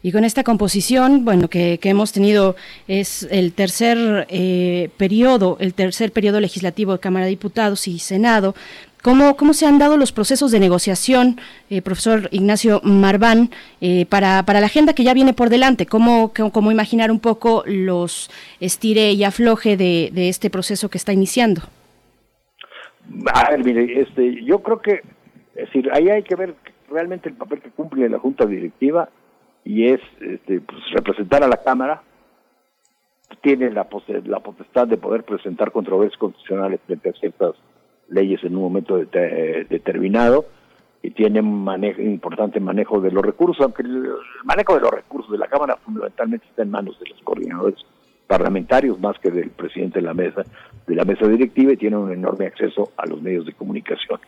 Y 0.02 0.12
con 0.12 0.24
esta 0.24 0.44
composición, 0.44 1.24
bueno, 1.24 1.48
que, 1.48 1.78
que, 1.78 1.88
hemos 1.88 2.12
tenido 2.12 2.54
es 2.86 3.26
el 3.30 3.52
tercer 3.52 4.28
eh, 4.30 4.90
periodo, 4.96 5.56
el 5.58 5.74
tercer 5.74 6.12
periodo 6.12 6.38
legislativo 6.38 6.92
de 6.92 7.00
Cámara 7.00 7.24
de 7.24 7.30
Diputados 7.30 7.88
y 7.88 7.98
Senado, 7.98 8.54
¿Cómo, 9.04 9.36
¿Cómo 9.36 9.52
se 9.52 9.66
han 9.66 9.78
dado 9.78 9.98
los 9.98 10.12
procesos 10.12 10.50
de 10.50 10.58
negociación, 10.58 11.36
eh, 11.68 11.82
profesor 11.82 12.30
Ignacio 12.30 12.80
Marván, 12.84 13.50
eh, 13.82 14.06
para, 14.06 14.44
para 14.44 14.60
la 14.60 14.66
agenda 14.66 14.94
que 14.94 15.04
ya 15.04 15.12
viene 15.12 15.34
por 15.34 15.50
delante? 15.50 15.84
¿Cómo, 15.84 16.32
cómo 16.32 16.72
imaginar 16.72 17.10
un 17.10 17.20
poco 17.20 17.64
los 17.66 18.30
estire 18.60 19.12
y 19.12 19.22
afloje 19.24 19.76
de, 19.76 20.08
de 20.10 20.30
este 20.30 20.48
proceso 20.48 20.88
que 20.88 20.96
está 20.96 21.12
iniciando? 21.12 21.60
A 23.34 23.50
ver, 23.50 23.62
mire, 23.62 24.00
este, 24.00 24.42
yo 24.42 24.60
creo 24.60 24.80
que, 24.80 25.02
es 25.54 25.66
decir, 25.66 25.90
ahí 25.92 26.08
hay 26.08 26.22
que 26.22 26.36
ver 26.36 26.54
realmente 26.88 27.28
el 27.28 27.34
papel 27.34 27.60
que 27.60 27.72
cumple 27.72 28.08
la 28.08 28.18
Junta 28.18 28.46
Directiva 28.46 29.10
y 29.66 29.88
es 29.88 30.00
este, 30.22 30.62
pues, 30.62 30.80
representar 30.94 31.44
a 31.44 31.48
la 31.48 31.58
Cámara, 31.58 32.02
tiene 33.42 33.70
la, 33.70 33.86
la 34.24 34.40
potestad 34.40 34.88
de 34.88 34.96
poder 34.96 35.24
presentar 35.24 35.72
controversias 35.72 36.18
constitucionales 36.18 36.80
frente 36.86 37.10
a 37.10 37.12
ciertas 37.12 37.54
leyes 38.08 38.42
en 38.44 38.56
un 38.56 38.62
momento 38.62 38.96
determinado 38.96 40.46
y 41.02 41.10
tiene 41.10 41.40
un 41.40 41.64
manejo, 41.64 42.00
importante 42.00 42.60
manejo 42.60 43.00
de 43.00 43.10
los 43.10 43.22
recursos, 43.22 43.62
aunque 43.62 43.82
el 43.82 44.08
manejo 44.44 44.74
de 44.74 44.80
los 44.80 44.90
recursos 44.90 45.30
de 45.30 45.38
la 45.38 45.48
Cámara 45.48 45.76
fundamentalmente 45.76 46.46
está 46.46 46.62
en 46.62 46.70
manos 46.70 46.98
de 46.98 47.10
los 47.10 47.20
coordinadores 47.22 47.78
parlamentarios 48.26 48.98
más 48.98 49.18
que 49.18 49.30
del 49.30 49.50
presidente 49.50 50.00
de 50.00 50.06
la 50.06 50.14
mesa 50.14 50.44
de 50.86 50.94
la 50.94 51.04
mesa 51.04 51.28
directiva 51.28 51.72
y 51.72 51.76
tiene 51.76 51.96
un 51.96 52.10
enorme 52.10 52.46
acceso 52.46 52.92
a 52.96 53.06
los 53.06 53.20
medios 53.20 53.44
de 53.44 53.52
comunicación. 53.52 54.18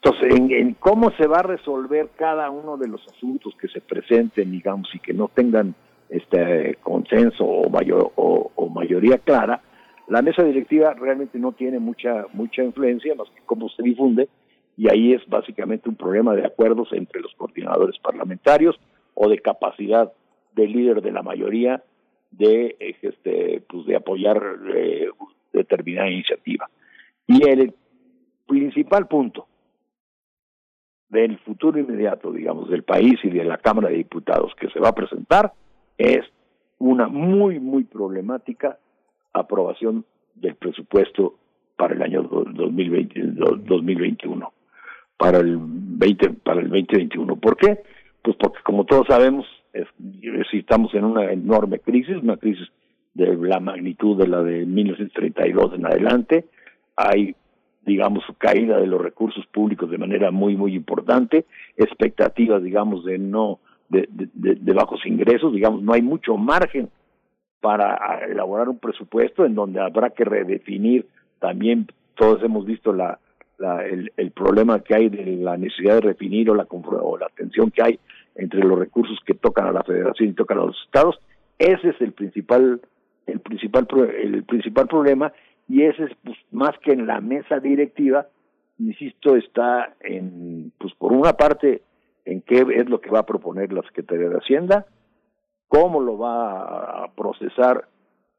Entonces, 0.00 0.34
en, 0.36 0.74
cómo 0.74 1.10
se 1.12 1.26
va 1.26 1.38
a 1.38 1.42
resolver 1.42 2.10
cada 2.16 2.50
uno 2.50 2.76
de 2.76 2.86
los 2.86 3.04
asuntos 3.08 3.54
que 3.60 3.66
se 3.66 3.80
presenten, 3.80 4.52
digamos, 4.52 4.88
y 4.94 5.00
que 5.00 5.12
no 5.12 5.28
tengan 5.34 5.74
este 6.08 6.78
consenso 6.82 7.44
o, 7.44 7.68
mayor, 7.68 8.12
o 8.14 8.68
mayoría 8.68 9.18
clara, 9.18 9.60
la 10.08 10.22
mesa 10.22 10.42
directiva 10.42 10.94
realmente 10.94 11.38
no 11.38 11.52
tiene 11.52 11.78
mucha 11.78 12.26
mucha 12.32 12.62
influencia, 12.62 13.14
más 13.14 13.28
que 13.30 13.42
cómo 13.44 13.68
se 13.68 13.82
difunde, 13.82 14.28
y 14.76 14.88
ahí 14.90 15.12
es 15.12 15.26
básicamente 15.28 15.88
un 15.88 15.96
problema 15.96 16.34
de 16.34 16.46
acuerdos 16.46 16.88
entre 16.92 17.20
los 17.20 17.34
coordinadores 17.34 17.98
parlamentarios 17.98 18.78
o 19.14 19.28
de 19.28 19.38
capacidad 19.38 20.12
del 20.54 20.72
líder 20.72 21.02
de 21.02 21.12
la 21.12 21.22
mayoría 21.22 21.82
de 22.30 22.76
este 22.78 23.62
pues 23.68 23.86
de 23.86 23.96
apoyar 23.96 24.42
eh, 24.74 25.08
determinada 25.52 26.10
iniciativa. 26.10 26.70
Y 27.26 27.46
el 27.48 27.74
principal 28.46 29.06
punto 29.08 29.46
del 31.08 31.38
futuro 31.38 31.78
inmediato, 31.78 32.32
digamos, 32.32 32.70
del 32.70 32.82
país 32.82 33.18
y 33.22 33.30
de 33.30 33.44
la 33.44 33.58
Cámara 33.58 33.88
de 33.88 33.96
Diputados 33.96 34.54
que 34.58 34.68
se 34.70 34.80
va 34.80 34.90
a 34.90 34.94
presentar 34.94 35.52
es 35.96 36.24
una 36.78 37.08
muy, 37.08 37.58
muy 37.58 37.84
problemática 37.84 38.78
aprobación 39.40 40.04
del 40.34 40.54
presupuesto 40.54 41.34
para 41.76 41.94
el 41.94 42.02
año 42.02 42.22
2020, 42.22 43.20
2021, 43.64 44.52
para 45.16 45.38
el 45.38 45.58
20, 45.60 46.30
para 46.44 46.60
el 46.60 46.68
2021. 46.68 47.36
¿Por 47.36 47.56
qué? 47.56 47.82
Pues 48.22 48.36
porque 48.36 48.58
como 48.64 48.84
todos 48.84 49.06
sabemos, 49.06 49.46
es, 49.72 49.86
estamos 50.52 50.92
en 50.94 51.04
una 51.04 51.30
enorme 51.32 51.78
crisis, 51.78 52.16
una 52.16 52.36
crisis 52.36 52.68
de 53.14 53.36
la 53.36 53.60
magnitud 53.60 54.16
de 54.18 54.28
la 54.28 54.42
de 54.42 54.66
1932 54.66 55.74
en 55.74 55.86
adelante. 55.86 56.44
Hay, 56.96 57.34
digamos, 57.84 58.24
caída 58.38 58.78
de 58.78 58.86
los 58.86 59.00
recursos 59.00 59.46
públicos 59.46 59.90
de 59.90 59.98
manera 59.98 60.30
muy, 60.30 60.56
muy 60.56 60.74
importante, 60.74 61.46
expectativas, 61.76 62.62
digamos, 62.62 63.04
de 63.04 63.18
no, 63.18 63.60
de, 63.88 64.72
bajos 64.72 65.04
ingresos, 65.06 65.52
digamos, 65.52 65.82
no 65.82 65.92
hay 65.92 66.02
mucho 66.02 66.36
margen 66.36 66.90
para 67.60 68.24
elaborar 68.26 68.68
un 68.68 68.78
presupuesto 68.78 69.44
en 69.44 69.54
donde 69.54 69.80
habrá 69.80 70.10
que 70.10 70.24
redefinir 70.24 71.06
también, 71.40 71.88
todos 72.14 72.42
hemos 72.42 72.64
visto 72.66 72.92
la, 72.92 73.18
la 73.58 73.84
el, 73.84 74.30
problema 74.32 74.80
que 74.80 74.94
hay 74.94 75.08
de 75.08 75.24
la 75.36 75.56
necesidad 75.56 75.94
de 75.94 76.00
redefinir 76.02 76.50
o 76.50 76.54
la, 76.54 76.66
o 76.70 77.18
la 77.18 77.28
tensión 77.36 77.70
que 77.70 77.82
hay 77.82 77.98
entre 78.34 78.60
los 78.60 78.78
recursos 78.78 79.18
que 79.26 79.34
tocan 79.34 79.66
a 79.66 79.72
la 79.72 79.82
federación 79.82 80.30
y 80.30 80.32
tocan 80.32 80.58
a 80.58 80.66
los 80.66 80.80
estados, 80.84 81.18
ese 81.58 81.90
es 81.90 82.00
el 82.00 82.12
principal 82.12 82.80
el 83.26 83.40
principal 83.40 83.86
el 84.22 84.44
principal 84.44 84.86
problema 84.86 85.32
y 85.68 85.82
ese 85.82 86.04
es 86.04 86.10
pues, 86.24 86.38
más 86.50 86.78
que 86.78 86.92
en 86.92 87.06
la 87.06 87.20
mesa 87.20 87.58
directiva 87.58 88.26
insisto 88.78 89.36
está 89.36 89.94
en 90.00 90.72
pues 90.78 90.94
por 90.94 91.12
una 91.12 91.32
parte 91.34 91.82
en 92.24 92.40
qué 92.42 92.64
es 92.74 92.88
lo 92.88 93.00
que 93.00 93.10
va 93.10 93.20
a 93.20 93.26
proponer 93.26 93.72
la 93.72 93.82
Secretaría 93.82 94.28
de 94.28 94.38
Hacienda 94.38 94.86
cómo 95.68 96.00
lo 96.00 96.18
va 96.18 97.04
a 97.04 97.08
procesar 97.14 97.86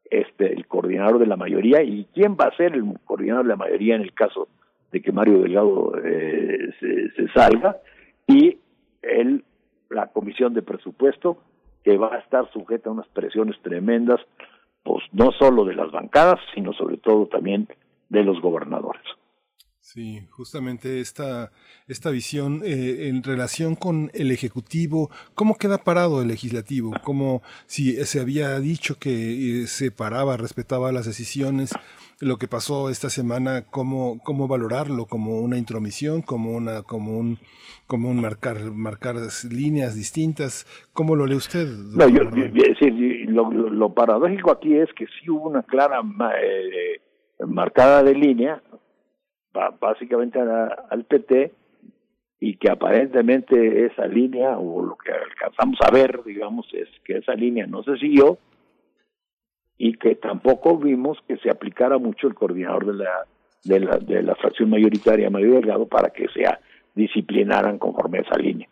este 0.10 0.53
el 0.53 0.68
coordinador 0.68 1.19
de 1.19 1.27
la 1.27 1.38
mayoría 1.38 1.84
y 1.84 2.06
quién 2.14 2.35
va 2.35 2.45
a 2.45 2.57
ser 2.57 2.73
el 2.73 2.84
coordinador 3.06 3.43
de 3.43 3.49
la 3.49 3.56
mayoría 3.56 3.95
en 3.95 4.01
el 4.01 4.14
caso 4.14 4.47
de 4.91 5.01
que 5.01 5.11
Mario 5.11 5.41
Delgado 5.41 5.93
eh, 6.03 6.73
se, 6.80 7.27
salga 7.30 7.77
y 8.27 8.57
el 9.03 9.43
la 9.89 10.07
comisión 10.07 10.53
de 10.53 10.61
presupuesto 10.61 11.38
que 11.84 11.97
va 11.97 12.15
a 12.15 12.19
estar 12.19 12.51
sujeta 12.51 12.89
a 12.89 12.93
unas 12.93 13.07
presiones 13.10 13.56
tremendas 13.61 14.19
pues 14.84 15.03
no 15.11 15.31
solo 15.39 15.65
de 15.65 15.76
las 15.76 15.91
bancadas 15.91 16.39
sino 16.56 16.73
sobre 16.73 16.97
todo 16.97 17.27
también 17.27 17.68
de 18.10 18.23
los 18.23 18.41
gobernadores 18.41 19.03
Sí, 19.91 20.22
justamente 20.30 20.99
esta, 20.99 21.52
esta 21.88 22.11
visión 22.11 22.61
eh, 22.64 23.07
en 23.07 23.24
relación 23.24 23.74
con 23.74 24.11
el 24.14 24.30
Ejecutivo, 24.30 25.10
¿cómo 25.34 25.57
queda 25.57 25.80
parado 25.80 26.22
el 26.22 26.28
Legislativo? 26.28 26.91
Como 27.03 27.41
si 27.66 27.94
se 28.06 28.20
había 28.22 28.60
dicho 28.60 28.99
que 28.99 29.64
eh, 29.64 29.66
se 29.66 29.90
paraba, 29.90 30.38
respetaba 30.38 30.91
las 30.91 31.07
decisiones, 31.07 31.74
lo 32.20 32.38
que 32.38 32.48
pasó 32.48 32.91
esta 32.91 33.10
semana, 33.10 33.64
¿cómo, 33.72 34.20
cómo 34.24 34.48
valorarlo? 34.48 35.07
¿Como 35.07 35.40
una 35.40 35.57
intromisión? 35.57 36.22
¿Como, 36.22 36.52
una, 36.52 36.84
como 36.84 37.18
un, 37.18 37.40
como 37.88 38.11
un 38.11 38.22
marcar, 38.22 38.70
marcar 38.72 39.16
líneas 39.49 39.95
distintas? 39.95 40.68
¿Cómo 40.94 41.16
lo 41.16 41.26
lee 41.26 41.34
usted? 41.38 41.66
No, 41.68 42.07
yo, 42.07 42.30
yo- 42.30 43.49
lo, 43.72 43.94
paradójico 43.95 44.52
aquí 44.52 44.76
es 44.76 44.90
que 44.95 45.07
sí 45.07 45.32
hubo 45.32 45.49
una 45.49 45.64
clara 45.64 45.99
eh, 45.99 47.02
marcada 47.48 48.03
de 48.03 48.14
línea, 48.14 48.61
básicamente 49.54 50.40
a 50.40 50.66
al 50.90 51.06
PT, 51.06 51.52
y 52.40 52.56
que 52.58 52.70
aparentemente 52.70 53.86
esa 53.86 54.08
línea, 54.08 54.58
o 54.58 54.84
lo 54.84 54.96
que 54.98 55.12
alcanzamos 55.12 55.78
a 55.82 55.92
ver, 55.92 56.24
digamos, 56.24 56.68
es 56.74 56.88
que 57.04 57.18
esa 57.18 57.34
línea 57.34 57.68
no 57.68 57.84
se 57.84 57.98
siguió, 57.98 58.38
y 59.78 59.94
que 59.94 60.16
tampoco 60.16 60.78
vimos 60.78 61.18
que 61.28 61.38
se 61.38 61.50
aplicara 61.50 61.98
mucho 61.98 62.28
el 62.28 62.36
coordinador 62.36 62.86
de 62.86 63.04
la, 63.04 63.26
de 63.64 63.80
la, 63.80 63.98
de 63.98 64.24
la 64.24 64.36
fracción 64.36 64.70
mayoritaria, 64.70 65.30
Mario 65.30 65.54
Delgado, 65.54 65.88
para 65.88 66.10
que 66.10 66.28
se 66.30 66.44
disciplinaran 66.96 67.78
conforme 67.78 68.20
a 68.20 68.22
esa 68.22 68.38
línea. 68.38 68.70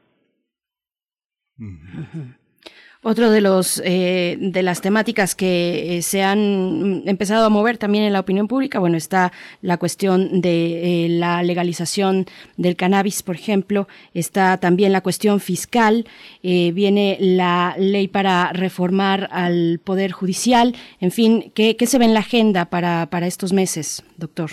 Otro 3.04 3.30
de 3.30 3.42
los 3.42 3.80
eh, 3.86 4.38
de 4.40 4.64
las 4.64 4.82
temáticas 4.82 5.36
que 5.36 5.98
eh, 5.98 6.02
se 6.02 6.24
han 6.24 7.04
empezado 7.06 7.46
a 7.46 7.50
mover 7.50 7.78
también 7.78 8.04
en 8.04 8.12
la 8.12 8.20
opinión 8.20 8.48
pública, 8.48 8.80
bueno, 8.80 8.98
está 8.98 9.32
la 9.62 9.78
cuestión 9.78 10.42
de 10.42 11.06
eh, 11.06 11.10
la 11.10 11.44
legalización 11.44 12.26
del 12.58 12.76
cannabis, 12.76 13.22
por 13.22 13.36
ejemplo, 13.36 13.88
está 14.16 14.58
también 14.58 14.92
la 14.94 15.02
cuestión 15.02 15.40
fiscal, 15.40 16.06
eh, 16.42 16.72
viene 16.72 17.18
la 17.20 17.76
ley 17.78 18.08
para 18.08 18.52
reformar 18.52 19.30
al 19.32 19.80
poder 19.84 20.12
judicial, 20.12 20.76
en 21.00 21.12
fin, 21.12 21.52
¿qué, 21.54 21.76
qué 21.76 21.86
se 21.86 22.00
ve 22.00 22.06
en 22.06 22.16
la 22.16 22.22
agenda 22.22 22.66
para 22.66 23.06
para 23.12 23.28
estos 23.28 23.54
meses, 23.54 24.04
doctor? 24.18 24.50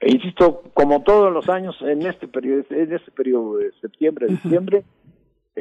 E 0.00 0.12
insisto, 0.12 0.62
como 0.74 1.02
todos 1.02 1.32
los 1.32 1.48
años, 1.48 1.76
en 1.82 2.02
este 2.06 2.26
periodo, 2.26 2.64
en 2.70 2.92
este 2.92 3.12
periodo 3.12 3.56
de 3.56 3.70
septiembre, 3.80 4.26
diciembre, 4.28 4.84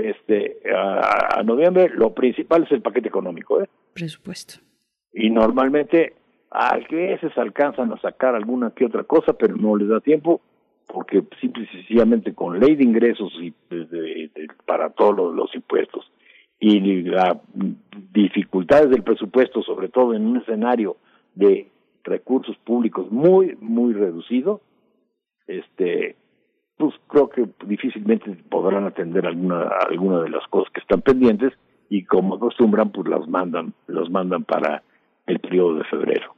este, 0.10 0.58
a, 0.74 1.40
a 1.40 1.44
noviembre, 1.44 1.90
lo 1.94 2.14
principal 2.14 2.64
es 2.64 2.72
el 2.72 2.82
paquete 2.82 3.08
económico, 3.10 3.62
¿eh? 3.62 3.70
Presupuesto. 3.94 4.60
Y 5.14 5.30
normalmente, 5.30 6.14
a 6.52 6.78
veces 6.78 7.38
alcanzan 7.38 7.92
a 7.92 8.00
sacar 8.02 8.36
alguna 8.36 8.72
que 8.72 8.86
otra 8.86 9.04
cosa, 9.04 9.34
pero 9.34 9.56
no 9.56 9.76
les 9.76 9.88
da 9.90 10.00
tiempo, 10.00 10.42
porque 10.88 11.24
simple 11.42 11.64
y 11.64 11.68
sencillamente 11.78 12.34
con 12.34 12.60
ley 12.60 12.76
de 12.76 12.84
ingresos 12.84 13.34
y 13.42 13.54
de- 13.70 13.86
de- 13.86 14.32
de- 14.34 14.48
para 14.66 14.90
todos 14.92 15.16
los, 15.18 15.36
los 15.36 15.54
impuestos 15.56 16.10
y 16.60 16.80
las 17.04 17.38
dificultades 18.14 18.90
del 18.90 19.04
presupuesto, 19.04 19.62
sobre 19.64 19.90
todo 19.90 20.14
en 20.14 20.26
un 20.26 20.38
escenario 20.38 20.98
de 21.36 21.70
recursos 22.04 22.56
públicos 22.60 23.12
muy, 23.12 23.58
muy 23.60 23.94
reducido, 23.94 24.62
este, 25.46 26.16
pues 26.78 26.94
creo 27.08 27.30
que 27.30 27.48
difícilmente 27.66 28.32
podrán 28.50 28.86
atender 28.86 29.26
alguna, 29.26 29.68
alguna 29.90 30.22
de 30.22 30.30
las 30.30 30.48
cosas 30.48 30.72
que 30.74 30.80
están 30.80 31.02
pendientes 31.02 31.54
y 31.90 32.06
como 32.06 32.36
acostumbran, 32.36 32.92
pues 32.92 33.08
las 33.08 33.28
mandan, 33.28 33.74
los 33.88 34.10
mandan 34.10 34.44
para 34.44 34.84
el 35.26 35.40
periodo 35.40 35.76
de 35.76 35.84
febrero. 35.86 36.36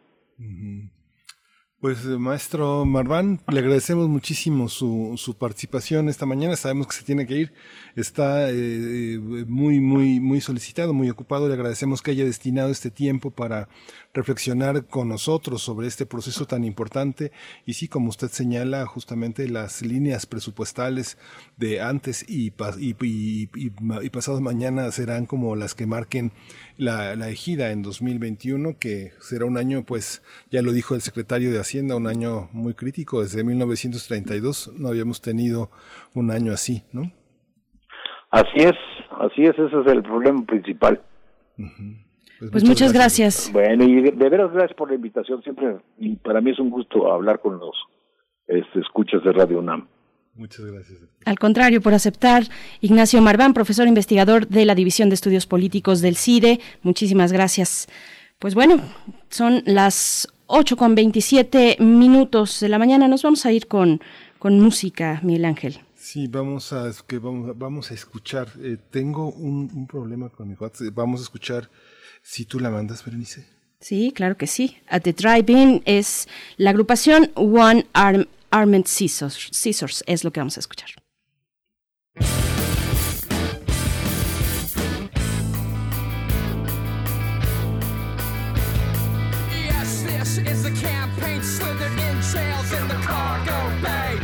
Pues 1.81 2.05
eh, 2.05 2.17
maestro 2.17 2.85
Marván, 2.85 3.39
le 3.47 3.59
agradecemos 3.59 4.09
muchísimo 4.09 4.67
su, 4.67 5.13
su 5.15 5.37
participación 5.37 6.09
esta 6.09 6.25
mañana. 6.25 6.57
Sabemos 6.57 6.87
que 6.87 6.93
se 6.93 7.05
tiene 7.05 7.25
que 7.25 7.35
ir, 7.35 7.53
está 7.95 8.49
eh, 8.49 8.55
eh, 8.55 9.19
muy, 9.47 9.79
muy, 9.79 10.19
muy 10.19 10.41
solicitado, 10.41 10.93
muy 10.93 11.09
ocupado. 11.09 11.47
Le 11.47 11.53
agradecemos 11.53 12.01
que 12.01 12.11
haya 12.11 12.25
destinado 12.25 12.69
este 12.69 12.91
tiempo 12.91 13.31
para 13.31 13.69
reflexionar 14.13 14.85
con 14.87 15.07
nosotros 15.07 15.61
sobre 15.61 15.87
este 15.87 16.05
proceso 16.05 16.45
tan 16.45 16.63
importante. 16.63 17.31
Y 17.65 17.73
sí, 17.73 17.87
como 17.87 18.09
usted 18.09 18.27
señala, 18.29 18.85
justamente 18.87 19.47
las 19.47 19.81
líneas 19.83 20.25
presupuestales 20.25 21.17
de 21.57 21.81
antes 21.81 22.25
y, 22.27 22.51
pas- 22.51 22.77
y, 22.79 22.95
y- 23.05 23.49
y- 23.55 23.71
y 24.05 24.09
pasado 24.09 24.41
mañana 24.41 24.89
serán 24.91 25.25
como 25.25 25.55
las 25.55 25.75
que 25.75 25.85
marquen 25.85 26.31
la, 26.77 27.15
la 27.15 27.29
ejida 27.29 27.71
en 27.71 27.81
2021, 27.83 28.77
que 28.79 29.11
será 29.19 29.45
un 29.45 29.57
año, 29.57 29.83
pues 29.83 30.23
ya 30.49 30.61
lo 30.61 30.71
dijo 30.71 30.95
el 30.95 31.01
secretario 31.01 31.51
de 31.51 31.59
Hacienda, 31.59 31.95
un 31.95 32.07
año 32.07 32.49
muy 32.51 32.73
crítico. 32.73 33.21
Desde 33.21 33.43
1932 33.43 34.71
no 34.77 34.87
habíamos 34.87 35.21
tenido 35.21 35.69
un 36.15 36.31
año 36.31 36.51
así, 36.53 36.83
¿no? 36.91 37.11
Así 38.31 38.57
es, 38.57 38.73
así 39.19 39.43
es, 39.43 39.57
ese 39.57 39.79
es 39.81 39.87
el 39.87 40.03
problema 40.03 40.43
principal. 40.45 41.01
Pues 42.51 42.63
muchas 42.63 42.93
gracias. 42.93 43.49
Bueno, 43.51 43.83
y 43.83 44.01
de, 44.01 44.11
de 44.11 44.29
veras 44.29 44.51
gracias 44.51 44.75
por 44.77 44.89
la 44.89 44.95
invitación, 44.95 45.41
siempre, 45.43 45.77
y 45.97 46.15
para 46.15 46.39
mí 46.41 46.51
es 46.51 46.59
un 46.59 46.69
gusto 46.69 47.11
hablar 47.11 47.39
con 47.41 47.59
los 47.59 47.75
este, 48.47 48.79
escuchas 48.79 49.23
de 49.23 49.31
Radio 49.33 49.59
UNAM. 49.59 49.87
Muchas 50.35 50.65
gracias. 50.65 50.99
Al 51.25 51.37
contrario, 51.37 51.81
por 51.81 51.93
aceptar. 51.93 52.43
Ignacio 52.79 53.21
Marván, 53.21 53.53
profesor 53.53 53.87
investigador 53.87 54.47
de 54.47 54.63
la 54.63 54.73
División 54.73 55.09
de 55.09 55.15
Estudios 55.15 55.45
Políticos 55.45 55.99
del 55.99 56.15
CIDE. 56.15 56.61
Muchísimas 56.81 57.33
gracias. 57.33 57.87
Pues 58.37 58.55
bueno, 58.55 58.81
son 59.29 59.61
las 59.65 60.29
8 60.47 60.77
con 60.77 60.95
27 60.95 61.77
minutos 61.81 62.61
de 62.61 62.69
la 62.69 62.79
mañana. 62.79 63.09
Nos 63.09 63.21
vamos 63.23 63.45
a 63.45 63.51
ir 63.51 63.67
con, 63.67 63.99
con 64.37 64.61
música, 64.61 65.19
Miguel 65.23 65.43
Ángel. 65.43 65.79
Sí, 65.95 66.27
vamos 66.27 66.71
a, 66.71 66.89
que 67.05 67.19
vamos, 67.19 67.57
vamos 67.57 67.91
a 67.91 67.93
escuchar. 67.93 68.47
eh, 68.61 68.77
tengo 68.91 69.29
un, 69.31 69.69
un 69.75 69.87
problema 69.87 70.29
con 70.29 70.47
mi 70.47 70.53
WhatsApp. 70.55 70.93
Vamos 70.93 71.19
a 71.19 71.23
escuchar 71.23 71.69
si 72.29 72.45
tú 72.45 72.59
la 72.59 72.69
mandas, 72.69 73.03
Berenice. 73.03 73.43
Sí, 73.81 74.13
claro 74.15 74.37
que 74.37 74.45
sí. 74.45 74.77
At 74.87 75.01
the 75.01 75.13
Drive-In 75.13 75.81
es 75.85 76.27
la 76.57 76.69
agrupación 76.69 77.31
One 77.35 77.87
Arm, 77.93 78.27
Armed 78.51 78.85
Scissors, 78.85 79.49
Scissors, 79.51 80.03
es 80.05 80.23
lo 80.23 80.31
que 80.31 80.39
vamos 80.39 80.57
a 80.57 80.59
escuchar. 80.59 80.89
Yes, 89.49 90.03
this 90.03 90.37
is 90.37 90.61
the 90.61 90.71
campaign 90.79 91.41
slithered 91.41 91.97
in 91.97 92.21
trails 92.21 92.71
in 92.73 92.87
the 92.89 92.99
cargo 93.07 93.71
bay. 93.81 94.19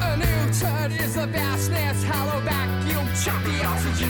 A 0.00 0.16
new 0.16 0.52
turd 0.54 0.92
is 0.98 1.14
the 1.14 1.26
vastness, 1.26 2.02
hollow 2.04 2.40
vacuum, 2.40 2.55
chop 2.55 2.55
the 2.55 2.55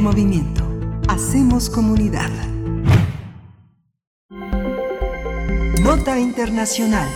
Movimiento. 0.00 0.64
Hacemos 1.08 1.70
comunidad. 1.70 2.30
Nota 5.80 6.18
Internacional. 6.18 7.08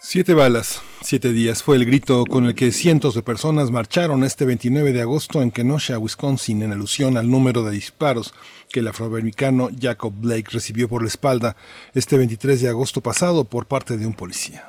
Siete 0.00 0.34
balas, 0.34 0.82
siete 1.02 1.32
días 1.32 1.62
fue 1.62 1.76
el 1.76 1.84
grito 1.84 2.24
con 2.26 2.46
el 2.46 2.54
que 2.54 2.70
cientos 2.70 3.14
de 3.14 3.22
personas 3.22 3.70
marcharon 3.70 4.22
este 4.22 4.44
29 4.44 4.92
de 4.92 5.02
agosto 5.02 5.42
en 5.42 5.50
Kenosha, 5.50 5.98
Wisconsin, 5.98 6.62
en 6.62 6.72
alusión 6.72 7.16
al 7.16 7.28
número 7.28 7.64
de 7.64 7.72
disparos 7.72 8.32
que 8.70 8.80
el 8.80 8.88
afroamericano 8.88 9.68
Jacob 9.78 10.12
Blake 10.16 10.50
recibió 10.52 10.88
por 10.88 11.02
la 11.02 11.08
espalda 11.08 11.56
este 11.92 12.16
23 12.18 12.60
de 12.60 12.68
agosto 12.68 13.00
pasado 13.00 13.44
por 13.44 13.66
parte 13.66 13.96
de 13.96 14.06
un 14.06 14.14
policía. 14.14 14.66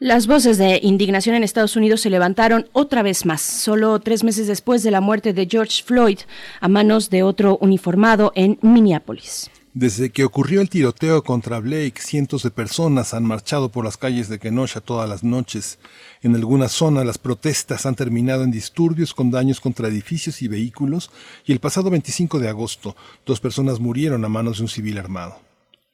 Las 0.00 0.28
voces 0.28 0.58
de 0.58 0.78
indignación 0.80 1.34
en 1.34 1.42
Estados 1.42 1.74
Unidos 1.74 2.02
se 2.02 2.08
levantaron 2.08 2.68
otra 2.72 3.02
vez 3.02 3.26
más, 3.26 3.40
solo 3.40 3.98
tres 3.98 4.22
meses 4.22 4.46
después 4.46 4.84
de 4.84 4.92
la 4.92 5.00
muerte 5.00 5.32
de 5.32 5.48
George 5.50 5.82
Floyd 5.82 6.20
a 6.60 6.68
manos 6.68 7.10
de 7.10 7.24
otro 7.24 7.58
uniformado 7.60 8.30
en 8.36 8.60
Minneapolis. 8.62 9.50
Desde 9.74 10.10
que 10.10 10.22
ocurrió 10.22 10.60
el 10.60 10.70
tiroteo 10.70 11.24
contra 11.24 11.58
Blake, 11.58 11.94
cientos 12.00 12.44
de 12.44 12.52
personas 12.52 13.12
han 13.12 13.24
marchado 13.24 13.72
por 13.72 13.84
las 13.84 13.96
calles 13.96 14.28
de 14.28 14.38
Kenosha 14.38 14.80
todas 14.80 15.08
las 15.08 15.24
noches. 15.24 15.80
En 16.22 16.36
algunas 16.36 16.70
zonas 16.70 17.04
las 17.04 17.18
protestas 17.18 17.84
han 17.84 17.96
terminado 17.96 18.44
en 18.44 18.52
disturbios 18.52 19.12
con 19.12 19.32
daños 19.32 19.60
contra 19.60 19.88
edificios 19.88 20.42
y 20.42 20.46
vehículos 20.46 21.10
y 21.44 21.50
el 21.50 21.58
pasado 21.58 21.90
25 21.90 22.38
de 22.38 22.48
agosto 22.48 22.94
dos 23.26 23.40
personas 23.40 23.80
murieron 23.80 24.24
a 24.24 24.28
manos 24.28 24.58
de 24.58 24.62
un 24.62 24.68
civil 24.68 24.96
armado. 24.96 25.47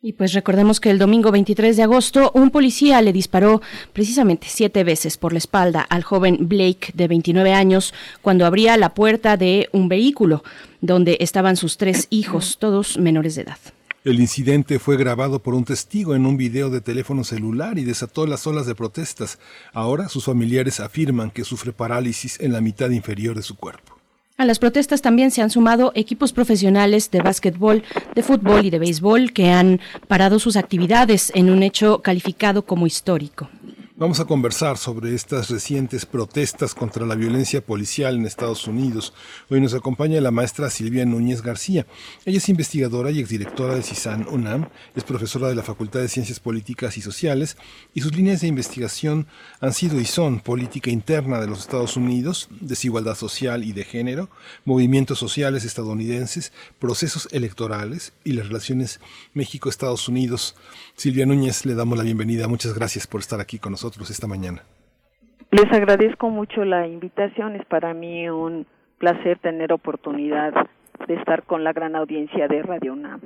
Y 0.07 0.13
pues 0.13 0.35
recordemos 0.35 0.81
que 0.81 0.91
el 0.91 0.99
domingo 0.99 1.33
23 1.33 1.79
de 1.79 1.83
agosto 1.83 2.31
un 2.35 2.51
policía 2.51 3.01
le 3.01 3.11
disparó 3.11 3.63
precisamente 3.95 4.49
siete 4.51 4.85
veces 4.85 5.17
por 5.17 5.33
la 5.33 5.39
espalda 5.39 5.81
al 5.81 6.03
joven 6.03 6.47
Blake 6.47 6.93
de 6.93 7.09
29 7.09 7.55
años 7.55 7.95
cuando 8.21 8.45
abría 8.45 8.77
la 8.77 8.93
puerta 8.93 9.39
de 9.39 9.71
un 9.73 9.89
vehículo 9.89 10.45
donde 10.83 11.17
estaban 11.21 11.57
sus 11.57 11.79
tres 11.79 12.07
hijos, 12.11 12.59
todos 12.59 12.99
menores 12.99 13.37
de 13.37 13.43
edad. 13.45 13.57
El 14.05 14.21
incidente 14.21 14.79
fue 14.79 14.99
grabado 14.99 15.39
por 15.39 15.55
un 15.55 15.65
testigo 15.65 16.15
en 16.15 16.27
un 16.27 16.37
video 16.37 16.69
de 16.69 16.83
teléfono 16.83 17.25
celular 17.25 17.79
y 17.79 17.85
desató 17.85 18.27
las 18.27 18.47
olas 18.47 18.67
de 18.67 18.75
protestas. 18.75 19.39
Ahora 19.73 20.11
sus 20.11 20.27
familiares 20.27 20.81
afirman 20.81 21.31
que 21.31 21.45
sufre 21.45 21.73
parálisis 21.73 22.39
en 22.41 22.53
la 22.53 22.61
mitad 22.61 22.91
inferior 22.91 23.37
de 23.37 23.43
su 23.43 23.57
cuerpo. 23.57 23.94
A 24.37 24.45
las 24.45 24.59
protestas 24.59 25.01
también 25.01 25.31
se 25.31 25.43
han 25.43 25.51
sumado 25.51 25.93
equipos 25.95 26.33
profesionales 26.33 27.09
de 27.13 27.21
básquetbol, 27.21 27.85
de 28.17 28.23
fútbol 28.25 28.65
y 28.65 28.71
de 28.71 28.81
béisbol 28.81 29.33
que 29.33 29.53
han 29.53 29.81
parado 30.09 30.41
sus 30.41 30.57
actividades 30.57 31.31
en 31.37 31.51
un 31.51 31.63
hecho 31.63 32.03
calificado 32.03 32.67
como 32.67 32.89
histórico. 32.89 33.49
Vamos 33.97 34.19
a 34.19 34.25
conversar 34.25 34.77
sobre 34.77 35.15
estas 35.15 35.51
recientes 35.51 36.05
protestas 36.05 36.75
contra 36.75 37.07
la 37.07 37.15
violencia 37.15 37.65
policial 37.65 38.17
en 38.17 38.27
Estados 38.27 38.67
Unidos. 38.67 39.15
Hoy 39.49 39.61
nos 39.61 39.73
acompaña 39.73 40.21
la 40.21 40.33
maestra 40.33 40.69
Silvia 40.69 41.07
Núñez 41.07 41.43
García. 41.43 41.87
Ella 42.25 42.39
es 42.39 42.49
investigadora 42.49 43.13
y 43.13 43.21
exdirectora 43.21 43.75
del 43.75 43.85
CISAN 43.85 44.27
UNAM, 44.29 44.69
es 44.97 45.05
profesora 45.05 45.49
de 45.49 45.55
la 45.55 45.63
Facultad 45.63 46.01
de 46.01 46.09
Ciencias 46.09 46.41
Políticas 46.41 46.99
y 46.99 47.03
Sociales 47.03 47.57
y 47.95 48.01
sus 48.01 48.17
líneas 48.17 48.41
de 48.41 48.49
investigación 48.49 49.29
han 49.61 49.73
sido 49.73 50.01
y 50.01 50.07
son 50.07 50.41
política 50.41 50.91
interna 50.91 51.41
de 51.41 51.47
los 51.47 51.61
Estados 51.61 51.97
Unidos, 51.97 52.49
desigualdad 52.51 53.15
social 53.15 53.63
y 53.63 53.75
de 53.75 53.85
género, 53.85 54.29
movimientos 54.65 55.21
sociales 55.21 55.65
estadounidenses, 55.65 56.53
procesos 56.81 57.29
electorales 57.31 58.13
y 58.25 58.33
las 58.33 58.49
relaciones 58.49 58.99
México-Estados 59.35 60.09
Unidos. 60.09 60.57
Silvia 60.97 61.27
Núñez, 61.27 61.65
le 61.65 61.77
damos 61.77 61.97
la 61.97 62.03
bienvenida. 62.03 62.49
Muchas 62.49 62.75
gracias 62.75 63.07
por 63.07 63.21
estar 63.21 63.41
aquí 63.41 63.61
con 63.61 63.71
nosotros 63.71 63.84
esta 64.11 64.27
mañana. 64.27 64.63
Les 65.51 65.71
agradezco 65.73 66.31
mucho 66.31 66.65
la 66.65 66.87
invitación. 66.87 67.57
Es 67.57 67.65
para 67.67 67.95
mí 67.95 68.29
un 68.29 68.67
placer 68.99 69.39
tener 69.39 69.73
oportunidad 69.73 70.53
de 71.07 71.15
estar 71.15 71.43
con 71.45 71.65
la 71.65 71.73
gran 71.73 71.97
audiencia 71.97 72.49
de 72.49 72.63
Radio 72.63 72.93
UNAM. 72.93 73.21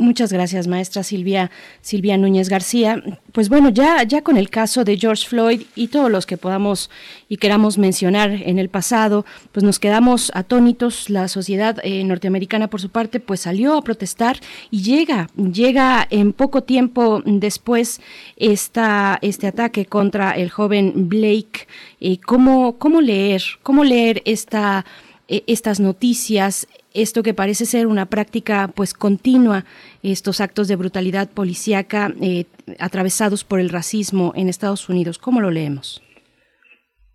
Muchas 0.00 0.32
gracias, 0.32 0.66
maestra 0.66 1.02
Silvia, 1.02 1.50
Silvia 1.82 2.16
Núñez 2.16 2.48
García. 2.48 3.02
Pues 3.32 3.50
bueno, 3.50 3.68
ya, 3.68 4.02
ya 4.04 4.22
con 4.22 4.38
el 4.38 4.48
caso 4.48 4.82
de 4.82 4.96
George 4.96 5.28
Floyd 5.28 5.62
y 5.74 5.88
todos 5.88 6.10
los 6.10 6.24
que 6.24 6.38
podamos 6.38 6.90
y 7.28 7.36
queramos 7.36 7.76
mencionar 7.76 8.30
en 8.30 8.58
el 8.58 8.70
pasado, 8.70 9.26
pues 9.52 9.62
nos 9.62 9.78
quedamos 9.78 10.32
atónitos. 10.34 11.10
La 11.10 11.28
sociedad 11.28 11.76
eh, 11.82 12.02
norteamericana, 12.04 12.68
por 12.68 12.80
su 12.80 12.88
parte, 12.88 13.20
pues 13.20 13.40
salió 13.40 13.76
a 13.76 13.82
protestar 13.82 14.38
y 14.70 14.82
llega, 14.82 15.28
llega 15.36 16.06
en 16.08 16.32
poco 16.32 16.62
tiempo 16.62 17.22
después 17.26 18.00
esta, 18.36 19.18
este 19.20 19.48
ataque 19.48 19.84
contra 19.84 20.30
el 20.30 20.48
joven 20.48 21.10
Blake. 21.10 21.66
Eh, 22.00 22.18
¿cómo, 22.24 22.78
¿Cómo 22.78 23.02
leer, 23.02 23.42
cómo 23.62 23.84
leer 23.84 24.22
esta 24.24 24.86
eh, 25.30 25.42
estas 25.46 25.78
noticias, 25.80 26.66
esto 26.92 27.22
que 27.22 27.32
parece 27.42 27.64
ser 27.64 27.86
una 27.86 28.06
práctica 28.06 28.68
pues 28.74 28.92
continua, 28.92 29.64
estos 30.02 30.40
actos 30.40 30.68
de 30.68 30.76
brutalidad 30.76 31.28
policíaca 31.30 32.12
eh, 32.20 32.44
atravesados 32.78 33.44
por 33.44 33.58
el 33.60 33.70
racismo 33.70 34.32
en 34.36 34.48
Estados 34.48 34.88
Unidos. 34.88 35.18
¿Cómo 35.18 35.40
lo 35.40 35.50
leemos? 35.50 36.02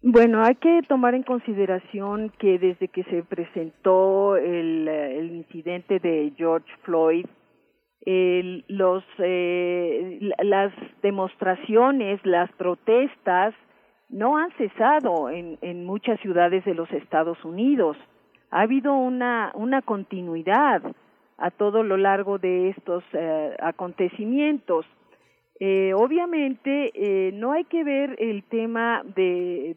Bueno, 0.01 0.43
hay 0.43 0.55
que 0.55 0.81
tomar 0.87 1.15
en 1.15 1.23
consideración 1.23 2.31
que 2.39 2.59
desde 2.59 2.87
que 2.87 3.03
se 3.05 3.23
presentó 3.23 4.37
el, 4.37 4.87
eh, 4.87 5.19
el 5.19 5.27
incidente 5.35 5.99
de 5.99 6.31
George 6.37 6.71
Floyd, 6.83 7.25
los, 8.67 9.03
eh, 9.17 10.19
la- 10.21 10.43
las 10.43 10.73
demostraciones, 11.01 12.19
las 12.23 12.51
protestas 12.51 13.55
no 14.09 14.37
han 14.37 14.51
cesado 14.51 15.29
en, 15.29 15.57
en 15.61 15.85
muchas 15.85 16.19
ciudades 16.19 16.63
de 16.65 16.73
los 16.73 16.91
Estados 16.91 17.43
Unidos. 17.43 17.97
Ha 18.51 18.61
habido 18.61 18.93
una, 18.93 19.51
una 19.55 19.81
continuidad 19.81 20.81
a 21.37 21.51
todo 21.51 21.83
lo 21.83 21.97
largo 21.97 22.37
de 22.37 22.69
estos 22.69 23.03
eh, 23.13 23.55
acontecimientos. 23.59 24.85
Eh, 25.59 25.93
obviamente 25.93 26.91
eh, 26.93 27.31
no 27.33 27.53
hay 27.53 27.63
que 27.65 27.83
ver 27.83 28.15
el 28.19 28.43
tema 28.43 29.03
de, 29.15 29.75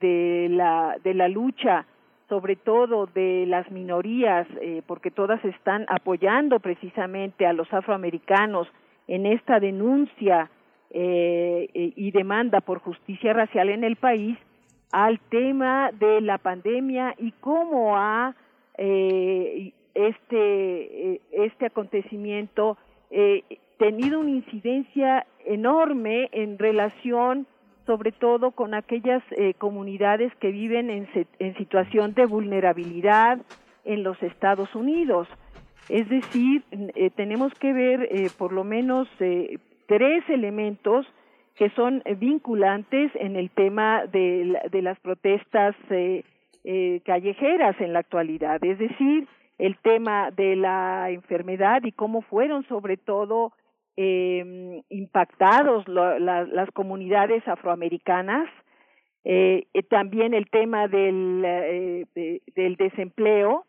de, 0.00 0.48
la, 0.50 0.96
de 1.02 1.14
la 1.14 1.28
lucha, 1.28 1.86
sobre 2.28 2.56
todo 2.56 3.06
de 3.06 3.44
las 3.46 3.70
minorías, 3.70 4.46
eh, 4.60 4.82
porque 4.86 5.10
todas 5.10 5.44
están 5.44 5.84
apoyando 5.88 6.60
precisamente 6.60 7.46
a 7.46 7.52
los 7.52 7.72
afroamericanos 7.72 8.68
en 9.08 9.26
esta 9.26 9.60
denuncia 9.60 10.48
eh, 10.90 11.68
y 11.74 12.10
demanda 12.10 12.60
por 12.60 12.80
justicia 12.80 13.32
racial 13.32 13.68
en 13.68 13.84
el 13.84 13.96
país, 13.96 14.36
al 14.92 15.20
tema 15.30 15.90
de 15.92 16.20
la 16.20 16.38
pandemia 16.38 17.14
y 17.18 17.32
cómo 17.32 17.96
ha 17.96 18.34
eh, 18.76 19.72
este 19.94 21.14
eh, 21.14 21.20
este 21.32 21.66
acontecimiento 21.66 22.76
tenido 23.76 24.20
una 24.20 24.30
incidencia 24.30 25.26
enorme 25.44 26.28
en 26.32 26.58
relación 26.58 27.46
sobre 27.86 28.12
todo 28.12 28.52
con 28.52 28.74
aquellas 28.74 29.22
eh, 29.32 29.54
comunidades 29.54 30.32
que 30.36 30.52
viven 30.52 30.90
en, 30.90 31.08
en 31.40 31.56
situación 31.56 32.14
de 32.14 32.24
vulnerabilidad 32.26 33.40
en 33.84 34.04
los 34.04 34.22
Estados 34.22 34.72
Unidos. 34.76 35.26
Es 35.88 36.08
decir, 36.08 36.62
tenemos 37.16 37.52
que 37.54 37.72
ver 37.72 38.02
eh, 38.02 38.30
por 38.38 38.52
lo 38.52 38.62
menos 38.62 39.08
tres 39.90 40.22
elementos 40.28 41.04
que 41.56 41.68
son 41.70 42.00
vinculantes 42.18 43.10
en 43.16 43.34
el 43.34 43.50
tema 43.50 44.06
de, 44.06 44.56
de 44.70 44.82
las 44.82 44.98
protestas 45.00 45.74
eh, 45.90 46.22
eh, 46.62 47.00
callejeras 47.04 47.74
en 47.80 47.92
la 47.92 47.98
actualidad. 47.98 48.62
Es 48.64 48.78
decir, 48.78 49.26
el 49.58 49.76
tema 49.78 50.30
de 50.30 50.54
la 50.54 51.10
enfermedad 51.10 51.82
y 51.82 51.90
cómo 51.90 52.22
fueron 52.22 52.62
sobre 52.68 52.96
todo 52.98 53.52
eh, 53.96 54.80
impactados 54.90 55.86
lo- 55.88 56.18
la- 56.20 56.44
las 56.44 56.70
comunidades 56.70 57.46
afroamericanas, 57.48 58.48
eh, 59.24 59.64
también 59.90 60.34
el 60.34 60.48
tema 60.50 60.86
del, 60.86 61.42
eh, 61.44 62.06
de- 62.14 62.42
del 62.54 62.76
desempleo 62.76 63.64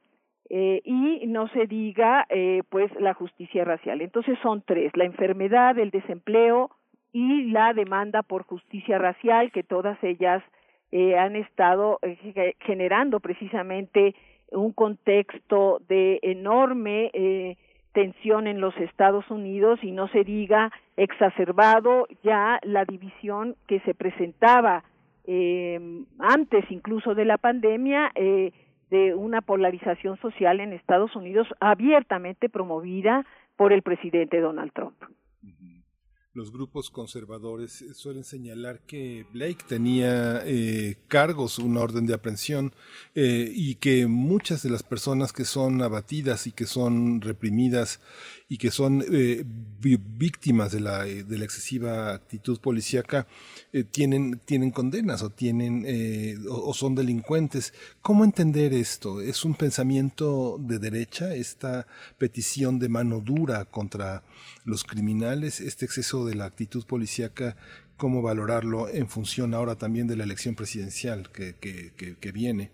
eh, 0.54 0.82
y 0.84 1.26
no 1.28 1.48
se 1.48 1.66
diga 1.66 2.26
eh, 2.30 2.62
pues 2.70 2.92
la 3.00 3.14
justicia 3.14 3.64
racial. 3.64 4.02
Entonces 4.02 4.38
son 4.44 4.62
tres, 4.66 4.92
la 4.98 5.06
enfermedad, 5.06 5.80
el 5.80 5.92
desempleo 5.92 6.70
y 7.14 7.46
la 7.52 7.74
demanda 7.74 8.22
por 8.22 8.44
justicia 8.44 8.98
racial, 8.98 9.52
que 9.54 9.64
todas 9.64 9.98
ellas 10.04 10.44
eh, 10.92 11.18
han 11.18 11.38
estado 11.38 12.00
eh, 12.02 12.18
ge- 12.36 12.56
generando 12.60 13.22
precisamente 13.22 14.14
un 14.52 14.74
contexto 14.74 15.80
de 15.88 16.20
enorme 16.22 17.10
eh, 17.14 17.56
tensión 17.94 18.46
en 18.48 18.60
los 18.60 18.76
Estados 18.78 19.30
Unidos 19.32 19.80
y 19.84 19.92
no 19.92 20.10
se 20.10 20.26
diga 20.26 20.70
exacerbado 20.98 22.08
ya 22.24 22.60
la 22.64 22.84
división 22.84 23.56
que 23.68 23.80
se 23.82 23.94
presentaba 23.94 24.84
eh, 25.26 25.80
antes 26.20 26.66
incluso 26.72 27.16
de 27.16 27.24
la 27.26 27.38
pandemia 27.38 28.12
eh, 28.16 28.52
de 28.92 29.16
una 29.16 29.42
polarización 29.42 30.18
social 30.18 30.60
en 30.60 30.74
Estados 30.74 31.16
Unidos 31.16 31.48
abiertamente 31.60 32.50
promovida 32.50 33.26
por 33.56 33.74
el 33.74 33.82
presidente 33.82 34.40
Donald 34.40 34.72
Trump. 34.74 34.96
Los 36.34 36.52
grupos 36.52 36.90
conservadores 36.90 37.82
eh, 37.82 37.94
suelen 37.94 38.24
señalar 38.24 38.80
que 38.88 39.26
Blake 39.34 39.66
tenía 39.68 40.42
eh, 40.46 40.98
cargos, 41.08 41.60
una 41.60 41.82
orden 41.82 42.06
de 42.06 42.14
aprehensión, 42.14 42.74
eh, 43.16 43.52
y 43.54 43.76
que 43.76 44.08
muchas 44.08 44.64
de 44.64 44.70
las 44.70 44.84
personas 44.84 45.34
que 45.34 45.44
son 45.44 45.82
abatidas 45.82 46.48
y 46.48 46.52
que 46.54 46.66
son 46.66 47.20
reprimidas 47.20 48.00
y 48.48 48.58
que 48.58 48.72
son 48.72 49.04
eh, 49.12 49.44
víctimas 49.80 50.72
de 50.72 50.80
la, 50.82 51.04
de 51.04 51.38
la 51.38 51.46
excesiva 51.46 52.14
actitud 52.14 52.60
policíaca 52.60 53.26
tienen, 53.92 54.42
condenas 54.72 55.24
o, 55.24 55.30
tienen, 55.30 55.86
o 56.50 56.74
son 56.74 56.94
delincuentes. 56.94 57.74
¿Cómo 58.02 58.26
entender 58.26 58.74
esto? 58.74 59.22
¿Es 59.22 59.46
un 59.46 59.56
pensamiento 59.56 60.58
de 60.60 60.80
derecha, 60.80 61.34
esta 61.34 61.88
petición 62.18 62.78
de 62.78 62.90
mano 62.90 63.22
dura 63.22 63.64
contra 63.64 64.24
los 64.66 64.84
criminales, 64.84 65.62
este 65.62 65.86
exceso 65.86 66.21
de 66.26 66.36
la 66.36 66.46
actitud 66.46 66.86
policíaca? 66.86 67.56
¿Cómo 67.98 68.22
valorarlo 68.22 68.88
en 68.90 69.08
función 69.08 69.54
ahora 69.54 69.76
también 69.76 70.08
de 70.08 70.16
la 70.16 70.24
elección 70.24 70.56
presidencial 70.56 71.30
que, 71.32 71.56
que, 71.60 71.92
que, 71.98 72.18
que 72.20 72.32
viene? 72.32 72.72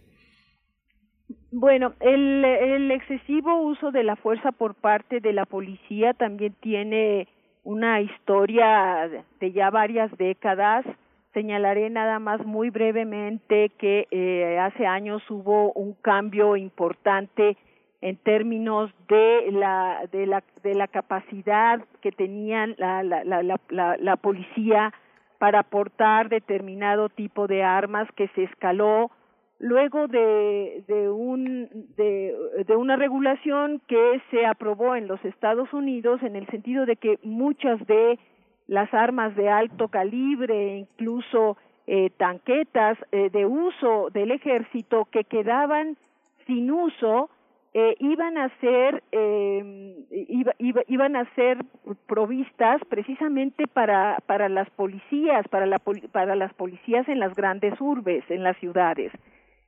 Bueno, 1.51 1.93
el, 1.99 2.45
el 2.45 2.91
excesivo 2.91 3.61
uso 3.61 3.91
de 3.91 4.03
la 4.03 4.15
fuerza 4.15 4.51
por 4.51 4.75
parte 4.75 5.19
de 5.19 5.33
la 5.33 5.45
policía 5.45 6.13
también 6.13 6.55
tiene 6.61 7.27
una 7.63 7.99
historia 7.99 9.09
de 9.41 9.51
ya 9.51 9.69
varias 9.69 10.09
décadas. 10.17 10.85
Señalaré 11.33 11.89
nada 11.89 12.19
más 12.19 12.45
muy 12.45 12.69
brevemente 12.69 13.71
que 13.77 14.07
eh, 14.09 14.57
hace 14.57 14.85
años 14.85 15.21
hubo 15.29 15.73
un 15.73 15.93
cambio 15.95 16.55
importante 16.55 17.57
en 18.01 18.17
términos 18.17 18.91
de 19.07 19.51
la 19.51 20.07
de 20.11 20.27
la 20.27 20.43
de 20.63 20.75
la 20.75 20.87
capacidad 20.87 21.83
que 22.01 22.11
tenían 22.11 22.75
la 22.77 23.03
la 23.03 23.23
la 23.23 23.41
la, 23.41 23.97
la, 23.97 24.15
policía 24.17 24.93
para 25.39 25.63
portar 25.63 26.29
determinado 26.29 27.09
tipo 27.09 27.47
de 27.47 27.63
armas 27.63 28.07
que 28.15 28.27
se 28.29 28.43
escaló 28.43 29.11
luego 29.59 30.07
de, 30.07 30.83
de, 30.87 31.09
un, 31.09 31.67
de, 31.97 32.35
de 32.67 32.75
una 32.75 32.95
regulación 32.95 33.81
que 33.87 34.21
se 34.29 34.45
aprobó 34.45 34.95
en 34.95 35.07
los 35.07 35.23
Estados 35.25 35.73
Unidos 35.73 36.21
en 36.21 36.35
el 36.35 36.47
sentido 36.47 36.85
de 36.85 36.95
que 36.95 37.19
muchas 37.23 37.85
de 37.87 38.19
las 38.67 38.93
armas 38.93 39.35
de 39.35 39.49
alto 39.49 39.87
calibre, 39.87 40.77
incluso 40.77 41.57
eh, 41.87 42.09
tanquetas 42.17 42.97
eh, 43.11 43.29
de 43.29 43.45
uso 43.45 44.09
del 44.11 44.31
ejército 44.31 45.05
que 45.05 45.23
quedaban 45.23 45.97
sin 46.45 46.69
uso, 46.69 47.29
eh, 47.79 47.95
iban 47.99 48.39
a 48.39 48.49
ser 48.59 49.03
eh, 49.11 49.93
iba, 50.09 50.51
iba, 50.57 50.81
iban 50.87 51.15
a 51.15 51.31
ser 51.35 51.63
provistas 52.07 52.81
precisamente 52.89 53.67
para 53.67 54.17
para 54.25 54.49
las 54.49 54.67
policías 54.71 55.47
para 55.49 55.67
la 55.67 55.77
para 56.11 56.35
las 56.35 56.51
policías 56.55 57.07
en 57.07 57.19
las 57.19 57.35
grandes 57.35 57.79
urbes 57.79 58.23
en 58.31 58.41
las 58.41 58.57
ciudades. 58.57 59.11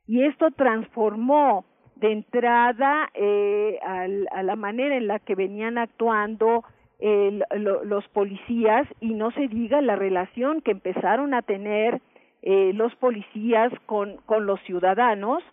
Y 0.07 0.23
esto 0.23 0.49
transformó 0.49 1.65
de 1.97 2.11
entrada 2.13 3.11
eh, 3.13 3.77
al, 3.85 4.27
a 4.31 4.41
la 4.41 4.55
manera 4.55 4.97
en 4.97 5.05
la 5.05 5.19
que 5.19 5.35
venían 5.35 5.77
actuando 5.77 6.63
eh, 6.97 7.39
lo, 7.57 7.83
los 7.83 8.07
policías 8.07 8.87
y 9.01 9.13
no 9.13 9.29
se 9.33 9.47
diga 9.47 9.81
la 9.81 9.95
relación 9.95 10.61
que 10.61 10.71
empezaron 10.71 11.35
a 11.35 11.43
tener 11.43 12.01
eh, 12.41 12.71
los 12.73 12.95
policías 12.95 13.71
con, 13.85 14.17
con 14.25 14.47
los 14.47 14.59
ciudadanos 14.61 15.43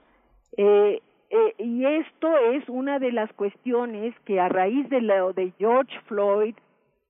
eh, 0.56 1.02
eh, 1.31 1.55
y 1.59 1.85
esto 1.85 2.36
es 2.53 2.69
una 2.69 2.98
de 2.98 3.12
las 3.12 3.32
cuestiones 3.32 4.15
que 4.24 4.40
a 4.40 4.48
raíz 4.48 4.89
de 4.89 5.01
lo 5.01 5.32
de 5.32 5.53
George 5.59 5.98
Floyd 6.07 6.55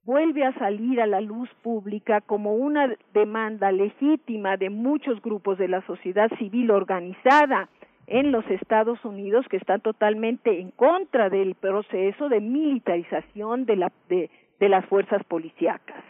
vuelve 0.04 0.44
a 0.44 0.54
salir 0.58 1.00
a 1.00 1.06
la 1.06 1.20
luz 1.20 1.50
pública 1.62 2.20
como 2.20 2.54
una 2.54 2.94
demanda 3.12 3.72
legítima 3.72 4.56
de 4.56 4.70
muchos 4.70 5.20
grupos 5.20 5.58
de 5.58 5.68
la 5.68 5.84
sociedad 5.86 6.30
civil 6.38 6.70
organizada 6.70 7.68
en 8.06 8.30
los 8.30 8.46
Estados 8.48 9.04
Unidos 9.04 9.46
que 9.50 9.56
están 9.56 9.80
totalmente 9.80 10.60
en 10.60 10.70
contra 10.70 11.28
del 11.28 11.56
proceso 11.56 12.28
de 12.28 12.40
militarización 12.40 13.66
de, 13.66 13.76
la, 13.76 13.92
de, 14.08 14.30
las 14.60 14.86
fuerzas 14.86 15.24
policíacas. 15.24 16.04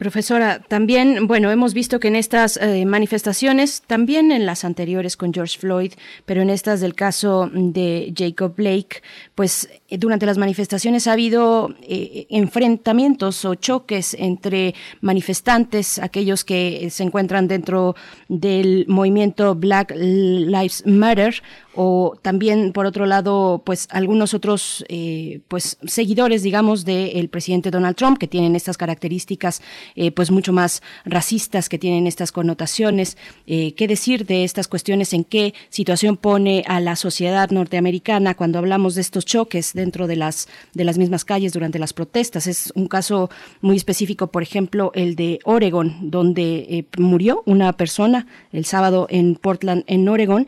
Profesora, 0.00 0.60
también, 0.60 1.26
bueno, 1.26 1.50
hemos 1.50 1.74
visto 1.74 2.00
que 2.00 2.08
en 2.08 2.16
estas 2.16 2.56
eh, 2.56 2.86
manifestaciones, 2.86 3.82
también 3.82 4.32
en 4.32 4.46
las 4.46 4.64
anteriores 4.64 5.14
con 5.14 5.34
George 5.34 5.58
Floyd, 5.58 5.92
pero 6.24 6.40
en 6.40 6.48
estas 6.48 6.80
del 6.80 6.94
caso 6.94 7.50
de 7.52 8.10
Jacob 8.16 8.54
Blake, 8.56 9.02
pues 9.34 9.68
durante 9.98 10.26
las 10.26 10.38
manifestaciones 10.38 11.06
ha 11.06 11.12
habido 11.12 11.74
eh, 11.82 12.26
enfrentamientos 12.30 13.44
o 13.44 13.54
choques 13.54 14.14
entre 14.18 14.74
manifestantes, 15.00 15.98
aquellos 15.98 16.44
que 16.44 16.88
se 16.90 17.02
encuentran 17.02 17.48
dentro 17.48 17.96
del 18.28 18.84
movimiento 18.88 19.54
Black 19.54 19.92
Lives 19.96 20.84
Matter, 20.86 21.42
o 21.74 22.18
también 22.20 22.72
por 22.72 22.86
otro 22.86 23.06
lado 23.06 23.62
pues 23.64 23.86
algunos 23.90 24.34
otros 24.34 24.84
eh, 24.88 25.40
pues 25.48 25.78
seguidores 25.86 26.42
digamos 26.42 26.84
del 26.84 27.28
presidente 27.28 27.70
Donald 27.70 27.96
Trump 27.96 28.18
que 28.18 28.26
tienen 28.26 28.56
estas 28.56 28.76
características 28.76 29.62
eh, 29.94 30.10
pues 30.10 30.30
mucho 30.30 30.52
más 30.52 30.82
racistas 31.04 31.68
que 31.68 31.78
tienen 31.78 32.06
estas 32.06 32.32
connotaciones. 32.32 33.16
Eh, 33.46 33.74
qué 33.74 33.86
decir 33.86 34.26
de 34.26 34.44
estas 34.44 34.68
cuestiones 34.68 35.12
en 35.12 35.24
qué 35.24 35.54
situación 35.68 36.16
pone 36.16 36.64
a 36.66 36.80
la 36.80 36.96
sociedad 36.96 37.50
norteamericana 37.50 38.34
cuando 38.34 38.58
hablamos 38.58 38.94
de 38.96 39.02
estos 39.02 39.24
choques 39.24 39.72
dentro 39.80 40.06
de 40.06 40.16
las 40.16 40.48
de 40.74 40.84
las 40.84 40.98
mismas 40.98 41.24
calles 41.24 41.52
durante 41.52 41.78
las 41.78 41.92
protestas 41.92 42.46
es 42.46 42.72
un 42.76 42.86
caso 42.86 43.30
muy 43.60 43.76
específico 43.76 44.28
por 44.28 44.42
ejemplo 44.42 44.92
el 44.94 45.16
de 45.16 45.38
Oregon 45.44 46.10
donde 46.10 46.86
murió 46.98 47.42
una 47.46 47.72
persona 47.72 48.26
el 48.52 48.64
sábado 48.64 49.06
en 49.10 49.34
Portland 49.34 49.84
en 49.86 50.08
Oregon 50.08 50.46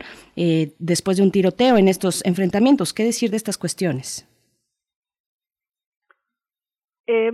después 0.79 1.17
de 1.17 1.23
un 1.23 1.31
tiroteo 1.31 1.77
en 1.77 1.87
estos 1.87 2.25
enfrentamientos. 2.25 2.93
¿Qué 2.93 3.03
decir 3.03 3.29
de 3.29 3.37
estas 3.37 3.57
cuestiones? 3.57 4.27
Eh, 7.07 7.31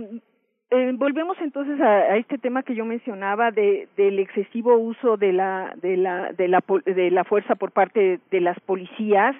eh, 0.70 0.92
volvemos 0.94 1.36
entonces 1.40 1.80
a, 1.80 2.16
este 2.16 2.38
tema 2.38 2.62
que 2.62 2.74
yo 2.74 2.84
mencionaba 2.84 3.50
de, 3.50 3.88
del 3.96 4.18
excesivo 4.18 4.76
uso 4.76 5.16
de 5.16 5.32
la, 5.32 5.74
de, 5.82 5.96
la, 5.96 6.32
de, 6.32 6.48
la, 6.48 6.62
de 6.84 7.10
la 7.10 7.24
fuerza 7.24 7.54
por 7.54 7.72
parte 7.72 8.20
de 8.30 8.40
las 8.40 8.58
policías, 8.60 9.36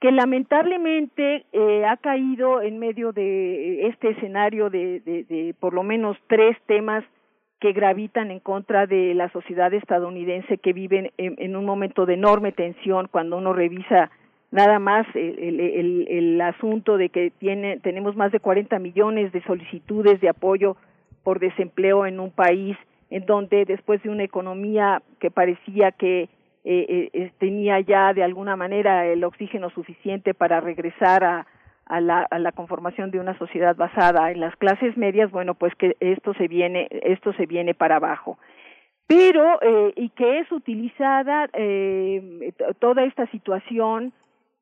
que 0.00 0.12
lamentablemente 0.12 1.46
eh, 1.52 1.84
ha 1.86 1.96
caído 1.96 2.60
en 2.60 2.78
medio 2.78 3.12
de 3.12 3.86
este 3.88 4.10
escenario 4.10 4.70
de, 4.70 5.00
de, 5.00 5.54
por 5.58 5.72
lo 5.72 5.82
menos 5.82 6.16
tres 6.26 6.56
temas 6.66 7.04
que 7.60 7.72
gravitan 7.72 8.30
en 8.30 8.40
contra 8.40 8.86
de 8.86 9.14
la 9.14 9.30
sociedad 9.30 9.72
estadounidense 9.72 10.58
que 10.58 10.72
vive 10.72 11.12
en, 11.16 11.34
en, 11.38 11.56
un 11.56 11.64
momento 11.64 12.04
de 12.04 12.14
enorme 12.14 12.52
tensión 12.52 13.08
cuando 13.10 13.38
uno 13.38 13.54
revisa 13.54 14.10
nada 14.50 14.78
más 14.78 15.06
el, 15.14 15.38
el, 15.38 15.60
el, 15.60 16.06
el, 16.08 16.40
asunto 16.40 16.98
de 16.98 17.08
que 17.08 17.30
tiene, 17.30 17.78
tenemos 17.80 18.14
más 18.16 18.30
de 18.32 18.40
40 18.40 18.78
millones 18.78 19.32
de 19.32 19.42
solicitudes 19.44 20.20
de 20.20 20.28
apoyo 20.28 20.76
por 21.22 21.40
desempleo 21.40 22.04
en 22.04 22.20
un 22.20 22.30
país 22.30 22.76
en 23.10 23.24
donde 23.26 23.64
después 23.64 24.02
de 24.02 24.10
una 24.10 24.24
economía 24.24 25.02
que 25.18 25.30
parecía 25.30 25.92
que 25.92 26.28
eh, 26.66 27.10
eh, 27.12 27.32
tenía 27.38 27.78
ya 27.80 28.14
de 28.14 28.22
alguna 28.22 28.56
manera 28.56 29.06
el 29.06 29.22
oxígeno 29.22 29.68
suficiente 29.68 30.32
para 30.32 30.60
regresar 30.60 31.22
a, 31.22 31.46
a 31.84 32.00
la, 32.00 32.26
a 32.30 32.38
la 32.38 32.52
conformación 32.52 33.10
de 33.10 33.20
una 33.20 33.36
sociedad 33.36 33.76
basada 33.76 34.30
en 34.30 34.40
las 34.40 34.56
clases 34.56 34.96
medias, 34.96 35.30
bueno, 35.30 35.54
pues 35.54 35.74
que 35.74 35.94
esto 36.00 36.32
se 36.32 36.48
viene, 36.48 36.88
esto 36.90 37.34
se 37.34 37.44
viene 37.44 37.74
para 37.74 37.96
abajo. 37.96 38.38
Pero, 39.06 39.60
eh, 39.60 39.92
y 39.96 40.08
que 40.08 40.38
es 40.38 40.50
utilizada 40.50 41.50
eh, 41.52 42.54
toda 42.78 43.04
esta 43.04 43.26
situación 43.26 44.14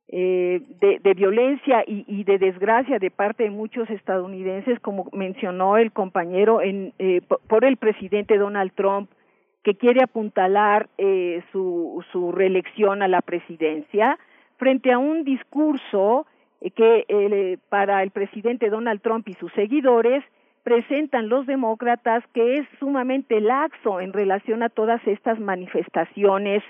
de, 0.09 1.01
de, 1.03 1.15
violencia 1.15 1.85
y, 1.87 2.05
y, 2.07 2.25
de 2.25 2.37
desgracia 2.37 2.99
de 2.99 3.11
parte 3.11 3.45
de 3.45 3.51
muchos 3.51 3.89
estadounidenses, 3.89 4.79
como 4.81 5.09
mencionó 5.13 5.79
el 5.79 5.91
compañero, 5.91 6.61
en, 6.61 6.93
por 7.49 7.65
el 7.65 7.79
presidente 7.79 8.37
Donald 8.37 8.73
Trump, 8.75 9.09
que 9.63 9.75
quiere 9.75 10.03
apuntalar 10.03 10.89
eh, 10.99 11.43
su, 11.53 12.05
su 12.11 12.33
reelección 12.33 13.03
a 13.03 13.09
la 13.09 13.23
presidencia, 13.23 14.19
frente 14.57 14.93
a 14.93 14.99
un 14.99 15.25
discurso 15.25 16.27
que 16.77 17.05
eh, 17.09 17.59
para 17.69 18.03
el 18.03 18.11
presidente 18.11 18.71
Donald 18.71 19.01
Trump 19.03 19.29
y 19.29 19.35
sus 19.35 19.53
seguidores 19.53 20.23
presentan 20.63 21.29
los 21.29 21.47
demócratas 21.47 22.23
que 22.33 22.59
es 22.59 22.67
sumamente 22.79 23.41
laxo 23.41 24.01
en 24.01 24.13
relación 24.13 24.63
a 24.63 24.69
todas 24.69 25.05
estas 25.07 25.41
manifestaciones 25.41 26.63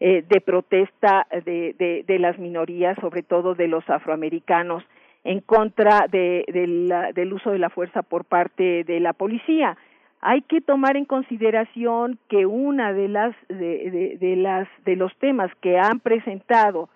eh, 0.00 0.22
de 0.28 0.40
protesta 0.40 1.26
de, 1.44 2.04
las 2.20 2.38
minorías, 2.38 2.96
sobre 3.00 3.22
todo 3.22 3.54
de 3.54 3.68
los 3.68 3.88
afroamericanos, 3.88 4.84
en 5.24 5.40
contra 5.40 6.06
de, 6.10 6.44
la, 6.86 7.12
del 7.12 7.32
uso 7.32 7.50
de 7.50 7.58
la 7.58 7.70
fuerza 7.70 8.02
por 8.02 8.24
parte 8.24 8.84
de 8.84 9.00
la 9.00 9.12
policía. 9.12 9.76
Hay 10.20 10.42
que 10.42 10.60
tomar 10.60 10.96
en 10.96 11.04
consideración 11.04 12.18
que 12.28 12.44
una 12.46 12.92
de 12.92 13.08
las 13.08 13.34
de, 13.48 14.34
las 14.36 14.68
de 14.84 14.96
los 14.96 15.16
temas 15.18 15.50
que 15.60 15.78
han 15.78 16.00
presentado 16.00 16.88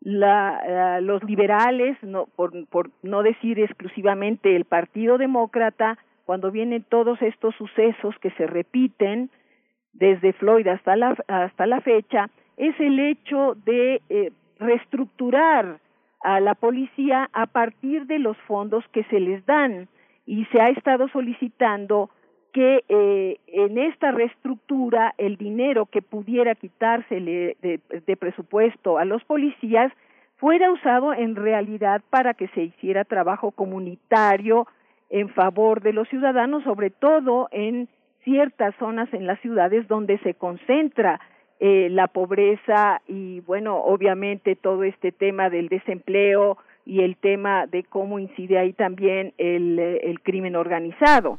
la, 0.00 1.00
los 1.00 1.24
liberales, 1.24 1.96
no, 2.02 2.26
por, 2.36 2.52
por 2.68 2.90
no 3.02 3.22
decir 3.22 3.58
exclusivamente 3.58 4.54
el 4.54 4.64
Partido 4.64 5.18
Demócrata, 5.18 5.98
cuando 6.24 6.50
vienen 6.50 6.84
todos 6.88 7.20
estos 7.22 7.54
sucesos 7.56 8.14
que 8.20 8.30
se 8.32 8.46
repiten 8.46 9.30
desde 9.92 10.32
Floyd 10.34 10.68
hasta 10.68 10.94
la, 10.94 11.16
hasta 11.26 11.66
la 11.66 11.80
fecha, 11.80 12.30
es 12.56 12.78
el 12.78 13.00
hecho 13.00 13.56
de 13.64 14.02
eh, 14.08 14.32
reestructurar 14.58 15.80
a 16.22 16.40
la 16.40 16.54
policía 16.54 17.28
a 17.32 17.46
partir 17.46 18.06
de 18.06 18.18
los 18.18 18.36
fondos 18.46 18.84
que 18.92 19.04
se 19.04 19.20
les 19.20 19.44
dan. 19.46 19.88
Y 20.26 20.44
se 20.46 20.60
ha 20.60 20.68
estado 20.68 21.08
solicitando 21.08 22.10
que 22.58 22.84
eh, 22.88 23.38
en 23.46 23.78
esta 23.78 24.10
reestructura 24.10 25.14
el 25.16 25.36
dinero 25.36 25.86
que 25.86 26.02
pudiera 26.02 26.56
quitársele 26.56 27.56
de, 27.62 27.78
de 28.04 28.16
presupuesto 28.16 28.98
a 28.98 29.04
los 29.04 29.22
policías 29.22 29.92
fuera 30.38 30.72
usado 30.72 31.14
en 31.14 31.36
realidad 31.36 32.02
para 32.10 32.34
que 32.34 32.48
se 32.48 32.62
hiciera 32.62 33.04
trabajo 33.04 33.52
comunitario 33.52 34.66
en 35.08 35.28
favor 35.28 35.82
de 35.82 35.92
los 35.92 36.08
ciudadanos, 36.08 36.64
sobre 36.64 36.90
todo 36.90 37.46
en 37.52 37.88
ciertas 38.24 38.74
zonas 38.80 39.08
en 39.14 39.28
las 39.28 39.38
ciudades 39.38 39.86
donde 39.86 40.18
se 40.18 40.34
concentra 40.34 41.20
eh, 41.60 41.86
la 41.92 42.08
pobreza 42.08 43.02
y 43.06 43.38
bueno, 43.42 43.76
obviamente 43.76 44.56
todo 44.56 44.82
este 44.82 45.12
tema 45.12 45.48
del 45.48 45.68
desempleo 45.68 46.58
y 46.84 47.02
el 47.02 47.14
tema 47.18 47.68
de 47.68 47.84
cómo 47.84 48.18
incide 48.18 48.58
ahí 48.58 48.72
también 48.72 49.32
el, 49.38 49.78
el 49.78 50.20
crimen 50.22 50.56
organizado. 50.56 51.38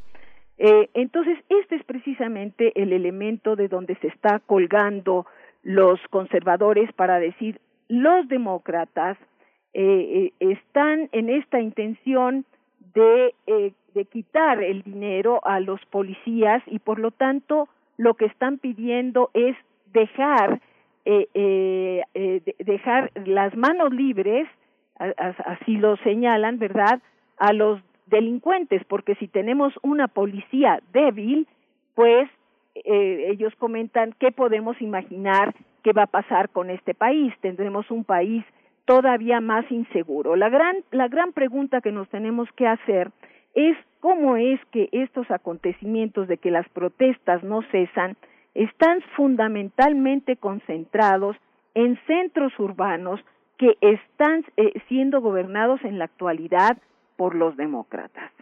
Eh, 0.62 0.90
entonces, 0.92 1.38
este 1.48 1.76
es 1.76 1.84
precisamente 1.84 2.72
el 2.80 2.92
elemento 2.92 3.56
de 3.56 3.66
donde 3.68 3.94
se 3.96 4.08
está 4.08 4.40
colgando 4.40 5.24
los 5.62 5.98
conservadores 6.10 6.92
para 6.92 7.18
decir 7.18 7.58
los 7.88 8.28
demócratas 8.28 9.16
eh, 9.72 10.32
eh, 10.38 10.52
están 10.52 11.08
en 11.12 11.30
esta 11.30 11.60
intención 11.62 12.44
de, 12.94 13.34
eh, 13.46 13.72
de 13.94 14.04
quitar 14.04 14.62
el 14.62 14.82
dinero 14.82 15.40
a 15.46 15.60
los 15.60 15.80
policías 15.86 16.62
y 16.66 16.78
por 16.78 16.98
lo 16.98 17.10
tanto 17.10 17.68
lo 17.96 18.12
que 18.12 18.26
están 18.26 18.58
pidiendo 18.58 19.30
es 19.32 19.56
dejar 19.94 20.60
eh, 21.06 21.26
eh, 21.32 22.02
eh, 22.12 22.42
de- 22.44 22.56
dejar 22.62 23.10
las 23.24 23.56
manos 23.56 23.92
libres 23.94 24.46
así 25.46 25.78
lo 25.78 25.96
señalan 25.98 26.58
verdad 26.58 27.00
a 27.38 27.54
los 27.54 27.80
delincuentes 28.10 28.84
porque 28.86 29.14
si 29.16 29.28
tenemos 29.28 29.72
una 29.82 30.08
policía 30.08 30.80
débil 30.92 31.46
pues 31.94 32.28
eh, 32.74 33.30
ellos 33.30 33.52
comentan 33.58 34.14
qué 34.18 34.32
podemos 34.32 34.80
imaginar 34.80 35.54
que 35.82 35.92
va 35.92 36.04
a 36.04 36.06
pasar 36.06 36.50
con 36.50 36.70
este 36.70 36.94
país. 36.94 37.32
Tendremos 37.40 37.90
un 37.90 38.04
país 38.04 38.44
todavía 38.84 39.40
más 39.40 39.70
inseguro. 39.70 40.36
La 40.36 40.48
gran 40.48 40.76
la 40.90 41.08
gran 41.08 41.32
pregunta 41.32 41.80
que 41.80 41.92
nos 41.92 42.08
tenemos 42.08 42.48
que 42.56 42.66
hacer 42.66 43.10
es 43.54 43.76
cómo 44.00 44.36
es 44.36 44.60
que 44.72 44.88
estos 44.92 45.30
acontecimientos 45.30 46.28
de 46.28 46.38
que 46.38 46.50
las 46.50 46.68
protestas 46.70 47.42
no 47.42 47.62
cesan 47.70 48.16
están 48.54 49.00
fundamentalmente 49.16 50.36
concentrados 50.36 51.36
en 51.74 51.98
centros 52.06 52.52
urbanos 52.58 53.20
que 53.58 53.76
están 53.80 54.44
eh, 54.56 54.72
siendo 54.88 55.20
gobernados 55.20 55.84
en 55.84 55.98
la 55.98 56.06
actualidad 56.06 56.78
por 57.20 57.34
los 57.34 57.54
demócratas. 57.54 58.32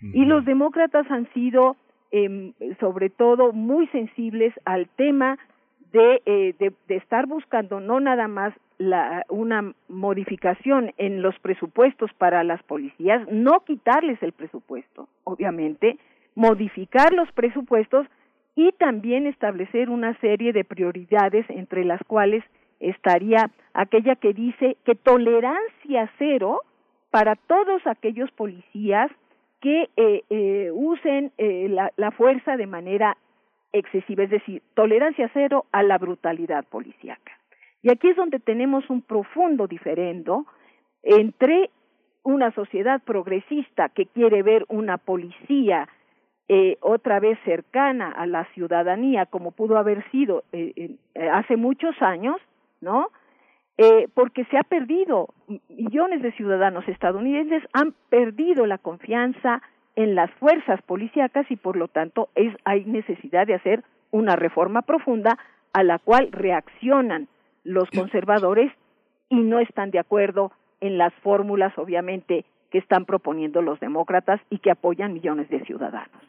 Y 0.00 0.24
los 0.24 0.46
demócratas 0.46 1.06
han 1.10 1.30
sido, 1.34 1.76
eh, 2.10 2.54
sobre 2.80 3.10
todo, 3.10 3.52
muy 3.52 3.86
sensibles 3.88 4.54
al 4.64 4.88
tema 4.96 5.38
de, 5.92 6.22
eh, 6.24 6.54
de, 6.58 6.72
de, 6.88 6.96
estar 6.96 7.26
buscando 7.26 7.80
no 7.80 8.00
nada 8.00 8.26
más 8.26 8.54
la, 8.78 9.26
una 9.28 9.74
modificación 9.88 10.94
en 10.96 11.20
los 11.20 11.38
presupuestos 11.40 12.10
para 12.14 12.44
las 12.44 12.62
policías, 12.62 13.30
no 13.30 13.60
quitarles 13.66 14.22
el 14.22 14.32
presupuesto, 14.32 15.06
obviamente, 15.24 15.98
modificar 16.34 17.12
los 17.12 17.30
presupuestos 17.32 18.06
y 18.54 18.72
también 18.72 19.26
establecer 19.26 19.90
una 19.90 20.18
serie 20.20 20.54
de 20.54 20.64
prioridades 20.64 21.44
entre 21.50 21.84
las 21.84 22.02
cuales 22.04 22.42
estaría 22.80 23.50
aquella 23.74 24.16
que 24.16 24.32
dice 24.32 24.78
que 24.86 24.94
tolerancia 24.94 26.10
cero 26.16 26.62
para 27.10 27.36
todos 27.36 27.86
aquellos 27.86 28.30
policías 28.32 29.10
que 29.60 29.88
eh, 29.96 30.22
eh, 30.30 30.70
usen 30.72 31.32
eh, 31.38 31.68
la, 31.68 31.92
la, 31.96 32.10
fuerza 32.12 32.56
de 32.56 32.66
manera 32.66 33.16
excesiva, 33.72 34.24
es 34.24 34.30
decir, 34.30 34.62
tolerancia 34.74 35.30
cero 35.32 35.66
a 35.72 35.82
la 35.82 35.98
brutalidad 35.98 36.64
policíaca. 36.64 37.32
Y 37.82 37.90
aquí 37.90 38.08
es 38.08 38.16
donde 38.16 38.38
tenemos 38.38 38.88
un 38.90 39.02
profundo 39.02 39.66
diferendo 39.66 40.46
entre 41.02 41.70
una 42.22 42.52
sociedad 42.52 43.00
progresista 43.02 43.88
que 43.88 44.06
quiere 44.06 44.42
ver 44.42 44.64
una 44.68 44.98
policía 44.98 45.88
eh, 46.48 46.78
otra 46.80 47.20
vez 47.20 47.38
cercana 47.44 48.10
a 48.10 48.26
la 48.26 48.44
ciudadanía 48.54 49.26
como 49.26 49.50
pudo 49.50 49.76
haber 49.76 50.08
sido 50.10 50.44
eh, 50.52 50.96
hace 51.30 51.56
muchos 51.56 52.00
años, 52.00 52.36
¿no? 52.80 53.10
Eh, 53.80 54.08
porque 54.12 54.44
se 54.46 54.58
ha 54.58 54.64
perdido, 54.64 55.28
millones 55.68 56.20
de 56.20 56.32
ciudadanos 56.32 56.86
estadounidenses 56.88 57.62
han 57.72 57.94
perdido 58.10 58.66
la 58.66 58.78
confianza 58.78 59.62
en 59.94 60.16
las 60.16 60.32
fuerzas 60.32 60.82
policíacas 60.82 61.48
y 61.48 61.54
por 61.54 61.76
lo 61.76 61.86
tanto 61.86 62.28
es, 62.34 62.52
hay 62.64 62.84
necesidad 62.84 63.46
de 63.46 63.54
hacer 63.54 63.84
una 64.10 64.34
reforma 64.34 64.82
profunda 64.82 65.38
a 65.72 65.84
la 65.84 66.00
cual 66.00 66.28
reaccionan 66.32 67.28
los 67.62 67.88
conservadores 67.90 68.72
y 69.28 69.36
no 69.36 69.60
están 69.60 69.92
de 69.92 70.00
acuerdo 70.00 70.50
en 70.80 70.98
las 70.98 71.14
fórmulas, 71.22 71.76
obviamente, 71.78 72.44
que 72.70 72.78
están 72.78 73.04
proponiendo 73.04 73.62
los 73.62 73.78
demócratas 73.78 74.40
y 74.50 74.58
que 74.58 74.72
apoyan 74.72 75.12
millones 75.12 75.48
de 75.50 75.64
ciudadanos. 75.64 76.22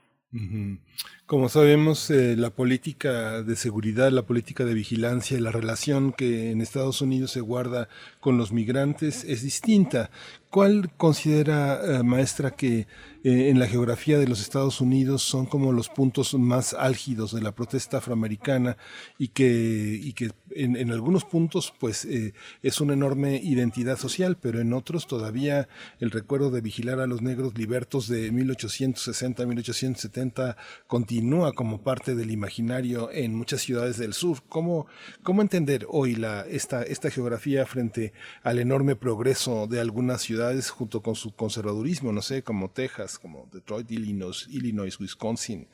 Como 1.25 1.49
sabemos, 1.49 2.11
eh, 2.11 2.35
la 2.35 2.51
política 2.51 3.41
de 3.41 3.55
seguridad, 3.55 4.11
la 4.11 4.27
política 4.27 4.63
de 4.63 4.75
vigilancia 4.75 5.39
la 5.39 5.51
relación 5.51 6.11
que 6.11 6.51
en 6.51 6.61
Estados 6.61 7.01
Unidos 7.01 7.31
se 7.31 7.41
guarda 7.41 7.89
con 8.19 8.37
los 8.37 8.51
migrantes 8.51 9.23
es 9.23 9.41
distinta. 9.41 10.11
¿Cuál 10.51 10.91
considera, 10.97 11.79
eh, 11.83 12.03
maestra, 12.03 12.51
que 12.51 12.85
eh, 13.23 13.49
en 13.49 13.59
la 13.59 13.67
geografía 13.67 14.17
de 14.17 14.27
los 14.27 14.39
Estados 14.39 14.79
Unidos 14.79 15.23
son 15.23 15.45
como 15.45 15.73
los 15.73 15.89
puntos 15.89 16.33
más 16.35 16.73
álgidos 16.73 17.33
de 17.33 17.41
la 17.41 17.53
protesta 17.53 17.97
afroamericana 17.97 18.77
y 19.17 19.27
que, 19.29 19.99
y 20.01 20.13
que 20.13 20.31
en, 20.51 20.77
en 20.77 20.91
algunos 20.91 21.25
puntos 21.25 21.73
pues 21.79 22.05
eh, 22.05 22.33
es 22.63 22.79
una 22.79 22.93
enorme 22.93 23.41
identidad 23.43 23.97
social, 23.97 24.37
pero 24.39 24.61
en 24.61 24.71
otros 24.73 25.07
todavía 25.07 25.67
el 25.99 26.11
recuerdo 26.11 26.51
de 26.51 26.61
vigilar 26.61 26.99
a 26.99 27.07
los 27.07 27.21
negros 27.21 27.57
libertos 27.57 28.07
de 28.07 28.31
1860-1870 28.31 30.55
continúa 30.87 31.53
como 31.53 31.81
parte 31.81 32.13
del 32.15 32.31
imaginario 32.31 33.11
en 33.11 33.35
muchas 33.35 33.61
ciudades 33.61 33.97
del 33.97 34.13
sur. 34.13 34.43
¿Cómo, 34.47 34.87
cómo 35.23 35.41
entender 35.41 35.85
hoy 35.89 36.15
la, 36.15 36.45
esta, 36.47 36.83
esta 36.83 37.09
geografía 37.09 37.65
frente 37.65 38.13
al 38.43 38.59
enorme 38.59 38.95
progreso 38.95 39.67
de 39.67 39.79
algunas 39.79 40.21
ciudades 40.21 40.69
junto 40.69 41.01
con 41.01 41.15
su 41.15 41.33
conservadurismo, 41.35 42.11
no 42.11 42.21
sé, 42.21 42.43
como 42.43 42.69
Texas, 42.69 43.08
como 43.17 43.47
Detroit, 43.51 43.89
Illinois, 43.91 44.47
Illinois 44.51 44.99
Wisconsin, 44.99 45.67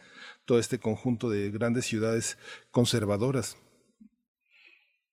todo 0.45 0.59
este 0.59 0.79
conjunto 0.79 1.29
de 1.29 1.51
grandes 1.51 1.85
ciudades 1.85 2.37
conservadoras? 2.71 3.61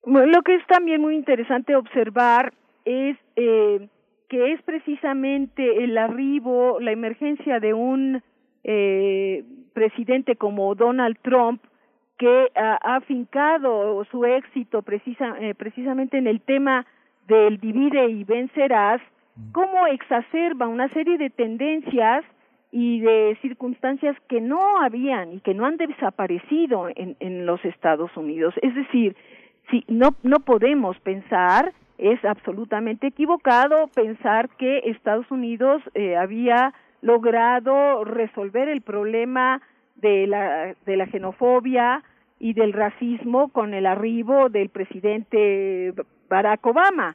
Lo 0.05 0.43
que 0.43 0.55
es 0.57 0.67
también 0.67 1.01
muy 1.01 1.17
interesante 1.17 1.75
observar 1.75 2.53
es 2.85 3.17
eh, 3.37 3.89
que 4.29 4.53
es 4.53 4.63
precisamente 4.63 5.85
el 5.85 5.97
arribo, 5.97 6.81
la 6.81 6.93
emergencia 6.93 7.61
de 7.61 7.73
un 7.73 8.23
eh, 8.65 9.45
presidente 9.73 10.37
como 10.37 10.75
Donald 10.75 11.19
Trump 11.23 11.63
que 12.19 12.49
ha, 12.55 12.79
ha 12.83 12.97
afincado 12.97 14.05
su 14.11 14.25
éxito 14.25 14.83
precisa, 14.83 15.37
eh, 15.41 15.55
precisamente 15.55 16.19
en 16.19 16.27
el 16.27 16.41
tema 16.41 16.87
del 17.27 17.59
divide 17.59 18.11
y 18.11 18.25
vencerás, 18.25 19.01
cómo 19.53 19.87
exacerba 19.87 20.69
una 20.69 20.89
serie 20.91 21.19
de 21.19 21.31
tendencias 21.31 22.25
y 22.71 23.01
de 23.01 23.37
circunstancias 23.43 24.17
que 24.29 24.41
no 24.41 24.59
habían 24.83 25.33
y 25.33 25.41
que 25.41 25.55
no 25.55 25.67
han 25.67 25.77
desaparecido 25.77 26.89
en, 26.95 27.17
en 27.21 27.45
los 27.45 27.63
Estados 27.65 28.17
Unidos. 28.17 28.55
Es 28.63 28.75
decir, 28.75 29.17
si 29.71 29.85
no, 29.89 30.17
no 30.23 30.41
podemos 30.41 30.99
pensar, 31.01 31.73
es 31.99 32.25
absolutamente 32.25 33.09
equivocado 33.09 33.89
pensar 33.95 34.49
que 34.57 34.79
Estados 34.87 35.31
Unidos 35.31 35.83
eh, 35.95 36.17
había 36.17 36.75
logrado 37.01 38.05
resolver 38.05 38.69
el 38.69 38.81
problema 38.81 39.61
de 39.97 40.27
la, 40.27 40.75
de 40.87 40.97
la 40.97 41.07
xenofobia 41.07 42.03
y 42.39 42.55
del 42.55 42.73
racismo 42.73 43.49
con 43.49 43.73
el 43.75 43.87
arribo 43.87 44.49
del 44.49 44.69
presidente 44.69 45.93
Barack 46.29 46.67
Obama. 46.67 47.15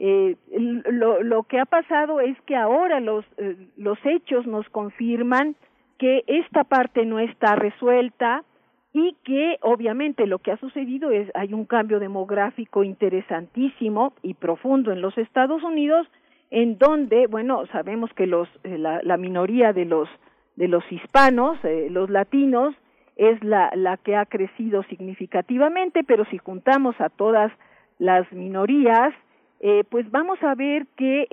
Eh, 0.00 0.36
lo, 0.52 1.42
que 1.42 1.58
ha 1.58 1.64
pasado 1.64 2.20
es 2.20 2.40
que 2.42 2.54
ahora 2.54 3.00
los, 3.00 3.24
eh, 3.36 3.56
los 3.76 3.98
hechos 4.04 4.46
nos 4.46 4.68
confirman 4.68 5.56
que 5.98 6.22
esta 6.28 6.62
parte 6.62 7.04
no 7.04 7.18
está 7.18 7.56
resuelta 7.56 8.44
y 8.92 9.16
que 9.24 9.58
obviamente 9.60 10.26
lo 10.26 10.38
que 10.38 10.52
ha 10.52 10.56
sucedido 10.58 11.10
es 11.10 11.28
hay 11.34 11.52
un 11.52 11.64
cambio 11.64 11.98
demográfico 11.98 12.84
interesantísimo 12.84 14.12
y 14.22 14.34
profundo 14.34 14.92
en 14.92 15.02
los 15.02 15.18
Estados 15.18 15.64
Unidos 15.64 16.06
en 16.50 16.78
donde 16.78 17.26
bueno 17.26 17.66
sabemos 17.72 18.12
que 18.14 18.28
los 18.28 18.48
eh, 18.62 18.78
la, 18.78 19.00
la 19.02 19.16
minoría 19.16 19.72
de 19.72 19.84
los 19.84 20.08
de 20.54 20.66
los 20.68 20.82
hispanos, 20.90 21.56
los 21.90 22.10
latinos, 22.10 22.74
es 23.18 23.42
la, 23.44 23.70
la 23.74 23.96
que 23.96 24.16
ha 24.16 24.26
crecido 24.26 24.82
significativamente, 24.84 26.02
pero 26.02 26.24
si 26.26 26.38
juntamos 26.38 27.00
a 27.00 27.10
todas 27.10 27.52
las 27.98 28.30
minorías, 28.32 29.14
eh, 29.60 29.84
pues 29.90 30.10
vamos 30.10 30.42
a 30.42 30.54
ver 30.54 30.86
que 30.96 31.26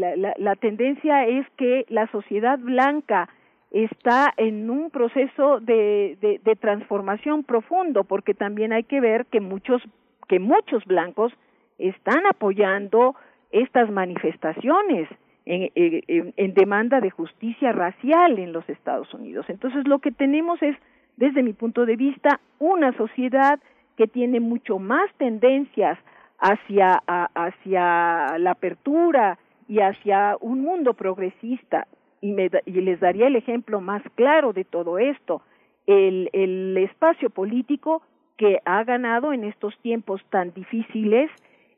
la, 0.00 0.16
la- 0.16 0.34
la 0.36 0.56
tendencia 0.56 1.26
es 1.26 1.46
que 1.56 1.86
la 1.88 2.06
sociedad 2.08 2.58
blanca 2.58 3.28
está 3.70 4.34
en 4.36 4.68
un 4.68 4.90
proceso 4.90 5.60
de, 5.60 6.18
de, 6.20 6.56
transformación 6.56 7.44
profundo, 7.44 8.02
porque 8.04 8.34
también 8.34 8.72
hay 8.72 8.82
que 8.82 9.00
ver 9.00 9.26
que 9.26 9.40
muchos 9.40 9.80
que 10.28 10.40
muchos 10.40 10.84
blancos 10.84 11.32
están 11.78 12.26
apoyando 12.26 13.14
estas 13.52 13.90
manifestaciones 13.90 15.08
en 15.44 16.54
demanda 16.54 17.00
de 17.00 17.10
justicia 17.10 17.72
racial 17.72 18.38
en 18.38 18.52
los 18.52 18.68
Estados 18.68 19.12
Unidos. 19.14 19.46
Entonces, 19.48 19.88
lo 19.88 19.98
que 19.98 20.12
tenemos 20.12 20.62
es, 20.62 20.76
desde 21.16 21.42
mi 21.42 21.52
punto 21.52 21.86
de 21.86 21.96
vista, 21.96 22.40
una 22.60 22.92
sociedad 22.96 23.58
que 23.96 24.06
tiene 24.06 24.38
mucho 24.38 24.78
más 24.78 25.12
tendencias 25.18 25.98
hacia, 26.40 27.02
a- 27.06 27.30
hacia 27.34 28.38
la 28.38 28.50
apertura 28.52 29.38
y 29.68 29.80
hacia 29.80 30.36
un 30.40 30.62
mundo 30.62 30.94
progresista. 30.94 31.86
Y, 32.22 32.32
me 32.32 32.50
y 32.66 32.72
les 32.72 33.00
daría 33.00 33.28
el 33.28 33.36
ejemplo 33.36 33.80
más 33.80 34.02
claro 34.14 34.52
de 34.52 34.64
todo 34.64 34.98
esto, 34.98 35.40
el, 35.86 36.28
el 36.34 36.76
espacio 36.76 37.30
político 37.30 38.02
que 38.36 38.58
ha 38.64 38.84
ganado 38.84 39.32
en 39.32 39.44
estos 39.44 39.76
tiempos 39.80 40.20
tan 40.30 40.52
difíciles 40.52 41.30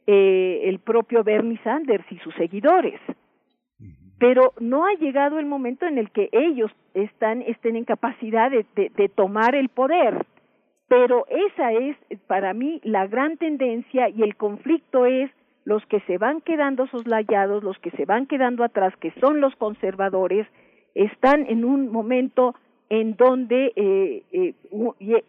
eh, 0.09 0.63
el 0.65 0.81
propio 0.81 1.23
Bernie 1.23 1.59
Sanders 1.63 2.05
y 2.11 2.19
sus 2.19 2.35
seguidores. 2.35 3.01
Pero 4.19 4.53
no 4.61 4.87
ha 4.87 4.95
llegado 4.95 5.39
el 5.39 5.47
momento 5.47 5.87
en 5.87 5.99
el 5.99 6.11
que 6.11 6.29
ellos 6.33 6.71
están, 6.95 7.43
estén 7.43 7.77
en 7.77 7.85
capacidad 7.85 8.51
de, 8.51 8.65
de- 8.77 8.91
de 8.97 9.09
tomar 9.09 9.55
el 9.55 9.69
poder. 9.69 10.25
Pero 10.93 11.25
esa 11.31 11.73
es 11.73 11.97
para 12.27 12.53
mí 12.53 12.79
la 12.85 13.07
gran 13.07 13.39
tendencia 13.39 14.11
y 14.11 14.23
el 14.23 14.37
conflicto 14.37 15.07
es 15.07 15.31
los 15.65 15.83
que 15.87 16.01
se 16.01 16.19
van 16.19 16.43
quedando 16.43 16.87
soslayados, 16.89 17.65
los 17.65 17.79
que 17.79 17.93
se 17.93 18.05
van 18.05 18.27
quedando 18.27 18.63
atrás, 18.63 18.95
que 18.99 19.11
son 19.13 19.41
los 19.41 19.57
conservadores, 19.57 20.47
están 20.95 21.47
en 21.49 21.65
un 21.65 21.91
momento 21.91 22.55
en 22.91 23.17
donde 23.17 23.73
eh, 23.75 24.23
eh, 24.33 24.55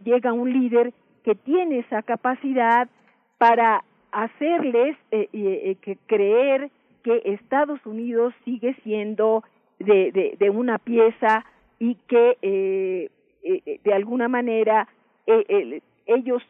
llega 0.04 0.34
un 0.34 0.52
líder 0.52 0.92
que 1.24 1.34
tiene 1.34 1.80
esa 1.80 2.02
capacidad 2.02 2.90
para 3.38 3.86
hacerles 4.12 4.98
eh, 5.12 5.30
eh, 5.32 5.62
eh, 5.64 5.76
que 5.76 5.98
creer 6.08 6.72
que 7.04 7.22
Estados 7.24 7.80
Unidos 7.86 8.34
sigue 8.44 8.76
siendo 8.84 9.46
de, 9.80 10.12
de, 10.12 10.36
de 10.38 10.50
una 10.50 10.78
pieza 10.78 11.46
y 11.80 11.96
que 12.10 12.38
eh, 12.42 13.10
de 13.82 13.94
alguna 13.94 14.28
manera 14.28 14.90
eh, 15.28 15.46
el- 15.48 15.84
ellos 16.06 16.44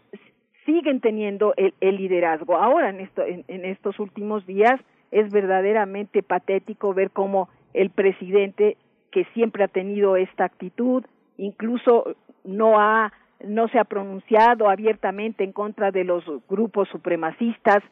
siguen 0.65 0.99
teniendo 0.99 1.53
el, 1.57 1.73
el 1.81 1.97
liderazgo. 1.97 2.57
Ahora, 2.57 2.89
en, 2.89 3.01
esto, 3.01 3.21
en 3.25 3.65
estos 3.65 3.99
últimos 3.99 4.45
días, 4.47 4.79
es 5.11 5.31
verdaderamente 5.31 6.23
patético 6.23 6.93
ver 6.93 7.11
cómo 7.11 7.49
el 7.73 7.89
presidente, 7.91 8.77
que 9.11 9.25
siempre 9.33 9.63
ha 9.63 9.67
tenido 9.67 10.15
esta 10.15 10.45
actitud, 10.45 11.03
incluso 11.37 12.15
no 12.43 12.79
ha 12.79 13.11
no 13.43 13.67
se 13.67 13.77
ha 13.77 13.83
pronunciado 13.83 14.69
abiertamente 14.69 15.43
en 15.43 15.51
contra 15.51 15.91
de 15.91 16.05
los 16.05 16.23
grupos 16.47 16.87
supremacistas, 16.87 17.83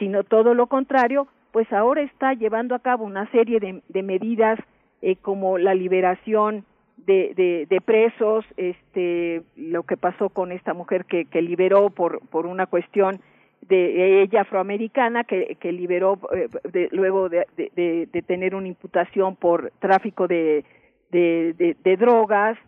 sino 0.00 0.24
todo 0.24 0.52
lo 0.52 0.66
contrario, 0.66 1.28
pues 1.52 1.72
ahora 1.72 2.02
está 2.02 2.34
llevando 2.34 2.74
a 2.74 2.80
cabo 2.80 3.04
una 3.04 3.30
serie 3.30 3.60
de, 3.60 3.82
de 3.88 4.02
medidas 4.02 4.58
eh, 5.02 5.14
como 5.14 5.58
la 5.58 5.74
liberación 5.74 6.64
de, 7.06 7.66
de, 7.70 7.80
presos, 7.80 8.44
este, 8.56 9.42
lo 9.56 9.84
que 9.84 9.96
pasó 9.96 10.28
con 10.28 10.50
esta 10.52 10.74
mujer 10.74 11.04
que, 11.04 11.24
que 11.26 11.40
liberó 11.42 11.90
por, 11.90 12.20
por 12.28 12.46
una 12.46 12.66
cuestión 12.66 13.20
de 13.62 14.22
ella 14.22 14.42
afroamericana 14.42 15.24
que, 15.24 15.56
que 15.60 15.72
liberó 15.72 16.18
eh, 16.34 16.48
de- 16.72 16.88
luego 16.92 17.28
de, 17.28 17.46
de- 17.56 18.22
tener 18.22 18.54
una 18.54 18.68
imputación 18.68 19.36
por 19.36 19.72
tráfico 19.78 20.26
de- 20.28 20.64
de 21.10 21.96
drogas 21.96 22.58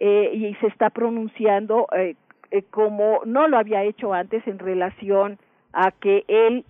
eh, 0.00 0.30
y 0.34 0.54
se 0.56 0.66
está 0.66 0.90
pronunciando 0.90 1.86
eh, 1.96 2.16
eh, 2.50 2.62
como 2.70 3.20
no 3.24 3.48
lo 3.48 3.56
había 3.58 3.84
hecho 3.84 4.12
antes 4.12 4.46
en 4.46 4.58
relación 4.58 5.38
a 5.72 5.90
que 5.92 6.24
él 6.28 6.64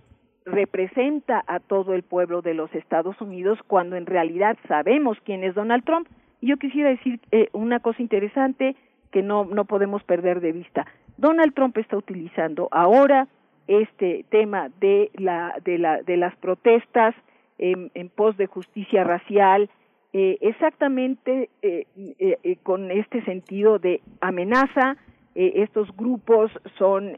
representa 0.45 1.43
a 1.47 1.59
todo 1.59 1.93
el 1.95 2.03
pueblo 2.03 2.41
de 2.41 2.53
los 2.53 2.73
Estados 2.75 3.19
Unidos 3.19 3.59
cuando 3.67 3.95
en 3.95 4.05
realidad 4.05 4.57
sabemos 4.67 5.17
quién 5.25 5.43
es 5.43 5.55
Donald 5.55 5.83
Trump. 5.83 6.07
Yo 6.41 6.57
quisiera 6.57 6.89
decir 6.89 7.19
eh, 7.31 7.49
una 7.53 7.79
cosa 7.79 8.01
interesante 8.01 8.75
que 9.11 9.21
no, 9.21 9.45
no 9.45 9.65
podemos 9.65 10.03
perder 10.03 10.41
de 10.41 10.51
vista. 10.51 10.85
Donald 11.17 11.53
Trump 11.53 11.77
está 11.77 11.97
utilizando 11.97 12.67
ahora 12.71 13.27
este 13.67 14.25
tema 14.29 14.69
de, 14.79 15.09
la, 15.15 15.55
de, 15.63 15.77
la, 15.77 16.01
de 16.01 16.17
las 16.17 16.35
protestas 16.35 17.15
en, 17.57 17.89
en 17.93 18.09
pos 18.09 18.37
de 18.37 18.47
justicia 18.47 19.03
racial, 19.03 19.69
eh, 20.17 20.37
exactamente 20.39 21.49
eh, 21.61 21.87
eh, 21.97 22.57
con 22.63 22.89
este 22.89 23.21
sentido 23.25 23.79
de 23.79 24.01
amenaza. 24.21 24.95
Estos 25.35 25.93
grupos 25.97 26.49
son, 26.77 27.11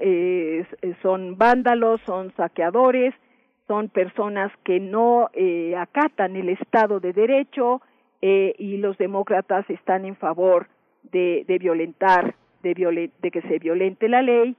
son 1.04 1.38
vándalos, 1.38 2.02
son 2.08 2.34
saqueadores, 2.36 3.14
son 3.68 3.90
personas 3.90 4.52
que 4.64 4.80
no 4.80 5.30
acatan 5.78 6.36
el 6.36 6.50
Estado 6.50 7.00
de 7.00 7.14
Derecho 7.14 7.84
eh, 8.22 8.54
y 8.58 8.78
los 8.78 8.98
demócratas 8.98 9.70
están 9.70 10.06
en 10.06 10.16
favor 10.16 10.68
de, 11.12 11.46
de 11.48 11.58
violentar, 11.58 12.36
de, 12.64 12.76
violen- 12.76 13.12
de 13.22 13.32
que 13.32 13.42
se 13.44 13.60
violente 13.60 14.10
la 14.10 14.22
ley. 14.22 14.56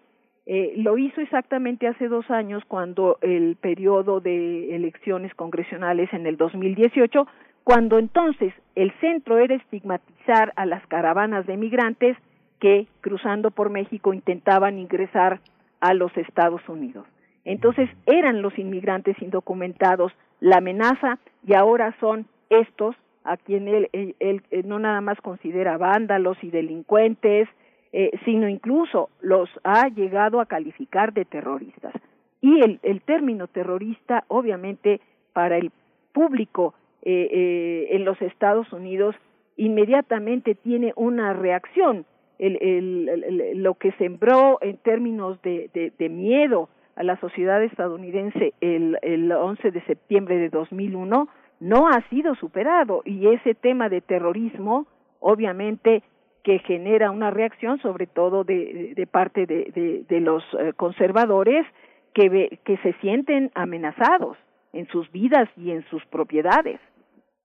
Eh, 0.46 0.72
lo 0.76 0.96
hizo 0.96 1.20
exactamente 1.20 1.86
hace 1.86 2.08
dos 2.08 2.30
años 2.30 2.62
cuando 2.66 3.18
el 3.20 3.56
periodo 3.56 4.20
de 4.20 4.74
elecciones 4.74 5.34
congresionales 5.34 6.10
en 6.14 6.26
el 6.26 6.36
2018, 6.38 7.26
cuando 7.64 7.98
entonces 7.98 8.54
el 8.74 8.92
centro 9.00 9.38
era 9.38 9.54
estigmatizar 9.56 10.52
a 10.56 10.64
las 10.64 10.86
caravanas 10.86 11.46
de 11.46 11.58
migrantes 11.58 12.16
que 12.60 12.86
cruzando 13.02 13.50
por 13.50 13.68
México 13.68 14.14
intentaban 14.14 14.78
ingresar 14.78 15.40
a 15.80 15.92
los 15.92 16.16
Estados 16.16 16.66
Unidos. 16.68 17.06
Entonces 17.44 17.88
eran 18.06 18.40
los 18.40 18.58
inmigrantes 18.58 19.20
indocumentados 19.20 20.12
la 20.40 20.58
amenaza 20.58 21.18
y 21.46 21.54
ahora 21.54 21.94
son 22.00 22.26
estos 22.50 22.96
a 23.30 23.36
quien 23.36 23.68
él, 23.68 23.88
eh, 23.92 24.40
no 24.64 24.78
nada 24.78 25.00
más 25.00 25.20
considera 25.20 25.76
vándalos 25.78 26.36
y 26.42 26.50
delincuentes, 26.50 27.48
eh, 27.92 28.10
sino 28.24 28.48
incluso 28.48 29.08
los 29.20 29.48
ha 29.64 29.88
llegado 29.88 30.40
a 30.40 30.46
calificar 30.46 31.12
de 31.12 31.24
terroristas. 31.24 31.94
Y 32.40 32.60
el, 32.60 32.78
el 32.82 33.00
término 33.02 33.46
terrorista, 33.48 34.24
obviamente, 34.28 35.00
para 35.32 35.56
el 35.56 35.70
público 36.12 36.74
eh, 37.02 37.28
eh, 37.30 37.88
en 37.96 38.04
los 38.04 38.20
Estados 38.22 38.72
Unidos, 38.72 39.14
inmediatamente 39.56 40.54
tiene 40.54 40.92
una 40.96 41.32
reacción. 41.32 42.04
El- 42.38 42.58
el- 42.62 43.62
lo 43.62 43.74
que 43.74 43.90
sembró 43.92 44.58
en 44.60 44.76
términos 44.78 45.40
de, 45.42 45.70
de- 45.74 45.92
de 45.98 46.08
miedo 46.08 46.68
a 46.94 47.02
la 47.02 47.18
sociedad 47.20 47.62
estadounidense 47.62 48.54
el, 48.60 48.96
el 49.02 49.30
11 49.32 49.70
de 49.72 49.80
septiembre 49.82 50.36
de 50.38 50.48
2001 50.48 51.28
no 51.60 51.88
ha 51.88 52.00
sido 52.08 52.34
superado 52.36 53.02
y 53.04 53.26
ese 53.28 53.54
tema 53.54 53.88
de 53.88 54.00
terrorismo 54.00 54.86
obviamente 55.20 56.02
que 56.44 56.60
genera 56.60 57.10
una 57.10 57.30
reacción 57.30 57.78
sobre 57.80 58.06
todo 58.06 58.44
de, 58.44 58.94
de 58.94 59.06
parte 59.06 59.44
de, 59.46 59.70
de- 59.74 60.04
de 60.08 60.20
los 60.20 60.42
eh, 60.58 60.72
conservadores 60.76 61.66
que, 62.14 62.28
ve- 62.28 62.58
que 62.64 62.76
se 62.78 62.92
sienten 63.00 63.50
amenazados 63.54 64.36
en 64.72 64.86
sus 64.88 65.10
vidas 65.12 65.48
y 65.56 65.70
en 65.72 65.84
sus 65.90 66.04
propiedades, 66.06 66.80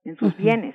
en 0.04 0.16
sus 0.16 0.36
bienes. 0.36 0.74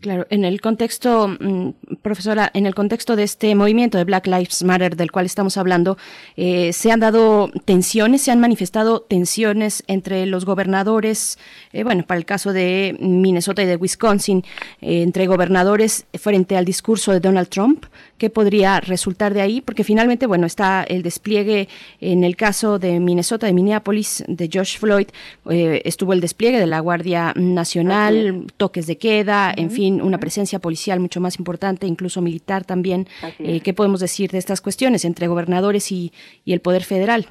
Claro, 0.00 0.26
en 0.30 0.44
el 0.44 0.60
contexto, 0.60 1.28
mm, 1.28 1.70
profesora, 2.02 2.50
en 2.52 2.66
el 2.66 2.74
contexto 2.74 3.14
de 3.14 3.22
este 3.22 3.54
movimiento 3.54 3.96
de 3.96 4.02
Black 4.02 4.26
Lives 4.26 4.64
Matter 4.64 4.96
del 4.96 5.12
cual 5.12 5.24
estamos 5.24 5.56
hablando, 5.56 5.96
eh, 6.36 6.72
se 6.72 6.90
han 6.90 6.98
dado 6.98 7.48
tensiones, 7.64 8.22
se 8.22 8.32
han 8.32 8.40
manifestado 8.40 9.02
tensiones 9.02 9.84
entre 9.86 10.26
los 10.26 10.44
gobernadores, 10.44 11.38
eh, 11.72 11.84
bueno, 11.84 12.04
para 12.04 12.18
el 12.18 12.24
caso 12.24 12.52
de 12.52 12.96
Minnesota 12.98 13.62
y 13.62 13.66
de 13.66 13.76
Wisconsin, 13.76 14.42
eh, 14.80 15.02
entre 15.02 15.28
gobernadores 15.28 16.06
frente 16.14 16.56
al 16.56 16.64
discurso 16.64 17.12
de 17.12 17.20
Donald 17.20 17.48
Trump. 17.48 17.86
¿Qué 18.18 18.30
podría 18.30 18.80
resultar 18.80 19.32
de 19.32 19.40
ahí? 19.40 19.60
Porque 19.60 19.84
finalmente, 19.84 20.26
bueno, 20.26 20.46
está 20.46 20.82
el 20.82 21.02
despliegue 21.02 21.68
en 22.00 22.24
el 22.24 22.36
caso 22.36 22.78
de 22.78 22.98
Minnesota, 23.00 23.46
de 23.46 23.52
Minneapolis, 23.52 24.24
de 24.26 24.48
George 24.52 24.78
Floyd, 24.78 25.06
eh, 25.48 25.82
estuvo 25.84 26.12
el 26.12 26.20
despliegue 26.20 26.58
de 26.58 26.66
la 26.66 26.80
Guardia 26.80 27.32
Nacional, 27.36 28.46
toques 28.56 28.86
de 28.86 28.98
queda, 28.98 29.54
en 29.56 29.70
fin, 29.70 30.02
una 30.02 30.18
presencia 30.18 30.58
policial 30.58 31.00
mucho 31.00 31.20
más 31.20 31.38
importante, 31.38 31.86
incluso 31.86 32.20
militar 32.20 32.64
también. 32.64 33.06
Eh. 33.38 33.60
¿Qué 33.60 33.72
podemos 33.72 34.00
decir 34.00 34.30
de 34.30 34.38
estas 34.38 34.60
cuestiones 34.60 35.04
entre 35.04 35.28
gobernadores 35.28 35.92
y, 35.92 36.12
y 36.44 36.52
el 36.52 36.60
Poder 36.60 36.84
Federal? 36.84 37.28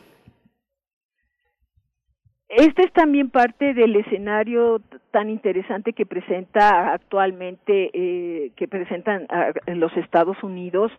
Este 2.50 2.84
es 2.84 2.94
también 2.94 3.30
parte 3.30 3.74
del 3.74 3.96
escenario 3.98 4.82
tan 5.12 5.30
interesante 5.30 5.92
que 5.94 6.06
presenta 6.06 6.94
actualmente, 6.94 7.90
eh, 7.94 8.52
que 8.56 8.68
presentan 8.70 9.26
ah, 9.30 9.52
los 9.68 9.96
Estados 9.98 10.42
Unidos. 10.44 10.92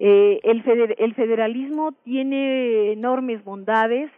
Eh, 0.00 0.40
el, 0.42 0.64
feder- 0.64 0.96
el 0.98 1.14
federalismo 1.14 1.92
tiene 2.04 2.90
enormes 2.92 3.44
bondades 3.44 4.10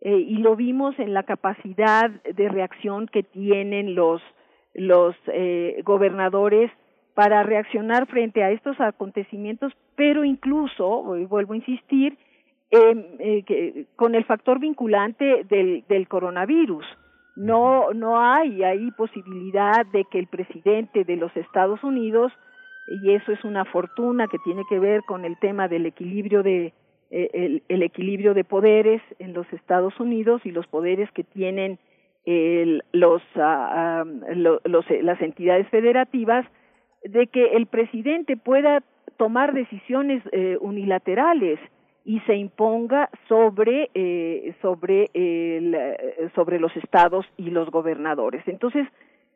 eh, 0.00 0.16
y 0.16 0.36
lo 0.38 0.56
vimos 0.56 0.98
en 0.98 1.12
la 1.12 1.24
capacidad 1.24 2.08
de 2.10 2.48
reacción 2.48 3.06
que 3.06 3.22
tienen 3.22 3.94
los 3.94 4.22
los 4.76 5.14
eh, 5.28 5.82
gobernadores 5.84 6.68
para 7.14 7.44
reaccionar 7.44 8.06
frente 8.06 8.42
a 8.42 8.50
estos 8.50 8.80
acontecimientos, 8.80 9.72
pero 9.94 10.24
incluso, 10.24 11.04
vuelvo 11.28 11.52
a 11.52 11.56
insistir, 11.56 12.18
eh, 12.74 13.44
eh, 13.48 13.86
con 13.96 14.14
el 14.14 14.24
factor 14.24 14.58
vinculante 14.58 15.44
del, 15.48 15.84
del 15.88 16.08
coronavirus. 16.08 16.84
No, 17.36 17.92
no 17.92 18.20
hay 18.20 18.62
ahí 18.62 18.90
posibilidad 18.92 19.84
de 19.86 20.04
que 20.04 20.18
el 20.20 20.26
presidente 20.28 21.04
de 21.04 21.16
los 21.16 21.36
Estados 21.36 21.82
Unidos, 21.82 22.32
y 23.02 23.12
eso 23.12 23.32
es 23.32 23.42
una 23.44 23.64
fortuna 23.64 24.28
que 24.28 24.38
tiene 24.38 24.62
que 24.68 24.78
ver 24.78 25.02
con 25.02 25.24
el 25.24 25.36
tema 25.38 25.66
del 25.68 25.86
equilibrio 25.86 26.42
de 26.42 26.72
eh, 27.10 27.60
el, 27.68 27.82
equilibrio 27.82 28.34
de 28.34 28.44
poderes 28.44 29.00
en 29.18 29.34
los 29.34 29.46
Estados 29.52 29.98
Unidos 30.00 30.42
y 30.44 30.50
los 30.50 30.66
poderes 30.66 31.10
que 31.12 31.22
tienen 31.22 31.78
el- 32.24 32.82
los, 32.92 33.22
ah, 33.36 34.04
lo- 34.34 34.60
los- 34.64 34.90
eh, 34.90 35.02
las 35.02 35.20
entidades 35.20 35.68
federativas, 35.68 36.46
de 37.04 37.26
que 37.26 37.56
el 37.56 37.66
presidente 37.66 38.36
pueda 38.36 38.82
tomar 39.16 39.52
decisiones 39.52 40.22
eh, 40.32 40.56
unilaterales 40.60 41.58
y 42.04 42.20
se 42.20 42.34
imponga 42.36 43.08
sobre 43.28 43.90
eh, 43.94 44.54
sobre 44.60 45.08
el, 45.14 45.74
eh, 45.74 46.28
sobre 46.34 46.58
los 46.60 46.76
estados 46.76 47.24
y 47.36 47.50
los 47.50 47.70
gobernadores. 47.70 48.42
Entonces 48.46 48.86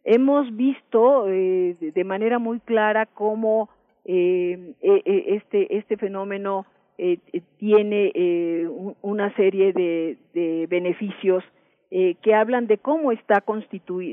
hemos 0.04 0.54
visto 0.56 1.28
eh, 1.28 1.76
de- 1.80 1.92
manera 2.04 2.38
muy 2.38 2.60
clara 2.60 3.06
cómo 3.06 3.68
eh, 4.04 4.74
eh, 4.82 5.02
eh, 5.04 5.24
este 5.28 5.76
este 5.76 5.96
fenómeno 5.96 6.66
eh, 6.98 7.18
tiene 7.58 8.12
un- 8.68 8.96
una 9.02 9.34
serie 9.36 9.72
de, 9.72 10.18
beneficios 10.68 11.44
que 11.90 12.34
hablan 12.34 12.66
de 12.66 12.76
cómo 12.76 13.12
está 13.12 13.40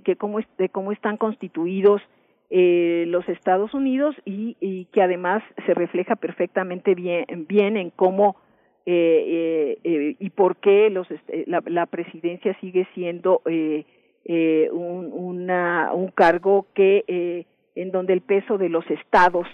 que 0.03 0.15
cómo 0.15 0.40
de 0.57 0.69
cómo 0.69 0.94
están 0.94 1.18
constituidos 1.18 2.02
eh, 2.49 3.03
los 3.07 3.27
Estados 3.27 3.73
Unidos 3.73 4.15
y, 4.23 4.56
y 4.61 4.86
que 4.94 5.02
además 5.02 5.44
se 5.65 5.73
refleja 5.73 6.15
perfectamente 6.15 6.95
bien 6.95 7.26
bien 7.49 7.76
en 7.76 7.90
cómo 7.90 8.38
eh, 8.86 9.78
eh, 9.84 10.16
y 10.20 10.30
por 10.30 10.57
qué 10.57 10.90
los 10.90 11.10
est- 11.10 11.30
eh, 11.30 11.44
la, 11.48 11.64
la 11.66 11.86
presidencia 11.88 12.56
sigue 12.60 12.88
siendo 12.94 13.41
eh, 13.45 13.86
eh, 14.26 14.70
un, 14.72 15.12
una, 15.14 15.91
un 15.94 16.10
cargo 16.10 16.68
que 16.74 17.03
eh, 17.07 17.45
en 17.76 17.91
donde 17.91 18.14
el 18.14 18.22
peso 18.22 18.57
de 18.57 18.70
los 18.70 18.90
estados 18.90 19.48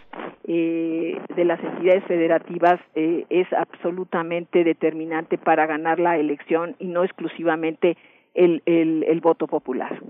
eh, 0.48 1.18
de 1.36 1.46
las 1.46 1.64
entidades 1.64 2.04
federativas 2.06 2.80
eh, 2.96 3.26
es 3.30 3.48
absolutamente 3.54 4.64
determinante 4.64 5.38
para 5.38 5.66
ganar 5.66 6.00
la 6.00 6.18
elección 6.18 6.76
y 6.80 6.88
no 6.88 7.04
exclusivamente 7.04 7.98
el, 8.34 8.62
el, 8.66 9.20
voto 9.22 9.48
popular. 9.48 10.02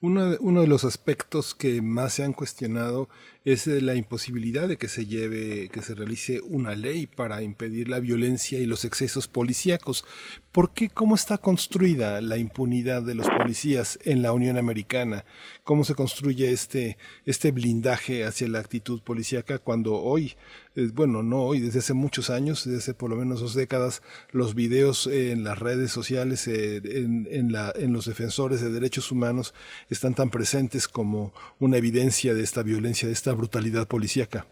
Uno 0.00 0.30
de, 0.30 0.36
uno 0.40 0.60
de 0.60 0.68
los 0.68 0.84
aspectos 0.84 1.54
que 1.54 1.82
más 1.82 2.12
se 2.14 2.24
han 2.24 2.32
cuestionado 2.32 3.08
es 3.52 3.66
eh, 3.66 3.80
la 3.80 3.94
imposibilidad 3.94 4.68
de 4.68 4.76
que 4.76 4.88
se 4.88 5.06
lleve, 5.06 5.70
que 5.70 5.80
se 5.80 5.94
realice 5.94 6.42
una 6.42 6.74
ley 6.74 7.06
para 7.06 7.42
impedir 7.42 7.88
la 7.88 7.98
violencia 7.98 8.58
y 8.58 8.66
los 8.66 8.84
excesos 8.84 9.26
policíacos. 9.26 10.04
¿Por 10.52 10.74
qué? 10.74 10.90
¿Cómo 10.90 11.14
está 11.14 11.38
construida 11.38 12.20
la 12.20 12.36
impunidad 12.36 13.02
de 13.02 13.14
los 13.14 13.28
policías 13.28 13.98
en 14.02 14.20
la 14.20 14.32
Unión 14.32 14.58
Americana? 14.58 15.24
¿Cómo 15.64 15.84
se 15.84 15.94
construye 15.94 16.50
este, 16.52 16.98
este 17.24 17.50
blindaje 17.50 18.24
hacia 18.24 18.48
la 18.48 18.58
actitud 18.58 19.00
policíaca 19.00 19.58
cuando 19.58 19.94
hoy, 19.94 20.34
eh, 20.74 20.90
bueno, 20.92 21.22
no 21.22 21.42
hoy, 21.42 21.60
desde 21.60 21.78
hace 21.78 21.94
muchos 21.94 22.28
años, 22.28 22.64
desde 22.64 22.78
hace 22.78 22.94
por 22.94 23.08
lo 23.08 23.16
menos 23.16 23.40
dos 23.40 23.54
décadas, 23.54 24.02
los 24.30 24.54
videos 24.54 25.06
eh, 25.06 25.32
en 25.32 25.44
las 25.44 25.58
redes 25.58 25.90
sociales, 25.90 26.48
en, 26.48 27.26
en, 27.30 27.52
la, 27.52 27.72
en 27.74 27.94
los 27.94 28.04
defensores 28.04 28.60
de 28.60 28.70
derechos 28.70 29.10
humanos, 29.10 29.54
están 29.88 30.14
tan 30.14 30.28
presentes 30.28 30.86
como 30.86 31.32
una 31.58 31.78
evidencia 31.78 32.34
de 32.34 32.42
esta 32.42 32.62
violencia, 32.62 33.06
de 33.08 33.14
esta 33.14 33.37
brutalidad 33.38 33.88
policíaca? 33.88 34.44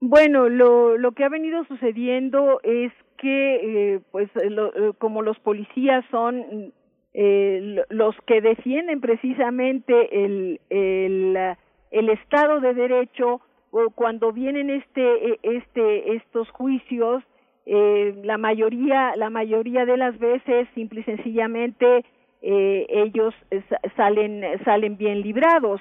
Bueno, 0.00 0.48
lo, 0.48 0.96
lo 0.96 1.12
que 1.12 1.24
ha 1.24 1.28
venido 1.28 1.64
sucediendo 1.64 2.60
es 2.62 2.92
que, 3.18 3.94
eh, 3.96 4.00
pues, 4.10 4.30
lo- 4.48 4.74
eh, 4.74 4.92
como 4.98 5.20
los 5.22 5.38
policías 5.40 6.04
son 6.10 6.72
eh, 7.12 7.58
lo- 7.62 7.84
los 7.90 8.14
que 8.26 8.40
defienden 8.40 9.00
precisamente 9.00 10.24
el, 10.24 10.60
el, 10.70 11.36
el 11.90 12.08
Estado 12.08 12.60
de 12.60 12.72
Derecho, 12.72 13.40
cuando 13.94 14.32
vienen 14.32 14.70
este, 14.70 15.32
eh, 15.32 15.38
este, 15.42 16.14
estos 16.16 16.48
juicios, 16.50 17.22
la 17.66 18.36
mayoría, 18.38 19.14
la 19.16 19.30
mayoría 19.30 19.84
de 19.84 19.96
las 19.96 20.18
veces, 20.18 20.66
simple 20.74 21.00
y 21.00 21.04
sencillamente, 21.04 22.04
eh, 22.42 22.86
ellos 22.88 23.34
sa- 23.68 23.80
salen, 23.96 24.42
salen 24.64 24.96
bien 24.96 25.20
librados, 25.20 25.80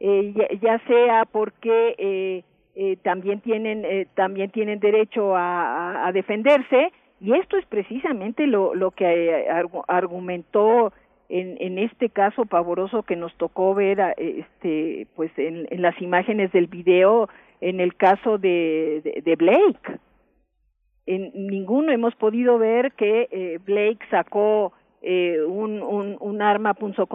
eh, 0.00 0.32
ya, 0.60 0.78
sea 0.86 1.24
porque 1.30 1.94
eh, 1.98 2.42
eh, 2.74 2.96
también 3.02 3.40
tienen 3.40 3.84
también 4.14 4.50
tienen 4.50 4.80
derecho 4.80 5.36
a, 5.36 6.06
a- 6.06 6.12
defenderse 6.12 6.92
y 7.20 7.34
esto 7.34 7.56
es 7.58 7.66
precisamente 7.66 8.46
lo, 8.46 8.74
lo 8.74 8.92
que 8.92 9.46
argu- 9.50 9.84
argumentó 9.88 10.92
en, 11.28 11.56
en 11.60 11.78
este 11.78 12.08
caso 12.08 12.46
pavoroso 12.46 13.02
que 13.02 13.14
nos 13.16 13.34
tocó 13.36 13.74
ver 13.74 14.00
este 14.16 15.06
pues 15.16 15.30
en, 15.36 15.66
en 15.70 15.82
las 15.82 16.00
imágenes 16.00 16.50
del 16.52 16.66
video 16.66 17.28
en 17.60 17.80
el 17.80 17.94
caso 17.96 18.38
de, 18.38 19.02
de, 19.04 19.22
de 19.22 19.36
Blake. 19.36 19.98
En 21.06 21.30
ninguno 21.46 21.92
hemos 21.92 22.14
podido 22.14 22.58
ver 22.58 22.92
que 22.92 23.28
eh, 23.30 23.58
Blake 23.64 23.98
sacó 24.10 24.72
eh, 25.02 25.40
un, 25.42 25.82
un, 25.82 26.16
un 26.20 26.42
arma 26.42 26.74
punzo, 26.74 27.06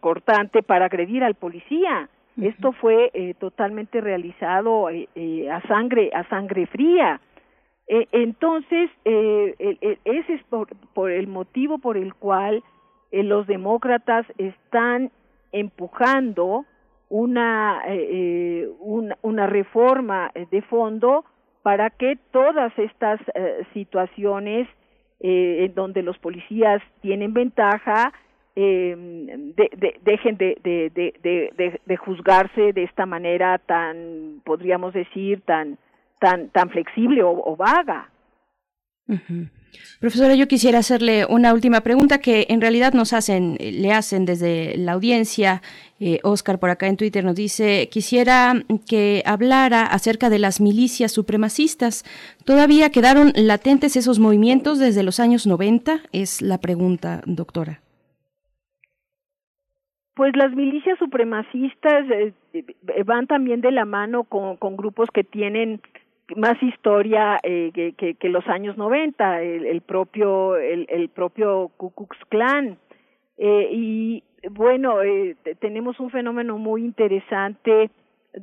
cortante 0.00 0.62
para 0.62 0.86
agredir 0.86 1.24
al 1.24 1.34
policía. 1.34 2.08
Esto 2.40 2.72
fue 2.72 3.10
eh, 3.14 3.34
totalmente 3.34 4.00
realizado 4.00 4.88
eh, 4.90 5.08
eh, 5.16 5.50
a 5.50 5.60
sangre 5.62 6.10
a 6.14 6.22
sangre 6.28 6.66
fría. 6.66 7.20
Eh, 7.88 8.06
entonces, 8.12 8.90
eh, 9.04 9.98
ese 10.04 10.34
es 10.34 10.44
por, 10.44 10.68
por 10.94 11.10
el 11.10 11.26
motivo 11.26 11.78
por 11.78 11.96
el 11.96 12.14
cual 12.14 12.62
los 13.10 13.46
demócratas 13.46 14.26
están 14.36 15.10
empujando 15.50 16.66
una, 17.08 17.82
una, 18.80 19.16
una 19.22 19.46
reforma 19.46 20.30
de 20.50 20.60
fondo 20.60 21.24
para 21.62 21.88
que 21.88 22.18
todas 22.30 22.70
estas 22.78 23.18
situaciones 23.72 24.68
eh, 25.20 25.64
en 25.64 25.74
donde 25.74 26.02
los 26.02 26.18
policías 26.18 26.80
tienen 27.00 27.32
ventaja 27.34 28.12
eh, 28.56 28.94
de- 29.56 29.70
de- 29.76 30.00
dejen 30.02 30.36
de, 30.36 30.58
de, 30.64 30.90
juzgarse 31.96 32.72
de 32.72 32.82
esta 32.84 33.06
manera 33.06 33.58
tan, 33.58 34.40
podríamos 34.44 34.92
decir, 34.94 35.40
tan, 35.42 35.78
tan, 36.18 36.48
tan 36.50 36.68
flexible 36.70 37.22
o, 37.22 37.54
vaga. 37.56 38.10
Ujú. 39.06 39.46
Profesora, 40.00 40.36
yo 40.36 40.46
quisiera 40.46 40.78
hacerle 40.78 41.26
una 41.26 41.52
última 41.52 41.80
pregunta 41.80 42.18
que 42.18 42.46
en 42.50 42.60
realidad 42.60 42.92
nos 42.92 43.12
hacen, 43.12 43.56
eh, 43.58 43.72
le 43.72 43.92
hacen 43.92 44.26
desde 44.26 44.76
la 44.76 44.92
audiencia. 44.92 45.60
Eh, 45.98 46.20
Oscar 46.22 46.60
por 46.60 46.70
acá 46.70 46.86
en 46.86 46.96
Twitter 46.96 47.24
nos 47.24 47.34
dice, 47.34 47.88
quisiera 47.90 48.54
que 48.88 49.22
hablara 49.26 49.82
acerca 49.82 50.30
de 50.30 50.38
las 50.38 50.60
milicias 50.60 51.10
supremacistas. 51.10 52.04
¿Todavía 52.44 52.90
quedaron 52.90 53.32
latentes 53.34 53.96
esos 53.96 54.20
movimientos 54.20 54.78
desde 54.78 55.02
los 55.02 55.18
años 55.18 55.48
90? 55.48 56.02
Es 56.12 56.42
la 56.42 56.58
pregunta, 56.58 57.22
doctora. 57.26 57.80
Pues 60.14 60.36
las 60.36 60.52
milicias 60.52 60.98
supremacistas 60.98 62.04
eh, 62.10 62.32
van 63.04 63.26
también 63.26 63.60
de 63.60 63.72
la 63.72 63.84
mano 63.84 64.22
con 64.24 64.76
grupos 64.76 65.08
que 65.12 65.24
tienen 65.24 65.80
más 66.36 66.62
historia 66.62 67.38
eh, 67.42 67.70
que, 67.74 67.92
que, 67.92 68.14
que 68.14 68.28
los 68.28 68.46
años 68.48 68.76
90, 68.76 69.42
el, 69.42 69.66
el 69.66 69.80
propio 69.80 70.56
el, 70.56 70.86
el 70.90 71.08
propio 71.08 71.70
Ku 71.76 71.90
Klux 71.92 72.16
Klan. 72.28 72.76
Eh, 73.38 73.68
y 73.72 74.22
bueno, 74.50 75.02
eh, 75.02 75.36
te- 75.42 75.54
tenemos 75.54 75.98
un 76.00 76.10
fenómeno 76.10 76.58
muy 76.58 76.82
interesante 76.84 77.90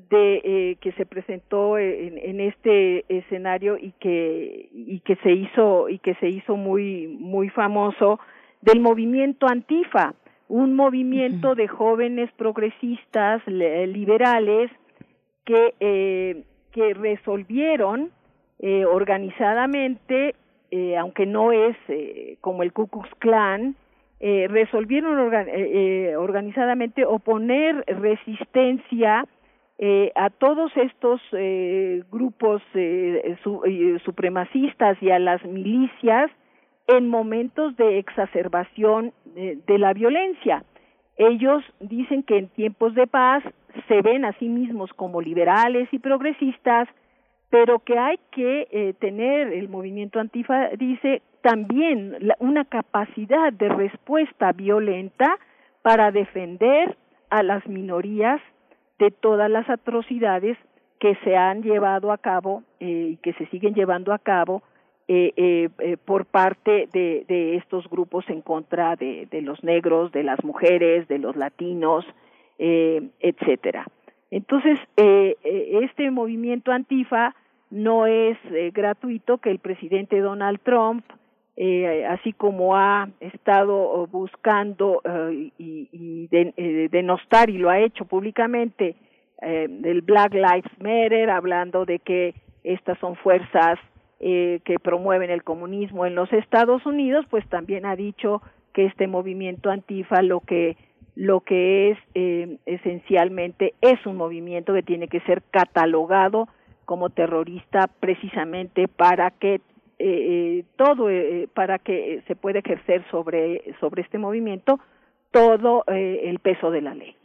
de 0.09 0.41
eh, 0.43 0.77
que 0.81 0.91
se 0.93 1.05
presentó 1.05 1.77
en, 1.77 2.17
en 2.17 2.39
este 2.41 3.05
escenario 3.07 3.77
y 3.77 3.91
que 3.99 4.67
y 4.73 4.99
que 5.01 5.15
se 5.17 5.31
hizo 5.31 5.87
y 5.89 5.99
que 5.99 6.15
se 6.15 6.27
hizo 6.27 6.55
muy 6.57 7.07
muy 7.07 7.49
famoso 7.49 8.19
del 8.61 8.79
movimiento 8.81 9.47
Antifa, 9.47 10.15
un 10.47 10.73
movimiento 10.75 11.53
de 11.55 11.67
jóvenes 11.67 12.31
progresistas 12.35 13.45
le- 13.47 13.85
liberales 13.87 14.71
que 15.45 15.75
eh, 15.79 16.43
que 16.75 16.93
resolvieron 16.93 18.11
eh, 18.59 18.85
organizadamente 18.85 20.35
eh, 20.71 20.97
aunque 20.97 21.25
no 21.25 21.51
es 21.53 21.75
eh, 21.87 22.37
como 22.41 22.63
el 22.63 22.73
Ku 22.73 22.87
Klux 22.87 23.09
Klan, 23.19 23.75
eh, 24.19 24.47
resolvieron 24.49 25.17
orga- 25.17 25.47
eh, 25.47 26.15
organizadamente 26.17 27.05
oponer 27.05 27.83
resistencia 27.87 29.25
a 30.15 30.29
todos 30.29 30.71
estos 30.77 31.19
grupos 32.09 32.61
su- 33.43 33.61
supremacistas 34.05 34.97
y 35.01 35.11
a 35.11 35.19
las 35.19 35.43
milicias 35.43 36.31
en 36.87 37.09
momentos 37.09 37.75
de 37.75 37.99
exacerbación 37.99 39.11
de 39.35 39.77
la 39.77 39.91
violencia. 39.93 40.63
Ellos 41.17 41.61
dicen 41.81 42.23
que 42.23 42.37
en 42.37 42.47
tiempos 42.47 42.95
de 42.95 43.05
paz 43.05 43.43
se 43.87 44.01
ven 44.01 44.25
a 44.25 44.33
sí 44.33 44.47
mismos 44.49 44.91
como 44.93 45.21
liberales 45.21 45.87
y 45.91 45.99
progresistas, 45.99 46.87
pero 47.49 47.79
que 47.79 47.97
hay 47.97 48.19
que 48.31 48.67
eh, 48.71 48.93
tener, 48.99 49.53
el 49.53 49.69
movimiento 49.69 50.19
antifa 50.19 50.69
dice, 50.77 51.21
también 51.41 52.15
la- 52.19 52.35
una 52.39 52.65
capacidad 52.65 53.53
de 53.53 53.69
respuesta 53.69 54.51
violenta 54.51 55.37
para 55.81 56.11
defender 56.11 56.97
a 57.29 57.43
las 57.43 57.65
minorías 57.67 58.41
de 58.99 59.11
todas 59.11 59.49
las 59.49 59.69
atrocidades 59.69 60.57
que 60.99 61.15
se 61.23 61.35
han 61.35 61.61
llevado 61.61 62.11
a 62.11 62.17
cabo 62.17 62.63
eh, 62.79 63.09
y 63.11 63.17
que 63.17 63.33
se 63.33 63.45
siguen 63.47 63.73
llevando 63.75 64.13
a 64.13 64.19
cabo 64.19 64.63
eh, 65.07 65.33
eh, 65.37 65.69
eh, 65.79 65.97
por 65.97 66.25
parte 66.25 66.89
de, 66.91 67.55
estos 67.57 67.87
grupos 67.89 68.27
en 68.27 68.41
contra 68.41 68.95
de 68.95 69.27
los 69.43 69.63
negros, 69.63 70.11
de 70.11 70.23
las 70.23 70.43
mujeres, 70.43 71.07
de 71.07 71.19
los 71.19 71.35
latinos, 71.35 72.03
eh, 72.59 73.01
etcétera. 73.19 73.85
Entonces, 74.31 74.79
eh, 74.97 75.35
eh, 75.43 75.79
este 75.83 76.09
movimiento 76.11 76.71
antifa 76.71 77.35
no 77.69 78.05
es 78.07 78.37
eh, 78.51 78.71
gratuito 78.73 79.37
que 79.37 79.51
el 79.51 79.59
presidente 79.59 80.19
Donald 80.19 80.59
Trump, 80.63 81.05
eh, 81.57 82.05
así 82.05 82.33
como 82.33 82.75
ha 82.75 83.09
estado 83.19 84.05
buscando 84.07 85.01
y, 85.31 85.53
y 85.57 86.27
de- 86.27 86.89
denostar 86.91 87.49
y 87.49 87.57
lo 87.57 87.69
ha 87.69 87.79
hecho 87.79 88.05
públicamente 88.05 88.95
eh, 89.41 89.67
del 89.69 90.01
Black 90.01 90.33
Lives 90.33 90.71
Matter, 90.79 91.29
hablando 91.29 91.85
de 91.85 91.99
que 91.99 92.33
estas 92.63 92.97
son 92.99 93.15
fuerzas 93.15 93.79
eh, 94.19 94.59
que 94.65 94.79
promueven 94.79 95.29
el 95.29 95.43
comunismo 95.43 96.05
en 96.05 96.15
los 96.15 96.31
Estados 96.33 96.85
Unidos, 96.85 97.25
pues 97.29 97.47
también 97.47 97.85
ha 97.85 97.95
dicho 97.95 98.41
que 98.73 98.85
este 98.85 99.07
movimiento 99.07 99.69
antifa 99.69 100.21
lo 100.21 100.39
que 100.41 100.75
lo 101.15 101.41
que 101.41 101.91
es 101.91 101.97
eh, 102.13 102.57
esencialmente 102.65 103.73
es 103.81 104.05
un 104.05 104.17
movimiento 104.17 104.73
que 104.73 104.83
tiene 104.83 105.07
que 105.07 105.21
ser 105.21 105.41
catalogado 105.51 106.47
como 106.85 107.09
terrorista 107.09 107.89
precisamente 107.99 108.87
para 108.87 109.31
que 109.31 109.55
eh, 109.55 109.61
eh, 109.99 110.63
todo 110.75 111.09
eh, 111.09 111.47
para 111.53 111.79
que 111.79 112.21
se 112.27 112.35
pueda 112.35 112.59
ejercer 112.59 113.03
sobre 113.09 113.73
sobre 113.79 114.01
este 114.01 114.17
movimiento 114.17 114.79
todo 115.31 115.83
eh, 115.87 116.21
el 116.25 116.39
peso 116.39 116.71
de 116.71 116.81
la 116.81 116.93
ley. 116.93 117.15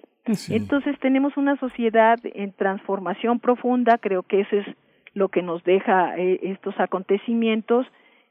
Entonces 0.48 0.98
tenemos 1.00 1.36
una 1.36 1.56
sociedad 1.56 2.18
en 2.24 2.52
transformación 2.52 3.40
profunda, 3.40 3.98
creo 3.98 4.22
que 4.22 4.40
eso 4.40 4.56
es 4.56 4.66
lo 5.14 5.28
que 5.28 5.42
nos 5.42 5.64
deja 5.64 6.16
eh, 6.16 6.38
estos 6.42 6.78
acontecimientos, 6.78 7.86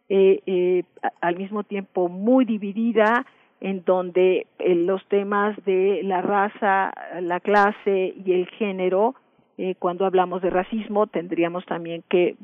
eh, 0.08 0.42
eh, 0.46 0.84
al 1.22 1.38
mismo 1.38 1.64
tiempo 1.64 2.08
muy 2.08 2.46
dividida, 2.46 3.26
en 3.62 3.84
donde 3.84 4.48
eh, 4.58 4.76
los 4.76 5.06
temas 5.08 5.56
de 5.66 6.02
la 6.04 6.22
raza, 6.22 6.94
la 7.22 7.40
clase 7.40 8.14
y 8.26 8.32
el 8.34 8.48
género, 8.48 9.16
eh, 9.58 9.76
cuando 9.78 10.06
hablamos 10.06 10.42
de 10.42 10.50
racismo, 10.50 11.08
tendríamos 11.08 11.66
también 11.66 12.04
que 12.10 12.38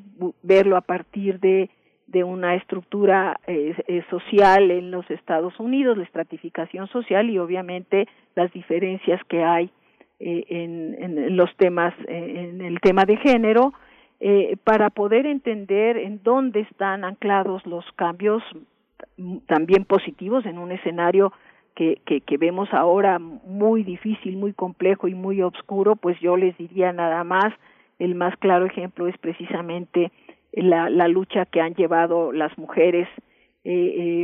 verlo 0.44 0.76
a 0.76 0.82
partir 0.82 1.40
de, 1.40 1.70
una 2.24 2.56
estructura 2.56 3.42
eh, 3.46 3.76
social 4.10 4.72
en 4.72 4.90
los 4.90 5.10
Estados 5.12 5.60
Unidos, 5.60 5.98
la 5.98 6.06
estratificación 6.06 6.88
social 6.88 7.30
y 7.30 7.40
obviamente 7.40 8.08
las 8.36 8.54
diferencias 8.54 9.20
que 9.28 9.44
hay 9.44 9.70
en, 10.20 11.36
los 11.36 11.54
temas, 11.58 11.94
en 12.08 12.62
el 12.62 12.80
tema 12.80 13.04
de 13.04 13.18
género, 13.18 13.74
para 14.64 14.92
poder 14.92 15.26
entender 15.26 15.98
en 15.98 16.24
dónde 16.24 16.62
están 16.62 17.04
anclados 17.04 17.66
los 17.66 17.84
cambios 17.98 18.42
también 19.48 19.86
positivos 19.86 20.46
en 20.46 20.58
un 20.58 20.72
escenario 20.72 21.32
que, 21.76 22.02
que, 22.06 22.22
que 22.22 22.38
vemos 22.38 22.70
ahora 22.74 23.20
muy 23.20 23.84
difícil, 23.84 24.38
muy 24.38 24.54
complejo 24.54 25.08
y 25.08 25.14
muy 25.16 25.42
oscuro, 25.42 25.96
pues 25.96 26.20
yo 26.22 26.38
les 26.38 26.58
diría 26.58 26.94
nada 26.94 27.24
más, 27.24 27.54
el 28.00 28.16
más 28.16 28.36
claro 28.38 28.66
ejemplo 28.66 29.08
es 29.08 29.18
precisamente 29.18 30.12
la, 30.54 30.90
la 30.90 31.08
lucha 31.10 31.46
que 31.46 31.60
han 31.62 31.74
llevado 31.76 32.32
las 32.32 32.58
mujeres 32.58 33.08
eh, 33.66 33.74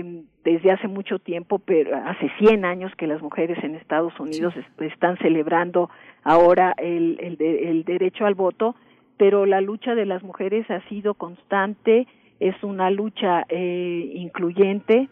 eh, 0.03 0.23
desde 0.45 0.72
hace 0.72 0.88
mucho 0.88 1.19
tiempo, 1.19 1.60
pero 1.60 1.98
hace 2.06 2.30
100 2.39 2.64
años 2.64 2.93
que 2.95 3.07
las 3.07 3.22
mujeres 3.22 3.61
en 3.64 3.76
Estados 3.76 4.18
Unidos 4.19 4.53
es- 4.56 4.91
están 4.91 5.18
celebrando 5.18 5.89
ahora 6.23 6.73
el, 6.77 7.18
el, 7.19 7.38
de- 7.38 7.69
el 7.69 7.84
derecho 7.84 8.26
al 8.26 8.35
voto, 8.35 8.76
pero 9.18 9.45
la 9.45 9.60
lucha 9.60 9.93
de 9.95 10.06
las 10.06 10.23
mujeres 10.23 10.69
ha 10.72 10.81
sido 10.88 11.15
constante, 11.15 12.07
es 12.42 12.62
una 12.64 12.90
lucha 12.90 13.46
eh, 13.48 14.12
incluyente 14.16 15.08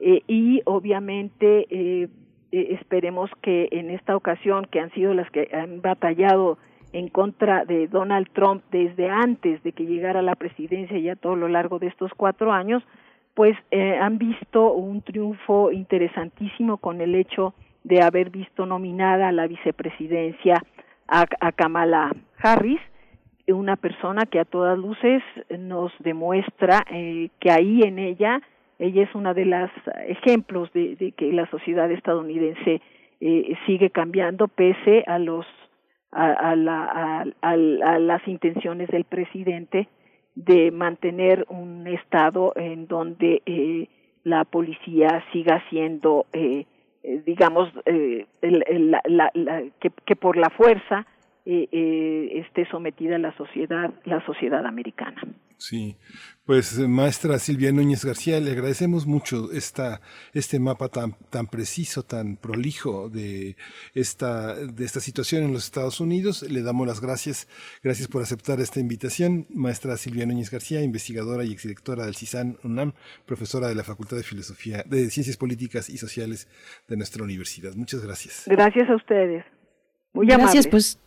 eh, 0.00 0.22
y 0.26 0.60
obviamente 0.64 1.66
eh, 1.70 2.08
eh, 2.50 2.76
esperemos 2.78 3.30
que 3.40 3.68
en 3.70 3.88
esta 3.90 4.16
ocasión, 4.16 4.66
que 4.66 4.80
han 4.80 4.90
sido 4.90 5.14
las 5.14 5.30
que 5.30 5.48
han 5.52 5.80
batallado 5.80 6.58
en 6.92 7.08
contra 7.08 7.64
de 7.64 7.86
Donald 7.86 8.28
Trump 8.34 8.64
desde 8.72 9.08
antes 9.08 9.62
de 9.62 9.72
que 9.72 9.86
llegara 9.86 10.20
a 10.20 10.22
la 10.22 10.34
presidencia 10.34 10.98
y 10.98 11.08
a 11.08 11.16
todo 11.16 11.36
lo 11.36 11.48
largo 11.48 11.78
de 11.78 11.86
estos 11.86 12.10
cuatro 12.16 12.52
años, 12.52 12.82
pues 13.34 13.56
eh, 13.70 13.96
han 13.96 14.18
visto 14.18 14.72
un 14.72 15.02
triunfo 15.02 15.70
interesantísimo 15.70 16.78
con 16.78 17.00
el 17.00 17.14
hecho 17.14 17.54
de 17.84 18.02
haber 18.02 18.28
visto 18.30 18.66
nominada 18.66 19.28
a 19.28 19.32
la 19.32 19.46
vicepresidencia 19.46 20.62
a, 21.06 21.24
a 21.40 21.52
Kamala 21.52 22.14
Harris, 22.42 22.80
una 23.48 23.76
persona 23.76 24.26
que 24.26 24.38
a 24.40 24.44
todas 24.44 24.78
luces 24.78 25.22
nos 25.58 25.92
demuestra 25.98 26.84
eh, 26.90 27.28
que 27.40 27.50
ahí 27.50 27.82
en 27.82 27.98
ella, 27.98 28.40
ella 28.78 29.02
es 29.02 29.14
una 29.14 29.34
de 29.34 29.44
las 29.46 29.70
ejemplos 30.06 30.72
de, 30.72 31.12
que 31.16 31.32
la 31.32 31.46
sociedad 31.50 31.90
estadounidense 31.90 32.80
eh, 33.20 33.54
sigue 33.66 33.90
cambiando 33.90 34.48
pese 34.48 35.04
a 35.06 35.18
los 35.18 35.46
a, 36.14 36.26
a 36.50 36.56
la, 36.56 36.84
a, 36.84 37.24
a- 37.40 37.56
las 37.56 38.28
intenciones 38.28 38.88
del 38.88 39.04
presidente 39.04 39.88
de 40.34 40.70
mantener 40.70 41.46
un 41.48 41.86
estado 41.86 42.52
en 42.56 42.86
donde 42.86 43.42
eh, 43.46 43.88
la 44.24 44.44
policía 44.44 45.24
siga 45.32 45.62
siendo 45.70 46.26
eh, 46.32 46.66
eh, 47.02 47.22
digamos 47.26 47.70
eh, 47.86 48.26
el- 48.42 48.64
el- 48.66 48.90
la- 48.90 49.30
la- 49.34 49.62
que, 49.80 49.90
que 50.04 50.16
por 50.16 50.36
la 50.36 50.50
fuerza 50.50 51.06
eh, 51.44 51.68
eh, 51.72 52.40
esté 52.46 52.66
sometida 52.70 53.18
la 53.18 53.36
sociedad 53.36 53.92
la 54.04 54.24
sociedad 54.24 54.64
americana 54.66 55.22
Sí, 55.62 55.96
pues 56.44 56.76
maestra 56.76 57.38
Silvia 57.38 57.70
Núñez 57.70 58.04
García, 58.04 58.40
le 58.40 58.50
agradecemos 58.50 59.06
mucho 59.06 59.52
esta, 59.52 60.00
este 60.34 60.58
mapa 60.58 60.88
tan, 60.88 61.12
tan 61.30 61.46
preciso, 61.46 62.02
tan 62.02 62.36
prolijo 62.36 63.08
de 63.08 63.54
esta, 63.94 64.56
de 64.56 64.84
esta 64.84 64.98
situación 64.98 65.44
en 65.44 65.52
los 65.52 65.64
Estados 65.66 66.00
Unidos. 66.00 66.42
Le 66.42 66.62
damos 66.62 66.84
las 66.84 67.00
gracias, 67.00 67.46
gracias 67.80 68.08
por 68.08 68.22
aceptar 68.22 68.58
esta 68.58 68.80
invitación. 68.80 69.46
Maestra 69.50 69.96
Silvia 69.96 70.26
Núñez 70.26 70.50
García, 70.50 70.82
investigadora 70.82 71.44
y 71.44 71.52
exdirectora 71.52 72.06
del 72.06 72.16
CISAN 72.16 72.58
UNAM, 72.64 72.92
profesora 73.24 73.68
de 73.68 73.76
la 73.76 73.84
Facultad 73.84 74.16
de 74.16 74.24
Filosofía, 74.24 74.82
de 74.84 75.10
Ciencias 75.10 75.36
Políticas 75.36 75.88
y 75.88 75.96
Sociales 75.96 76.48
de 76.88 76.96
nuestra 76.96 77.22
universidad. 77.22 77.72
Muchas 77.76 78.04
gracias. 78.04 78.46
gracias 78.48 78.90
a 78.90 78.96
ustedes 78.96 79.44
muy 80.12 80.26
Gracias, 80.26 80.66
amables. 80.66 80.66
pues 80.66 80.98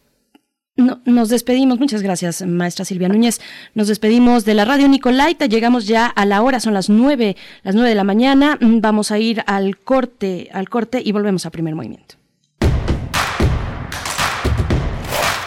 no- 0.77 0.99
nos 1.05 1.29
despedimos. 1.29 1.79
Muchas 1.79 2.01
gracias, 2.01 2.41
maestra 2.45 2.85
Silvia 2.85 3.07
Núñez. 3.09 3.39
Nos 3.73 3.87
despedimos 3.87 4.45
de 4.45 4.53
la 4.53 4.65
radio 4.65 4.87
Nicolaita. 4.87 5.45
Llegamos 5.45 5.87
ya 5.87 6.05
a 6.07 6.25
la 6.25 6.41
hora, 6.41 6.59
son 6.59 6.73
las 6.73 6.89
nueve, 6.89 7.35
las 7.63 7.75
nueve 7.75 7.89
de 7.89 7.95
la 7.95 8.03
mañana. 8.03 8.57
Mm, 8.59 8.79
Vamos 8.81 9.11
a 9.11 9.19
ir 9.19 9.43
al 9.47 9.77
corte, 9.77 10.49
al 10.53 10.69
corte 10.69 11.01
y 11.03 11.11
volvemos 11.11 11.45
a 11.45 11.49
primer 11.51 11.75
movimiento. 11.75 12.15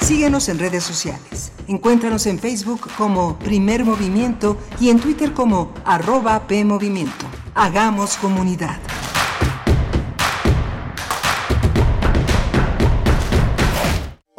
Síguenos 0.01 0.49
en 0.49 0.59
redes 0.59 0.85
sociales. 0.85 1.53
Encuéntranos 1.69 2.27
en 2.27 2.39
Facebook 2.39 2.89
como 2.97 3.39
Primer 3.39 3.85
Movimiento 3.85 4.57
y 4.81 4.89
en 4.89 4.99
Twitter 5.01 5.33
como 5.35 5.75
arroba 5.85 6.47
PMovimiento. 6.47 7.27
Hagamos 7.55 8.17
comunidad. 8.17 8.79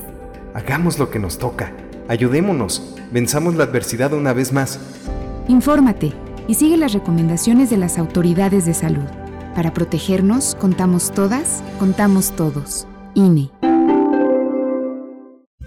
Hagamos 0.55 0.98
lo 0.98 1.10
que 1.10 1.18
nos 1.18 1.39
toca. 1.39 1.72
Ayudémonos. 2.09 2.94
Venzamos 3.10 3.55
la 3.55 3.64
adversidad 3.64 4.12
una 4.12 4.32
vez 4.32 4.52
más. 4.52 4.78
Infórmate 5.48 6.12
y 6.47 6.55
sigue 6.55 6.76
las 6.76 6.93
recomendaciones 6.93 7.70
de 7.70 7.76
las 7.76 7.98
autoridades 7.98 8.66
de 8.66 8.74
salud. 8.74 9.05
Para 9.55 9.72
protegernos, 9.72 10.56
contamos 10.56 11.12
todas, 11.12 11.62
contamos 11.78 12.35
todos. 12.35 12.86
INE. 13.14 13.51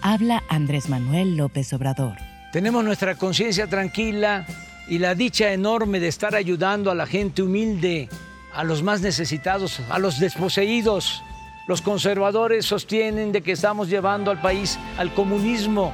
Habla 0.01 0.43
Andrés 0.49 0.89
Manuel 0.89 1.37
López 1.37 1.73
Obrador. 1.73 2.15
Tenemos 2.51 2.83
nuestra 2.83 3.15
conciencia 3.15 3.67
tranquila 3.67 4.45
y 4.87 4.99
la 4.99 5.15
dicha 5.15 5.51
enorme 5.51 5.99
de 5.99 6.07
estar 6.07 6.35
ayudando 6.35 6.91
a 6.91 6.95
la 6.95 7.05
gente 7.05 7.41
humilde, 7.41 8.09
a 8.53 8.63
los 8.63 8.83
más 8.83 9.01
necesitados, 9.01 9.81
a 9.89 9.99
los 9.99 10.19
desposeídos. 10.19 11.23
Los 11.67 11.81
conservadores 11.81 12.65
sostienen 12.65 13.31
de 13.31 13.41
que 13.41 13.51
estamos 13.51 13.89
llevando 13.89 14.31
al 14.31 14.41
país 14.41 14.79
al 14.97 15.13
comunismo. 15.13 15.93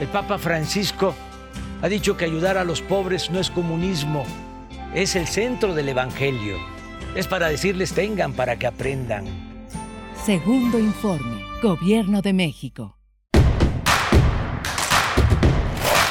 El 0.00 0.08
Papa 0.08 0.38
Francisco 0.38 1.14
ha 1.82 1.88
dicho 1.88 2.16
que 2.16 2.24
ayudar 2.24 2.56
a 2.56 2.64
los 2.64 2.80
pobres 2.80 3.30
no 3.30 3.38
es 3.38 3.50
comunismo, 3.50 4.24
es 4.94 5.14
el 5.14 5.26
centro 5.26 5.74
del 5.74 5.90
Evangelio. 5.90 6.56
Es 7.14 7.26
para 7.26 7.48
decirles 7.48 7.92
tengan 7.92 8.32
para 8.32 8.58
que 8.58 8.66
aprendan. 8.66 9.26
Segundo 10.24 10.78
informe. 10.78 11.44
Gobierno 11.62 12.22
de 12.22 12.32
México. 12.32 12.96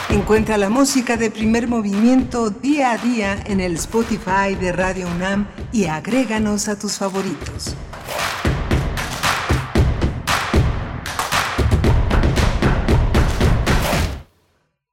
Encuentra 0.10 0.58
la 0.58 0.70
música 0.70 1.18
de 1.18 1.32
primer 1.32 1.68
movimiento 1.68 2.52
día 2.52 2.92
a 2.92 2.98
día 2.98 3.42
en 3.48 3.60
el 3.60 3.76
Spotify 3.76 4.54
de 4.60 4.72
Radio 4.72 5.08
UNAM 5.08 5.48
y 5.72 5.86
agréganos 5.86 6.68
a 6.68 6.78
tus 6.78 6.98
favoritos. 7.00 7.76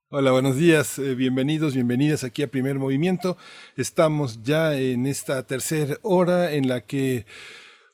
Hola, 0.08 0.30
buenos 0.30 0.54
días, 0.54 1.00
eh, 1.00 1.16
bienvenidos, 1.16 1.74
bienvenidas 1.74 2.22
aquí 2.22 2.44
a 2.44 2.46
Primer 2.46 2.78
Movimiento. 2.78 3.36
Estamos 3.76 4.44
ya 4.44 4.78
en 4.78 5.04
esta 5.04 5.44
tercera 5.44 5.96
hora 6.02 6.52
en 6.52 6.68
la 6.68 6.82
que 6.82 7.26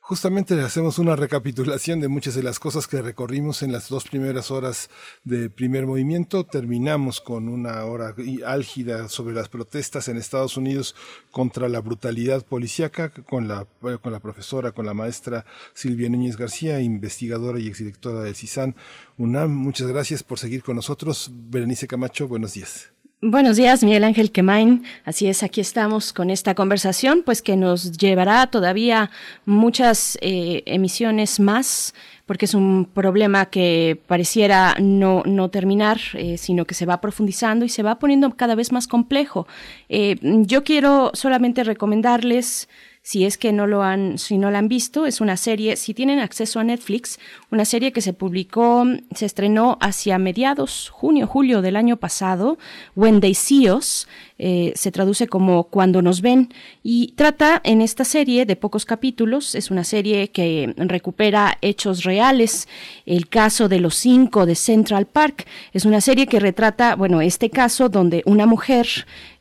justamente 0.02 0.60
hacemos 0.60 0.98
una 0.98 1.14
recapitulación 1.14 2.00
de 2.00 2.08
muchas 2.08 2.34
de 2.34 2.42
las 2.42 2.58
cosas 2.58 2.88
que 2.88 3.00
recorrimos 3.00 3.62
en 3.62 3.70
las 3.70 3.88
dos 3.88 4.04
primeras 4.04 4.50
horas 4.50 4.90
de 5.22 5.48
primer 5.48 5.86
movimiento. 5.86 6.44
Terminamos 6.44 7.20
con 7.20 7.48
una 7.48 7.84
hora 7.84 8.14
álgida 8.44 9.08
sobre 9.08 9.34
las 9.34 9.48
protestas 9.48 10.08
en 10.08 10.18
Estados 10.18 10.56
Unidos 10.56 10.96
contra 11.30 11.68
la 11.68 11.80
brutalidad 11.80 12.44
policíaca 12.44 13.10
con 13.10 13.46
la, 13.46 13.66
eh, 13.84 13.96
con 14.02 14.12
la 14.12 14.20
profesora, 14.20 14.72
con 14.72 14.86
la 14.86 14.92
maestra 14.92 15.46
Silvia 15.72 16.10
Núñez 16.10 16.36
García, 16.36 16.80
investigadora 16.80 17.60
y 17.60 17.68
exdirectora 17.68 18.22
del 18.22 18.34
CISAN 18.34 18.74
UNAM. 19.18 19.54
Muchas 19.54 19.86
gracias 19.86 20.24
por 20.24 20.38
seguir 20.38 20.64
con 20.64 20.76
nosotros. 20.76 21.30
Berenice 21.32 21.86
Camacho, 21.86 22.26
buenos 22.26 22.54
días. 22.54 22.92
Buenos 23.24 23.56
días, 23.56 23.84
Miguel 23.84 24.02
Ángel 24.02 24.32
Quemain. 24.32 24.82
Así 25.04 25.28
es, 25.28 25.44
aquí 25.44 25.60
estamos 25.60 26.12
con 26.12 26.28
esta 26.28 26.56
conversación, 26.56 27.22
pues 27.24 27.40
que 27.40 27.56
nos 27.56 27.96
llevará 27.96 28.48
todavía 28.48 29.12
muchas 29.46 30.18
eh, 30.20 30.64
emisiones 30.66 31.38
más, 31.38 31.94
porque 32.26 32.46
es 32.46 32.54
un 32.54 32.84
problema 32.84 33.46
que 33.46 33.96
pareciera 34.08 34.74
no, 34.80 35.22
no 35.24 35.50
terminar, 35.50 36.00
eh, 36.14 36.36
sino 36.36 36.64
que 36.64 36.74
se 36.74 36.84
va 36.84 37.00
profundizando 37.00 37.64
y 37.64 37.68
se 37.68 37.84
va 37.84 38.00
poniendo 38.00 38.28
cada 38.32 38.56
vez 38.56 38.72
más 38.72 38.88
complejo. 38.88 39.46
Eh, 39.88 40.16
yo 40.20 40.64
quiero 40.64 41.12
solamente 41.14 41.62
recomendarles 41.62 42.68
si 43.02 43.24
es 43.24 43.36
que 43.36 43.52
no 43.52 43.66
lo 43.66 43.82
han, 43.82 44.16
si 44.16 44.38
no 44.38 44.50
la 44.50 44.58
han 44.58 44.68
visto, 44.68 45.06
es 45.06 45.20
una 45.20 45.36
serie, 45.36 45.76
si 45.76 45.92
tienen 45.92 46.20
acceso 46.20 46.60
a 46.60 46.64
Netflix, 46.64 47.18
una 47.50 47.64
serie 47.64 47.92
que 47.92 48.00
se 48.00 48.12
publicó, 48.12 48.84
se 49.14 49.26
estrenó 49.26 49.76
hacia 49.80 50.18
mediados, 50.18 50.88
junio, 50.90 51.26
julio 51.26 51.62
del 51.62 51.76
año 51.76 51.96
pasado, 51.96 52.58
When 52.94 53.20
They 53.20 53.34
See 53.34 53.68
Us, 53.68 54.06
eh, 54.38 54.72
se 54.74 54.90
traduce 54.90 55.26
como 55.26 55.64
Cuando 55.64 56.02
nos 56.02 56.20
ven, 56.20 56.48
y 56.82 57.12
trata 57.16 57.60
en 57.64 57.80
esta 57.80 58.04
serie 58.04 58.46
de 58.46 58.56
pocos 58.56 58.84
capítulos, 58.84 59.54
es 59.54 59.70
una 59.70 59.84
serie 59.84 60.28
que 60.28 60.74
recupera 60.76 61.58
hechos 61.60 62.04
reales, 62.04 62.68
el 63.06 63.28
caso 63.28 63.68
de 63.68 63.80
los 63.80 63.94
cinco 63.94 64.46
de 64.46 64.54
Central 64.54 65.06
Park, 65.06 65.46
es 65.72 65.84
una 65.84 66.00
serie 66.00 66.26
que 66.26 66.40
retrata, 66.40 66.96
bueno, 66.96 67.20
este 67.20 67.50
caso 67.50 67.88
donde 67.88 68.22
una 68.26 68.46
mujer 68.46 68.86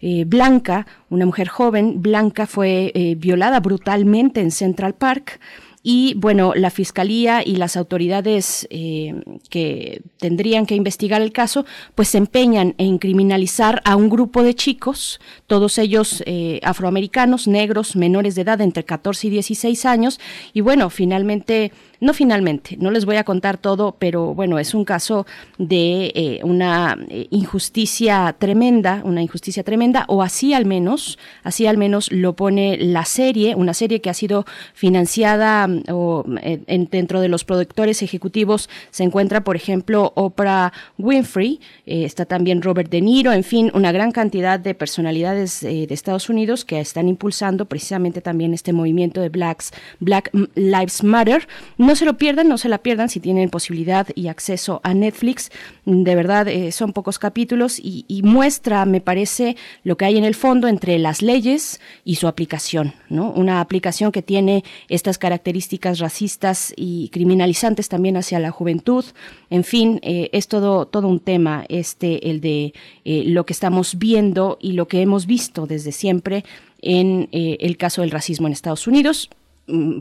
eh, 0.01 0.23
blanca, 0.25 0.87
una 1.09 1.25
mujer 1.25 1.47
joven 1.47 2.01
blanca 2.01 2.47
fue 2.47 2.91
eh, 2.93 3.15
violada 3.15 3.59
brutalmente 3.59 4.41
en 4.41 4.51
Central 4.51 4.93
Park. 4.95 5.39
Y 5.83 6.13
bueno, 6.15 6.53
la 6.55 6.69
fiscalía 6.69 7.41
y 7.43 7.55
las 7.55 7.75
autoridades 7.75 8.67
eh, 8.69 9.15
que 9.49 10.01
tendrían 10.19 10.67
que 10.67 10.75
investigar 10.75 11.21
el 11.21 11.31
caso, 11.31 11.65
pues 11.95 12.09
se 12.09 12.19
empeñan 12.19 12.75
en 12.77 12.99
criminalizar 12.99 13.81
a 13.83 13.95
un 13.95 14.09
grupo 14.09 14.43
de 14.43 14.53
chicos, 14.53 15.19
todos 15.47 15.79
ellos 15.79 16.23
eh, 16.27 16.59
afroamericanos, 16.63 17.47
negros, 17.47 17.95
menores 17.95 18.35
de 18.35 18.43
edad 18.43 18.61
entre 18.61 18.83
14 18.83 19.27
y 19.27 19.29
16 19.31 19.85
años. 19.85 20.19
Y 20.53 20.61
bueno, 20.61 20.91
finalmente, 20.91 21.71
no 22.01 22.13
finalmente, 22.13 22.75
no 22.77 22.91
les 22.91 23.05
voy 23.05 23.15
a 23.15 23.23
contar 23.23 23.57
todo, 23.57 23.95
pero 23.97 24.33
bueno, 24.33 24.59
es 24.59 24.73
un 24.73 24.83
caso 24.83 25.25
de 25.57 26.11
eh, 26.15 26.39
una 26.43 26.97
eh, 27.09 27.27
injusticia 27.29 28.35
tremenda, 28.37 29.01
una 29.05 29.21
injusticia 29.21 29.63
tremenda, 29.63 30.03
o 30.07 30.21
así 30.23 30.53
al 30.53 30.65
menos, 30.65 31.17
así 31.43 31.67
al 31.67 31.77
menos 31.77 32.11
lo 32.11 32.35
pone 32.35 32.75
la 32.77 33.05
serie, 33.05 33.55
una 33.55 33.73
serie 33.73 34.01
que 34.01 34.09
ha 34.09 34.13
sido 34.13 34.45
financiada 34.73 35.67
mm, 35.67 35.83
o 35.91 36.25
eh, 36.41 36.61
en- 36.67 36.89
dentro 36.91 37.21
de 37.21 37.29
los 37.29 37.43
productores 37.45 38.01
ejecutivos 38.01 38.67
se 38.89 39.03
encuentra, 39.03 39.43
por 39.43 39.55
ejemplo, 39.55 40.11
Oprah 40.15 40.73
Winfrey, 40.97 41.59
está 41.85 42.25
también 42.25 42.61
Robert 42.61 42.89
De 42.89 42.99
Niro, 43.01 43.31
en 43.31 43.43
fin, 43.43 43.71
una 43.73 43.91
gran 43.91 44.11
cantidad 44.11 44.59
de 44.59 44.73
personalidades 44.73 45.61
de 45.61 45.87
Estados 45.91 46.29
Unidos 46.29 46.65
que 46.65 46.79
están 46.79 47.07
impulsando 47.07 47.65
precisamente 47.65 48.21
también 48.21 48.53
este 48.53 48.73
movimiento 48.73 49.21
de 49.21 49.29
Blacks, 49.29 49.71
Black 49.99 50.31
Lives 50.55 51.03
Matter. 51.03 51.47
Se 51.95 52.05
lo 52.05 52.17
pierdan, 52.17 52.47
no 52.47 52.57
se 52.57 52.69
la 52.69 52.79
pierdan 52.79 53.09
si 53.09 53.19
tienen 53.19 53.49
posibilidad 53.49 54.07
y 54.15 54.27
acceso 54.27 54.81
a 54.83 54.93
Netflix. 54.93 55.51
De 55.85 56.15
verdad, 56.15 56.47
eh, 56.47 56.71
son 56.71 56.93
pocos 56.93 57.19
capítulos 57.19 57.79
y, 57.79 58.21
muestra, 58.23 58.85
me 58.85 59.01
parece, 59.01 59.55
lo 59.83 59.97
que 59.97 60.05
hay 60.05 60.17
en 60.17 60.23
el 60.23 60.35
fondo 60.35 60.67
entre 60.67 60.99
las 60.99 61.21
leyes 61.21 61.81
y 62.05 62.15
su 62.15 62.27
aplicación, 62.27 62.93
¿no? 63.09 63.31
Una 63.31 63.61
aplicación 63.61 64.11
que 64.11 64.21
tiene 64.21 64.63
estas 64.89 65.17
características 65.17 65.99
racistas 65.99 66.73
y 66.75 67.09
criminalizantes 67.09 67.89
también 67.89 68.17
hacia 68.17 68.39
la 68.39 68.51
juventud. 68.51 69.05
En 69.49 69.63
fin, 69.63 69.99
eh, 70.03 70.29
es 70.33 70.47
todo, 70.47 70.85
todo 70.85 71.07
un 71.07 71.19
tema 71.19 71.65
este, 71.69 72.29
el 72.29 72.41
de 72.41 72.73
eh, 73.05 73.23
lo 73.25 73.45
que 73.45 73.53
estamos 73.53 73.97
viendo 73.97 74.57
y 74.61 74.73
lo 74.73 74.87
que 74.87 75.01
hemos 75.01 75.25
visto 75.25 75.67
desde 75.67 75.91
siempre 75.91 76.43
en 76.83 77.29
el 77.31 77.77
caso 77.77 78.01
del 78.01 78.09
racismo 78.09 78.47
en 78.47 78.53
Estados 78.53 78.87
Unidos. 78.87 79.29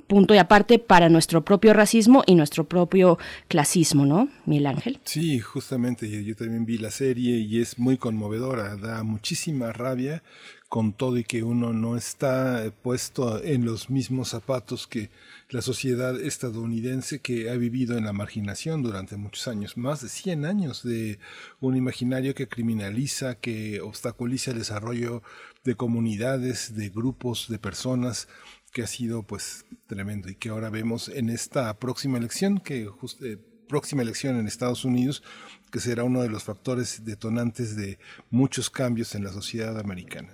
Punto 0.07 0.35
y 0.35 0.39
aparte 0.39 0.79
para 0.79 1.09
nuestro 1.09 1.45
propio 1.45 1.73
racismo 1.73 2.23
y 2.27 2.35
nuestro 2.35 2.65
propio 2.65 3.19
clasismo, 3.49 4.07
¿no, 4.07 4.29
Miguel 4.47 4.67
Ángel? 4.67 5.01
Sí, 5.05 5.39
justamente, 5.41 6.25
yo, 6.25 6.35
también 6.35 6.65
vi 6.65 6.79
la 6.79 6.91
serie 6.91 7.39
y 7.39 7.61
es 7.61 7.79
muy 7.79 7.97
conmovedora, 7.97 8.77
da 8.77 9.03
muchísima 9.03 9.73
rabia 9.73 10.23
con 10.69 10.93
todo 10.93 11.19
y 11.19 11.25
que 11.25 11.43
uno 11.43 11.73
no 11.73 11.97
está 11.97 12.73
puesto 12.83 13.43
en 13.43 13.65
los 13.65 13.91
mismos 13.91 14.29
zapatos 14.29 14.87
que 14.87 15.11
la 15.49 15.63
sociedad 15.63 16.21
estadounidense 16.21 17.19
que 17.19 17.51
ha 17.51 17.57
vivido 17.57 17.99
en 17.99 18.05
la 18.05 18.13
marginación 18.13 18.83
durante 18.83 19.17
muchos 19.17 19.49
años, 19.49 19.77
más 19.77 20.01
de 20.01 20.09
100 20.09 20.45
años 20.45 20.85
de 20.85 21.19
un 21.59 21.77
imaginario 21.77 22.37
que 22.37 22.47
criminaliza, 22.47 23.35
que 23.35 23.81
obstaculiza 23.81 24.53
el 24.53 24.59
desarrollo 24.59 25.25
de 25.65 25.75
comunidades, 25.75 26.77
de 26.77 26.89
grupos, 26.89 27.49
de 27.49 27.59
personas, 27.59 28.29
que 28.73 28.83
ha 28.83 28.87
sido 28.87 29.23
pues 29.23 29.65
tremendo 29.87 30.29
y 30.29 30.37
que 30.37 30.51
ahora 30.51 30.71
vemos 30.71 31.09
en 31.09 31.29
esta 31.29 31.79
próxima 31.79 32.19
elección, 32.19 32.59
que 32.59 32.89
eh, 33.23 33.37
próxima 33.69 34.03
elección 34.03 34.37
en 34.37 34.47
Estados 34.47 34.85
Unidos, 34.85 35.23
que 35.71 35.81
será 35.81 36.05
uno 36.05 36.23
de 36.23 36.29
los 36.29 36.43
factores 36.43 37.05
detonantes 37.05 37.77
de 37.77 37.99
muchos 38.29 38.69
cambios 38.69 39.15
en 39.15 39.25
la 39.25 39.33
sociedad 39.33 39.79
americana. 39.79 40.33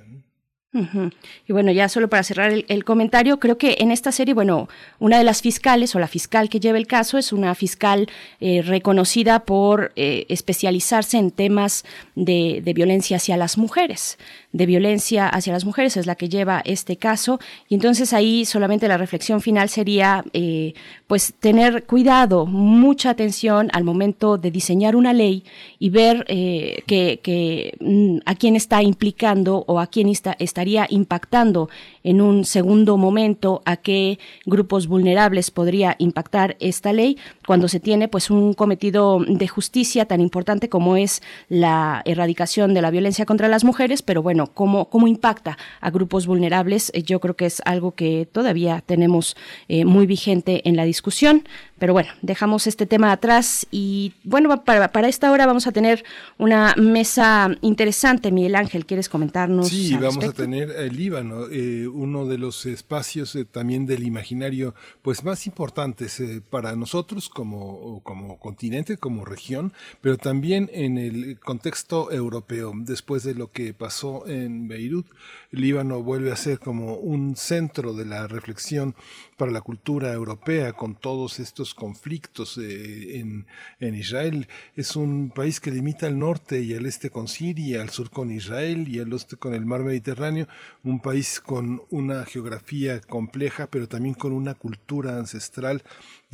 Y 1.47 1.53
bueno, 1.53 1.73
ya 1.73 1.89
solo 1.89 2.09
para 2.09 2.23
cerrar 2.23 2.53
el, 2.67 2.85
comentario, 2.85 3.39
creo 3.39 3.59
que 3.59 3.77
en 3.81 3.91
esta 3.91 4.13
serie, 4.13 4.35
bueno, 4.35 4.69
una 4.99 5.19
de 5.19 5.25
las 5.25 5.43
fiscales 5.43 5.95
o 5.95 5.99
la 5.99 6.09
fiscal 6.09 6.49
que 6.49 6.61
lleva 6.61 6.79
el 6.79 6.87
caso 6.87 7.19
es 7.19 7.33
una 7.33 7.55
fiscal 7.55 8.09
eh, 8.41 8.63
reconocida 8.63 9.41
por 9.41 9.93
eh, 9.97 10.27
especializarse 10.29 11.19
en 11.19 11.31
temas 11.31 11.85
de, 12.15 12.63
violencia 12.75 13.17
hacia 13.17 13.37
las 13.37 13.57
mujeres, 13.57 14.19
de 14.53 14.67
violencia 14.67 15.29
hacia 15.29 15.53
las 15.53 15.65
mujeres 15.65 15.97
es 15.97 16.07
la 16.07 16.15
que 16.15 16.29
lleva 16.29 16.63
este 16.65 16.97
caso. 16.97 17.41
Y 17.69 17.75
entonces 17.75 18.13
ahí 18.13 18.45
solamente 18.45 18.89
la 18.89 18.99
reflexión 18.99 19.41
final 19.41 19.69
sería, 19.69 20.25
eh, 20.33 20.75
pues, 21.07 21.35
tener 21.41 21.85
cuidado, 21.85 22.45
mucha 22.45 23.11
atención 23.11 23.71
al 23.73 23.85
momento 23.85 24.37
de 24.37 24.51
diseñar 24.51 24.97
una 24.97 25.13
ley 25.13 25.45
y 25.79 25.91
ver 25.91 26.25
que, 26.27 27.77
mm, 27.81 28.19
a 28.27 28.35
quién 28.35 28.57
está 28.57 28.83
implicando 28.83 29.65
o 29.67 29.81
a 29.81 29.87
quién 29.87 30.09
está, 30.09 30.37
estaría 30.67 30.87
impactando 30.91 31.69
en 32.03 32.21
un 32.21 32.45
segundo 32.45 32.97
momento, 32.97 33.63
a 33.65 33.77
qué 33.77 34.19
grupos 34.47 34.89
vulnerables 34.89 35.53
podría 35.53 35.95
impactar 35.99 36.57
esta 36.59 36.93
ley 36.93 37.19
cuando 37.47 37.69
se 37.69 37.81
tiene 37.81 38.09
pues 38.09 38.31
un 38.31 38.55
cometido 38.55 39.21
de 39.27 39.49
justicia 39.49 40.05
tan 40.05 40.21
importante 40.21 40.69
como 40.69 40.97
es 40.97 41.23
la 41.49 42.03
erradicación 42.05 42.75
de 42.75 42.83
la 42.83 42.91
violencia 42.91 43.25
contra 43.25 43.49
las 43.49 43.65
mujeres, 43.65 44.03
pero 44.03 44.23
bueno, 44.23 44.49
cómo, 44.49 44.91
cómo 44.91 45.07
impacta 45.07 45.57
a 45.81 45.91
grupos 45.91 46.27
vulnerables, 46.27 46.91
eh, 46.95 47.03
yo 47.03 47.21
creo 47.21 47.37
que 47.37 47.47
es 47.47 47.63
algo 47.65 47.93
que 47.93 48.29
todavía 48.31 48.83
tenemos 48.85 49.37
eh, 49.69 49.85
muy 49.85 50.07
vigente 50.07 50.69
en 50.69 50.77
la 50.77 50.85
discusión. 50.85 51.45
Pero 51.79 51.93
bueno, 51.93 52.09
dejamos 52.23 52.67
este 52.67 52.87
tema 52.87 53.13
atrás 53.13 53.67
y 53.71 54.15
bueno, 54.25 54.65
para, 54.65 54.93
para 54.93 55.09
esta 55.09 55.31
hora 55.31 55.45
vamos 55.45 55.67
a 55.67 55.73
tener 55.73 56.05
una 56.39 56.75
mesa 56.77 57.51
interesante. 57.61 58.33
Miguel 58.33 58.55
Ángel, 58.55 58.87
¿quieres 58.87 59.11
comentarnos? 59.11 59.69
Sí, 59.69 59.93
al 59.93 60.01
vamos 60.01 60.25
a 60.25 60.33
tener 60.33 60.71
el 60.71 60.97
Líbano, 60.97 61.49
eh, 61.51 61.87
uno 61.87 62.25
de 62.25 62.39
los 62.39 62.65
espacios 62.65 63.37
eh, 63.37 63.45
también 63.45 63.85
del 63.85 64.05
imaginario 64.05 64.75
pues 65.03 65.23
más 65.23 65.47
importantes 65.47 66.19
eh, 66.21 66.41
para 66.49 66.75
nosotros 66.77 67.29
como, 67.37 68.01
como 68.03 68.39
continente, 68.39 68.97
como 68.97 69.27
región, 69.27 69.75
pero 70.01 70.17
también 70.17 70.71
en 70.73 70.97
el 70.97 71.39
contexto 71.39 72.11
europeo. 72.11 72.73
Después 72.75 73.25
de 73.25 73.35
lo 73.35 73.53
que 73.53 73.75
pasó 73.75 74.27
en 74.27 74.69
Beirut, 74.69 75.07
Líbano 75.51 76.03
vuelve 76.03 76.33
a 76.33 76.37
ser 76.37 76.59
como 76.59 76.95
un 76.95 77.37
centro 77.37 77.93
de 77.93 78.07
la 78.07 78.27
reflexión 78.27 78.95
para 79.37 79.53
la 79.53 79.61
cultura 79.61 80.15
europea 80.15 80.73
con 80.73 80.95
todos 80.95 81.39
estos 81.39 81.75
conflictos 81.75 82.57
eh, 82.57 83.19
en, 83.19 83.47
en 83.81 83.95
Israel. 83.95 84.49
Es 84.75 84.97
un 84.97 85.31
país 85.31 85.61
que 85.61 85.71
limita 85.71 86.07
al 86.07 86.19
norte 86.19 86.63
y 86.63 86.73
al 86.73 86.87
este 86.87 87.11
con 87.11 87.29
Siria, 87.29 87.83
al 87.83 87.91
sur 87.91 88.09
con 88.09 88.31
Israel 88.31 88.89
y 88.89 88.99
al 88.99 89.13
oeste 89.13 89.37
con 89.37 89.53
el 89.53 89.67
mar 89.67 89.83
Mediterráneo. 89.83 90.49
Un 90.85 91.01
país 91.01 91.39
con 91.41 91.83
una 91.91 92.25
geografía 92.25 93.03
compleja, 93.03 93.67
pero 93.67 93.89
también 93.89 94.15
con 94.15 94.33
una 94.33 94.55
cultura 94.55 95.19
ancestral 95.19 95.83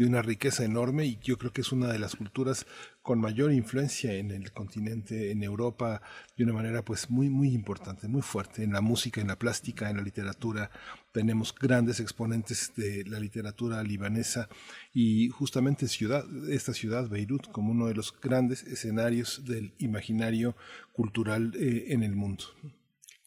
de 0.02 0.08
una 0.08 0.22
riqueza 0.22 0.64
enorme 0.64 1.06
y 1.06 1.18
yo 1.22 1.38
creo 1.38 1.52
que 1.52 1.60
es 1.60 1.70
una 1.70 1.92
de 1.92 1.98
las 2.00 2.16
culturas 2.16 2.66
con 3.02 3.20
mayor 3.20 3.52
influencia 3.52 4.12
en 4.14 4.32
el 4.32 4.52
continente, 4.52 5.30
en 5.30 5.44
Europa, 5.44 6.02
de 6.36 6.42
una 6.42 6.52
manera 6.52 6.84
pues 6.84 7.08
muy, 7.08 7.30
muy 7.30 7.52
importante, 7.54 8.08
muy 8.08 8.22
fuerte, 8.22 8.64
en 8.64 8.72
la 8.72 8.80
música, 8.80 9.20
en 9.20 9.28
la 9.28 9.38
plástica, 9.38 9.90
en 9.90 9.98
la 9.98 10.02
literatura. 10.02 10.70
Tenemos 11.12 11.54
grandes 11.54 12.00
exponentes 12.00 12.72
de 12.76 13.04
la 13.04 13.20
literatura 13.20 13.82
libanesa 13.84 14.48
y 14.92 15.28
justamente 15.28 15.86
esta 15.86 16.74
ciudad, 16.74 17.08
Beirut, 17.08 17.52
como 17.52 17.70
uno 17.70 17.86
de 17.86 17.94
los 17.94 18.12
grandes 18.20 18.64
escenarios 18.64 19.44
del 19.44 19.72
imaginario 19.78 20.56
cultural 20.92 21.52
eh, 21.54 21.86
en 21.88 22.02
el 22.02 22.16
mundo. 22.16 22.44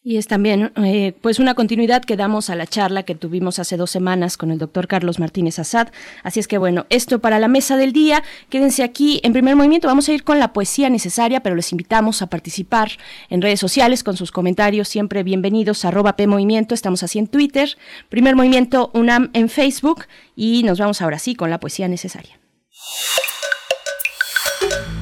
Y 0.08 0.18
es 0.18 0.28
también 0.28 0.70
eh, 0.76 1.14
pues 1.20 1.40
una 1.40 1.54
continuidad 1.54 2.04
que 2.04 2.16
damos 2.16 2.48
a 2.48 2.54
la 2.54 2.68
charla 2.68 3.02
que 3.02 3.16
tuvimos 3.16 3.58
hace 3.58 3.76
dos 3.76 3.90
semanas 3.90 4.36
con 4.36 4.52
el 4.52 4.58
doctor 4.58 4.86
Carlos 4.86 5.18
Martínez 5.18 5.58
Azad. 5.58 5.88
Así 6.22 6.38
es 6.38 6.46
que 6.46 6.58
bueno, 6.58 6.86
esto 6.90 7.18
para 7.18 7.40
la 7.40 7.48
mesa 7.48 7.76
del 7.76 7.92
día. 7.92 8.22
Quédense 8.48 8.84
aquí 8.84 9.18
en 9.24 9.32
primer 9.32 9.56
movimiento. 9.56 9.88
Vamos 9.88 10.08
a 10.08 10.12
ir 10.12 10.22
con 10.22 10.38
la 10.38 10.52
poesía 10.52 10.90
necesaria, 10.90 11.40
pero 11.40 11.56
les 11.56 11.72
invitamos 11.72 12.22
a 12.22 12.28
participar 12.28 12.92
en 13.30 13.42
redes 13.42 13.58
sociales 13.58 14.04
con 14.04 14.16
sus 14.16 14.30
comentarios. 14.30 14.86
Siempre 14.86 15.24
bienvenidos 15.24 15.84
arroba 15.84 16.14
P 16.14 16.28
Movimiento. 16.28 16.72
Estamos 16.72 17.02
así 17.02 17.18
en 17.18 17.26
Twitter. 17.26 17.76
Primer 18.08 18.36
Movimiento 18.36 18.92
UNAM 18.94 19.30
en 19.32 19.48
Facebook. 19.48 20.04
Y 20.36 20.62
nos 20.62 20.78
vamos 20.78 21.02
ahora 21.02 21.18
sí 21.18 21.34
con 21.34 21.50
la 21.50 21.58
poesía 21.58 21.88
necesaria. 21.88 22.38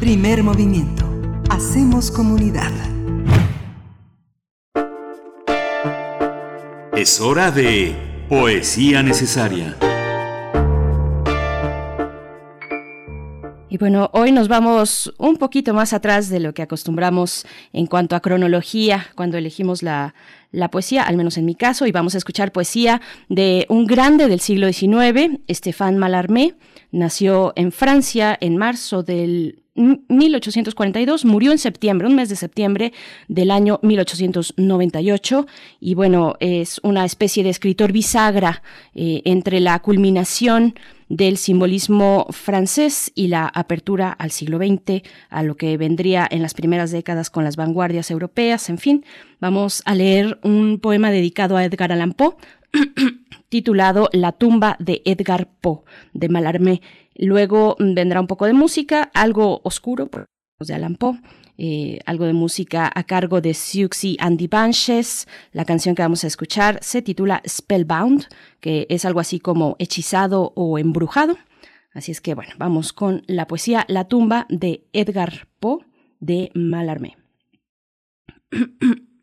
Primer 0.01 0.43
movimiento. 0.43 1.05
Hacemos 1.51 2.11
comunidad. 2.11 2.73
Es 6.97 7.21
hora 7.21 7.51
de 7.51 7.93
Poesía 8.29 9.03
Necesaria. 9.03 9.77
Y 13.69 13.79
bueno, 13.79 14.11
hoy 14.13 14.31
nos 14.31 14.47
vamos 14.47 15.13
un 15.19 15.37
poquito 15.37 15.75
más 15.75 15.93
atrás 15.93 16.29
de 16.29 16.39
lo 16.39 16.55
que 16.55 16.63
acostumbramos 16.63 17.47
en 17.73 17.89
cuanto 17.89 18.15
a 18.15 18.21
cronología 18.21 19.09
cuando 19.17 19.37
elegimos 19.37 19.83
la, 19.83 20.15
la 20.53 20.71
poesía, 20.71 21.03
al 21.03 21.17
menos 21.17 21.37
en 21.37 21.47
mi 21.47 21.57
caso, 21.57 21.85
y 21.89 21.91
vamos 21.91 22.15
a 22.15 22.19
escuchar 22.19 22.53
poesía 22.53 23.01
de 23.29 23.67
un 23.69 23.87
grande 23.87 24.29
del 24.29 24.39
siglo 24.39 24.73
XIX, 24.73 25.41
Stéphane 25.51 25.99
Mallarmé. 25.99 26.55
Nació 26.93 27.55
en 27.57 27.73
Francia 27.73 28.39
en 28.41 28.57
marzo 28.57 29.03
del 29.03 29.64
1842, 29.75 31.25
murió 31.25 31.51
en 31.53 31.59
septiembre, 31.59 32.07
un 32.07 32.15
mes 32.15 32.29
de 32.29 32.37
septiembre 32.37 32.93
del 33.29 33.51
año 33.51 33.81
1898 33.83 35.47
y 35.81 35.95
bueno, 35.95 36.37
es 36.39 36.81
una 36.85 37.05
especie 37.05 37.43
de 37.43 37.51
escritor 37.51 37.93
bisagra 37.93 38.63
eh, 38.95 39.23
entre 39.25 39.61
la 39.61 39.81
culminación 39.81 40.75
del 41.09 41.37
simbolismo 41.37 42.27
francés 42.31 43.13
y 43.15 43.29
la 43.29 43.47
apertura 43.47 44.11
al 44.11 44.31
siglo 44.31 44.59
XX, 44.59 45.03
a 45.29 45.43
lo 45.43 45.57
que 45.57 45.77
vendría 45.77 46.27
en 46.31 46.43
las 46.43 46.55
primeras 46.55 46.91
décadas 46.91 47.31
con 47.31 47.45
las 47.45 47.57
vanguardias 47.57 48.11
europeas, 48.11 48.69
en 48.71 48.79
fin, 48.79 49.05
vamos 49.41 49.83
a 49.85 49.95
leer 49.95 50.39
un 50.43 50.79
poema 50.81 51.11
dedicado 51.11 51.57
a 51.57 51.65
Edgar 51.65 51.93
Allan 51.93 52.13
Poe, 52.13 52.37
titulado 53.49 54.09
La 54.13 54.33
tumba 54.33 54.77
de 54.81 55.03
Edgar 55.05 55.49
Poe, 55.61 55.83
de 56.13 56.29
Mallarmé. 56.29 56.81
Luego 57.15 57.77
mm, 57.79 57.95
vendrá 57.95 58.21
un 58.21 58.27
poco 58.27 58.47
de 58.47 58.53
música, 58.53 59.11
algo 59.15 59.61
oscuro, 59.65 60.11
de 60.61 60.75
Allan 60.75 60.97
Poe, 60.97 61.21
eh, 61.59 62.01
algo 62.07 62.25
de 62.25 62.33
música 62.33 62.91
a 62.93 63.05
cargo 63.05 63.41
de 63.41 63.55
Siouxsie 63.55 64.17
and 64.19 64.39
the 64.39 64.49
Banshees. 64.49 65.29
La 65.53 65.65
canción 65.65 65.95
que 65.95 66.03
vamos 66.03 66.25
a 66.25 66.27
escuchar 66.27 66.79
se 66.83 67.03
titula 67.03 67.43
Spellbound, 67.47 68.27
que 68.61 68.87
es 68.89 69.05
algo 69.05 69.21
así 69.21 69.39
como 69.41 69.77
hechizado 69.79 70.53
o 70.57 70.79
embrujado. 70.79 71.37
Así 71.93 72.11
es 72.11 72.21
que 72.21 72.35
bueno, 72.35 72.53
vamos 72.59 72.93
con 72.93 73.23
la 73.27 73.47
poesía 73.47 73.85
La 73.89 74.09
tumba 74.09 74.47
de 74.49 74.85
Edgar 74.93 75.47
Poe 75.61 75.85
de 76.19 76.51
Mallarmé. 76.55 77.17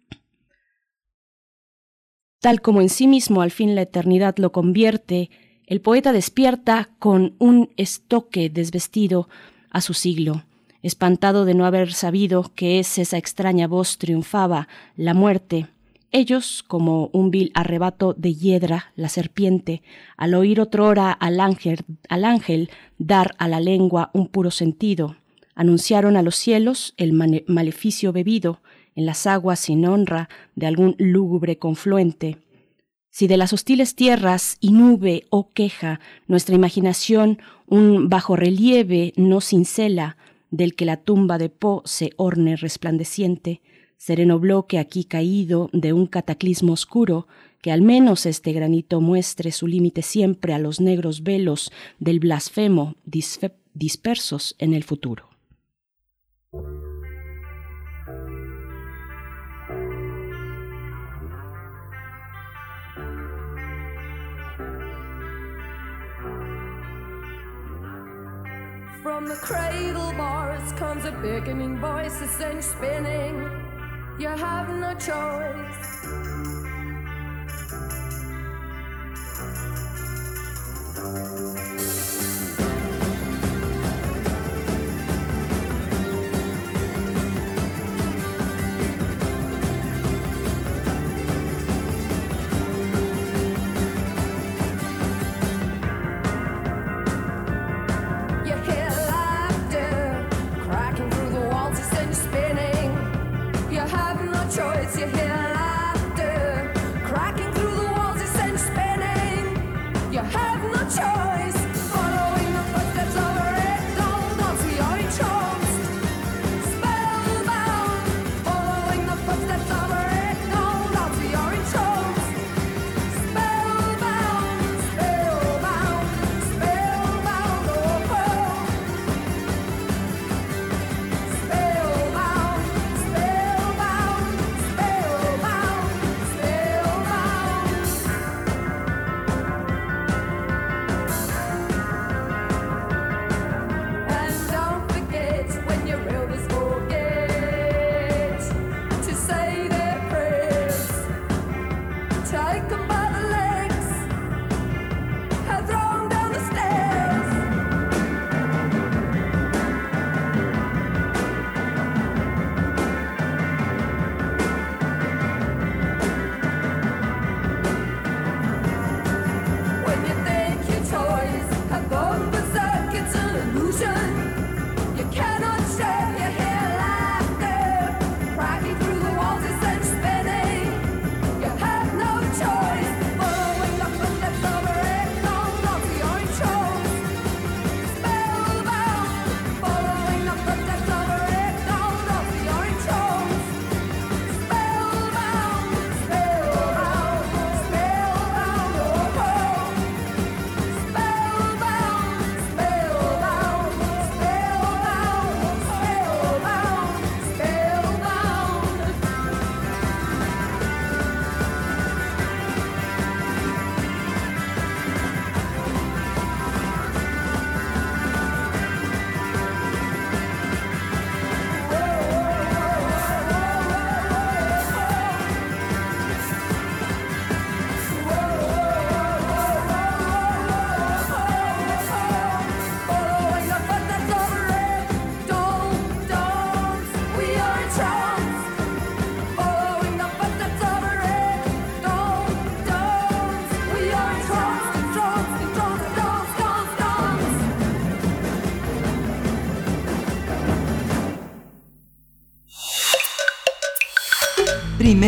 Tal 2.39 2.61
como 2.61 2.81
en 2.81 2.89
sí 2.89 3.07
mismo 3.07 3.41
al 3.41 3.51
fin 3.51 3.76
la 3.76 3.84
eternidad 3.84 4.38
lo 4.38 4.51
convierte, 4.51 5.30
el 5.72 5.80
poeta 5.80 6.11
despierta 6.11 6.89
con 6.99 7.34
un 7.39 7.69
estoque 7.77 8.49
desvestido 8.49 9.30
a 9.69 9.80
su 9.80 9.93
siglo, 9.93 10.43
espantado 10.84 11.45
de 11.45 11.53
no 11.53 11.65
haber 11.65 11.93
sabido 11.93 12.52
que 12.56 12.80
es 12.80 12.98
esa 12.98 13.18
extraña 13.18 13.69
voz 13.69 13.98
triunfaba, 13.98 14.68
la 14.98 15.14
muerte. 15.14 15.68
Ellos, 16.11 16.65
como 16.68 17.10
un 17.14 17.31
vil 17.31 17.52
arrebato 17.53 18.14
de 18.18 18.34
hiedra, 18.35 18.91
la 18.98 19.07
serpiente, 19.07 19.81
al 20.18 20.34
oír 20.34 20.60
otrora 20.60 21.14
al 21.14 21.39
ángel, 21.39 21.85
al 22.10 22.26
ángel 22.26 22.69
dar 22.98 23.34
a 23.38 23.48
la 23.48 23.61
lengua 23.61 24.11
un 24.14 24.27
puro 24.27 24.52
sentido, 24.52 25.15
anunciaron 25.56 26.18
a 26.18 26.22
los 26.22 26.35
cielos 26.35 26.93
el 26.98 27.14
maleficio 27.14 28.11
bebido 28.11 28.60
en 28.93 29.06
las 29.06 29.26
aguas 29.26 29.61
sin 29.61 29.85
honra 29.85 30.27
de 30.53 30.68
algún 30.68 30.98
lúgubre 30.98 31.60
confluente. 31.60 32.39
Si 33.11 33.27
de 33.27 33.35
las 33.35 33.51
hostiles 33.51 33.95
tierras 33.95 34.57
y 34.61 34.71
nube 34.71 35.25
o 35.29 35.51
queja 35.51 35.99
nuestra 36.27 36.55
imaginación 36.55 37.39
un 37.67 38.07
bajorrelieve 38.07 39.13
no 39.17 39.41
cincela, 39.41 40.15
del 40.49 40.75
que 40.75 40.85
la 40.85 40.97
tumba 40.97 41.38
de 41.38 41.49
Po 41.49 41.81
se 41.85 42.11
orne 42.15 42.55
resplandeciente, 42.55 43.61
sereno 43.97 44.39
bloque 44.39 44.79
aquí 44.79 45.03
caído 45.03 45.69
de 45.73 45.91
un 45.91 46.07
cataclismo 46.07 46.73
oscuro, 46.73 47.27
que 47.61 47.71
al 47.71 47.81
menos 47.81 48.25
este 48.25 48.53
granito 48.53 49.01
muestre 49.01 49.51
su 49.51 49.67
límite 49.67 50.01
siempre 50.01 50.53
a 50.53 50.59
los 50.59 50.79
negros 50.79 51.21
velos 51.23 51.71
del 51.99 52.19
blasfemo 52.19 52.95
dispersos 53.73 54.55
en 54.57 54.73
el 54.73 54.83
futuro. 54.83 55.30
From 69.03 69.28
the 69.28 69.36
cradle 69.36 70.14
bars 70.14 70.72
comes 70.73 71.06
a 71.06 71.11
beckoning 71.11 71.80
voice 71.80 72.22
a 72.22 72.28
sends 72.28 72.68
spinning. 72.68 73.49
You 74.19 74.28
have 74.28 74.69
no 74.69 74.94
choice. 74.94 76.32
Thank 81.03 81.82
you. 81.82 81.90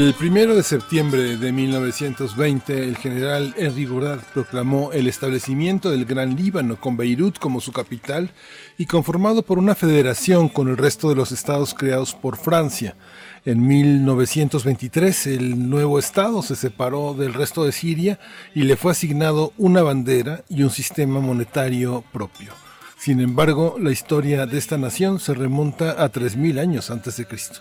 El 0.00 0.14
primero 0.14 0.54
de 0.54 0.62
septiembre 0.62 1.36
de 1.36 1.52
1920, 1.52 2.84
el 2.84 2.96
general 2.96 3.54
Henry 3.58 3.84
Goddard 3.84 4.22
proclamó 4.32 4.92
el 4.92 5.06
establecimiento 5.06 5.90
del 5.90 6.06
Gran 6.06 6.36
Líbano 6.36 6.80
con 6.80 6.96
Beirut 6.96 7.38
como 7.38 7.60
su 7.60 7.70
capital 7.70 8.30
y 8.78 8.86
conformado 8.86 9.42
por 9.42 9.58
una 9.58 9.74
federación 9.74 10.48
con 10.48 10.68
el 10.68 10.78
resto 10.78 11.10
de 11.10 11.16
los 11.16 11.32
estados 11.32 11.74
creados 11.74 12.14
por 12.14 12.38
Francia. 12.38 12.96
En 13.44 13.66
1923, 13.66 15.26
el 15.26 15.68
nuevo 15.68 15.98
estado 15.98 16.40
se 16.42 16.56
separó 16.56 17.12
del 17.12 17.34
resto 17.34 17.66
de 17.66 17.72
Siria 17.72 18.18
y 18.54 18.62
le 18.62 18.76
fue 18.76 18.92
asignado 18.92 19.52
una 19.58 19.82
bandera 19.82 20.44
y 20.48 20.62
un 20.62 20.70
sistema 20.70 21.20
monetario 21.20 22.04
propio. 22.10 22.54
Sin 22.96 23.20
embargo, 23.20 23.76
la 23.78 23.92
historia 23.92 24.46
de 24.46 24.56
esta 24.56 24.78
nación 24.78 25.20
se 25.20 25.34
remonta 25.34 26.02
a 26.02 26.10
3.000 26.10 26.58
años 26.58 26.90
antes 26.90 27.18
de 27.18 27.26
Cristo. 27.26 27.60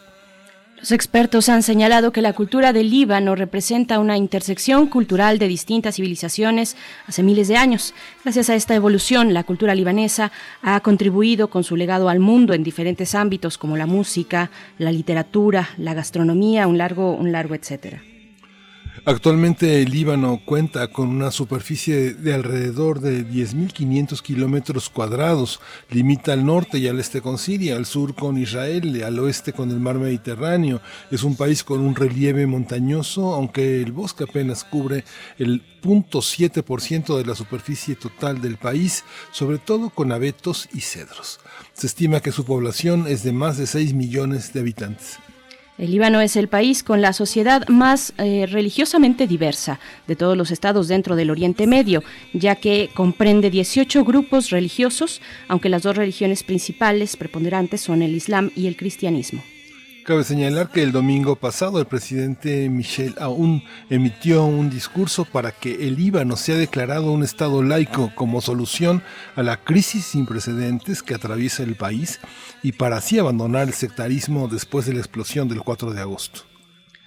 Los 0.80 0.94
expertos 0.94 1.50
han 1.50 1.62
señalado 1.62 2.14
que 2.14 2.22
la 2.22 2.32
cultura 2.32 2.72
del 2.72 2.90
Líbano 2.90 3.36
representa 3.36 4.00
una 4.00 4.16
intersección 4.16 4.88
cultural 4.88 5.38
de 5.38 5.50
distintas 5.50 5.96
civilizaciones 5.96 6.78
hace 7.06 7.22
miles 7.22 7.50
de 7.50 7.58
años. 7.58 7.94
Gracias 8.24 8.50
a 8.50 8.56
esta 8.56 8.76
evolución, 8.76 9.34
la 9.34 9.44
cultura 9.44 9.76
libanesa 9.76 10.32
ha 10.62 10.80
contribuido 10.80 11.50
con 11.50 11.66
su 11.66 11.76
legado 11.76 12.08
al 12.08 12.22
mundo 12.22 12.54
en 12.54 12.64
diferentes 12.64 13.14
ámbitos 13.14 13.58
como 13.58 13.76
la 13.76 13.88
música, 13.88 14.52
la 14.78 14.94
literatura, 14.94 15.70
la 15.78 15.94
gastronomía, 15.94 16.66
un 16.66 16.78
largo, 16.78 17.12
un 17.12 17.34
largo 17.34 17.56
etcétera. 17.56 18.02
Actualmente 19.06 19.82
el 19.82 19.92
Líbano 19.92 20.42
cuenta 20.44 20.88
con 20.90 21.10
una 21.10 21.32
superficie 21.32 22.14
de 22.14 22.34
alrededor 22.34 23.00
de 23.00 23.26
10.500 23.26 24.22
kilómetros 24.22 24.90
cuadrados. 24.90 25.60
Limita 25.90 26.34
al 26.34 26.46
norte 26.46 26.80
y 26.80 26.88
al 26.88 27.00
este 27.00 27.22
con 27.22 27.38
Siria, 27.38 27.76
al 27.76 27.86
sur 27.86 28.16
con 28.16 28.38
Israel, 28.38 29.04
al 29.04 29.20
oeste 29.20 29.54
con 29.54 29.70
el 29.72 29.80
mar 29.80 29.96
Mediterráneo. 29.96 30.82
Es 31.12 31.24
un 31.24 31.36
país 31.36 31.64
con 31.64 31.82
un 31.82 31.96
relieve 31.96 32.46
montañoso, 32.48 33.34
aunque 33.34 33.82
el 33.82 33.92
bosque 33.92 34.26
apenas 34.26 34.64
cubre 34.64 35.04
el 35.38 35.64
0.7% 35.82 37.18
de 37.18 37.26
la 37.26 37.36
superficie 37.36 37.96
total 37.96 38.42
del 38.42 38.58
país, 38.58 39.04
sobre 39.32 39.60
todo 39.60 39.90
con 39.90 40.12
abetos 40.12 40.68
y 40.74 40.82
cedros. 40.82 41.40
Se 41.74 41.88
estima 41.88 42.20
que 42.20 42.32
su 42.32 42.44
población 42.44 43.06
es 43.08 43.24
de 43.24 43.32
más 43.32 43.58
de 43.58 43.68
6 43.68 43.94
millones 43.94 44.52
de 44.54 44.60
habitantes. 44.60 45.20
El 45.80 45.92
Líbano 45.92 46.20
es 46.20 46.36
el 46.36 46.50
país 46.50 46.84
con 46.84 47.02
la 47.02 47.14
sociedad 47.14 47.66
más 47.70 48.12
eh, 48.18 48.46
religiosamente 48.52 49.28
diversa 49.28 49.80
de 50.08 50.18
todos 50.18 50.36
los 50.36 50.52
estados 50.52 50.90
dentro 50.90 51.16
del 51.16 51.30
Oriente 51.30 51.68
Medio, 51.68 52.04
ya 52.34 52.56
que 52.56 52.90
comprende 52.94 53.50
18 53.50 54.04
grupos 54.04 54.50
religiosos, 54.50 55.22
aunque 55.48 55.70
las 55.70 55.84
dos 55.84 55.96
religiones 55.96 56.44
principales 56.44 57.16
preponderantes 57.16 57.80
son 57.80 58.02
el 58.02 58.14
Islam 58.14 58.52
y 58.58 58.68
el 58.68 58.76
cristianismo. 58.76 59.42
Cabe 60.04 60.24
señalar 60.24 60.70
que 60.70 60.82
el 60.82 60.92
domingo 60.92 61.36
pasado 61.36 61.80
el 61.80 61.86
presidente 61.86 62.68
Michel 62.68 63.14
Aoun 63.20 63.64
emitió 63.90 64.44
un 64.44 64.70
discurso 64.70 65.24
para 65.24 65.52
que 65.52 65.88
el 65.88 65.98
Líbano 65.98 66.36
sea 66.36 66.56
declarado 66.56 67.12
un 67.12 67.24
Estado 67.24 67.62
laico 67.62 68.12
como 68.16 68.42
solución 68.42 69.04
a 69.36 69.44
la 69.44 69.58
crisis 69.58 70.06
sin 70.06 70.26
precedentes 70.26 71.04
que 71.04 71.14
atraviesa 71.14 71.64
el 71.64 71.76
país 71.76 72.20
y 72.64 72.74
para 72.74 72.98
así 72.98 73.20
abandonar 73.20 73.68
el 73.68 73.74
sectarismo 73.74 74.48
después 74.48 74.86
de 74.86 74.94
la 74.94 75.00
explosión 75.00 75.48
del 75.48 75.62
4 75.62 75.94
de 75.94 76.02
agosto. 76.02 76.49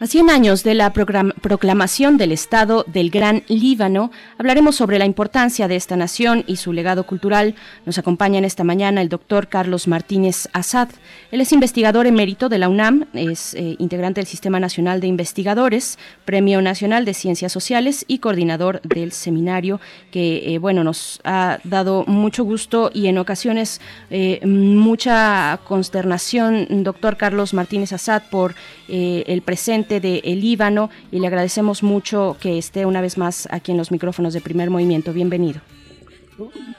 A 0.03 0.09
100 0.09 0.31
años 0.31 0.65
de 0.65 0.74
la 0.74 0.93
proclamación 0.93 2.19
del 2.19 2.33
Estado 2.33 2.85
del 2.89 3.09
Gran 3.09 3.45
Líbano, 3.47 4.11
hablaremos 4.37 4.74
sobre 4.74 4.99
la 4.99 5.05
importancia 5.05 5.69
de 5.69 5.77
esta 5.77 5.95
nación 5.95 6.43
y 6.49 6.57
su 6.57 6.73
legado 6.73 7.07
cultural. 7.07 7.55
Nos 7.87 7.99
acompaña 7.99 8.39
en 8.39 8.45
esta 8.45 8.65
mañana 8.65 9.01
el 9.01 9.09
doctor 9.09 9.47
Carlos 9.47 9.87
Martínez 9.87 10.49
Azad. 10.55 10.89
Él 11.31 11.41
es 11.41 11.53
investigador 11.53 12.09
emérito 12.09 12.49
de 12.49 12.59
la 12.59 12.69
UNAM, 12.69 13.07
es 13.15 13.55
eh, 13.55 13.77
integrante 13.79 14.20
del 14.20 14.27
Sistema 14.27 14.59
Nacional 14.59 15.01
de 15.01 15.07
Investigadores, 15.07 16.01
Premio 16.24 16.61
Nacional 16.62 17.05
de 17.05 17.15
Ciencias 17.15 17.53
Sociales 17.53 18.05
y 18.09 18.19
coordinador 18.19 18.83
del 18.83 19.12
seminario, 19.12 19.81
que 20.11 20.53
eh, 20.53 20.59
bueno 20.59 20.83
nos 20.83 21.20
ha 21.23 21.61
dado 21.62 22.05
mucho 22.09 22.43
gusto 22.43 22.91
y 22.93 23.07
en 23.07 23.19
ocasiones 23.19 23.81
eh, 24.11 24.45
mucha 24.45 25.61
consternación, 25.62 26.83
doctor 26.83 27.16
Carlos 27.16 27.55
Martínez 27.55 27.93
Azad, 27.93 28.24
por 28.33 28.57
el 28.89 29.41
presente 29.41 29.91
de 30.01 30.20
el 30.24 30.40
Líbano 30.40 30.90
y 31.10 31.20
le 31.20 31.27
agradecemos 31.27 31.82
mucho 31.82 32.36
que 32.40 32.59
esté 32.59 32.86
una 32.86 33.01
vez 33.01 33.19
más 33.19 33.48
aquí 33.51 33.73
en 33.73 33.78
los 33.78 33.90
micrófonos 33.90 34.35
de 34.35 34.40
Primer 34.40 34.70
Movimiento. 34.70 35.12
Bienvenido. 35.12 35.60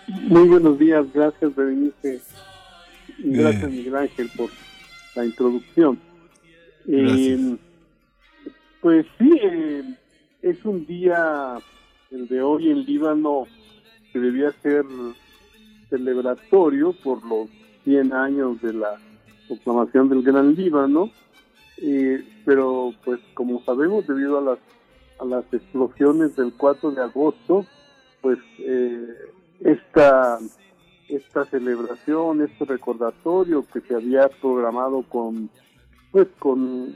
Muy 0.08 0.48
buenos 0.48 0.80
días, 0.80 1.06
gracias 1.14 1.56
Berenice. 1.56 2.22
Y 3.20 3.38
Gracias 3.38 3.72
Miguel 3.72 3.96
Ángel 3.96 4.30
por 4.36 4.50
la 5.16 5.26
introducción. 5.26 6.00
Eh, 6.88 7.56
pues 8.82 9.06
sí, 9.18 9.40
eh, 9.42 9.84
es 10.42 10.66
un 10.66 10.86
día, 10.86 11.58
el 12.12 12.28
de 12.28 12.42
hoy 12.42 12.70
en 12.70 12.84
Líbano, 12.84 13.48
que 14.12 14.20
debía 14.20 14.52
ser 14.62 14.84
celebratorio 15.90 16.94
por 17.04 17.24
los 17.26 17.50
100 17.86 18.14
años 18.14 18.62
de 18.62 18.74
la 18.74 19.00
proclamación 19.48 20.10
del 20.10 20.24
Gran 20.24 20.56
Líbano, 20.56 21.12
eh, 21.78 22.24
pero 22.46 22.94
pues 23.04 23.20
como 23.34 23.64
sabemos 23.64 24.08
debido 24.08 24.38
a 24.38 24.42
las 24.42 24.60
a 25.20 25.26
las 25.26 25.46
explosiones 25.54 26.36
del 26.36 26.54
4 26.54 26.92
de 26.92 27.02
agosto, 27.02 27.66
pues 28.22 28.40
eh, 28.60 29.08
esta 29.62 30.40
esta 31.10 31.46
celebración, 31.46 32.42
este 32.42 32.66
recordatorio 32.66 33.66
que 33.72 33.82
se 33.82 33.96
había 33.96 34.30
programado 34.30 35.04
con 35.04 35.50
pues 36.12 36.28
con, 36.40 36.96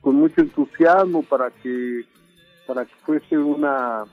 con 0.00 0.16
mucho 0.16 0.40
entusiasmo 0.40 1.22
para 1.22 1.50
que 1.50 2.04
para 2.66 2.84
que 2.84 2.94
fuese 3.04 3.36
una 3.36 4.04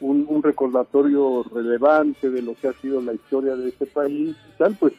un, 0.00 0.42
recordatorio 0.42 1.42
relevante 1.52 2.30
de 2.30 2.42
lo 2.42 2.54
que 2.54 2.68
ha 2.68 2.72
sido 2.74 3.00
la 3.00 3.14
historia 3.14 3.56
de 3.56 3.70
este 3.70 3.86
país 3.86 4.36
y 4.36 4.58
tal, 4.58 4.76
pues 4.78 4.92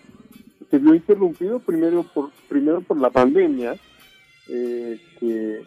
se 0.70 0.78
vio 0.78 0.94
interrumpido 0.94 1.60
primero 1.60 2.04
por 2.04 2.32
primero 2.50 2.82
por 2.82 2.98
la 2.98 3.10
pandemia 3.10 3.76
eh, 4.50 5.00
que, 5.20 5.62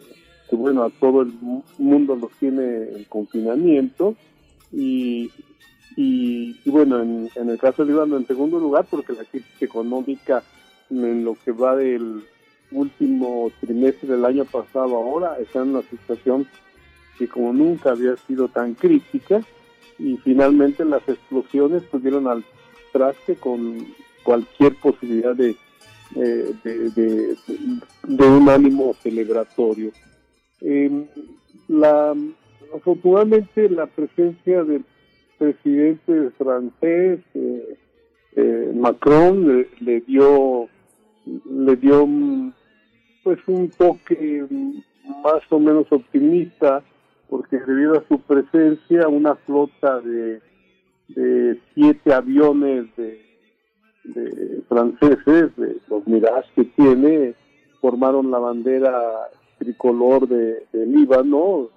bueno 0.51 0.83
a 0.83 0.89
todo 0.91 1.23
el 1.23 1.29
mu- 1.41 1.63
mundo 1.79 2.15
los 2.15 2.31
tiene 2.33 2.63
en 2.95 3.03
confinamiento 3.05 4.15
y, 4.71 5.31
y, 5.95 6.55
y 6.63 6.69
bueno 6.69 7.01
en, 7.01 7.29
el 7.49 7.57
caso 7.57 7.83
de 7.83 7.91
Líbano 7.91 8.17
en 8.17 8.27
segundo 8.27 8.59
lugar 8.59 8.85
porque 8.89 9.13
la 9.13 9.23
crisis 9.23 9.61
económica 9.61 10.43
en 10.91 11.23
lo 11.25 11.35
que 11.43 11.51
va 11.51 11.75
del 11.75 12.21
último 12.71 13.51
trimestre 13.61 14.09
del 14.09 14.25
año 14.25 14.45
pasado 14.45 14.95
ahora 14.95 15.37
está 15.39 15.63
en 15.63 15.69
una 15.69 15.81
situación 15.83 16.47
que 17.17 17.27
como 17.27 17.51
nunca 17.53 17.91
había 17.91 18.15
sido 18.27 18.47
tan 18.47 18.73
crítica 18.75 19.41
y 19.99 20.17
finalmente 20.17 20.85
las 20.85 21.07
explosiones 21.07 21.83
pudieron 21.83 22.27
al 22.27 22.43
traste 22.91 23.35
con 23.35 23.87
cualquier 24.23 24.75
posibilidad 24.75 25.35
de, 25.35 25.55
eh, 26.15 26.53
de, 26.63 28.25
un 28.25 28.49
ánimo 28.49 28.93
celebratorio. 29.01 29.91
Eh, 30.61 31.05
la, 31.67 32.15
afortunadamente 32.75 33.69
la 33.69 33.87
presencia 33.87 34.63
del 34.63 34.85
presidente 35.37 36.29
francés 36.37 37.19
eh, 37.33 37.77
eh, 38.35 38.71
Macron 38.75 39.65
le, 39.79 40.01
dio 40.01 40.69
le 41.25 41.75
dio 41.75 42.07
pues 43.23 43.39
un 43.47 43.69
toque 43.69 44.45
más 45.23 45.43
o 45.49 45.59
menos 45.59 45.87
optimista 45.91 46.83
porque 47.29 47.57
debido 47.59 47.97
a 47.97 48.07
su 48.07 48.19
presencia 48.19 49.07
una 49.07 49.35
flota 49.35 49.99
de 50.01 50.39
siete 51.73 52.13
aviones 52.13 52.85
de, 52.95 53.32
de 54.03 54.61
franceses 54.67 55.55
de 55.55 55.77
los 55.87 56.07
Mirage 56.07 56.49
que 56.55 56.65
tiene 56.65 57.35
formaron 57.81 58.31
la 58.31 58.39
bandera 58.39 59.29
tricolor 59.59 60.27
de, 60.27 60.65
de 60.71 60.85
Líbano 60.85 61.69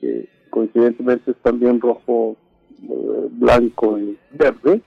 que 0.00 0.28
coincidentemente 0.50 1.32
es 1.32 1.36
también 1.38 1.80
rojo 1.80 2.36
eh, 2.82 3.28
blanco 3.30 3.98
y 3.98 4.16
verde 4.32 4.80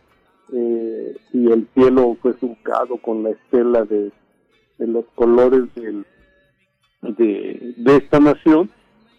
eh, 0.52 1.16
y 1.34 1.52
el 1.52 1.68
cielo 1.74 2.18
fue 2.22 2.34
surcado 2.40 2.98
con 2.98 3.24
la 3.24 3.32
estela 3.32 3.84
de, 3.86 4.12
los 4.80 5.06
colores 5.16 5.64
del, 5.76 6.06
de, 7.02 7.74
de 7.78 7.96
esta 7.98 8.20
nación. 8.20 8.70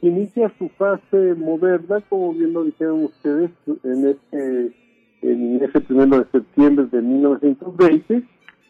Inicia 0.03 0.53
su 0.59 0.69
fase 0.71 1.35
moderna 1.37 2.01
como 2.09 2.33
bien 2.33 2.53
lo 2.53 2.65
dijeron 2.65 3.05
ustedes 3.05 3.51
en 3.85 4.09
este 4.09 4.73
en 5.23 5.63
ese 5.63 5.81
primero 5.81 6.19
de 6.19 6.31
septiembre 6.31 6.87
de 6.91 7.03
1920 7.03 8.23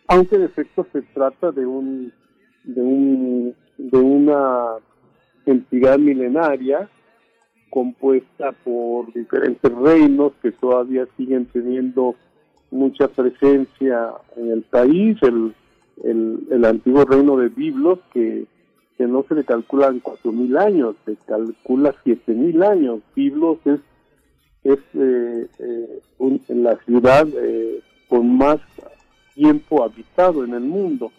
aunque 0.09 0.37
en 0.37 0.43
efecto 0.43 0.87
se 0.93 1.03
trata 1.03 1.53
de 1.53 1.67
un 1.67 2.13
de 2.65 2.83
un 2.83 3.55
de 3.79 3.99
una 3.99 4.77
entidad 5.47 5.99
milenaria 5.99 6.89
compuesta 7.71 8.53
por 8.65 9.13
diferentes 9.13 9.73
reinos 9.73 10.33
que 10.43 10.51
todavía 10.53 11.07
siguen 11.17 11.47
teniendo 11.47 12.17
mucha 12.71 13.09
presencia 13.09 14.11
en 14.37 14.51
el 14.51 14.63
país, 14.63 15.17
el, 15.23 15.55
el, 16.05 16.47
el 16.51 16.65
antiguo 16.65 17.05
reino 17.05 17.37
de 17.37 17.49
Biblos, 17.49 18.01
que, 18.13 18.47
que 18.99 19.07
no 19.07 19.25
se 19.29 19.35
le 19.35 19.45
calculan 19.45 20.01
cuatro 20.01 20.33
mil 20.33 20.57
años, 20.57 20.97
se 21.05 21.17
calcula 21.27 21.95
siete 22.05 22.33
mil 22.33 22.63
años. 22.63 23.01
Biblos 23.15 23.59
es, 23.65 23.81
es 24.65 24.79
eh, 24.95 25.47
eh, 25.59 26.01
un- 26.19 26.41
la 26.49 26.77
ciudad 26.85 27.27
eh, 27.37 27.81
con 28.09 28.37
más 28.37 28.61
tiempo 29.35 29.83
habitado 29.85 30.45
en 30.45 30.55
el 30.55 30.61
mundo. 30.63 31.13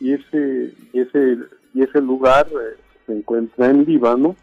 Y 0.00 0.12
ese 0.12 0.72
y 0.92 1.00
ese 1.00 1.38
y 1.72 1.82
ese 1.82 2.00
lugar 2.00 2.46
eh, 2.48 2.76
se 3.06 3.12
encuentra 3.16 3.70
en 3.70 3.84
Líbano. 3.84 4.36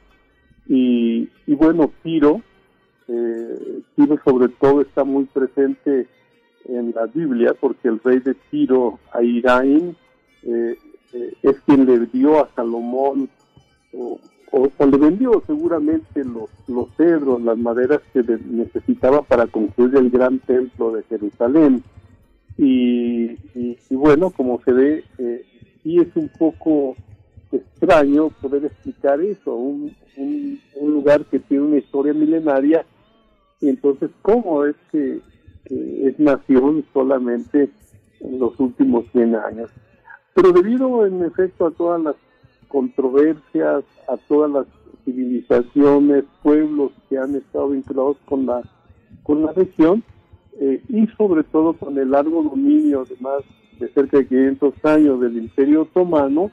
Y, 0.68 1.28
y 1.48 1.56
bueno 1.56 1.92
Tiro 2.04 2.42
eh, 3.08 3.82
Tiro 3.96 4.18
sobre 4.24 4.48
todo 4.50 4.82
está 4.82 5.04
muy 5.04 5.26
presente 5.26 6.08
en 6.66 6.94
la 6.96 7.08
Biblia 7.08 7.54
porque 7.60 7.88
el 7.90 8.00
rey 8.00 8.20
de 8.20 8.36
Tiro 8.50 9.00
Airain 9.14 9.96
eh, 10.44 10.76
eh, 11.14 11.34
es 11.42 11.60
quien 11.66 11.86
le 11.86 12.06
dio 12.08 12.42
a 12.44 12.50
Salomón 12.56 13.28
o- 14.52 14.70
o 14.78 14.88
vendió 15.00 15.42
seguramente 15.48 16.24
los 16.24 16.50
los 16.68 16.90
cedros 16.98 17.42
las 17.42 17.58
maderas 17.58 18.02
que 18.14 18.22
necesitaba 18.50 19.22
para 19.22 19.48
construir 19.48 19.96
el 19.96 20.10
gran 20.10 20.40
templo 20.40 20.92
de 20.92 21.04
Jerusalén 21.04 21.84
y, 22.58 23.36
bueno, 23.90 24.30
como 24.30 24.62
se 24.64 24.72
ve, 24.74 25.04
eh, 25.18 25.46
sí 25.82 25.98
es 26.00 26.16
un 26.16 26.30
poco 26.38 26.96
extraño 27.52 28.30
poder 28.42 28.66
explicar 28.66 29.20
eso, 29.22 29.56
un, 29.56 29.96
un, 30.18 30.60
un 30.76 30.92
lugar 30.92 31.26
que 31.26 31.40
tiene 31.40 31.64
una 31.64 31.78
historia 31.78 32.14
milenaria, 32.14 32.86
y 33.60 33.70
entonces, 33.70 34.12
¿cómo 34.22 34.66
es 34.66 34.76
que, 34.92 35.22
que 35.66 36.08
es 36.08 36.20
nación 36.20 36.86
solamente 36.94 37.70
en 38.20 38.40
los 38.40 38.60
últimos 38.60 39.06
100 39.12 39.36
años? 39.36 39.70
Pero 40.36 40.52
debido, 40.52 41.06
en 41.06 41.24
efecto, 41.24 41.68
a 41.68 41.72
todas 41.72 42.02
las 42.02 42.16
controversias, 42.72 43.84
a 44.08 44.18
todas 44.28 44.50
las 44.52 44.66
civilizaciones, 45.04 46.24
pueblos 46.42 46.92
que 47.10 47.18
han 47.18 47.36
estado 47.36 47.70
vinculados 47.70 48.18
con 48.26 48.46
la, 48.46 48.62
con 49.24 49.44
la 49.44 49.52
región, 49.52 50.04
eh, 50.60 50.82
y 50.90 51.08
sobre 51.18 51.44
todo 51.44 51.74
con 51.74 51.98
el 51.98 52.12
largo 52.12 52.44
dominio 52.44 53.04
de 53.06 53.16
más 53.20 53.42
de 53.80 53.90
cerca 53.94 54.18
de 54.18 54.28
500 54.28 54.74
años 54.86 55.20
del 55.20 55.38
Imperio 55.38 55.84
Otomano, 55.84 56.52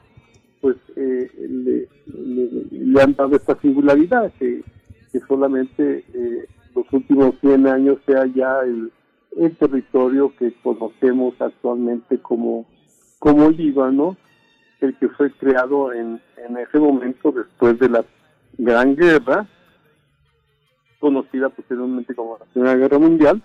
pues 0.61 0.75
eh, 0.95 1.29
le, 2.07 3.01
han 3.01 3.15
dado 3.15 3.35
esta 3.35 3.59
singularidad 3.61 4.31
que, 4.39 4.63
que 5.11 5.19
solamente 5.21 6.03
eh, 6.13 6.45
los 6.75 6.91
últimos 6.91 7.35
100 7.41 7.67
años 7.67 7.97
sea 8.05 8.25
ya 8.25 8.61
el, 8.61 8.91
el 9.37 9.55
territorio 9.57 10.33
que 10.37 10.53
conocemos 10.63 11.35
actualmente 11.39 12.17
como, 12.19 12.65
como 13.19 13.49
Líbano, 13.49 14.17
el 14.81 14.95
que 14.97 15.09
fue 15.09 15.31
creado 15.31 15.93
en, 15.93 16.21
en 16.37 16.57
ese 16.57 16.79
momento 16.79 17.31
después 17.31 17.77
de 17.79 17.89
la 17.89 18.05
Gran 18.57 18.95
Guerra, 18.95 19.47
conocida 20.99 21.49
posteriormente 21.49 22.13
como 22.13 22.37
la 22.37 22.45
Primera 22.45 22.75
Guerra 22.75 22.99
Mundial, 22.99 23.41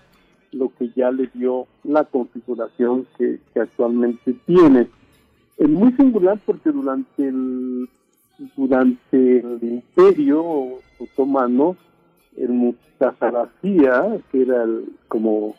lo 0.51 0.71
que 0.77 0.89
ya 0.95 1.11
le 1.11 1.29
dio 1.33 1.67
la 1.83 2.03
configuración 2.05 3.07
que, 3.17 3.39
actualmente 3.59 4.33
tiene. 4.45 4.87
Es 5.57 5.69
muy 5.69 5.91
singular 5.93 6.39
porque 6.45 6.71
durante 6.71 7.27
el 7.27 7.89
durante 8.57 9.39
el 9.39 9.59
imperio 9.61 10.79
otomano, 10.99 11.77
el 12.35 12.49
Mustazaracía, 12.49 14.17
que 14.29 14.41
era 14.41 14.63
el, 14.63 14.89
como 15.07 15.55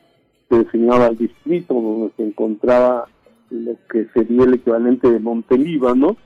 se 0.50 0.58
designaba 0.58 1.06
el 1.06 1.16
distrito 1.16 1.72
donde 1.72 2.12
se 2.16 2.24
encontraba 2.24 3.06
lo 3.50 3.76
que 3.90 4.06
sería 4.14 4.44
el 4.44 4.54
equivalente 4.54 5.10
de 5.10 5.20
Montelíbano, 5.20 6.16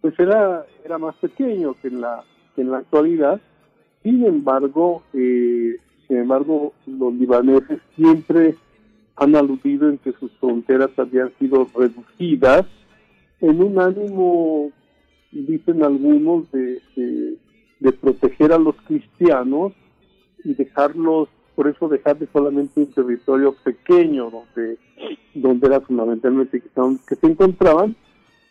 pues 0.00 0.18
era, 0.18 0.66
era 0.84 0.98
más 0.98 1.14
pequeño 1.16 1.74
que 1.80 1.88
en 1.88 2.00
la, 2.00 2.24
que 2.54 2.62
en 2.62 2.70
la 2.70 2.78
actualidad. 2.78 3.40
Sin 4.02 4.24
embargo, 4.26 5.02
eh, 5.12 5.76
sin 6.08 6.16
embargo, 6.16 6.72
los 6.86 7.14
libaneses 7.14 7.80
siempre 7.94 8.56
han 9.16 9.36
aludido 9.36 9.88
en 9.88 9.98
que 9.98 10.12
sus 10.12 10.32
fronteras 10.38 10.90
habían 10.96 11.32
sido 11.38 11.66
reducidas 11.74 12.66
en 13.40 13.62
un 13.62 13.78
ánimo, 13.78 14.70
dicen 15.30 15.82
algunos, 15.82 16.50
de, 16.52 16.80
de, 16.96 17.36
de 17.80 17.92
proteger 17.92 18.52
a 18.52 18.58
los 18.58 18.76
cristianos 18.82 19.72
y 20.44 20.54
dejarlos, 20.54 21.28
por 21.62 21.70
eso 21.70 21.88
dejar 21.88 22.18
de 22.18 22.26
solamente 22.32 22.80
un 22.80 22.90
territorio 22.90 23.54
pequeño 23.62 24.30
donde, 24.30 24.78
donde 25.32 25.66
era 25.68 25.80
fundamentalmente 25.80 26.60
que, 26.60 27.14
se 27.14 27.26
encontraban. 27.28 27.94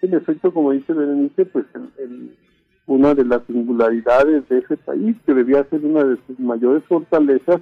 En 0.01 0.13
efecto, 0.13 0.53
como 0.53 0.71
dice 0.71 0.93
Berenice, 0.93 1.45
pues 1.45 1.65
el- 1.97 2.37
una 2.85 3.13
de 3.13 3.25
las 3.25 3.43
singularidades 3.47 4.47
de 4.47 4.59
ese 4.59 4.77
país, 4.77 5.17
que 5.25 5.33
debía 5.33 5.65
ser 5.65 5.83
una 5.85 6.05
de 6.05 6.17
sus 6.25 6.39
mayores 6.39 6.85
fortalezas, 6.85 7.59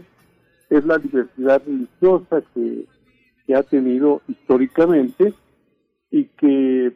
es 0.69 0.85
la 0.85 0.99
diversidad 0.99 1.63
religiosa 1.65 2.43
que, 2.53 2.85
ha 3.55 3.63
tenido 3.63 4.21
históricamente 4.27 5.33
y 6.11 6.25
que 6.25 6.95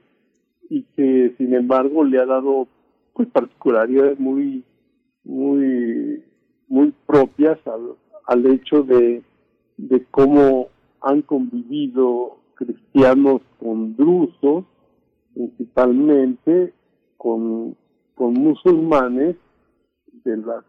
y 0.69 0.83
que 0.95 1.33
sin 1.39 1.55
embargo 1.55 2.03
le 2.03 2.19
ha 2.19 2.27
dado 2.27 2.67
pues 3.13 3.27
particularidades 3.29 4.19
muy 4.19 4.63
muy 5.23 6.23
muy 6.67 6.93
propias 7.07 7.57
al, 7.65 7.95
al 8.25 8.45
hecho 8.45 8.83
de, 8.83 9.23
de 9.77 10.05
cómo 10.11 10.67
han 11.01 11.21
convivido 11.21 12.37
cristianos 12.55 13.41
con 13.59 13.95
drusos 13.95 14.65
principalmente 15.33 16.73
con, 17.17 17.75
con 18.15 18.33
musulmanes 18.33 19.35
de 20.23 20.37
las 20.37 20.63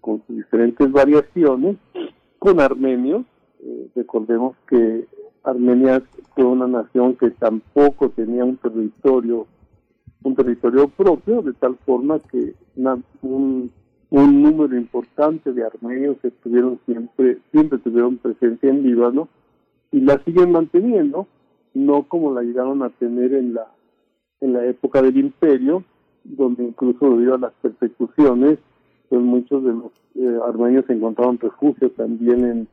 con 0.00 0.22
sus 0.26 0.36
diferentes 0.36 0.90
variaciones 0.90 1.76
con 2.38 2.60
armenios. 2.60 3.24
Eh, 3.62 3.88
recordemos 3.94 4.56
que 4.68 5.06
Armenia 5.42 6.02
fue 6.34 6.44
una 6.44 6.66
nación 6.66 7.14
que 7.16 7.30
tampoco 7.30 8.10
tenía 8.10 8.44
un 8.44 8.56
territorio 8.56 9.46
un 10.22 10.34
territorio 10.34 10.88
propio 10.88 11.42
de 11.42 11.52
tal 11.54 11.76
forma 11.86 12.18
que 12.20 12.54
un, 13.22 13.70
un 14.10 14.42
número 14.42 14.76
importante 14.76 15.52
de 15.52 15.64
armenios 15.64 16.16
estuvieron 16.22 16.80
siempre 16.84 17.38
siempre 17.52 17.78
tuvieron 17.78 18.18
presencia 18.18 18.68
en 18.68 18.82
Líbano 18.82 19.28
y 19.92 20.00
la 20.00 20.22
siguen 20.24 20.52
manteniendo 20.52 21.26
no 21.74 22.02
como 22.04 22.34
la 22.34 22.42
llegaron 22.42 22.82
a 22.82 22.90
tener 22.90 23.32
en 23.34 23.54
la 23.54 23.66
en 24.40 24.52
la 24.52 24.66
época 24.66 25.00
del 25.02 25.16
imperio 25.16 25.84
donde 26.24 26.64
incluso 26.64 27.10
debido 27.10 27.34
a 27.34 27.38
las 27.38 27.52
persecuciones 27.62 28.58
pues 29.08 29.22
muchos 29.22 29.64
de 29.64 29.72
los 29.72 29.92
eh, 30.16 30.38
armenios 30.44 30.84
encontraron 30.88 31.38
refugio 31.38 31.90
también 31.92 32.44
en 32.44 32.68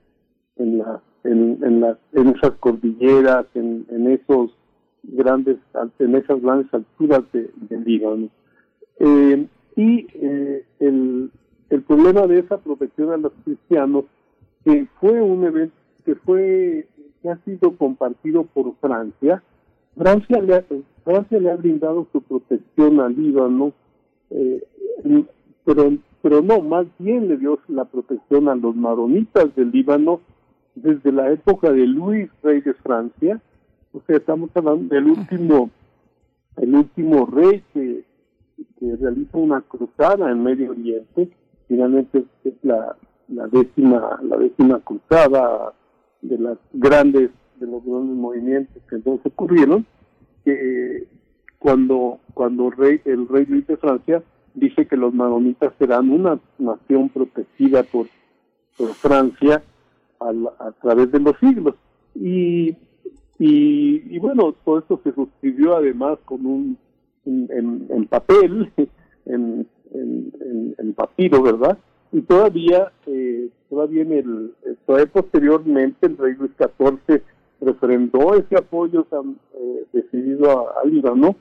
en 0.58 0.78
la 0.80 1.02
en, 1.24 1.82
las 1.82 1.98
en 2.14 2.30
esas 2.30 2.52
cordilleras 2.60 3.46
en, 3.54 3.86
en 3.90 4.12
esos 4.12 4.52
grandes 5.04 5.58
en 6.00 6.16
esas 6.16 6.42
grandes 6.42 6.74
alturas 6.74 7.22
de, 7.32 7.50
del 7.70 7.84
Líbano. 7.84 8.30
Eh, 9.00 9.48
y 9.78 10.08
eh, 10.14 10.66
el 10.80 11.32
el 11.70 11.82
problema 11.82 12.28
de 12.28 12.40
esa 12.40 12.58
protección 12.58 13.12
a 13.12 13.18
los 13.18 13.32
cristianos 13.46 14.06
que 14.66 14.88
fue 15.00 15.22
un 15.22 15.46
evento 15.46 15.76
que 16.06 16.16
fue 16.16 16.88
ha 17.30 17.36
sido 17.46 17.76
compartido 17.78 18.44
por 18.44 18.74
Francia 18.80 19.44
Francia 19.98 20.42
le 20.42 20.56
ha, 20.56 20.64
Francia 21.04 21.40
le 21.40 21.52
ha 21.52 21.56
brindado 21.56 22.08
su 22.12 22.22
protección 22.22 23.00
al 23.00 23.16
Líbano 23.16 23.74
eh, 24.30 24.64
pero 25.64 25.94
pero 26.22 26.42
no 26.42 26.62
más 26.62 26.88
bien 27.00 27.28
le 27.28 27.38
dio 27.38 27.60
la 27.68 27.86
protección 27.86 28.50
a 28.50 28.56
los 28.56 28.76
maronitas 28.76 29.54
del 29.56 29.72
Líbano 29.72 30.22
desde 30.82 31.12
la 31.12 31.32
época 31.32 31.72
de 31.72 31.88
Luis, 31.88 32.30
rey 32.44 32.62
de 32.62 32.74
Francia, 32.76 33.42
o 33.94 34.02
sea, 34.06 34.18
estamos 34.18 34.50
hablando 34.54 34.94
del 34.94 35.06
último, 35.06 35.70
el 36.58 36.76
último 36.76 37.26
rey 37.26 37.64
que, 37.74 38.04
que 38.80 38.96
realiza 38.96 39.38
una 39.38 39.62
cruzada 39.62 40.32
en 40.32 40.44
Medio 40.44 40.72
Oriente, 40.72 41.30
finalmente 41.68 42.26
es 42.44 42.54
la, 42.64 42.96
la 43.28 43.48
décima, 43.48 44.20
la 44.24 44.38
décima 44.38 44.80
cruzada 44.80 45.74
de 46.22 46.38
las 46.38 46.58
grandes, 46.74 47.30
de 47.60 47.68
los 47.68 47.84
grandes 47.84 48.16
movimientos 48.16 48.82
que 48.90 48.96
entonces 48.96 49.26
ocurrieron, 49.32 49.86
que 50.46 51.08
cuando, 51.60 52.20
cuando 52.34 52.70
rey, 52.70 53.02
el 53.06 53.28
rey 53.28 53.46
Luis 53.46 53.66
de 53.68 53.78
Francia 53.78 54.24
dice 54.54 54.86
que 54.88 54.98
los 54.98 55.14
maronitas 55.14 55.74
serán 55.78 56.10
una 56.10 56.40
nación 56.58 57.10
protegida 57.10 57.84
por, 57.84 58.08
por 58.78 58.90
Francia 58.94 59.64
a, 60.20 60.32
la- 60.32 60.54
a 60.60 60.72
través 60.72 61.12
de 61.12 61.20
los 61.20 61.38
siglos. 61.40 61.76
Y, 62.16 62.70
y, 63.40 64.16
y 64.16 64.20
bueno, 64.20 64.54
todo 64.66 64.80
esto 64.80 65.00
se 65.04 65.12
suscribió 65.14 65.76
además 65.76 66.18
con 66.26 66.46
un, 66.46 66.78
en, 67.28 67.48
en- 67.52 67.88
en 67.90 68.06
papel, 68.08 68.72
en, 69.26 69.68
en, 69.94 70.76
papiro, 70.94 71.42
¿verdad? 71.44 71.78
Y 72.12 72.22
todavía, 72.22 72.92
eh, 73.06 73.50
todavía 73.70 74.04
el, 74.04 74.54
todavía 74.86 75.12
posteriormente 75.12 76.08
el 76.08 76.18
rey 76.18 76.34
Luis 76.40 76.52
XIV 76.58 77.22
refrendó 77.62 78.36
ese 78.36 78.56
apoyo 78.58 79.04
tan 79.06 79.38
eh, 79.56 79.86
decidido 79.94 80.52
a, 80.52 80.82
a 80.82 80.86
Líbano 80.86 81.36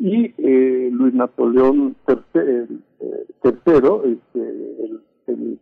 y 0.00 0.32
eh, 0.38 0.90
Luis 0.92 1.14
Napoleón 1.14 1.96
III, 2.06 2.18
eh, 2.42 2.66
este, 4.04 4.40
el, 4.84 5.00
el 5.26 5.58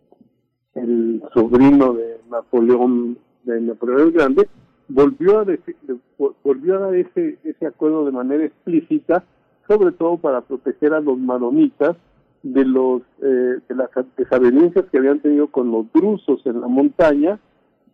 el 0.74 1.22
sobrino 1.32 1.94
de 1.94 2.18
Napoleón, 2.30 3.16
de 3.44 3.60
Napoleón 3.62 4.00
el 4.08 4.12
Grande, 4.12 4.48
volvió 4.88 5.38
a, 5.38 5.46
deci- 5.46 5.74
de- 5.82 5.96
vol- 6.18 6.34
volvió 6.44 6.76
a 6.76 6.80
dar 6.80 6.94
ese, 6.94 7.38
ese 7.44 7.66
acuerdo 7.66 8.04
de 8.04 8.12
manera 8.12 8.44
explícita, 8.44 9.24
sobre 9.68 9.92
todo 9.92 10.16
para 10.18 10.40
proteger 10.42 10.92
a 10.94 11.00
los 11.00 11.18
maronitas 11.18 11.96
de 12.42 12.64
los 12.64 13.02
eh, 13.22 13.58
de 13.68 13.74
las 13.74 13.90
desavenencias 14.16 14.84
que 14.86 14.98
habían 14.98 15.20
tenido 15.20 15.48
con 15.48 15.70
los 15.70 15.92
drusos 15.92 16.44
en 16.46 16.60
la 16.60 16.68
montaña, 16.68 17.38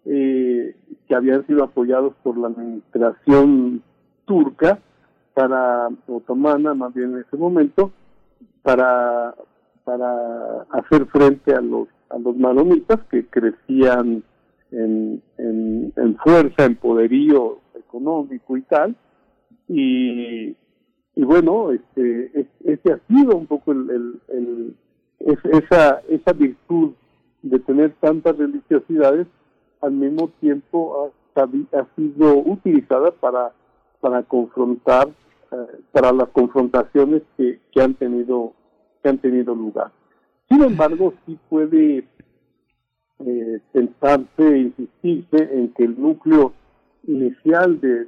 eh, 0.04 0.76
que 1.08 1.14
habían 1.14 1.46
sido 1.46 1.64
apoyados 1.64 2.14
por 2.22 2.36
la 2.36 2.48
administración 2.48 3.82
turca 4.24 4.78
para 5.34 5.88
otomana, 6.06 6.74
más 6.74 6.92
bien 6.92 7.14
en 7.14 7.20
ese 7.20 7.36
momento, 7.36 7.92
para 8.62 9.34
para 9.84 10.62
hacer 10.70 11.06
frente 11.06 11.54
a 11.54 11.60
los 11.60 11.88
a 12.10 12.18
los 12.18 12.36
maronitas 12.36 13.00
que 13.10 13.26
crecían 13.26 14.22
en, 14.70 15.22
en, 15.38 15.92
en 15.96 16.16
fuerza, 16.16 16.64
en 16.64 16.76
poderío 16.76 17.58
económico 17.74 18.56
y 18.56 18.62
tal. 18.62 18.96
Y, 19.68 20.56
y 21.14 21.24
bueno, 21.24 21.72
este, 21.72 22.30
es- 22.40 22.46
ese 22.64 22.92
ha 22.92 23.00
sido 23.08 23.36
un 23.36 23.46
poco 23.46 23.72
el, 23.72 23.90
el, 23.90 24.20
el- 24.28 24.76
es- 25.20 25.44
esa, 25.62 26.00
esa 26.08 26.32
virtud 26.32 26.92
de 27.42 27.58
tener 27.60 27.92
tantas 28.00 28.36
religiosidades, 28.36 29.26
al 29.80 29.92
mismo 29.92 30.28
tiempo 30.40 31.12
ha, 31.36 31.42
ha 31.42 31.86
sido 31.96 32.36
utilizada 32.38 33.10
para, 33.10 33.52
para 34.00 34.22
confrontar, 34.22 35.08
eh, 35.50 35.56
para 35.92 36.12
las 36.12 36.28
confrontaciones 36.28 37.22
que, 37.36 37.60
que 37.72 37.80
han 37.82 37.94
tenido 37.94 38.52
que 39.02 39.08
han 39.08 39.18
tenido 39.18 39.52
lugar. 39.54 39.90
Sin 40.48 40.62
embargo, 40.62 41.12
sí 41.26 41.36
puede 41.48 42.04
eh, 43.18 43.60
pensarse, 43.72 44.58
insistirse 44.58 45.36
en 45.58 45.72
que 45.74 45.84
el 45.84 46.00
núcleo 46.00 46.52
inicial 47.08 47.80
de, 47.80 48.06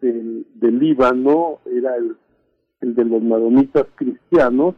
del, 0.00 0.46
del 0.54 0.78
Líbano 0.78 1.58
era 1.66 1.96
el, 1.96 2.16
el 2.82 2.94
de 2.94 3.04
los 3.04 3.22
maronitas 3.22 3.86
cristianos, 3.94 4.74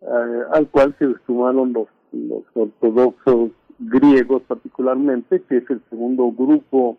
eh, 0.00 0.06
al 0.52 0.68
cual 0.68 0.94
se 0.98 1.06
sumaron 1.26 1.72
los, 1.72 1.88
los 2.12 2.44
ortodoxos 2.54 3.50
griegos 3.78 4.42
particularmente, 4.48 5.42
que 5.42 5.58
es 5.58 5.70
el 5.70 5.82
segundo 5.90 6.30
grupo 6.32 6.96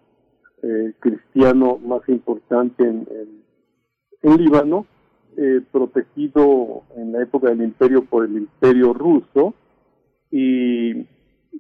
eh, 0.62 0.94
cristiano 1.00 1.78
más 1.86 2.08
importante 2.10 2.84
en, 2.84 3.08
en, 4.22 4.38
Líbano, 4.38 4.86
eh, 5.38 5.62
protegido 5.72 6.84
en 6.96 7.12
la 7.14 7.24
época 7.24 7.50
del 7.50 7.64
imperio 7.64 8.06
por 8.06 8.26
el 8.26 8.38
imperio 8.38 8.94
ruso. 8.94 9.54
Y, 10.32 10.92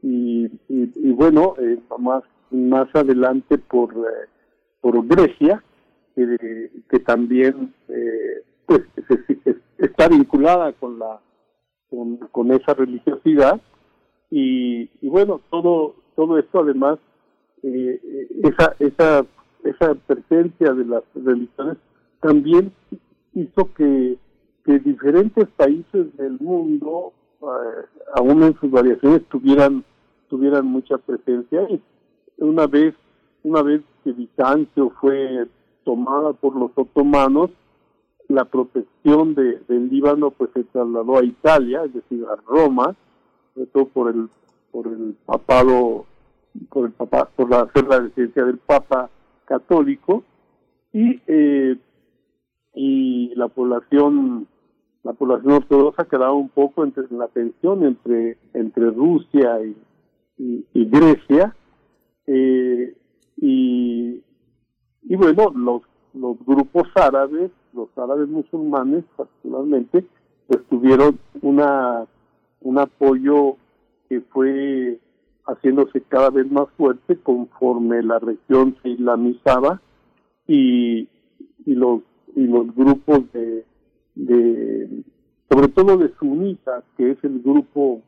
y, 0.01 0.45
y- 0.69 0.91
y 0.95 1.11
bueno, 1.11 1.55
más, 1.99 2.23
más 2.51 2.87
adelante 2.95 3.57
por, 3.57 3.93
por 4.81 5.05
Grecia, 5.07 5.63
que 6.15 6.99
también 7.05 7.73
se- 8.67 9.43
se- 9.43 9.61
está 9.77 10.07
vinculada 10.07 10.71
con, 10.73 10.99
la, 10.99 11.19
con, 12.31 12.51
esa 12.51 12.73
religiosidad 12.73 13.61
y, 14.31 14.89
y 15.01 15.09
bueno, 15.09 15.41
todo, 15.49 15.95
todo 16.15 16.37
esto 16.39 16.61
además, 16.61 16.99
eh, 17.61 17.99
esa, 18.43 18.75
esa, 18.79 19.25
esa 19.63 19.93
presencia 20.07 20.73
de 20.73 20.85
las 20.85 21.03
religiones 21.15 21.77
también 22.21 22.71
hizo 23.33 23.73
que, 23.75 24.17
que 24.65 24.79
diferentes 24.79 25.47
países 25.57 26.15
del 26.17 26.39
mundo, 26.39 27.13
eh, 27.41 27.85
aún 28.15 28.43
en 28.43 28.57
sus 28.59 28.71
variaciones, 28.71 29.23
tuvieran, 29.29 29.83
tuvieran 30.29 30.65
mucha 30.65 30.97
presencia. 30.97 31.67
Y 31.69 31.81
una 32.37 32.67
vez, 32.67 32.95
una 33.43 33.61
vez 33.61 33.81
que 34.03 34.13
Bizancio 34.13 34.91
fue 35.01 35.47
tomada 35.83 36.33
por 36.33 36.55
los 36.55 36.71
otomanos, 36.75 37.49
la 38.33 38.45
protección 38.45 39.35
de, 39.35 39.59
del 39.67 39.89
Líbano 39.89 40.31
pues 40.31 40.49
se 40.53 40.63
trasladó 40.63 41.19
a 41.19 41.23
Italia, 41.25 41.83
es 41.85 41.93
decir, 41.93 42.25
a 42.25 42.35
Roma, 42.47 42.95
sobre 43.53 43.67
todo 43.67 43.85
por 43.85 44.09
el, 44.09 44.29
por 44.71 44.87
el 44.87 45.15
papado, 45.25 46.05
por 46.69 46.85
el 46.85 46.91
papa, 46.93 47.29
por 47.35 47.49
la, 47.49 47.61
hacer 47.61 47.87
la 47.87 47.99
residencia 47.99 48.43
del 48.43 48.57
Papa 48.57 49.09
católico, 49.45 50.23
y 50.91 51.21
eh, 51.27 51.77
y 52.75 53.35
la 53.35 53.49
población 53.49 54.47
la 55.03 55.13
población 55.13 55.53
ortodoxa 55.53 56.05
quedaba 56.05 56.33
un 56.33 56.49
poco 56.49 56.83
entre 56.83 57.03
en 57.09 57.19
la 57.19 57.27
tensión 57.27 57.83
entre 57.83 58.37
entre 58.53 58.89
Rusia 58.89 59.59
y, 59.63 59.75
y, 60.37 60.65
y 60.73 60.85
Grecia 60.85 61.55
eh, 62.25 62.95
y 63.37 64.23
y 65.03 65.15
bueno 65.15 65.51
los 65.55 65.81
los 66.13 66.37
grupos 66.45 66.87
árabes, 66.95 67.51
los 67.73 67.89
árabes 67.97 68.27
musulmanes 68.29 69.03
particularmente, 69.15 70.05
pues 70.47 70.63
tuvieron 70.69 71.19
una, 71.41 72.05
un 72.61 72.79
apoyo 72.79 73.57
que 74.09 74.21
fue 74.21 74.99
haciéndose 75.45 76.01
cada 76.01 76.29
vez 76.29 76.49
más 76.49 76.69
fuerte 76.77 77.17
conforme 77.17 78.01
la 78.03 78.19
región 78.19 78.75
se 78.81 78.89
islamizaba 78.89 79.81
y, 80.47 81.07
y 81.65 81.75
los 81.75 82.01
y 82.35 82.47
los 82.47 82.73
grupos 82.75 83.31
de, 83.31 83.65
de 84.15 85.03
sobre 85.49 85.67
todo 85.67 85.97
de 85.97 86.13
sunitas 86.17 86.83
que 86.97 87.11
es 87.11 87.23
el 87.23 87.41
grupo 87.41 88.01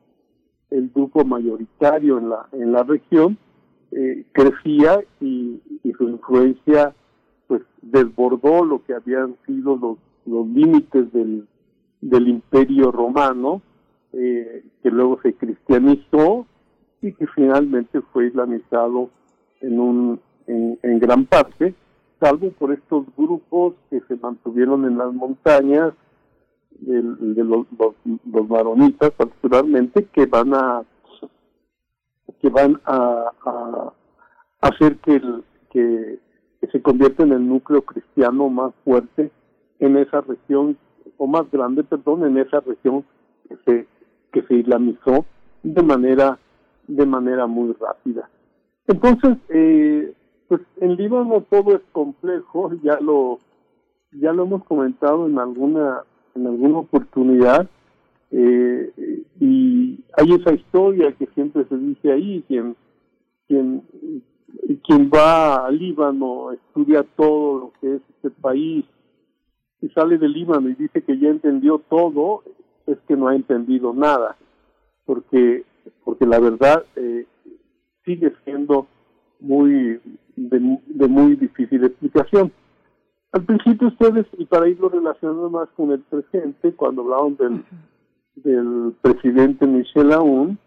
el 0.71 0.89
grupo 0.89 1.23
mayoritario 1.25 2.17
en 2.17 2.29
la 2.29 2.47
en 2.53 2.71
la 2.71 2.83
región 2.83 3.37
eh, 3.91 4.25
crecía 4.31 4.99
y, 5.21 5.61
y 5.83 5.91
su 5.93 6.09
influencia 6.09 6.95
pues 7.47 7.61
desbordó 7.81 8.65
lo 8.65 8.83
que 8.83 8.93
habían 8.93 9.35
sido 9.45 9.75
los 9.75 9.97
los 10.25 10.47
límites 10.47 11.11
del 11.13 11.47
del 12.01 12.27
imperio 12.27 12.91
romano 12.91 13.61
eh, 14.13 14.63
que 14.81 14.89
luego 14.89 15.19
se 15.21 15.33
cristianizó 15.33 16.45
y 17.01 17.13
que 17.13 17.27
finalmente 17.27 18.01
fue 18.13 18.27
islamizado 18.27 19.09
en 19.61 19.79
un 19.79 20.19
en, 20.47 20.79
en 20.81 20.99
gran 20.99 21.25
parte 21.25 21.75
salvo 22.19 22.51
por 22.51 22.71
estos 22.71 23.05
grupos 23.17 23.75
que 23.89 24.01
se 24.07 24.15
mantuvieron 24.15 24.85
en 24.85 24.97
las 24.97 25.13
montañas 25.13 25.93
de, 26.79 27.01
los, 27.01 27.65
los, 27.77 27.95
los 28.25 28.49
maronitas 28.49 29.11
particularmente 29.11 30.05
que 30.05 30.25
van 30.25 30.53
a 30.53 30.83
que 32.41 32.49
van 32.49 32.79
a, 32.85 33.31
a 33.45 33.93
hacer 34.61 34.97
que, 34.97 35.15
el, 35.15 35.43
que, 35.71 36.19
se 36.71 36.81
convierta 36.81 37.23
en 37.23 37.31
el 37.31 37.47
núcleo 37.47 37.81
cristiano 37.81 38.49
más 38.49 38.73
fuerte 38.83 39.31
en 39.79 39.97
esa 39.97 40.21
región 40.21 40.77
o 41.17 41.27
más 41.27 41.49
grande 41.51 41.83
perdón 41.83 42.25
en 42.25 42.37
esa 42.37 42.59
región 42.61 43.03
que 43.47 43.57
se 43.65 43.87
que 44.31 44.41
se 44.43 44.55
islamizó 44.55 45.25
de 45.63 45.83
manera 45.83 46.39
de 46.87 47.05
manera 47.05 47.47
muy 47.47 47.73
rápida. 47.73 48.29
Entonces 48.87 49.37
eh, 49.49 50.13
pues 50.47 50.61
en 50.77 50.95
Líbano 50.95 51.41
todo 51.49 51.75
es 51.75 51.81
complejo, 51.91 52.71
ya 52.83 52.99
lo 52.99 53.39
ya 54.11 54.31
lo 54.31 54.43
hemos 54.43 54.63
comentado 54.65 55.27
en 55.27 55.39
alguna 55.39 56.03
en 56.35 56.47
alguna 56.47 56.79
oportunidad 56.79 57.69
eh, 58.31 59.23
y 59.39 60.03
hay 60.17 60.31
esa 60.33 60.53
historia 60.53 61.11
que 61.13 61.27
siempre 61.27 61.65
se 61.65 61.77
dice 61.77 62.11
ahí 62.11 62.43
quien 62.47 62.75
quien 63.47 63.83
quien 64.85 65.09
va 65.13 65.65
a 65.65 65.71
Líbano 65.71 66.51
estudia 66.51 67.03
todo 67.15 67.59
lo 67.59 67.73
que 67.79 67.95
es 67.95 68.01
este 68.15 68.29
país 68.29 68.85
y 69.81 69.89
sale 69.89 70.17
de 70.17 70.29
Líbano 70.29 70.69
y 70.69 70.75
dice 70.75 71.03
que 71.03 71.17
ya 71.19 71.29
entendió 71.29 71.79
todo 71.89 72.43
es 72.87 72.97
que 73.07 73.15
no 73.15 73.27
ha 73.27 73.35
entendido 73.35 73.93
nada 73.93 74.37
porque 75.05 75.65
porque 76.03 76.25
la 76.25 76.39
verdad 76.39 76.85
eh, 76.95 77.25
sigue 78.03 78.33
siendo 78.43 78.87
muy 79.39 79.99
de, 80.35 80.79
de, 80.87 81.07
muy 81.07 81.35
difícil 81.35 81.83
explicación. 81.83 82.51
Al 83.31 83.43
principio 83.43 83.89
ustedes, 83.89 84.25
y 84.37 84.45
para 84.45 84.67
irlo 84.67 84.89
relacionando 84.89 85.49
más 85.49 85.69
con 85.75 85.91
el 85.91 85.99
presente, 86.01 86.73
cuando 86.73 87.01
hablaban 87.01 87.35
del, 87.35 87.65
del 88.35 88.93
presidente 89.01 89.67
Michel 89.67 90.13
Aoun, 90.13 90.57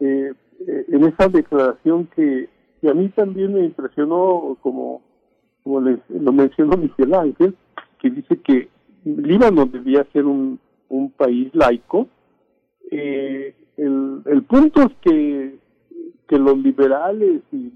eh, 0.00 0.32
eh, 0.66 0.84
en 0.88 1.04
esa 1.04 1.28
declaración 1.28 2.08
que, 2.16 2.48
que, 2.80 2.88
a 2.88 2.94
mí 2.94 3.08
también 3.10 3.54
me 3.54 3.64
impresionó, 3.64 4.56
como, 4.60 5.02
como 5.62 5.80
les, 5.80 5.98
lo 6.08 6.32
mencionó 6.32 6.76
Miguel 6.76 7.14
Ángel, 7.14 7.56
que 7.98 8.10
dice 8.10 8.40
que 8.40 8.68
Líbano 9.04 9.66
debía 9.66 10.06
ser 10.12 10.26
un, 10.26 10.58
un 10.88 11.10
país 11.10 11.54
laico. 11.54 12.08
Eh, 12.90 13.54
el, 13.76 14.22
el 14.26 14.42
punto 14.42 14.82
es 14.82 14.92
que, 15.02 15.58
que 16.28 16.38
los 16.38 16.58
liberales 16.58 17.42
y 17.52 17.72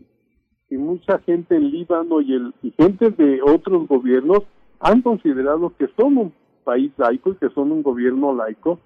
y 0.74 0.76
mucha 0.76 1.18
gente 1.20 1.54
en 1.54 1.70
Líbano 1.70 2.20
y, 2.20 2.34
el, 2.34 2.54
y 2.62 2.72
gente 2.72 3.10
de 3.10 3.40
otros 3.42 3.86
gobiernos 3.86 4.40
han 4.80 5.02
considerado 5.02 5.72
que 5.78 5.88
son 5.96 6.18
un 6.18 6.32
país 6.64 6.92
laico 6.96 7.30
y 7.30 7.36
que 7.36 7.48
son 7.50 7.70
un 7.70 7.82
gobierno 7.82 8.34
laico 8.34 8.80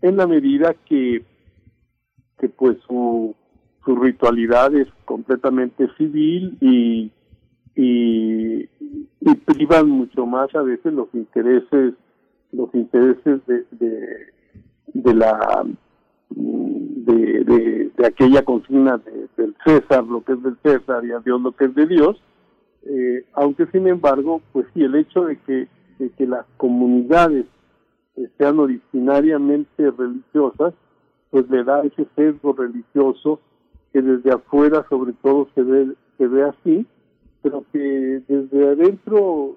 en 0.00 0.16
la 0.16 0.26
medida 0.28 0.74
que, 0.86 1.24
que 2.38 2.48
pues 2.48 2.76
su, 2.86 3.34
su 3.84 3.96
ritualidad 3.96 4.74
es 4.74 4.88
completamente 5.04 5.88
civil 5.96 6.56
y, 6.60 7.10
y, 7.76 8.68
privan 9.46 9.88
mucho 9.88 10.26
más 10.26 10.54
a 10.54 10.62
veces 10.62 10.92
los 10.92 11.08
intereses 11.12 11.94
los 12.52 12.72
intereses 12.74 13.40
de, 13.46 13.64
de, 13.72 14.32
de 14.94 15.14
la 15.14 15.64
de, 16.30 17.44
de, 17.44 17.90
de 17.96 18.06
aquella 18.06 18.42
consigna 18.42 18.98
de, 18.98 19.28
del 19.36 19.54
César, 19.64 20.04
lo 20.04 20.22
que 20.24 20.32
es 20.32 20.42
del 20.42 20.56
César 20.62 21.04
y 21.04 21.12
a 21.12 21.18
Dios 21.18 21.40
lo 21.40 21.52
que 21.52 21.66
es 21.66 21.74
de 21.74 21.86
Dios, 21.86 22.22
eh, 22.86 23.24
aunque 23.32 23.66
sin 23.66 23.88
embargo, 23.88 24.40
pues 24.52 24.66
sí, 24.74 24.82
el 24.82 24.94
hecho 24.94 25.24
de 25.24 25.36
que, 25.38 25.68
de 25.98 26.10
que 26.10 26.26
las 26.26 26.46
comunidades 26.56 27.46
sean 28.38 28.58
originariamente 28.60 29.90
religiosas, 29.90 30.74
pues 31.30 31.48
le 31.50 31.64
da 31.64 31.82
ese 31.82 32.06
sesgo 32.14 32.52
religioso 32.52 33.40
que 33.94 34.02
desde 34.02 34.32
afuera 34.32 34.84
sobre 34.90 35.12
todo 35.12 35.48
se 35.54 35.62
ve, 35.62 35.94
se 36.18 36.26
ve 36.26 36.42
así, 36.42 36.84
pero 37.42 37.64
que 37.72 38.22
desde 38.26 38.68
adentro, 38.68 39.56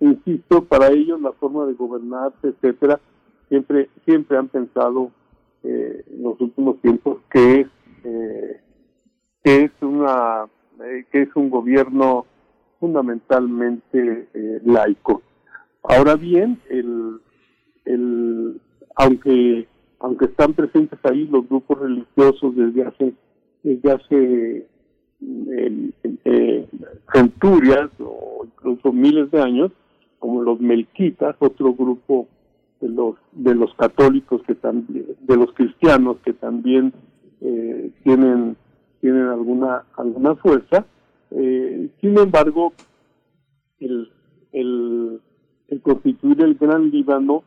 insisto, 0.00 0.64
para 0.64 0.88
ellos 0.88 1.20
la 1.20 1.32
forma 1.32 1.66
de 1.66 1.74
gobernarse, 1.74 2.48
etcétera, 2.48 2.98
siempre, 3.50 3.90
siempre 4.06 4.38
han 4.38 4.48
pensado 4.48 5.10
eh, 5.64 6.02
en 6.10 6.22
los 6.22 6.40
últimos 6.40 6.80
tiempos 6.80 7.18
que 7.30 7.60
es 7.60 7.66
eh, 8.04 8.60
que 9.44 9.64
es 9.64 9.70
una 9.82 10.46
eh, 10.82 11.04
que 11.12 11.22
es 11.22 11.36
un 11.36 11.50
gobierno 11.50 12.24
fundamentalmente 12.80 14.28
eh, 14.32 14.60
laico. 14.64 15.20
Ahora 15.82 16.16
bien 16.16 16.58
el 16.70 17.20
el 17.84 18.60
aunque 18.96 19.68
aunque 20.00 20.24
están 20.24 20.54
presentes 20.54 20.98
ahí 21.04 21.26
los 21.28 21.46
grupos 21.48 21.80
religiosos 21.80 22.56
desde 22.56 22.84
hace 22.84 23.14
desde 23.62 23.92
hace 23.92 24.66
centurias 27.12 27.90
o 28.00 28.44
incluso 28.44 28.92
miles 28.92 29.30
de 29.30 29.40
años 29.40 29.72
como 30.18 30.42
los 30.42 30.60
melquitas 30.60 31.36
otro 31.38 31.74
grupo 31.74 32.28
de 32.80 32.88
los 32.88 33.16
de 33.32 33.54
los 33.54 33.72
católicos 33.74 34.42
que 34.46 34.54
también 34.54 35.06
de 35.20 35.36
los 35.36 35.52
cristianos 35.52 36.16
que 36.24 36.32
también 36.32 36.92
eh, 37.40 37.90
tienen 38.02 38.56
tienen 39.00 39.28
alguna 39.28 39.84
alguna 39.96 40.34
fuerza 40.36 40.84
eh, 41.30 41.88
sin 42.00 42.18
embargo 42.18 42.72
el, 43.78 44.10
el 44.52 45.20
el 45.68 45.80
constituir 45.82 46.42
el 46.42 46.54
gran 46.56 46.90
Líbano 46.90 47.44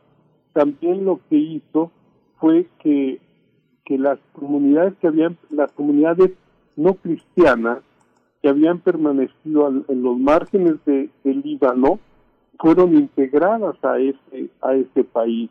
también 0.52 1.04
lo 1.04 1.20
que 1.28 1.36
hizo 1.36 1.90
fue 2.40 2.66
que 2.82 3.20
que 3.86 3.96
las 3.96 4.18
comunidades 4.32 4.94
que 5.00 5.06
habían 5.06 5.38
las 5.48 5.72
comunidades 5.72 6.32
no 6.76 6.94
cristianas 6.94 7.78
que 8.42 8.50
habían 8.50 8.80
permanecido 8.80 9.66
al, 9.66 9.84
en 9.88 10.02
los 10.02 10.18
márgenes 10.18 10.74
de, 10.84 11.08
del 11.24 11.40
Líbano 11.40 11.98
fueron 12.58 12.94
integradas 12.94 13.76
a 13.82 13.98
ese 13.98 14.50
a 14.60 14.74
ese 14.74 15.04
país. 15.04 15.48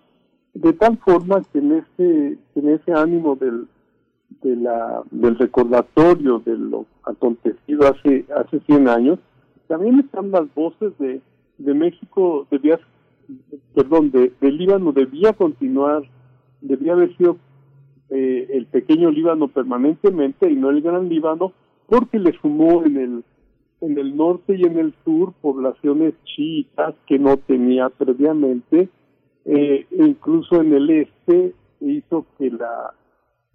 De 0.53 0.73
tal 0.73 0.97
forma 0.97 1.41
que 1.51 1.59
en 1.59 1.71
ese 1.73 2.37
en 2.55 2.69
ese 2.69 2.93
ánimo 2.93 3.35
del 3.35 3.67
de 4.41 4.55
la 4.57 5.01
del 5.11 5.37
recordatorio 5.37 6.39
de 6.39 6.57
lo 6.57 6.85
acontecido 7.03 7.87
hace 7.87 8.25
hace 8.35 8.59
100 8.59 8.89
años 8.89 9.19
también 9.67 9.99
están 9.99 10.31
las 10.31 10.53
voces 10.53 10.97
de 10.97 11.21
de 11.57 11.73
México 11.73 12.47
debía 12.51 12.79
perdón 13.73 14.11
de, 14.11 14.33
de 14.41 14.51
Líbano 14.51 14.91
debía 14.91 15.33
continuar 15.33 16.03
debía 16.61 16.93
haber 16.93 17.15
sido 17.17 17.37
eh, 18.15 18.47
el 18.53 18.65
pequeño 18.67 19.11
Líbano 19.11 19.49
permanentemente 19.49 20.49
y 20.49 20.55
no 20.55 20.69
el 20.69 20.81
gran 20.81 21.09
Líbano 21.09 21.51
porque 21.87 22.17
le 22.17 22.31
sumó 22.39 22.83
en 22.85 22.97
el 22.97 23.23
en 23.81 23.97
el 23.97 24.15
norte 24.15 24.55
y 24.55 24.63
en 24.63 24.77
el 24.77 24.93
sur 25.03 25.33
poblaciones 25.41 26.13
chiitas 26.23 26.95
que 27.07 27.19
no 27.19 27.35
tenía 27.37 27.89
previamente, 27.89 28.87
eh, 29.43 29.85
incluso 29.91 30.61
en 30.61 30.73
el 30.73 30.89
este 30.89 31.53
hizo 31.81 32.25
que 32.37 32.51
la 32.51 32.93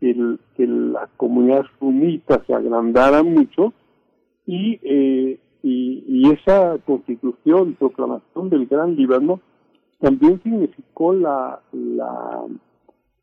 el, 0.02 0.38
que 0.56 0.66
la 0.66 1.08
comunidad 1.16 1.64
sunita 1.78 2.44
se 2.46 2.54
agrandara 2.54 3.22
mucho 3.22 3.72
y, 4.46 4.78
eh, 4.82 5.38
y, 5.62 6.04
y 6.06 6.30
esa 6.32 6.76
constitución, 6.84 7.76
proclamación 7.78 8.50
del 8.50 8.66
Gran 8.66 8.94
Líbano, 8.94 9.40
también 10.00 10.42
significó 10.42 11.12
la, 11.12 11.60
la, 11.72 12.44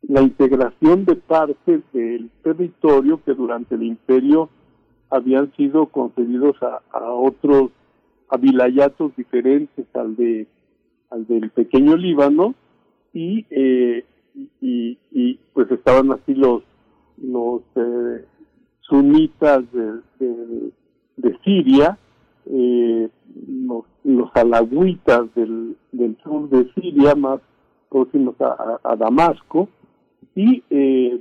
la 0.07 0.21
integración 0.21 1.05
de 1.05 1.15
partes 1.15 1.81
del 1.93 2.29
territorio 2.43 3.21
que 3.25 3.33
durante 3.33 3.75
el 3.75 3.83
imperio 3.83 4.49
habían 5.09 5.51
sido 5.55 5.87
concedidos 5.87 6.55
a, 6.63 6.81
a 6.91 7.11
otros 7.11 7.71
a 8.29 8.37
diferentes 9.15 9.85
al 9.95 10.15
de 10.15 10.47
al 11.09 11.25
del 11.27 11.49
pequeño 11.49 11.95
Líbano 11.95 12.55
y 13.13 13.45
eh, 13.49 14.05
y, 14.61 14.97
y 15.11 15.39
pues 15.53 15.69
estaban 15.71 16.11
así 16.11 16.33
los 16.35 16.63
los 17.21 17.61
eh, 17.75 18.25
sunitas 18.81 19.63
de, 19.71 19.93
de, 20.19 20.71
Siria 21.43 21.97
eh, 22.45 23.09
los, 23.47 23.83
los 24.03 24.29
alagüitas 24.35 25.33
del, 25.35 25.75
del 25.91 26.17
sur 26.23 26.49
de 26.49 26.71
Siria 26.73 27.15
más 27.15 27.39
próximos 27.89 28.35
a- 28.41 28.79
a 28.83 28.95
Damasco 28.95 29.67
y 30.37 30.63
eh, 30.69 31.19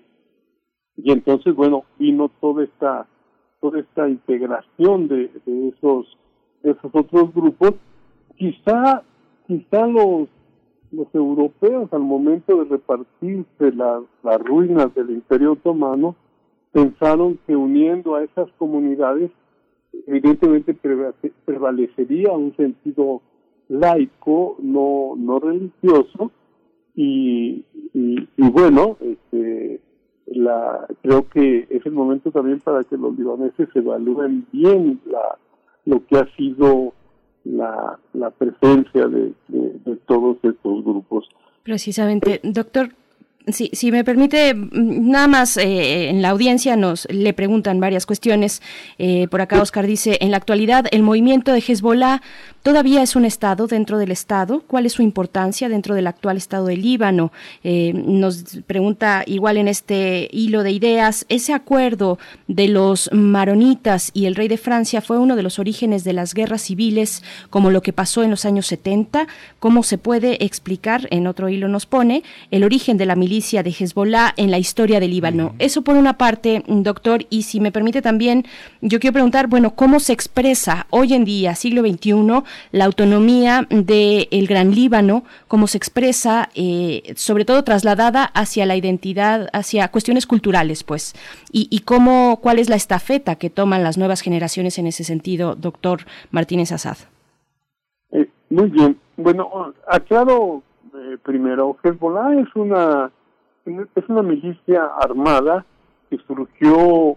y 0.99 1.11
entonces 1.11 1.55
bueno 1.55 1.85
vino 1.99 2.31
toda 2.41 2.65
esta 2.65 3.07
toda 3.63 3.81
esta 3.81 4.09
integración 4.09 5.09
de, 5.09 5.31
de 5.47 5.69
esos 5.69 6.19
esos 6.63 6.91
otros 6.93 7.33
grupos. 7.35 7.73
Quizá 8.37 9.03
quizá 9.47 9.87
los 9.87 10.29
los 10.93 11.09
europeos 11.15 11.91
al 11.93 12.03
momento 12.03 12.63
de 12.63 12.65
repartirse 12.77 13.73
las 13.73 14.03
las 14.23 14.39
ruinas 14.45 14.95
del 14.95 15.11
Imperio 15.11 15.53
Otomano 15.53 16.15
pensaron 16.73 17.39
que 17.47 17.57
uniendo 17.57 18.17
a 18.17 18.23
esas 18.23 18.51
comunidades 18.59 19.31
evidentemente 20.07 20.75
prevale- 20.75 21.33
prevalecería 21.47 22.33
un 22.33 22.55
sentido 22.57 23.23
laico 23.69 24.57
no 24.61 25.15
no 25.17 25.41
religioso 25.41 26.33
y, 26.97 27.65
y, 27.95 28.29
y 28.37 28.51
bueno 28.51 28.97
este 29.01 29.81
la 30.27 30.87
creo 31.03 31.29
que 31.29 31.69
es 31.71 31.87
el 31.87 31.93
momento 31.93 32.33
también 32.33 32.59
para 32.61 32.83
que 32.83 32.97
los 32.97 33.17
libaneses 33.17 33.69
evalúen 33.75 34.47
bien 34.53 35.01
la 35.07 35.39
lo 35.85 36.05
que 36.07 36.17
ha 36.19 36.27
sido 36.37 36.95
la, 37.45 38.01
la 38.13 38.31
presencia 38.31 39.07
de, 39.07 39.33
de, 39.47 39.79
de 39.85 39.97
todos 40.07 40.39
estos 40.43 40.85
grupos 40.85 41.29
Precisamente, 41.67 42.41
doctor. 42.45 42.91
Si, 43.49 43.71
si 43.73 43.93
me 43.93 44.03
permite, 44.03 44.55
mm, 44.55 45.09
nada 45.09 45.29
más 45.29 45.57
eh, 45.57 46.09
en 46.09 46.21
la 46.21 46.31
audiencia 46.31 46.75
nos 46.75 47.07
le 47.09 47.33
preguntan 47.33 47.79
varias 47.79 48.05
cuestiones. 48.05 48.61
Eh, 48.99 49.29
por 49.29 49.41
acá 49.41 49.63
Oscar 49.63 49.87
dice, 49.87 50.19
en 50.21 50.33
la 50.33 50.37
actualidad 50.37 50.87
el 50.91 51.05
movimiento 51.05 51.53
de 51.53 51.61
Hezbollah 51.61 52.23
todavía 52.65 53.05
es 53.05 53.15
un 53.15 53.25
Estado 53.25 53.69
dentro 53.69 53.99
del 53.99 54.11
Estado. 54.11 54.65
¿Cuál 54.67 54.87
es 54.87 54.95
su 54.95 55.03
importancia 55.03 55.69
dentro 55.69 55.95
del 55.95 56.09
actual 56.09 56.37
Estado 56.37 56.67
del 56.67 56.83
Líbano? 56.83 57.31
Eh, 57.63 57.93
nos 57.95 58.59
pregunta 58.67 59.23
igual 59.27 59.59
en 59.59 59.69
este 59.69 60.29
hilo 60.33 60.65
de 60.65 60.73
ideas, 60.73 61.25
ese 61.29 61.53
acuerdo 61.53 62.19
de 62.49 62.67
los 62.67 63.09
maronitas 63.13 64.11
y 64.13 64.27
el 64.27 64.35
rey 64.35 64.49
de 64.49 64.59
Francia 64.59 65.01
fue 65.01 65.19
uno 65.19 65.37
de 65.37 65.45
los 65.45 65.61
orígenes 65.61 66.03
de 66.03 66.15
las 66.15 66.35
guerras 66.35 66.63
civiles 66.63 67.23
como 67.49 67.71
lo 67.71 67.81
que 67.81 67.93
pasó 67.93 68.25
en 68.25 68.31
los 68.31 68.45
años 68.45 68.67
70. 68.67 69.29
¿Cómo 69.61 69.85
se 69.85 69.99
puede 69.99 70.45
explicar, 70.45 71.07
en 71.13 71.29
otro 71.29 71.49
hilo 71.49 71.69
nos 71.69 71.87
pone, 71.87 72.25
el 72.51 72.65
origen 72.65 72.99
de 72.99 73.07
la 73.07 73.15
milicia 73.15 73.36
de 73.37 73.71
Hezbollah 73.79 74.33
en 74.39 74.51
la 74.51 74.59
historia 74.59 74.99
del 74.99 75.11
Líbano? 75.11 75.55
Eso 75.59 75.83
por 75.83 75.97
una 75.97 76.17
parte, 76.17 76.65
doctor, 76.67 77.27
y 77.29 77.43
si 77.43 77.61
me 77.61 77.71
permite 77.71 78.01
también, 78.01 78.47
yo 78.81 78.99
quiero 78.99 79.13
preguntar, 79.13 79.47
bueno, 79.47 79.75
¿cómo 79.75 80.01
se 80.01 80.15
expresa 80.15 80.87
hoy 80.89 81.13
en 81.13 81.27
día, 81.27 81.55
siglo 81.55 81.83
XXI, 81.83 82.43
la 82.73 82.87
autonomía 82.87 83.67
del 83.69 84.47
Gran 84.47 84.75
Líbano? 84.75 85.25
¿Cómo 85.49 85.67
se 85.67 85.77
expresa, 85.77 86.49
eh, 86.55 87.13
sobre 87.17 87.45
todo 87.45 87.63
trasladada 87.63 88.25
hacia 88.25 88.65
la 88.65 88.75
identidad, 88.75 89.49
hacia 89.53 89.89
cuestiones 89.89 90.27
culturales, 90.27 90.83
pues? 90.83 91.15
¿Y, 91.53 91.69
y 91.71 91.81
cómo, 91.81 92.39
cuál 92.41 92.59
es 92.59 92.71
la 92.71 92.77
estafeta 92.77 93.35
que 93.35 93.51
toman 93.51 93.83
las 93.83 93.99
nuevas 93.99 94.23
generaciones 94.23 94.79
en 94.79 94.87
ese 94.87 95.05
sentido, 95.05 95.57
doctor 95.57 96.07
Martínez 96.31 96.73
Azad? 96.73 96.97
Eh, 98.13 98.31
muy 98.49 98.71
bien. 98.71 98.97
Bueno, 99.19 99.75
aclaro 99.87 100.63
eh, 100.97 101.19
primero, 101.23 101.77
Hezbollah 101.83 102.41
es 102.41 102.49
una 102.55 103.11
es 103.67 104.09
una 104.09 104.23
milicia 104.23 104.85
armada 105.01 105.65
que 106.09 106.19
surgió 106.27 107.17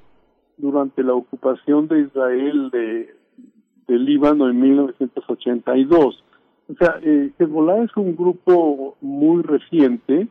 durante 0.57 1.03
la 1.03 1.13
ocupación 1.13 1.87
de 1.87 2.01
Israel 2.01 2.69
de, 2.71 3.15
de 3.87 3.99
Líbano 3.99 4.49
en 4.49 4.59
1982. 4.59 6.23
O 6.69 6.73
sea, 6.73 6.99
eh, 7.01 7.31
Hezbollah 7.37 7.83
es 7.83 7.95
un 7.95 8.15
grupo 8.15 8.97
muy 9.01 9.41
reciente 9.43 10.27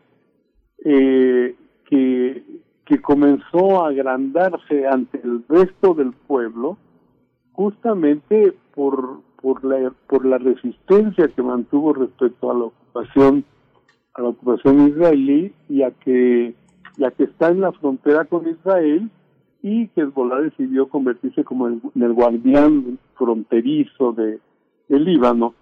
eh, 0.84 1.56
que, 1.86 2.44
que 2.84 3.00
comenzó 3.00 3.84
a 3.84 3.88
agrandarse 3.88 4.86
ante 4.86 5.20
el 5.22 5.44
resto 5.48 5.94
del 5.94 6.12
pueblo 6.12 6.78
justamente 7.52 8.54
por, 8.74 9.20
por, 9.40 9.64
la, 9.64 9.92
por 10.06 10.24
la 10.24 10.38
resistencia 10.38 11.28
que 11.28 11.42
mantuvo 11.42 11.92
respecto 11.92 12.50
a 12.50 12.54
la 12.54 12.64
ocupación 12.64 13.44
a 14.18 14.22
la 14.22 14.28
ocupación 14.28 14.88
israelí 14.88 15.52
y 15.68 15.82
a 15.82 15.92
que 15.92 16.54
ya 16.96 17.10
que 17.12 17.24
está 17.24 17.48
en 17.48 17.60
la 17.60 17.72
frontera 17.72 18.24
con 18.24 18.48
Israel 18.48 19.08
y 19.62 19.88
Hezbollah 19.94 20.40
decidió 20.40 20.88
convertirse 20.88 21.44
como 21.44 21.68
el, 21.68 21.80
en 21.94 22.02
el 22.02 22.12
guardián 22.12 22.98
fronterizo 23.14 24.12
de, 24.12 24.40
de 24.88 24.98
Líbano. 24.98 25.54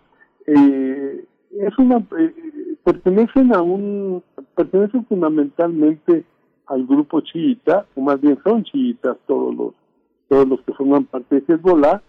Eh, 0.47 1.25
es 1.59 1.79
una 1.79 1.99
eh, 2.19 2.35
pertenecen 2.85 3.55
a 3.55 3.61
un 3.63 4.23
pertenecen 4.55 5.05
fundamentalmente 5.07 6.25
al 6.67 6.87
grupo 6.87 7.21
chiita 7.21 7.87
o 7.95 8.01
más 8.01 8.21
bien 8.21 8.39
son 8.43 8.65
chiitas 8.65 9.17
todos 9.27 9.55
los 9.55 9.75
todos 10.29 10.49
los 10.49 10.61
que 10.63 10.73
forman 10.73 11.05
parte 11.05 11.41
de 11.41 11.55
Hezbollah 11.55 12.03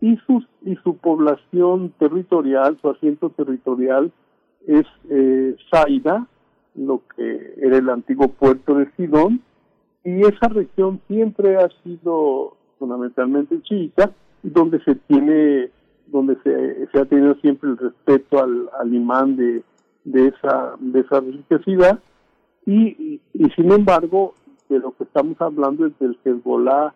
y 0.00 0.16
sus 0.26 0.44
y 0.64 0.76
su 0.76 0.96
población 0.96 1.92
territorial 1.98 2.78
su 2.80 2.90
asiento 2.90 3.30
territorial 3.30 4.12
es 4.66 4.86
eh, 5.10 5.56
Saida 5.70 6.26
lo 6.74 7.02
que 7.16 7.54
era 7.60 7.78
el 7.78 7.88
antiguo 7.88 8.28
puerto 8.28 8.74
de 8.74 8.90
Sidón 8.96 9.42
y 10.04 10.20
esa 10.22 10.48
región 10.48 11.00
siempre 11.08 11.56
ha 11.56 11.68
sido 11.82 12.56
fundamentalmente 12.78 13.60
chiita 13.62 14.12
donde 14.42 14.82
se 14.84 14.94
tiene 14.94 15.70
donde 16.06 16.36
se, 16.42 16.86
se 16.90 16.98
ha 16.98 17.04
tenido 17.04 17.34
siempre 17.36 17.70
el 17.70 17.76
respeto 17.76 18.42
al, 18.42 18.70
al 18.80 18.94
imán 18.94 19.36
de, 19.36 19.62
de 20.04 20.28
esa 20.28 20.74
de 20.78 21.00
esa 21.00 21.20
religiosidad. 21.20 21.98
Y, 22.64 22.88
y, 22.88 23.20
y 23.34 23.50
sin 23.50 23.72
embargo 23.72 24.34
de 24.68 24.78
lo 24.78 24.92
que 24.92 25.04
estamos 25.04 25.40
hablando 25.40 25.86
es 25.86 25.98
del 25.98 26.18
Hezbollah 26.24 26.94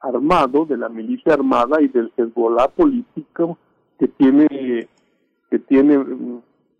armado, 0.00 0.64
de 0.66 0.76
la 0.76 0.88
milicia 0.88 1.34
armada 1.34 1.80
y 1.80 1.88
del 1.88 2.12
Hezbollah 2.16 2.68
político 2.68 3.58
que 3.98 4.08
tiene 4.08 4.88
que 5.50 5.58
tiene 5.58 5.98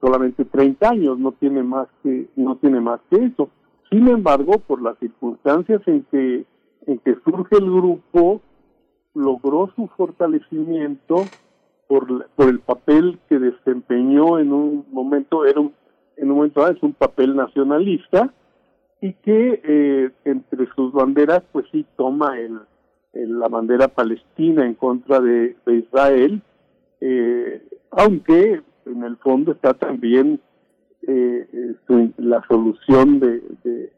solamente 0.00 0.44
30 0.44 0.88
años, 0.90 1.18
no 1.18 1.32
tiene 1.32 1.62
más 1.62 1.88
que 2.02 2.28
no 2.36 2.56
tiene 2.56 2.80
más 2.80 3.00
que 3.10 3.16
eso. 3.24 3.50
Sin 3.90 4.06
embargo, 4.08 4.58
por 4.58 4.82
las 4.82 4.98
circunstancias 4.98 5.80
en 5.86 6.04
que 6.10 6.44
en 6.86 6.98
que 7.00 7.16
surge 7.24 7.56
el 7.56 7.70
grupo, 7.70 8.40
logró 9.14 9.70
su 9.76 9.88
fortalecimiento 9.96 11.16
por, 11.88 12.28
por 12.36 12.48
el 12.48 12.60
papel 12.60 13.18
que 13.28 13.38
desempeñó 13.38 14.38
en 14.38 14.52
un 14.52 14.86
momento 14.90 15.44
era 15.44 15.60
un, 15.60 15.72
en 16.16 16.30
un 16.30 16.36
momento 16.36 16.66
es 16.68 16.82
un 16.82 16.92
papel 16.92 17.34
nacionalista 17.34 18.32
y 19.00 19.12
que 19.14 19.60
eh, 19.64 20.10
entre 20.24 20.66
sus 20.76 20.92
banderas 20.92 21.42
pues 21.52 21.66
sí 21.72 21.84
toma 21.96 22.38
el, 22.38 22.58
el- 23.12 23.38
la 23.38 23.48
bandera 23.48 23.88
palestina 23.88 24.64
en 24.66 24.74
contra 24.74 25.20
de, 25.20 25.56
de 25.66 25.74
Israel 25.76 26.42
eh, 27.00 27.62
aunque 27.90 28.60
en 28.90 29.04
el 29.04 29.16
fondo 29.18 29.52
está 29.52 29.74
también 29.74 30.40
eh, 31.06 31.48
eh, 31.52 31.74
su- 31.86 32.12
la 32.18 32.42
solución 32.48 33.20
de, 33.20 33.42
de, 33.64 33.92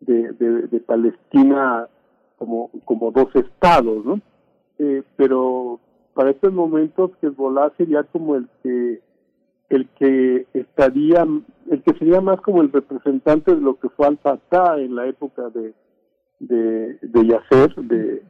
de, 0.00 0.32
de- 0.32 0.68
Palestina 0.80 1.86
como, 2.38 2.70
como 2.84 3.10
dos 3.12 3.28
estados, 3.36 4.04
¿no? 4.04 4.20
Eh, 4.78 5.02
pero 5.16 5.78
para 6.14 6.30
estos 6.30 6.52
momentos 6.52 7.12
Hezbollah 7.22 7.70
sería 7.76 8.02
como 8.04 8.36
el 8.36 8.48
que 8.62 9.00
el 9.68 9.88
que 9.90 10.46
estaría 10.54 11.24
el 11.70 11.82
que 11.82 11.92
sería 11.98 12.20
más 12.20 12.40
como 12.40 12.60
el 12.62 12.72
representante 12.72 13.54
de 13.54 13.60
lo 13.60 13.78
que 13.78 13.88
fue 13.90 14.06
Al-Fatah 14.08 14.78
en 14.80 14.96
la 14.96 15.06
época 15.06 15.48
de 15.50 15.74
de, 16.40 16.98
de 17.02 17.26
Yasser, 17.26 17.74
de, 17.76 18.22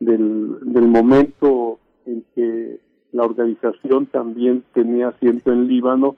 del 0.00 0.88
momento 0.88 1.78
en 2.06 2.24
que 2.34 2.80
la 3.12 3.24
organización 3.24 4.06
también 4.06 4.64
tenía 4.72 5.08
asiento 5.08 5.52
en 5.52 5.68
Líbano, 5.68 6.16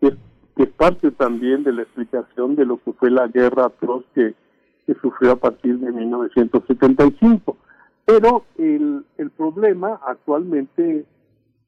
que, 0.00 0.14
que 0.56 0.62
es 0.62 0.70
parte 0.70 1.10
también 1.10 1.64
de 1.64 1.72
la 1.72 1.82
explicación 1.82 2.54
de 2.54 2.64
lo 2.64 2.78
que 2.78 2.92
fue 2.92 3.10
la 3.10 3.26
guerra 3.26 3.66
atroz 3.66 4.04
que, 4.14 4.34
que 4.86 4.94
sufrió 4.94 5.32
a 5.32 5.36
partir 5.36 5.78
de 5.78 5.92
1975. 5.92 7.56
Pero 8.04 8.44
el, 8.56 9.04
el 9.18 9.30
problema 9.30 10.00
actualmente, 10.06 11.04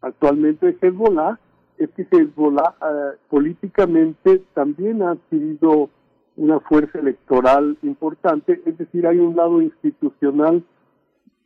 actualmente 0.01 0.67
de 0.67 0.79
Hezbollah 0.81 1.39
es 1.77 1.91
que 1.91 2.07
Hezbollah 2.11 2.75
eh, 2.81 3.17
políticamente 3.29 4.43
también 4.55 5.03
ha 5.03 5.11
adquirido 5.11 5.91
una 6.37 6.61
fuerza 6.61 7.01
electoral 7.01 7.77
importante, 7.83 8.63
es 8.65 8.79
decir, 8.79 9.09
hay 9.09 9.19
un 9.19 9.35
lado 9.35 9.61
institucional 9.61 10.63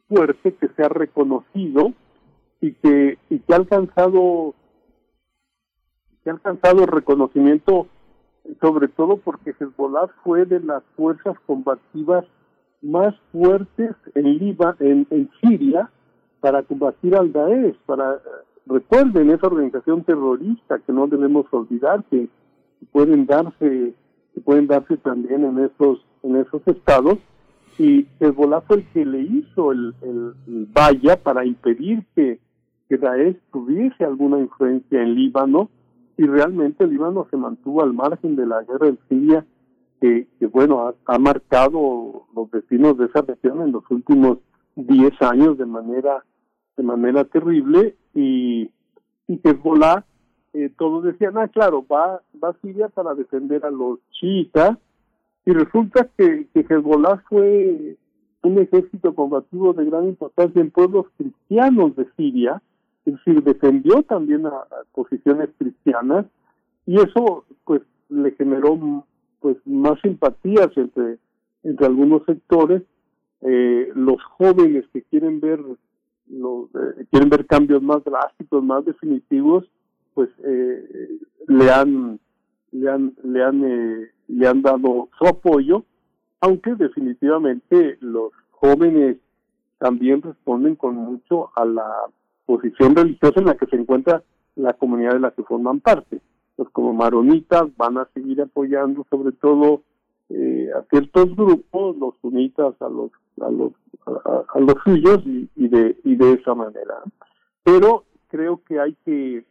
fuerte 0.06 0.52
que 0.54 0.68
se 0.68 0.82
ha 0.82 0.90
reconocido 0.90 1.94
y 2.62 2.72
que 2.74 3.18
y 3.28 3.40
que 3.40 3.52
ha 3.52 3.56
alcanzado 3.56 4.54
que 6.22 6.30
ha 6.30 6.32
alcanzado 6.32 6.86
reconocimiento 6.86 7.88
sobre 8.60 8.88
todo 8.88 9.18
porque 9.18 9.54
Hezbollah 9.58 10.08
fue 10.22 10.46
de 10.46 10.60
las 10.60 10.82
fuerzas 10.96 11.36
combativas 11.46 12.24
más 12.80 13.14
fuertes 13.30 13.94
en 14.14 14.38
Liba, 14.38 14.76
en, 14.80 15.06
en 15.10 15.30
Siria 15.40 15.90
para 16.40 16.62
combatir 16.62 17.14
al 17.14 17.32
Daesh, 17.32 17.76
para 17.86 18.20
recuerden 18.66 19.30
esa 19.30 19.46
organización 19.48 20.02
terrorista 20.04 20.78
que 20.80 20.92
no 20.92 21.06
debemos 21.08 21.46
olvidar 21.50 22.04
que 22.04 22.28
pueden 22.92 23.26
darse 23.26 23.94
que 24.34 24.40
pueden 24.40 24.68
darse 24.68 24.96
también 24.98 25.44
en 25.44 25.58
esos 25.64 26.04
en 26.22 26.36
esos 26.36 26.62
estados 26.66 27.18
y 27.78 28.06
Hezbollah 28.20 28.60
fue 28.62 28.76
el 28.76 28.88
que 28.92 29.04
le 29.04 29.20
hizo 29.20 29.72
el, 29.72 29.94
el, 30.02 30.34
el 30.46 30.66
valla 30.66 31.16
para 31.16 31.44
impedir 31.44 32.04
que, 32.14 32.38
que 32.98 33.36
tuviese 33.50 34.04
alguna 34.04 34.38
influencia 34.38 35.02
en 35.02 35.14
Líbano 35.14 35.70
y 36.18 36.26
realmente 36.26 36.86
Líbano 36.86 37.26
se 37.30 37.36
mantuvo 37.36 37.82
al 37.82 37.94
margen 37.94 38.36
de 38.36 38.46
la 38.46 38.62
guerra 38.62 38.88
en 38.88 38.98
Siria 39.08 39.46
que, 40.00 40.26
bueno 40.52 40.94
ha, 41.06 41.18
marcado 41.18 42.26
los 42.34 42.50
destinos 42.50 42.98
de 42.98 43.06
esa 43.06 43.22
región 43.22 43.62
en 43.62 43.72
los 43.72 43.84
últimos 43.90 44.38
10 44.76 45.22
años 45.22 45.56
de 45.56 45.66
manera 45.66 46.24
de 46.76 46.82
manera 46.82 47.24
terrible 47.24 47.96
y, 48.14 48.70
y 49.28 49.40
Hezbollah 49.42 50.04
eh, 50.54 50.70
todos 50.76 51.04
decían, 51.04 51.38
ah, 51.38 51.48
claro, 51.48 51.86
va, 51.90 52.20
va 52.42 52.56
Siria 52.60 52.88
para 52.88 53.14
defender 53.14 53.64
a 53.64 53.70
los 53.70 54.00
chiitas, 54.10 54.76
y 55.46 55.52
resulta 55.52 56.10
que, 56.16 56.46
que 56.52 56.60
Hezbollah 56.60 57.22
fue 57.28 57.96
un 58.42 58.58
ejército 58.58 59.14
combativo 59.14 59.72
de 59.72 59.86
gran 59.86 60.08
importancia 60.08 60.60
en 60.60 60.70
pueblos 60.70 61.06
cristianos 61.16 61.96
de 61.96 62.06
Siria, 62.16 62.60
es 63.04 63.14
decir, 63.14 63.42
defendió 63.42 64.02
también 64.02 64.46
a, 64.46 64.64
posiciones 64.92 65.50
cristianas, 65.58 66.26
y 66.86 66.96
eso 66.96 67.44
pues 67.64 67.82
le 68.08 68.32
generó 68.32 69.06
pues 69.40 69.56
más 69.64 70.00
simpatías 70.02 70.68
entre, 70.76 71.18
entre 71.62 71.86
algunos 71.86 72.24
sectores, 72.24 72.82
eh, 73.42 73.90
los 73.94 74.22
jóvenes 74.22 74.84
que 74.92 75.02
quieren 75.02 75.40
ver 75.40 75.60
los, 76.28 76.68
eh, 76.74 77.06
quieren 77.10 77.28
ver 77.28 77.46
cambios 77.46 77.82
más 77.82 78.02
drásticos, 78.04 78.62
más 78.62 78.84
definitivos, 78.84 79.64
pues 80.14 80.30
eh, 80.44 81.18
le 81.46 81.70
han 81.70 82.20
le 82.70 82.90
han 82.90 83.14
le 83.22 83.44
han 83.44 83.64
eh, 83.64 84.10
le 84.28 84.48
han 84.48 84.62
dado 84.62 85.08
su 85.18 85.26
apoyo, 85.26 85.84
aunque 86.40 86.74
definitivamente 86.74 87.98
los 88.00 88.32
jóvenes 88.50 89.18
también 89.78 90.22
responden 90.22 90.76
con 90.76 90.94
mucho 90.94 91.50
a 91.56 91.64
la 91.64 91.90
posición 92.52 92.94
religiosa 92.94 93.40
en 93.40 93.46
la 93.46 93.56
que 93.56 93.66
se 93.66 93.76
encuentra 93.76 94.22
la 94.56 94.72
comunidad 94.74 95.14
de 95.14 95.20
la 95.20 95.30
que 95.30 95.42
forman 95.42 95.80
parte. 95.80 96.20
Pues 96.56 96.68
como 96.70 96.92
maronitas 96.92 97.64
van 97.76 97.96
a 97.98 98.04
seguir 98.14 98.40
apoyando 98.42 99.06
sobre 99.10 99.32
todo 99.32 99.82
eh, 100.28 100.68
a 100.78 100.82
ciertos 100.90 101.34
grupos, 101.34 101.96
los 101.96 102.14
sunitas 102.20 102.74
a 102.80 102.88
los 102.88 103.10
a 103.40 103.50
los 103.50 103.72
a, 104.06 104.44
a 104.56 104.60
los 104.60 104.76
suyos 104.84 105.20
y, 105.26 105.48
y 105.56 105.68
de 105.68 105.96
y 106.04 106.16
de 106.16 106.32
esa 106.34 106.54
manera. 106.54 106.96
Pero 107.64 108.04
creo 108.28 108.60
que 108.66 108.78
hay 108.80 108.94
que 109.04 109.44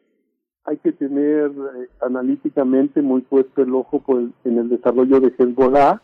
hay 0.65 0.77
que 0.77 0.91
tener 0.91 1.49
eh, 1.51 1.89
analíticamente 2.01 3.01
muy 3.01 3.21
puesto 3.21 3.63
el 3.63 3.73
ojo 3.73 3.99
por 3.99 4.19
el- 4.19 4.33
en 4.43 4.59
el 4.59 4.69
desarrollo 4.69 5.19
de 5.19 5.33
Hezbollah. 5.37 6.01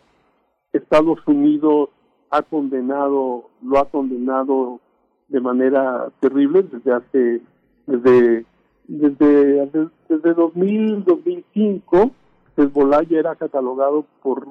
Estados 0.73 1.19
Unidos 1.27 1.89
ha 2.31 2.41
condenado, 2.41 3.49
lo 3.61 3.77
ha 3.79 3.85
condenado 3.89 4.79
de 5.27 5.39
manera 5.41 6.09
terrible 6.19 6.63
desde 6.63 6.93
hace, 6.93 7.41
desde, 7.85 8.45
desde, 8.87 9.89
desde 10.09 10.33
2000, 10.33 11.03
2005, 11.03 12.11
Hezbollah 12.55 13.03
ya 13.03 13.19
era 13.19 13.35
catalogado 13.35 14.05
por, 14.21 14.45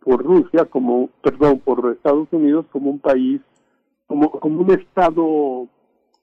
por 0.00 0.24
Rusia 0.24 0.64
como, 0.64 1.10
perdón, 1.22 1.60
por 1.60 1.92
Estados 1.92 2.28
Unidos 2.32 2.66
como 2.70 2.90
un 2.90 2.98
país, 2.98 3.40
como, 4.06 4.30
como 4.30 4.60
un 4.60 4.70
estado, 4.70 5.68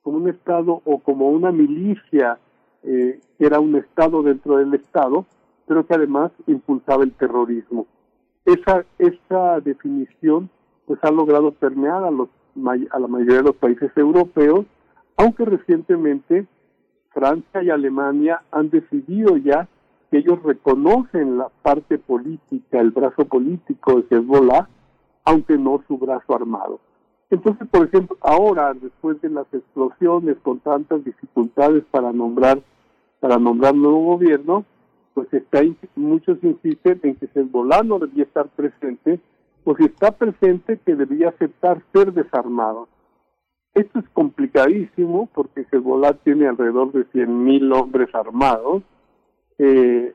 como 0.02 0.18
un 0.18 0.30
estado 0.30 0.82
o 0.86 1.00
como 1.00 1.30
una 1.30 1.52
milicia 1.52 2.40
eh, 2.84 3.20
que 3.38 3.46
era 3.46 3.60
un 3.60 3.76
Estado 3.76 4.24
dentro 4.24 4.58
del 4.58 4.74
Estado, 4.74 5.26
pero 5.68 5.86
que 5.86 5.96
además 5.96 6.32
impulsaba 6.48 7.04
el 7.04 7.12
terrorismo. 7.12 7.88
Esa, 8.46 8.86
esa 8.98 9.60
definición 9.60 10.50
pues 10.86 11.00
ha 11.04 11.12
logrado 11.12 11.52
permear 11.52 12.04
a, 12.06 12.10
los, 12.10 12.30
a 12.92 13.00
la 13.00 13.08
mayoría 13.08 13.38
de 13.38 13.44
los 13.44 13.56
países 13.56 13.92
europeos, 13.96 14.66
aunque 15.18 15.46
recientemente 15.46 16.46
Francia 17.12 17.64
y 17.64 17.70
Alemania 17.70 18.44
han 18.52 18.70
decidido 18.70 19.38
ya 19.38 19.68
que 20.12 20.18
ellos 20.18 20.42
reconocen 20.44 21.38
la 21.38 21.50
parte 21.62 21.98
política, 21.98 22.80
el 22.80 22.92
brazo 22.92 23.26
político 23.26 24.02
de 24.02 24.18
Hezbollah, 24.18 24.68
aunque 25.26 25.58
no 25.58 25.84
su 25.88 25.98
brazo 25.98 26.36
armado. 26.36 26.80
Entonces, 27.30 27.68
por 27.68 27.86
ejemplo, 27.86 28.18
ahora, 28.22 28.74
después 28.74 29.22
de 29.22 29.30
las 29.30 29.46
explosiones 29.54 30.38
con 30.42 30.60
tantas 30.60 31.04
dificultades 31.04 31.84
para 31.92 32.12
nombrar 32.12 32.62
para 33.20 33.38
nombrar 33.38 33.76
nuevo 33.76 34.16
gobierno, 34.16 34.66
pues 35.14 35.32
está 35.34 35.62
muchos 35.96 36.38
insisten 36.42 37.00
en 37.04 37.16
que 37.16 37.30
Hezbollah 37.34 37.84
no 37.84 38.00
debía 38.00 38.24
estar 38.24 38.48
presente, 38.48 39.20
si 39.76 39.86
está 39.86 40.12
presente 40.12 40.80
que 40.86 40.96
debía 40.96 41.30
aceptar 41.30 41.82
ser 41.94 42.14
desarmado. 42.14 42.88
Esto 43.74 44.00
es 44.00 44.10
complicadísimo 44.10 45.30
porque 45.34 45.66
Hezbollah 45.72 46.14
tiene 46.24 46.48
alrededor 46.48 46.92
de 46.92 47.06
100.000 47.12 47.74
hombres 47.80 48.14
armados, 48.16 48.84
eh, 49.58 50.14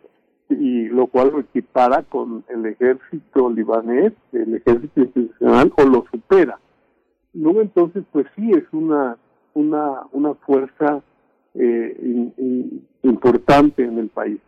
y 0.50 0.88
lo 0.88 1.06
cual 1.06 1.30
lo 1.32 1.40
equipara 1.40 2.02
con 2.02 2.44
el 2.48 2.66
ejército 2.66 3.48
libanés, 3.50 4.12
el 4.32 4.56
ejército 4.56 5.00
institucional, 5.00 5.72
o 5.76 5.84
lo 5.84 6.04
supera. 6.10 6.58
Luego 7.32 7.60
entonces, 7.62 8.04
pues 8.12 8.26
sí, 8.36 8.50
es 8.52 8.64
una, 8.72 9.16
una, 9.54 10.02
una 10.12 10.34
fuerza 10.34 11.02
eh, 11.54 11.96
in- 12.02 12.34
in- 12.36 12.86
importante 13.02 13.84
en 13.84 13.98
el 13.98 14.08
país. 14.08 14.40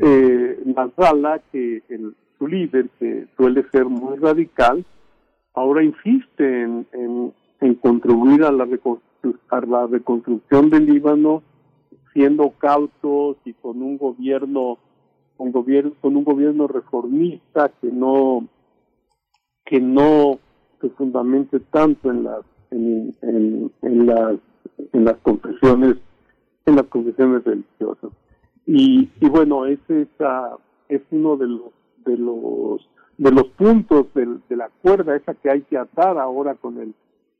Eh, 0.00 0.62
Nasrallah, 0.64 1.40
que 1.50 1.82
el, 1.88 2.14
su 2.42 2.48
líder, 2.48 2.90
que 2.98 3.28
suele 3.36 3.64
ser 3.70 3.84
muy 3.84 4.16
radical, 4.16 4.84
ahora 5.54 5.84
insiste 5.84 6.62
en, 6.62 6.86
en, 7.60 7.74
contribuir 7.76 8.42
a 8.42 8.50
la, 8.50 8.66
a 9.50 9.60
la 9.60 9.86
reconstrucción 9.86 10.68
del 10.68 10.86
Líbano, 10.86 11.44
siendo 12.12 12.50
cautos 12.58 13.36
y 13.44 13.52
con 13.54 13.80
un 13.80 13.96
gobierno 13.96 14.78
con 15.36 16.16
un 16.16 16.24
gobierno 16.24 16.68
reformista 16.68 17.70
que 17.80 17.90
no 17.90 18.46
que 19.64 19.80
no 19.80 20.38
se 20.80 20.88
fundamente 20.90 21.58
tanto 21.58 22.10
en 22.10 22.24
las 22.24 22.42
en, 22.70 23.12
en, 23.22 24.06
las 24.06 24.36
en 24.92 25.04
las 25.04 25.16
confesiones 25.18 25.96
en 26.66 26.76
las 26.76 26.86
confesiones 26.86 27.42
religiosas. 27.44 28.10
Y, 28.66 29.08
y 29.20 29.28
bueno 29.28 29.66
es 29.66 29.80
esa 29.88 30.56
es 30.88 31.02
uno 31.10 31.36
de 31.36 31.48
los 31.48 31.72
de 32.04 32.16
los 32.18 32.88
de 33.18 33.30
los 33.30 33.48
puntos 33.50 34.12
del- 34.14 34.40
de 34.48 34.56
la 34.56 34.70
cuerda 34.82 35.14
esa 35.16 35.34
que 35.34 35.50
hay 35.50 35.60
que 35.62 35.76
atar 35.76 36.18
ahora 36.18 36.54
con 36.54 36.78
el 36.78 36.94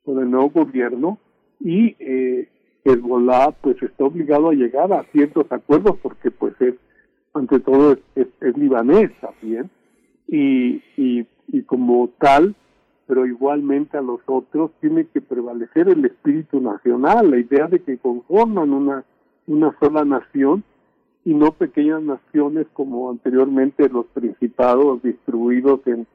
con 0.05 0.19
el 0.21 0.31
nuevo 0.31 0.51
gobierno 0.51 1.19
y 1.61 1.97
eh, 1.99 2.49
Hezbollah 2.85 3.53
pues 3.61 3.81
está 3.83 4.05
obligado 4.05 4.51
a 4.51 4.55
llegar 4.55 4.93
a 4.93 5.05
ciertos 5.13 5.47
acuerdos 5.51 5.97
porque 6.03 6.31
pues 6.31 6.55
es 6.61 6.75
ante 7.35 7.61
todo 7.61 7.93
es, 7.93 7.99
es, 8.17 8.27
es 8.41 8.57
libanés 8.59 9.11
también 9.21 9.71
y, 10.29 10.83
y, 10.97 11.27
y 11.49 11.63
como 11.63 12.09
tal 12.19 12.55
pero 13.07 13.27
igualmente 13.27 13.97
a 13.97 14.03
los 14.03 14.21
otros 14.27 14.71
tiene 14.81 15.07
que 15.07 15.21
prevalecer 15.21 15.89
el 15.89 16.05
espíritu 16.05 16.61
nacional, 16.61 17.31
la 17.31 17.39
idea 17.39 17.67
de 17.67 17.81
que 17.81 17.99
conforman 17.99 18.73
una, 18.73 19.05
una 19.47 19.77
sola 19.81 20.05
nación 20.05 20.65
y 21.25 21.35
no 21.35 21.53
pequeñas 21.53 22.03
naciones 22.03 22.67
como 22.73 23.11
anteriormente 23.11 23.89
los 23.89 24.07
principados 24.07 25.03
distribuidos 25.03 25.81
en, 25.87 26.07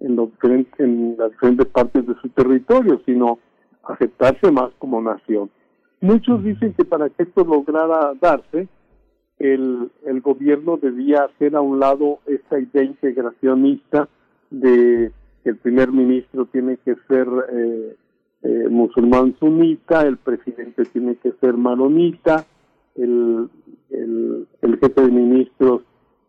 en, 0.00 0.16
los 0.16 0.30
en 0.78 1.16
las 1.18 1.30
diferentes 1.30 1.66
partes 1.66 2.06
de 2.06 2.14
su 2.20 2.28
territorio, 2.30 3.00
sino 3.06 3.38
aceptarse 3.84 4.50
más 4.50 4.70
como 4.78 5.00
nación. 5.00 5.50
Muchos 6.00 6.42
dicen 6.42 6.74
que 6.74 6.84
para 6.84 7.08
que 7.08 7.22
esto 7.22 7.44
lograra 7.44 8.12
darse, 8.20 8.68
el, 9.38 9.90
el 10.04 10.20
gobierno 10.20 10.76
debía 10.76 11.24
hacer 11.24 11.56
a 11.56 11.60
un 11.60 11.78
lado 11.78 12.18
esta 12.26 12.58
idea 12.58 12.82
integracionista 12.82 14.08
de 14.50 15.12
que 15.42 15.50
el 15.50 15.56
primer 15.56 15.92
ministro 15.92 16.46
tiene 16.46 16.78
que 16.78 16.96
ser 17.08 17.28
eh, 17.52 17.96
eh, 18.42 18.68
musulmán 18.68 19.36
sunita, 19.38 20.02
el 20.02 20.16
presidente 20.16 20.84
tiene 20.86 21.16
que 21.16 21.32
ser 21.40 21.56
maronita, 21.56 22.44
el, 22.96 23.48
el, 23.90 24.46
el 24.62 24.78
jefe 24.78 25.02
de 25.02 25.10
ministros 25.10 25.82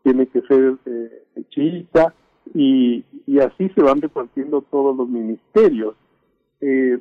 tiene 0.03 0.27
que 0.27 0.41
ser 0.41 0.77
eh, 0.85 1.23
chiita 1.49 2.13
y, 2.53 3.03
y 3.25 3.39
así 3.39 3.69
se 3.69 3.81
van 3.81 4.01
repartiendo 4.01 4.61
todos 4.61 4.95
los 4.95 5.09
ministerios. 5.09 5.95
Eh, 6.61 6.99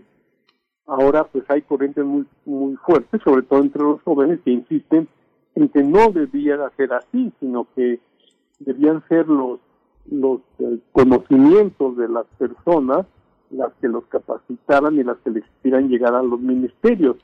ahora 0.86 1.24
pues 1.24 1.44
hay 1.48 1.62
corrientes 1.62 2.04
muy, 2.04 2.26
muy 2.44 2.76
fuertes, 2.76 3.20
sobre 3.22 3.42
todo 3.42 3.60
entre 3.60 3.82
los 3.82 4.02
jóvenes, 4.02 4.40
que 4.44 4.50
insisten 4.50 5.08
en 5.54 5.68
que 5.68 5.82
no 5.82 6.10
debía 6.10 6.58
ser 6.76 6.92
así, 6.92 7.32
sino 7.40 7.66
que 7.74 8.00
debían 8.58 9.02
ser 9.08 9.28
los, 9.28 9.60
los 10.10 10.40
eh, 10.58 10.78
conocimientos 10.92 11.96
de 11.96 12.08
las 12.08 12.26
personas 12.38 13.06
las 13.50 13.72
que 13.80 13.88
los 13.88 14.04
capacitaran 14.06 14.96
y 14.96 15.04
las 15.04 15.18
que 15.18 15.30
les 15.30 15.44
hicieran 15.58 15.88
llegar 15.88 16.14
a 16.14 16.22
los 16.22 16.40
ministerios. 16.40 17.16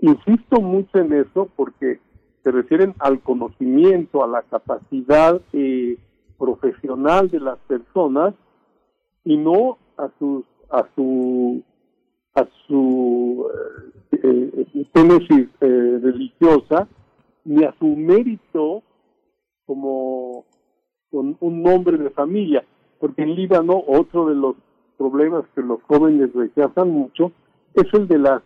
Insisto 0.00 0.60
mucho 0.60 0.98
en 0.98 1.12
eso 1.12 1.48
porque 1.56 2.00
se 2.42 2.50
refieren 2.50 2.94
al 2.98 3.20
conocimiento, 3.20 4.22
a 4.22 4.28
la 4.28 4.42
capacidad 4.42 5.40
eh, 5.52 5.98
profesional 6.38 7.30
de 7.30 7.40
las 7.40 7.58
personas 7.60 8.34
y 9.24 9.36
no 9.36 9.78
a 9.96 10.08
sus 10.18 10.44
a 10.70 10.86
su 10.94 11.62
a 12.34 12.46
su 12.66 13.46
eh, 14.12 14.50
eh, 14.52 15.46
eh, 15.60 15.98
religiosa 16.02 16.88
ni 17.44 17.64
a 17.64 17.74
su 17.78 17.86
mérito 17.86 18.82
como 19.64 20.44
con 21.10 21.36
un 21.40 21.62
nombre 21.62 21.96
de 21.96 22.10
familia. 22.10 22.64
Porque 22.98 23.22
en 23.22 23.34
Líbano 23.34 23.82
otro 23.86 24.26
de 24.26 24.34
los 24.34 24.56
problemas 24.98 25.44
que 25.54 25.62
los 25.62 25.82
jóvenes 25.84 26.32
rechazan 26.34 26.90
mucho 26.90 27.32
es 27.74 27.92
el 27.94 28.08
de 28.08 28.18
las 28.18 28.42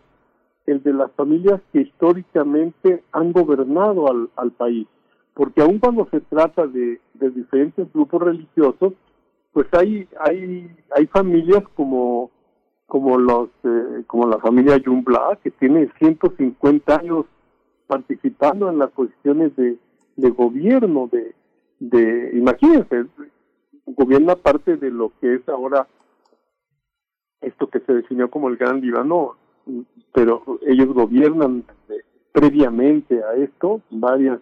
el 0.71 0.83
de 0.83 0.93
las 0.93 1.11
familias 1.13 1.61
que 1.71 1.81
históricamente 1.81 3.03
han 3.11 3.31
gobernado 3.31 4.09
al, 4.09 4.29
al 4.35 4.51
país. 4.51 4.87
Porque 5.33 5.61
aun 5.61 5.79
cuando 5.79 6.07
se 6.11 6.21
trata 6.21 6.67
de, 6.67 6.99
de 7.13 7.29
diferentes 7.29 7.91
grupos 7.93 8.21
religiosos 8.21 8.93
pues 9.53 9.67
hay 9.73 10.07
hay 10.19 10.69
hay 10.95 11.07
familias 11.07 11.63
como 11.75 12.31
como 12.85 13.17
los 13.17 13.49
eh, 13.63 14.03
como 14.07 14.27
la 14.27 14.39
familia 14.39 14.77
Yumbla 14.77 15.37
que 15.43 15.51
tiene 15.51 15.89
150 15.99 16.95
años 16.95 17.25
participando 17.87 18.69
en 18.69 18.79
las 18.79 18.91
posiciones 18.91 19.55
de, 19.55 19.77
de 20.15 20.29
gobierno 20.29 21.09
de 21.11 21.35
de 21.79 22.31
imagínense 22.33 23.07
gobierna 23.85 24.35
parte 24.35 24.77
de 24.77 24.89
lo 24.89 25.11
que 25.19 25.35
es 25.35 25.49
ahora 25.49 25.87
esto 27.41 27.67
que 27.67 27.79
se 27.81 27.93
definió 27.93 28.29
como 28.29 28.47
el 28.49 28.57
Gran 28.57 28.79
Líbano 28.81 29.35
pero 30.13 30.43
ellos 30.65 30.87
gobiernan 30.93 31.63
previamente 32.31 33.21
a 33.23 33.33
esto 33.35 33.81
varias 33.89 34.39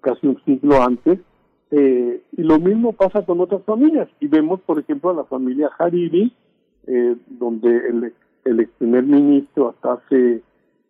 casi 0.00 0.26
un 0.26 0.42
siglo 0.44 0.82
antes 0.82 1.18
eh, 1.70 2.22
y 2.32 2.42
lo 2.42 2.58
mismo 2.58 2.92
pasa 2.92 3.24
con 3.24 3.40
otras 3.40 3.62
familias 3.64 4.08
y 4.20 4.28
vemos 4.28 4.60
por 4.60 4.78
ejemplo 4.78 5.10
a 5.10 5.14
la 5.14 5.24
familia 5.24 5.70
Hariri 5.78 6.32
eh, 6.86 7.16
donde 7.26 7.76
el, 7.88 8.14
el 8.44 8.60
ex 8.60 8.70
primer 8.78 9.04
ministro 9.04 9.70
hasta 9.70 9.94
hace 9.94 10.42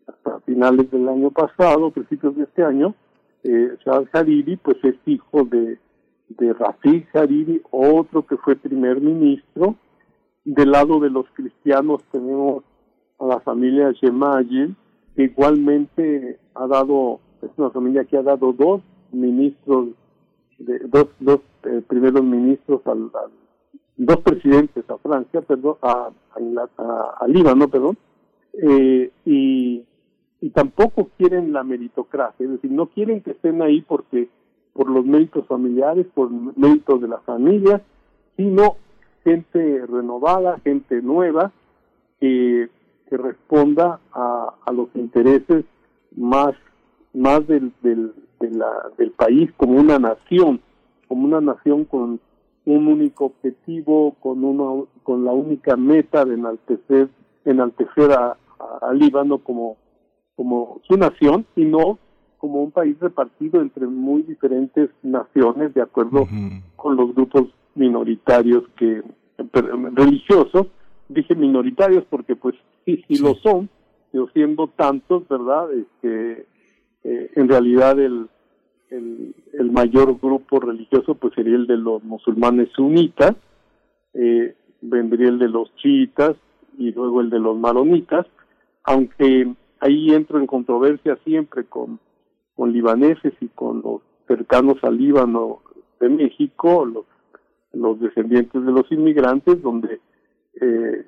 hasta 0.07 0.41
finales 0.41 0.91
del 0.91 1.09
año 1.09 1.31
pasado, 1.31 1.91
principios 1.91 2.37
de 2.37 2.45
este 2.45 2.63
año, 2.63 2.95
eh, 3.43 3.77
Saad 3.85 4.07
Hariri, 4.13 4.57
pues 4.57 4.77
es 4.83 4.97
hijo 5.07 5.45
de, 5.45 5.79
de 6.29 6.53
Rafik 6.53 7.15
Hariri, 7.15 7.63
otro 7.71 8.27
que 8.27 8.37
fue 8.37 8.57
primer 8.57 9.01
ministro. 9.01 9.77
Del 10.45 10.73
lado 10.73 11.01
de 11.01 11.11
los 11.11 11.27
cristianos 11.33 12.03
tenemos 12.13 12.65
a 13.19 13.27
la 13.27 13.41
familia 13.41 13.93
Shemayel, 13.93 14.75
que 15.17 15.25
igualmente 15.25 16.39
ha 16.55 16.67
dado, 16.67 17.21
es 17.43 17.51
una 17.57 17.71
familia 17.71 18.05
que 18.05 18.17
ha 18.17 18.23
dado 18.23 18.53
dos 18.53 18.83
ministros, 19.13 19.89
de, 20.59 20.79
dos, 20.89 21.09
dos 21.21 21.41
eh, 21.65 21.83
primeros 21.87 22.23
ministros 22.25 22.81
al, 22.87 23.11
dos 23.97 24.17
presidentes 24.21 24.89
a 24.91 24.99
Francia, 24.99 25.41
perdón, 25.43 25.77
a, 25.83 26.11
a- 26.79 27.17
a 27.21 27.29
Líbano, 27.29 27.69
perdón, 27.69 27.97
eh, 28.55 29.11
y, 29.25 29.85
y 30.41 30.51
tampoco 30.51 31.11
quieren 31.17 31.53
la 31.53 31.63
meritocracia, 31.65 32.45
es 32.45 32.51
decir, 32.53 32.71
no 32.73 32.87
quieren 32.87 33.21
que 33.23 33.33
estén 33.33 33.63
ahí 33.63 33.81
porque 33.83 34.29
por 34.73 34.91
los 34.91 35.05
méritos 35.07 35.47
familiares, 35.47 36.07
por 36.15 36.31
méritos 36.31 37.01
de 37.01 37.09
la 37.09 37.19
familia, 37.21 37.81
sino 38.37 38.77
gente 39.23 39.87
renovada, 39.87 40.59
gente 40.65 41.01
nueva, 41.01 41.53
que, 42.21 42.69
que 43.09 43.17
responda 43.17 44.01
a, 44.13 44.55
a 44.65 44.73
los 44.73 44.89
intereses 44.95 45.65
más, 46.17 46.55
más 47.13 47.47
del, 47.47 47.73
del, 47.83 48.13
de 48.41 48.51
la- 48.51 48.91
del 48.99 49.11
país 49.13 49.51
como 49.57 49.79
una 49.79 49.99
nación, 49.99 50.61
como 51.09 51.25
una 51.27 51.41
nación 51.41 51.85
con 51.85 52.21
un 52.67 52.87
único 52.89 53.27
objetivo, 53.27 54.15
con 54.21 54.43
una, 54.45 54.85
con 55.03 55.25
la 55.25 55.33
única 55.33 55.77
meta 55.77 56.25
de 56.25 56.35
enaltecer, 56.35 57.09
enaltecer 57.45 58.11
a, 58.13 58.37
a- 58.59 58.89
a 58.91 58.93
Líbano 58.95 59.39
como, 59.39 59.77
como 60.37 60.81
su 60.89 60.97
nación 60.97 61.45
y 61.57 61.65
no 61.65 61.99
como 62.39 62.63
un 62.63 62.71
país 62.73 62.99
repartido 63.01 63.61
entre 63.63 63.87
muy 63.87 64.23
diferentes 64.23 64.91
naciones 65.03 65.73
de 65.75 65.81
acuerdo 65.83 66.27
con 66.77 66.97
los 66.97 67.15
grupos 67.15 67.45
minoritarios 67.75 68.65
que 68.77 69.03
religiosos 69.95 70.67
dije 71.09 71.35
minoritarios 71.35 72.05
porque 72.11 72.37
pues 72.37 72.55
sí 72.85 73.05
sí. 73.09 73.19
lo 73.19 73.35
son 73.37 73.69
pero 74.13 74.29
siendo 74.33 74.69
tantos 74.69 75.27
verdad 75.29 75.73
este 75.73 76.47
eh, 77.05 77.31
en 77.35 77.49
realidad 77.49 77.99
el, 77.99 78.29
el 78.91 79.35
el 79.53 79.71
mayor 79.73 80.19
grupo 80.21 80.61
religioso 80.61 81.15
pues 81.15 81.35
sería 81.35 81.57
el 81.57 81.67
de 81.67 81.77
los 81.77 82.03
musulmanes 82.05 82.69
sunitas 82.75 83.35
eh, 84.15 84.55
vendría 84.81 85.29
el 85.29 85.39
de 85.39 85.49
los 85.49 85.75
chiitas 85.77 86.37
y 86.79 86.93
luego 86.93 87.21
el 87.21 87.31
de 87.31 87.41
los 87.41 87.57
maronitas 87.57 88.27
aunque 88.85 89.53
ahí 89.81 90.11
entro 90.13 90.39
en 90.39 90.47
controversia 90.47 91.19
siempre 91.25 91.65
con 91.65 91.99
con 92.55 92.73
libaneses 92.73 93.33
y 93.41 93.49
con 93.49 93.83
los 93.83 94.01
cercanos 94.27 94.77
al 94.83 94.97
Líbano 94.97 95.63
de 96.01 96.09
México, 96.09 96.85
los, 96.85 97.05
los 97.73 98.01
descendientes 98.01 98.65
de 98.65 98.73
los 98.73 98.91
inmigrantes, 98.91 99.61
donde 99.63 100.01
eh, 100.61 101.05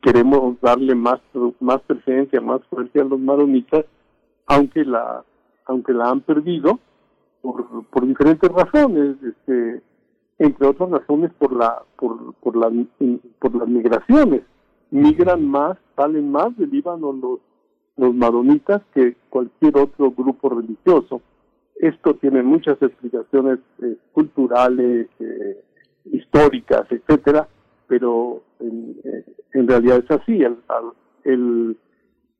queremos 0.00 0.60
darle 0.60 0.94
más 0.94 1.20
más 1.60 1.80
presencia, 1.82 2.40
más 2.40 2.60
fuerza 2.70 3.00
a 3.00 3.04
los 3.04 3.20
maronitas, 3.20 3.84
aunque 4.46 4.84
la 4.84 5.24
aunque 5.66 5.92
la 5.92 6.10
han 6.10 6.20
perdido 6.22 6.78
por, 7.42 7.84
por 7.86 8.06
diferentes 8.06 8.50
razones, 8.50 9.16
este, 9.22 9.82
entre 10.38 10.66
otras 10.66 10.90
razones 10.90 11.32
por 11.38 11.52
la 11.52 11.82
por 11.96 12.34
por 12.34 12.56
la 12.56 12.70
por 13.38 13.54
las 13.54 13.68
migraciones, 13.68 14.42
migran 14.90 15.46
más, 15.46 15.76
salen 15.96 16.30
más 16.30 16.56
del 16.56 16.70
Líbano 16.70 17.12
los 17.12 17.40
los 17.96 18.14
maronitas 18.14 18.80
que 18.94 19.16
cualquier 19.28 19.76
otro 19.76 20.12
grupo 20.12 20.48
religioso. 20.48 21.20
Esto 21.80 22.14
tiene 22.14 22.42
muchas 22.42 22.80
explicaciones 22.80 23.58
eh, 23.82 23.96
culturales, 24.12 25.08
eh, 25.20 25.64
históricas, 26.12 26.86
etcétera, 26.90 27.48
pero 27.88 28.42
en, 28.60 29.66
realidad 29.66 30.04
es 30.04 30.10
así. 30.10 30.42
El, 30.42 30.56
el- 31.24 31.76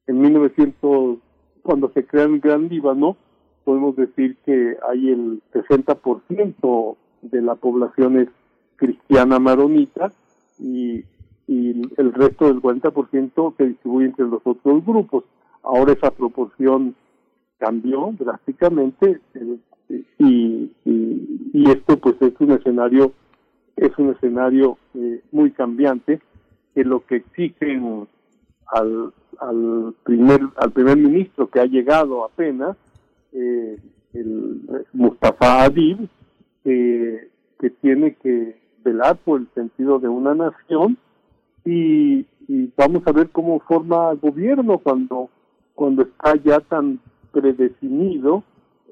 en 0.07 0.21
1900, 0.21 1.19
cuando 1.63 1.91
se 1.93 2.07
crea 2.07 2.25
el 2.25 2.41
Gran 2.41 2.69
Líbano, 2.69 3.17
podemos 3.65 3.95
decir 3.97 4.37
que 4.47 4.77
hay 4.89 5.11
el 5.11 5.43
60% 5.53 6.97
de 7.23 7.43
la 7.43 7.55
población 7.57 8.19
es 8.21 8.29
cristiana 8.77 9.39
maronita 9.39 10.13
y, 10.59 11.05
y 11.47 11.83
el 11.99 12.13
resto 12.15 12.47
del 12.47 12.63
40% 12.63 13.55
se 13.57 13.67
distribuye 13.67 14.07
entre 14.07 14.27
los 14.27 14.41
otros 14.45 14.85
grupos. 14.87 15.25
Ahora 15.63 15.93
esa 15.93 16.11
proporción 16.11 16.95
cambió 17.59 18.15
drásticamente 18.19 19.21
eh, 19.35 19.59
y, 20.19 20.71
y, 20.85 21.51
y 21.53 21.71
esto 21.71 21.99
pues 21.99 22.17
es 22.23 22.33
un 22.41 22.53
escenario 22.53 23.13
es 23.81 23.97
un 23.99 24.11
escenario 24.11 24.79
eh, 24.95 25.23
muy 25.33 25.51
cambiante 25.53 26.21
que 26.75 26.85
lo 26.85 27.05
que 27.07 27.17
exigen 27.17 28.07
al, 28.67 29.13
al 29.41 29.95
primer 30.05 30.41
al 30.57 30.73
primer 30.73 30.97
ministro 30.97 31.49
que 31.49 31.61
ha 31.61 31.67
llegado 31.67 32.25
apenas 32.25 32.77
eh, 33.33 33.79
el 34.15 34.63
Mustafa 34.93 35.65
Adib 35.65 36.09
que, 36.65 37.29
que 37.61 37.71
tiene 37.71 38.15
que 38.17 38.61
velar 38.85 39.17
por 39.19 39.41
el 39.41 39.49
sentido 39.55 39.99
de 39.99 40.09
una 40.09 40.35
nación 40.35 40.99
y, 41.65 42.27
y 42.49 42.73
vamos 42.77 43.03
a 43.07 43.13
ver 43.13 43.31
cómo 43.31 43.61
forma 43.61 44.11
el 44.11 44.19
gobierno 44.19 44.79
cuando 44.79 45.31
cuando 45.75 46.03
está 46.03 46.35
ya 46.37 46.61
tan 46.61 47.01
predefinido 47.33 48.43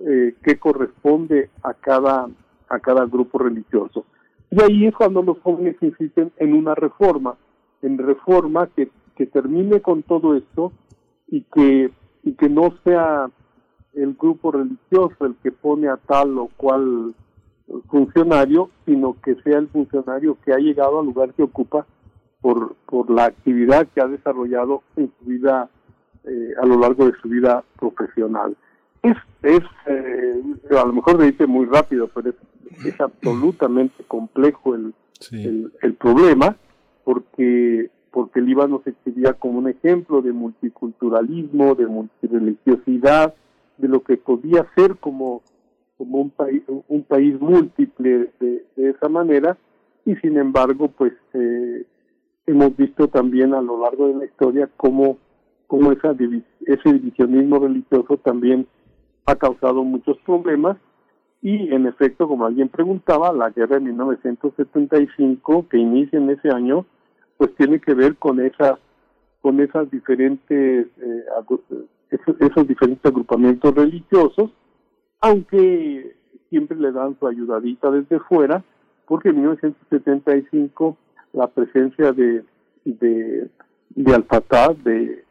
eh, 0.01 0.35
qué 0.43 0.59
corresponde 0.59 1.51
a 1.63 1.75
cada 1.75 2.29
a 2.69 2.79
cada 2.79 3.05
grupo 3.07 3.39
religioso 3.39 4.05
y 4.51 4.63
ahí 4.63 4.87
es 4.87 4.95
cuando 4.95 5.23
los 5.23 5.39
jóvenes 5.41 5.77
insisten 5.81 6.33
en 6.39 6.55
una 6.55 6.75
reforma 6.75 7.37
en 7.83 7.99
reforma 7.99 8.69
que, 8.75 8.91
que 9.17 9.27
termine 9.27 9.81
con 9.81 10.03
todo 10.03 10.35
esto 10.35 10.73
y 11.29 11.43
que 11.43 11.91
y 12.23 12.33
que 12.33 12.49
no 12.49 12.75
sea 12.85 13.31
el 13.95 14.15
grupo 14.15 14.53
religioso 14.53 15.25
el 15.25 15.37
que 15.43 15.53
pone 15.53 15.89
a 15.89 15.97
tal 15.97 16.39
o 16.39 16.49
cual 16.57 17.15
funcionario, 17.89 18.71
sino 18.85 19.17
que 19.23 19.35
sea 19.43 19.59
el 19.59 19.69
funcionario 19.69 20.37
que 20.45 20.53
ha 20.53 20.59
llegado 20.59 21.01
al 21.01 21.07
lugar 21.07 21.33
que 21.35 21.43
ocupa 21.43 21.87
por, 22.41 22.77
por 22.87 23.11
la 23.11 23.27
actividad 23.27 23.89
que 23.95 24.01
ha 24.01 24.07
desarrollado 24.07 24.83
en 24.97 25.13
su 25.19 25.25
vida, 25.25 25.69
eh, 26.25 26.55
a 26.61 26.67
lo 26.67 26.79
largo 26.79 27.07
de 27.07 27.13
su 27.21 27.29
vida 27.29 27.65
profesional. 27.79 28.57
Es, 29.11 29.17
es 29.43 29.63
eh, 29.87 30.43
a 30.71 30.85
lo 30.85 30.93
mejor 30.93 31.19
se 31.19 31.31
dice 31.31 31.47
muy 31.47 31.67
rápido, 31.67 32.09
pero 32.09 32.31
es, 32.31 32.87
es 32.87 33.01
absolutamente 33.01 34.05
complejo 34.05 34.75
el, 34.75 34.95
el, 35.33 35.73
el 35.83 35.95
problema, 35.95 36.57
porque 37.05 37.91
porque 38.11 38.41
el 38.41 38.47
Líbano 38.47 38.81
se 38.83 38.91
exhibía 38.91 39.35
como 39.35 39.59
un 39.59 39.69
ejemplo 39.69 40.23
de 40.23 40.33
multiculturalismo, 40.33 41.75
de 41.75 41.87
multireligiosidad, 41.87 43.35
de 43.77 43.89
lo 43.89 44.03
que 44.03 44.17
podía 44.17 44.67
ser 44.75 44.97
como, 44.97 45.43
como 45.99 46.21
un 46.21 46.31
país 46.31 46.63
un 46.89 47.03
país 47.03 47.39
múltiple 47.39 48.31
de, 48.41 48.65
de 48.75 48.91
esa 48.91 49.11
manera 49.11 49.59
y 50.07 50.15
sin 50.17 50.39
embargo 50.39 50.89
pues 50.89 51.13
eh, 51.35 51.85
hemos 52.47 52.77
visto 52.77 53.09
también 53.09 53.53
a 53.53 53.61
lo 53.61 53.83
largo 53.83 54.09
de 54.09 54.15
la 54.15 54.25
historia 54.25 54.71
cómo, 54.77 55.19
cómo 55.67 55.93
esa 55.93 56.15
ese 56.67 56.93
divisionismo 56.93 57.59
religioso 57.59 58.17
también 58.17 58.67
ha 59.27 59.35
causado 59.35 59.83
muchos 59.83 60.17
problemas 60.19 60.77
y 61.43 61.73
en 61.75 61.87
efecto 61.87 62.27
como 62.27 62.47
alguien 62.47 62.69
preguntaba 62.69 63.33
la 63.33 63.51
guerra 63.51 63.77
de 63.77 63.83
1975 63.83 65.67
que 65.69 65.79
inicia 65.79 66.19
en 66.19 66.31
ese 66.31 66.49
año 66.49 66.87
pues 67.37 67.55
tiene 67.57 67.81
que 67.81 67.93
ver 67.93 68.17
con 68.17 68.41
esas 68.41 68.79
con 69.43 69.61
esas 69.61 69.91
diferentes 69.91 70.87
eh, 70.87 71.25
esos 72.41 72.67
diferentes 72.69 73.05
agrupamientos 73.05 73.75
religiosos 73.75 74.51
aunque 75.21 76.17
siempre 76.49 76.79
le 76.79 76.93
dan 76.93 77.19
su 77.19 77.27
ayudadita 77.27 77.91
desde 77.91 78.21
fuera 78.21 78.65
porque 79.07 79.31
en 79.31 79.37
1975 79.37 80.97
la 81.33 81.49
presencia 81.49 82.13
de 82.13 82.45
de, 82.85 83.51
de 83.91 84.15
Al-Fatah 84.15 84.75
de 84.85 85.25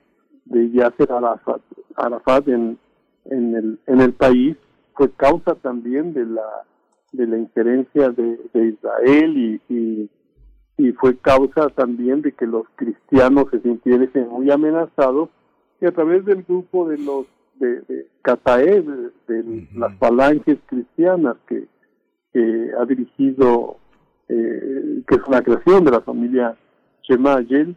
de 0.46 0.72
Yasser 0.72 1.12
Arafat, 1.12 1.62
Arafat 1.96 2.48
en, 2.50 2.78
en 3.26 3.56
el 3.56 3.80
en 3.88 4.02
el 4.02 4.14
país 4.14 4.58
fue 4.94 5.12
causa 5.12 5.56
también 5.56 6.14
de 6.14 6.26
la 6.26 6.66
de 7.12 7.28
la 7.28 7.38
injerencia 7.38 8.10
de, 8.10 8.40
de 8.54 8.68
Israel 8.68 9.38
y, 9.38 9.62
y 9.74 10.10
y 10.78 10.92
fue 10.94 11.18
causa 11.18 11.70
también 11.70 12.22
de 12.22 12.34
que 12.34 12.46
los 12.46 12.66
cristianos 12.76 13.46
se 13.52 13.62
sintiesen 13.62 14.28
muy 14.28 14.52
amenazados 14.52 15.30
y 15.80 15.86
a 15.86 15.92
través 15.92 16.26
del 16.26 16.44
grupo 16.44 16.90
de 16.90 16.98
los 16.98 17.26
de, 17.60 17.82
de, 17.88 18.08
de 19.28 19.68
las 19.76 19.98
falanges 19.98 20.58
cristianas 20.66 21.38
que, 21.48 21.68
que 22.34 22.72
ha 22.78 22.86
dirigido, 22.86 23.78
eh, 24.28 25.02
que 25.08 25.16
es 25.16 25.22
una 25.26 25.42
creación 25.42 25.86
de 25.86 25.92
la 25.92 26.02
familia 26.02 26.58
Shemayel, 27.04 27.76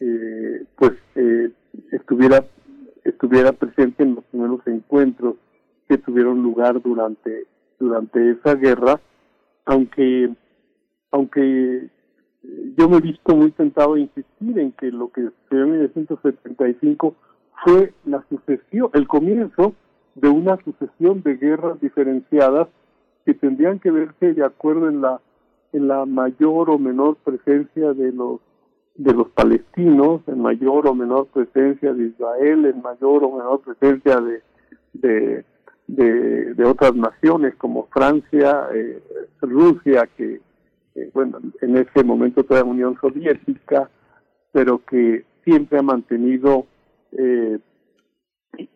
eh, 0.00 0.64
pues 0.76 0.92
eh, 1.14 1.50
estuviera 1.92 2.44
estuviera 3.04 3.52
presente 3.52 4.02
en 4.02 4.16
los 4.16 4.24
primeros 4.24 4.60
encuentros 4.66 5.36
que 5.88 5.98
tuvieron 5.98 6.42
lugar 6.42 6.80
durante 6.82 7.46
durante 7.78 8.32
esa 8.32 8.54
guerra, 8.54 9.00
aunque 9.64 10.30
aunque 11.10 11.88
yo 12.76 12.88
me 12.88 12.98
he 12.98 13.00
visto 13.00 13.34
muy 13.34 13.50
tentado 13.52 13.94
a 13.94 13.98
insistir 13.98 14.58
en 14.58 14.72
que 14.72 14.90
lo 14.90 15.10
que 15.10 15.22
sucedió 15.22 15.64
en 15.64 15.70
1975 15.72 17.14
fue 17.64 17.92
la 18.04 18.24
sucesión, 18.28 18.90
el 18.94 19.06
comienzo 19.06 19.74
de 20.14 20.28
una 20.28 20.56
sucesión 20.64 21.22
de 21.22 21.36
guerras 21.36 21.80
diferenciadas 21.80 22.68
que 23.24 23.34
tendrían 23.34 23.78
que 23.78 23.90
verse 23.90 24.34
de 24.34 24.44
acuerdo 24.44 24.88
en 24.88 25.00
la 25.00 25.20
en 25.72 25.86
la 25.88 26.04
mayor 26.04 26.70
o 26.70 26.78
menor 26.78 27.16
presencia 27.16 27.92
de 27.92 28.12
los 28.12 28.40
de 29.02 29.14
los 29.14 29.28
palestinos, 29.30 30.20
en 30.26 30.40
mayor 30.40 30.86
o 30.86 30.94
menor 30.94 31.26
presencia 31.28 31.92
de 31.92 32.08
Israel, 32.08 32.66
en 32.66 32.82
mayor 32.82 33.24
o 33.24 33.36
menor 33.36 33.60
presencia 33.60 34.20
de 34.20 34.42
de, 34.92 35.44
de, 36.54 36.64
otras 36.64 36.94
naciones 36.94 37.54
como 37.56 37.86
Francia, 37.86 38.68
eh, 38.74 39.02
Rusia, 39.40 40.08
que 40.16 40.40
eh, 40.94 41.10
bueno, 41.14 41.38
en 41.60 41.76
ese 41.76 42.04
momento 42.04 42.44
toda 42.44 42.64
Unión 42.64 42.96
Soviética, 43.00 43.90
pero 44.52 44.84
que 44.84 45.24
siempre 45.44 45.78
ha 45.78 45.82
mantenido 45.82 46.66
eh, 47.12 47.58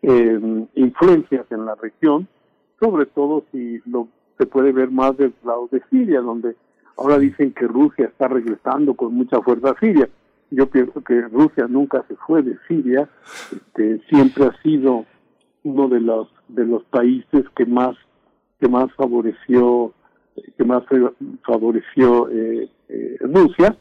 eh, 0.01 0.67
influencias 0.75 1.45
en 1.51 1.65
la 1.65 1.75
región, 1.75 2.27
sobre 2.79 3.05
todo 3.05 3.43
si 3.51 3.81
lo 3.85 4.07
se 4.37 4.45
puede 4.45 4.73
ver 4.73 4.91
más 4.91 5.15
del 5.15 5.33
lado 5.45 5.69
de 5.71 5.81
Siria, 5.89 6.19
donde 6.19 6.55
ahora 6.97 7.19
dicen 7.19 7.53
que 7.53 7.67
Rusia 7.67 8.05
está 8.05 8.27
regresando 8.27 8.93
con 8.93 9.13
mucha 9.13 9.41
fuerza 9.41 9.71
a 9.71 9.79
Siria. 9.79 10.09
Yo 10.51 10.67
pienso 10.67 11.01
que 11.03 11.21
Rusia 11.21 11.67
nunca 11.67 12.05
se 12.07 12.15
fue 12.15 12.43
de 12.43 12.57
Siria, 12.67 13.09
este, 13.51 13.99
siempre 14.09 14.45
ha 14.45 14.61
sido 14.61 15.05
uno 15.63 15.87
de 15.87 15.99
los 15.99 16.29
de 16.47 16.65
los 16.65 16.83
países 16.85 17.43
que 17.55 17.65
más 17.65 17.95
que 18.59 18.67
más 18.67 18.93
favoreció 18.93 19.93
que 20.57 20.63
más 20.63 20.83
favoreció 21.43 22.29
eh, 22.29 22.69
eh, 22.89 23.17
Rusia. 23.21 23.75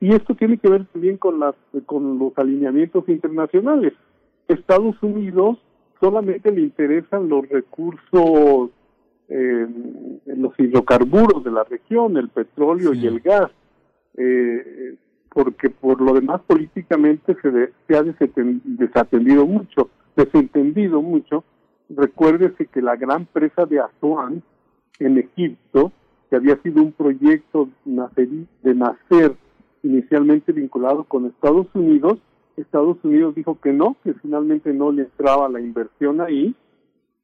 Y 0.00 0.12
esto 0.14 0.34
tiene 0.34 0.58
que 0.58 0.68
ver 0.68 0.86
también 0.86 1.16
con 1.16 1.38
las 1.38 1.54
con 1.86 2.18
los 2.18 2.36
alineamientos 2.36 3.08
internacionales. 3.08 3.92
Estados 4.48 5.00
Unidos 5.02 5.58
solamente 6.00 6.50
le 6.50 6.62
interesan 6.62 7.28
los 7.28 7.48
recursos 7.48 8.70
eh, 9.28 9.66
los 10.26 10.58
hidrocarburos 10.58 11.44
de 11.44 11.50
la 11.50 11.64
región 11.64 12.16
el 12.16 12.28
petróleo 12.28 12.94
y 12.94 13.06
el 13.06 13.20
gas 13.20 13.50
eh, 14.16 14.96
porque 15.30 15.68
por 15.70 16.00
lo 16.00 16.14
demás 16.14 16.40
políticamente 16.46 17.36
se, 17.42 17.50
de- 17.50 17.72
se 17.86 17.96
ha 17.96 18.02
desaten- 18.02 18.60
desatendido 18.64 19.46
mucho 19.46 19.90
desentendido 20.16 21.00
mucho. 21.00 21.44
Recuérdese 21.88 22.66
que 22.66 22.82
la 22.82 22.96
gran 22.96 23.26
presa 23.26 23.66
de 23.66 23.78
Asuán 23.78 24.42
en 24.98 25.16
Egipto, 25.16 25.92
que 26.28 26.34
había 26.36 26.56
sido 26.62 26.82
un 26.82 26.90
proyecto 26.92 27.68
de 27.84 28.74
nacer 28.74 29.32
inicialmente 29.84 30.50
vinculado 30.52 31.04
con 31.04 31.26
Estados 31.26 31.68
Unidos, 31.72 32.18
Estados 32.56 32.96
Unidos 33.04 33.36
dijo 33.36 33.60
que 33.60 33.72
no, 33.72 33.96
que 34.02 34.12
finalmente 34.14 34.72
no 34.72 34.90
le 34.90 35.02
entraba 35.02 35.48
la 35.48 35.60
inversión 35.60 36.20
ahí 36.20 36.52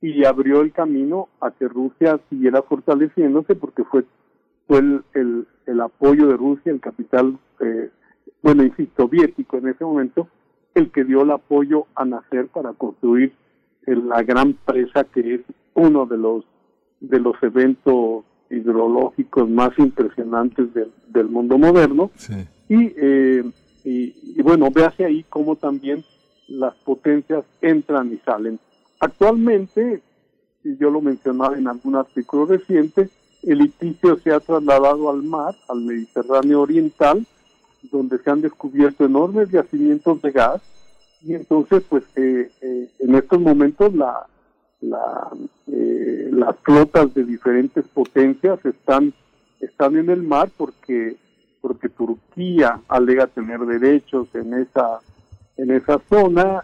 y 0.06 0.24
abrió 0.24 0.60
el 0.60 0.72
camino 0.72 1.28
a 1.40 1.50
que 1.50 1.66
Rusia 1.68 2.20
siguiera 2.28 2.62
fortaleciéndose 2.62 3.54
porque 3.54 3.84
fue 3.84 4.04
fue 4.66 4.78
el, 4.78 5.02
el, 5.14 5.46
el 5.66 5.80
apoyo 5.80 6.26
de 6.26 6.36
Rusia, 6.38 6.72
el 6.72 6.80
capital, 6.80 7.38
eh, 7.60 7.90
bueno, 8.42 8.62
en 8.62 8.74
sí, 8.76 8.88
soviético 8.96 9.58
en 9.58 9.68
ese 9.68 9.84
momento, 9.84 10.28
el 10.74 10.90
que 10.90 11.04
dio 11.04 11.22
el 11.22 11.30
apoyo 11.30 11.86
a 11.94 12.04
nacer 12.04 12.46
para 12.48 12.72
construir 12.72 13.32
el- 13.86 14.08
la 14.08 14.22
gran 14.22 14.54
presa 14.54 15.04
que 15.04 15.34
es 15.34 15.40
uno 15.74 16.06
de 16.06 16.16
los 16.18 16.44
de 17.00 17.20
los 17.20 17.34
eventos 17.42 18.24
hidrológicos 18.50 19.48
más 19.50 19.78
impresionantes 19.78 20.72
del, 20.74 20.90
del 21.08 21.28
mundo 21.28 21.58
moderno. 21.58 22.10
Y, 22.68 22.92
eh, 22.96 23.44
y, 23.84 24.14
y 24.38 24.42
bueno 24.42 24.70
véase 24.70 25.04
ahí 25.04 25.24
cómo 25.28 25.56
también 25.56 26.02
las 26.48 26.74
potencias 26.76 27.44
entran 27.60 28.12
y 28.12 28.16
salen 28.18 28.58
actualmente 29.04 30.02
y 30.62 30.76
yo 30.76 30.90
lo 30.90 31.00
mencionaba 31.00 31.56
en 31.58 31.68
algún 31.68 31.96
artículo 31.96 32.46
reciente 32.46 33.10
el 33.42 33.58
litigio 33.58 34.18
se 34.18 34.32
ha 34.32 34.40
trasladado 34.40 35.10
al 35.10 35.22
mar 35.22 35.54
al 35.68 35.82
Mediterráneo 35.82 36.62
oriental 36.62 37.26
donde 37.92 38.18
se 38.18 38.30
han 38.30 38.40
descubierto 38.40 39.04
enormes 39.04 39.50
yacimientos 39.50 40.22
de 40.22 40.30
gas 40.32 40.62
y 41.22 41.34
entonces 41.34 41.82
pues 41.88 42.04
eh, 42.16 42.50
eh, 42.62 42.90
en 42.98 43.14
estos 43.14 43.40
momentos 43.40 43.92
eh, 45.66 46.28
las 46.32 46.56
flotas 46.62 47.12
de 47.14 47.24
diferentes 47.24 47.86
potencias 47.88 48.58
están 48.64 49.12
en 49.96 50.08
el 50.08 50.22
mar 50.22 50.50
porque 50.56 51.16
Turquía 51.96 52.80
alega 52.88 53.26
tener 53.26 53.60
derechos 53.60 54.28
en 54.34 54.54
esa 55.70 55.98
zona 56.08 56.62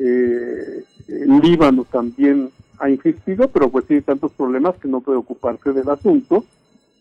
eh, 0.00 0.84
Líbano 1.08 1.84
también 1.90 2.50
ha 2.78 2.90
insistido 2.90 3.48
pero 3.48 3.70
pues 3.70 3.86
tiene 3.86 4.02
tantos 4.02 4.32
problemas 4.32 4.76
que 4.76 4.88
no 4.88 5.00
puede 5.00 5.18
ocuparse 5.18 5.72
del 5.72 5.88
asunto. 5.88 6.44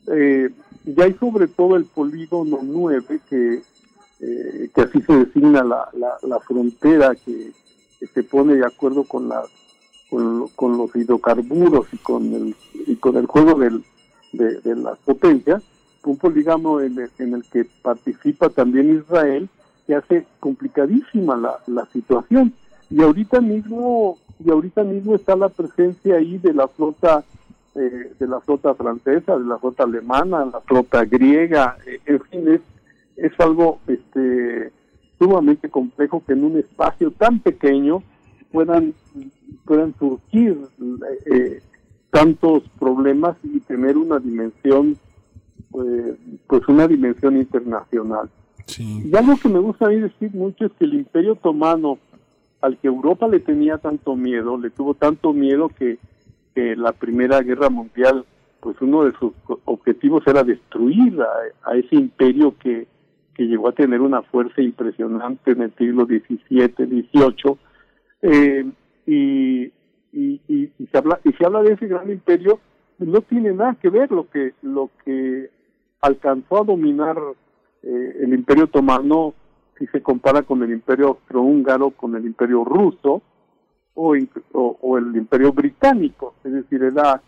Eh, 0.08 0.50
y 0.86 1.02
hay 1.02 1.14
sobre 1.16 1.48
todo 1.48 1.76
el 1.76 1.86
polígono 1.86 2.60
9 2.64 3.20
que 3.30 3.62
eh, 4.20 4.70
que 4.74 4.82
así 4.82 5.02
se 5.02 5.14
designa 5.14 5.64
la, 5.64 5.90
la, 5.94 6.18
la 6.24 6.40
frontera 6.40 7.14
que, 7.14 7.52
se 8.14 8.24
pone 8.24 8.56
de 8.56 8.66
acuerdo 8.66 9.04
con 9.04 9.28
las 9.28 9.48
con, 10.10 10.78
los 10.78 10.96
hidrocarburos 10.96 11.88
y 11.92 11.98
con 11.98 12.34
el 12.34 12.56
y 12.88 12.96
con 12.96 13.18
el 13.18 13.26
juego 13.26 13.60
del, 13.60 13.84
de, 14.34 14.76
las 14.76 14.98
potencias 15.00 15.64
un 16.04 16.18
polígono 16.18 16.80
en 16.80 16.98
el, 16.98 17.12
en 17.20 17.34
el 17.34 17.44
que 17.44 17.66
participa 17.82 18.50
también 18.50 19.02
Israel 19.02 19.50
que 19.86 19.96
hace 19.96 20.26
complicadísima 20.40 21.36
la, 21.36 21.60
la 21.68 21.86
situación 21.88 22.54
y 22.90 23.02
ahorita 23.02 23.42
mismo 23.42 24.18
y 24.44 24.50
ahorita 24.50 24.84
mismo 24.84 25.16
está 25.16 25.36
la 25.36 25.50
presencia 25.50 26.16
ahí 26.16 26.38
de 26.38 26.54
la 26.54 26.68
flota 26.68 27.24
eh, 27.76 28.14
de 28.20 28.28
la 28.28 28.40
flota 28.40 28.74
francesa 28.76 29.38
de 29.38 29.46
la 29.46 29.58
flota 29.58 29.84
alemana 29.84 30.46
la 30.46 30.62
flota 30.62 31.06
griega 31.06 31.78
eh, 31.86 32.00
en 32.06 32.22
fin 32.22 32.48
es 32.48 32.62
es 33.18 33.32
algo 33.40 33.80
este, 33.88 34.72
sumamente 35.18 35.70
complejo 35.70 36.24
que 36.26 36.34
en 36.34 36.46
un 36.46 36.58
espacio 36.58 37.12
tan 37.12 37.40
pequeño 37.40 38.04
puedan, 38.52 38.94
puedan 39.66 39.94
surgir 39.98 40.58
eh, 41.26 41.62
tantos 42.12 42.64
problemas 42.80 43.36
y 43.44 43.60
tener 43.62 43.98
una 43.98 44.20
dimensión, 44.20 44.98
eh, 45.74 46.16
pues 46.48 46.68
una 46.68 46.88
dimensión 46.88 47.38
internacional. 47.38 48.30
Y 48.78 49.16
algo 49.16 49.38
que 49.42 49.50
me 49.50 49.60
gusta 49.60 49.86
a 49.86 49.90
mí 49.90 49.96
decir 49.96 50.32
mucho 50.34 50.66
es 50.66 50.72
que 50.74 50.86
el 50.86 50.94
Imperio 50.94 51.34
Otomano, 51.34 51.98
al 52.62 52.78
que 52.78 52.88
Europa 52.88 53.28
le 53.28 53.40
tenía 53.40 53.78
tanto 53.78 54.16
miedo, 54.16 54.58
le 54.58 54.70
tuvo 54.70 54.94
tanto 54.94 55.34
miedo 55.34 55.70
que, 55.70 55.98
que 56.56 56.76
la 56.76 56.92
Primera 56.92 57.42
Guerra 57.42 57.70
Mundial, 57.70 58.26
pues 58.60 58.76
uno 58.82 59.04
de 59.06 59.14
sus 59.20 59.34
objetivos 59.66 60.24
era 60.26 60.44
destruir 60.44 61.20
a, 61.64 61.76
ese 61.76 61.96
imperio 61.96 62.56
que, 62.58 62.88
que 63.36 63.44
llegó 63.44 63.70
a 63.70 63.74
tener 63.74 64.02
una 64.02 64.24
fuerza 64.24 64.62
impresionante 64.62 65.52
en 65.52 65.62
el 65.62 65.76
siglo 65.76 66.06
XVII, 66.06 66.74
XVIII, 66.76 67.58
eh, 68.24 68.66
y, 69.06 69.64
y, 70.12 70.42
y, 70.48 70.72
y 70.80 70.88
se 70.92 70.98
habla 70.98 71.20
y 71.24 71.32
se 71.34 71.46
habla 71.46 71.62
de 71.62 71.74
ese 71.74 71.88
gran 71.88 72.10
imperio, 72.10 72.60
no 72.98 73.22
tiene 73.22 73.54
nada 73.54 73.76
que 73.80 73.90
ver 73.90 74.12
lo 74.12 74.28
que 74.30 74.54
lo 74.64 74.90
que 75.06 75.52
alcanzó 76.02 76.62
a 76.62 76.64
dominar 76.64 77.18
eh, 77.84 78.18
el 78.22 78.34
imperio 78.34 78.66
otomano 78.66 79.34
si 79.78 79.86
se 79.88 80.02
compara 80.02 80.42
con 80.44 80.64
el 80.64 80.72
imperio 80.72 81.08
austrohúngaro, 81.10 81.92
con 81.92 82.16
el 82.16 82.26
imperio 82.26 82.64
ruso 82.64 83.22
o, 83.94 84.16
o, 84.54 84.78
o 84.82 84.98
el 84.98 85.16
imperio 85.16 85.52
británico, 85.54 86.36
es 86.44 86.52
decir, 86.54 86.84
era, 86.84 87.22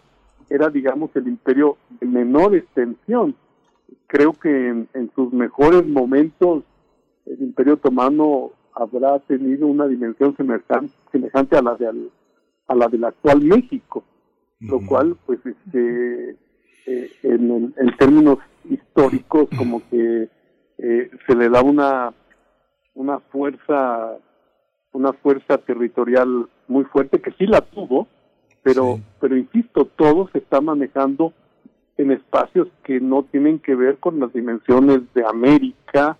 era 0.49 0.69
digamos 0.69 1.09
el 1.15 1.27
imperio 1.27 1.77
de 1.99 2.07
menor 2.07 2.55
extensión. 2.55 3.35
Creo 4.07 4.33
que 4.33 4.49
en, 4.69 4.87
en 4.93 5.11
sus 5.15 5.31
mejores 5.33 5.87
momentos 5.87 6.63
el 7.25 7.41
imperio 7.41 7.73
otomano 7.75 8.51
habrá 8.73 9.19
tenido 9.19 9.67
una 9.67 9.87
dimensión 9.87 10.35
semejan- 10.35 10.89
semejante 11.11 11.57
a 11.57 11.61
la 11.61 11.75
de 11.75 11.87
al- 11.87 12.11
a 12.67 12.75
la 12.75 12.87
del 12.87 13.03
actual 13.03 13.41
México, 13.41 14.03
lo 14.59 14.79
cual 14.85 15.17
pues 15.25 15.39
este 15.45 16.37
eh, 16.85 17.11
en, 17.23 17.73
en 17.77 17.97
términos 17.97 18.37
históricos 18.69 19.49
como 19.57 19.81
que 19.89 20.29
eh, 20.77 21.11
se 21.25 21.35
le 21.35 21.49
da 21.49 21.61
una 21.63 22.13
una 22.93 23.19
fuerza 23.19 24.17
una 24.91 25.13
fuerza 25.13 25.57
territorial 25.59 26.47
muy 26.67 26.83
fuerte 26.85 27.21
que 27.21 27.31
sí 27.31 27.45
la 27.45 27.61
tuvo 27.61 28.07
pero 28.63 28.99
pero 29.19 29.37
insisto 29.37 29.85
todo 29.85 30.29
se 30.31 30.39
está 30.39 30.61
manejando 30.61 31.33
en 31.97 32.11
espacios 32.11 32.67
que 32.83 32.99
no 32.99 33.23
tienen 33.23 33.59
que 33.59 33.75
ver 33.75 33.97
con 33.97 34.19
las 34.19 34.33
dimensiones 34.33 35.01
de 35.13 35.25
América 35.25 36.17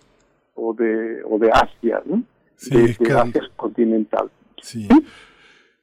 o 0.54 0.74
de 0.74 1.22
o 1.24 1.38
de 1.38 1.50
Asia 1.50 2.02
¿no? 2.04 2.22
Sí, 2.56 2.76
de, 2.76 2.96
de. 2.98 3.12
Asia 3.12 3.42
continental 3.56 4.30
Sí. 4.62 4.88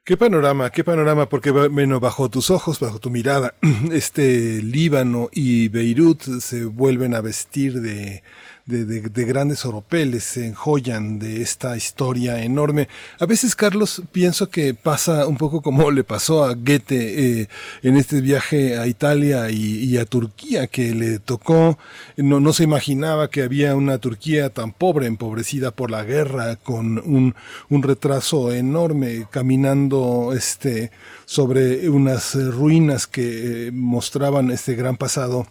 Qué 0.07 0.15
panorama, 0.15 0.69
qué 0.69 0.85
panorama, 0.85 1.27
porque 1.27 1.51
bueno, 1.51 1.99
bajo 1.99 2.29
tus 2.29 2.49
ojos, 2.49 2.79
bajo 2.79 2.97
tu 2.97 3.09
mirada, 3.09 3.55
este 3.91 4.61
Líbano 4.61 5.27
y 5.33 5.67
Beirut 5.67 6.21
se 6.21 6.63
vuelven 6.63 7.13
a 7.13 7.19
vestir 7.19 7.81
de, 7.81 8.23
de, 8.67 8.85
de- 8.85 9.01
de 9.09 9.25
grandes 9.25 9.65
oropeles, 9.65 10.23
se 10.23 10.45
enjollan 10.45 11.17
de 11.19 11.41
esta 11.41 11.75
historia 11.75 12.43
enorme. 12.43 12.87
A 13.19 13.25
veces, 13.25 13.55
Carlos, 13.55 14.03
pienso 14.11 14.49
que 14.49 14.73
pasa 14.75 15.25
un 15.25 15.37
poco 15.37 15.61
como 15.61 15.89
le 15.89 16.03
pasó 16.03 16.43
a 16.43 16.53
Goethe 16.53 17.41
eh, 17.41 17.47
en 17.81 17.97
este 17.97 18.21
viaje 18.21 18.77
a 18.77 18.85
Italia 18.85 19.49
y, 19.49 19.97
a 19.97 20.05
Turquía, 20.05 20.67
que 20.67 20.93
le 20.93 21.17
tocó, 21.19 21.77
no, 22.17 22.39
no 22.39 22.53
se 22.53 22.63
imaginaba 22.65 23.29
que 23.29 23.41
había 23.41 23.73
una 23.75 23.97
Turquía 23.97 24.49
tan 24.49 24.71
pobre, 24.73 25.07
empobrecida 25.07 25.71
por 25.71 25.89
la 25.89 26.03
guerra, 26.03 26.57
con 26.57 26.99
un, 26.99 27.33
un 27.69 27.83
retraso 27.83 28.51
enorme, 28.51 29.27
caminando 29.31 30.33
este, 30.35 30.91
sobre 31.25 31.89
unas 31.89 32.35
ruinas 32.53 33.07
que 33.07 33.67
eh, 33.67 33.71
mostraban 33.71 34.51
este 34.51 34.75
gran 34.75 34.97
pasado 34.97 35.47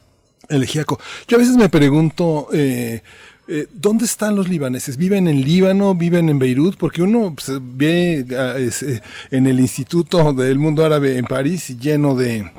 elegíaco. 0.48 1.00
Yo 1.28 1.36
a 1.36 1.40
veces 1.40 1.56
me 1.56 1.68
pregunto, 1.68 2.48
eh, 2.52 3.02
eh, 3.48 3.66
¿dónde 3.72 4.04
están 4.04 4.34
los 4.34 4.48
libaneses? 4.48 4.96
¿Viven 4.96 5.28
en 5.28 5.42
Líbano? 5.42 5.94
¿Viven 5.94 6.28
en 6.28 6.38
Beirut? 6.38 6.76
Porque 6.76 7.02
uno 7.02 7.34
pues, 7.34 7.58
ve 7.60 8.26
ah, 8.36 8.54
eh, 8.58 9.00
en 9.30 9.46
el 9.46 9.60
Instituto 9.60 10.32
del 10.32 10.58
Mundo 10.58 10.84
Árabe 10.84 11.16
en 11.16 11.24
París 11.24 11.78
lleno 11.78 12.16
de 12.16 12.50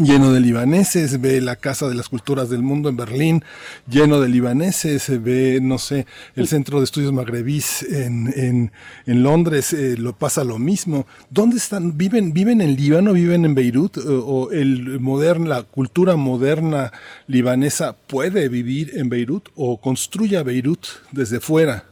lleno 0.00 0.32
de 0.32 0.40
libaneses, 0.40 1.20
ve 1.20 1.40
la 1.40 1.56
Casa 1.56 1.88
de 1.88 1.94
las 1.94 2.08
Culturas 2.08 2.50
del 2.50 2.62
Mundo 2.62 2.88
en 2.88 2.96
Berlín, 2.96 3.44
lleno 3.88 4.20
de 4.20 4.28
libaneses, 4.28 5.02
se 5.02 5.18
ve, 5.18 5.60
no 5.62 5.78
sé, 5.78 6.06
el 6.34 6.48
Centro 6.48 6.78
de 6.78 6.84
Estudios 6.84 7.12
Magrebís 7.12 7.82
en, 7.82 8.32
en, 8.36 8.72
en 9.06 9.22
Londres, 9.22 9.72
eh, 9.72 9.96
lo 9.96 10.12
pasa 10.12 10.44
lo 10.44 10.58
mismo. 10.58 11.06
¿Dónde 11.30 11.56
están? 11.56 11.96
¿Viven, 11.96 12.32
viven 12.32 12.60
en 12.60 12.76
Líbano, 12.76 13.12
viven 13.12 13.44
en 13.44 13.54
Beirut? 13.54 13.96
¿O, 13.98 14.18
o 14.26 14.50
el 14.52 15.00
moderno, 15.00 15.46
la 15.46 15.62
cultura 15.62 16.16
moderna 16.16 16.92
libanesa 17.26 17.96
puede 18.06 18.48
vivir 18.48 18.92
en 18.94 19.08
Beirut 19.08 19.48
o 19.54 19.80
construye 19.80 20.36
a 20.36 20.42
Beirut 20.42 20.86
desde 21.12 21.40
fuera? 21.40 21.84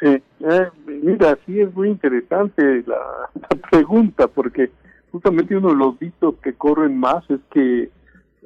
Sí, 0.00 0.06
eh, 0.06 0.68
mira, 0.86 1.38
sí 1.46 1.60
es 1.60 1.74
muy 1.74 1.88
interesante 1.88 2.84
la, 2.86 2.96
la 3.34 3.70
pregunta, 3.70 4.26
porque 4.28 4.70
justamente 5.14 5.56
uno 5.56 5.68
de 5.68 5.76
los 5.76 5.96
dichos 6.00 6.34
que 6.42 6.54
corren 6.54 6.98
más 6.98 7.22
es 7.30 7.38
que 7.52 7.88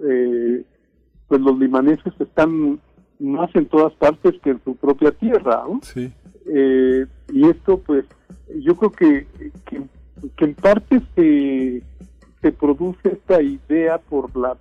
eh, 0.07 0.65
pues 1.27 1.41
los 1.41 1.59
libaneses 1.59 2.13
están 2.21 2.79
más 3.19 3.49
en 3.55 3.65
todas 3.67 3.95
partes 3.95 4.35
que 4.43 4.51
en 4.51 4.61
su 4.65 4.77
propia 4.77 5.11
tierra, 5.13 5.65
¿no? 5.67 5.81
Sí. 5.83 6.13
Eh, 6.47 7.07
y 7.33 7.49
esto, 7.49 7.79
pues, 7.79 8.05
yo 8.61 8.77
creo 8.77 8.93
que, 8.93 9.27
que, 9.65 9.81
que 10.37 10.45
en 10.45 10.55
parte 10.57 11.01
se, 11.17 11.83
se 12.43 12.53
produce 12.53 13.13
esta 13.15 13.41
idea 13.41 13.97
por 13.97 14.37
la 14.37 14.55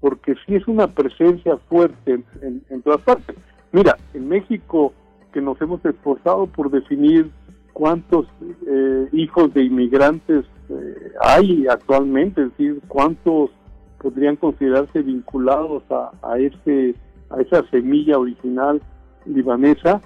porque 0.00 0.34
sí 0.46 0.56
es 0.56 0.66
una 0.66 0.88
presencia 0.88 1.56
fuerte 1.68 2.12
en, 2.14 2.24
en- 2.42 2.62
en 2.70 2.82
todas 2.82 3.02
partes. 3.02 3.36
Mira, 3.70 3.96
en 4.14 4.28
México, 4.28 4.92
que 5.32 5.40
nos 5.40 5.60
hemos 5.60 5.84
esforzado 5.84 6.46
por 6.48 6.70
definir 6.72 7.30
cuántos 7.76 8.26
eh, 8.66 9.06
hijos 9.12 9.52
de 9.52 9.64
inmigrantes 9.64 10.46
eh, 10.70 11.12
hay 11.20 11.66
actualmente, 11.68 12.40
es 12.40 12.50
decir, 12.52 12.80
cuántos 12.88 13.50
podrían 13.98 14.36
considerarse 14.36 15.02
vinculados 15.02 15.82
a, 15.90 16.10
a 16.22 16.38
ese 16.38 16.94
a 17.28 17.42
esa 17.42 17.68
semilla 17.68 18.18
original 18.18 18.80
libanesa. 19.26 20.00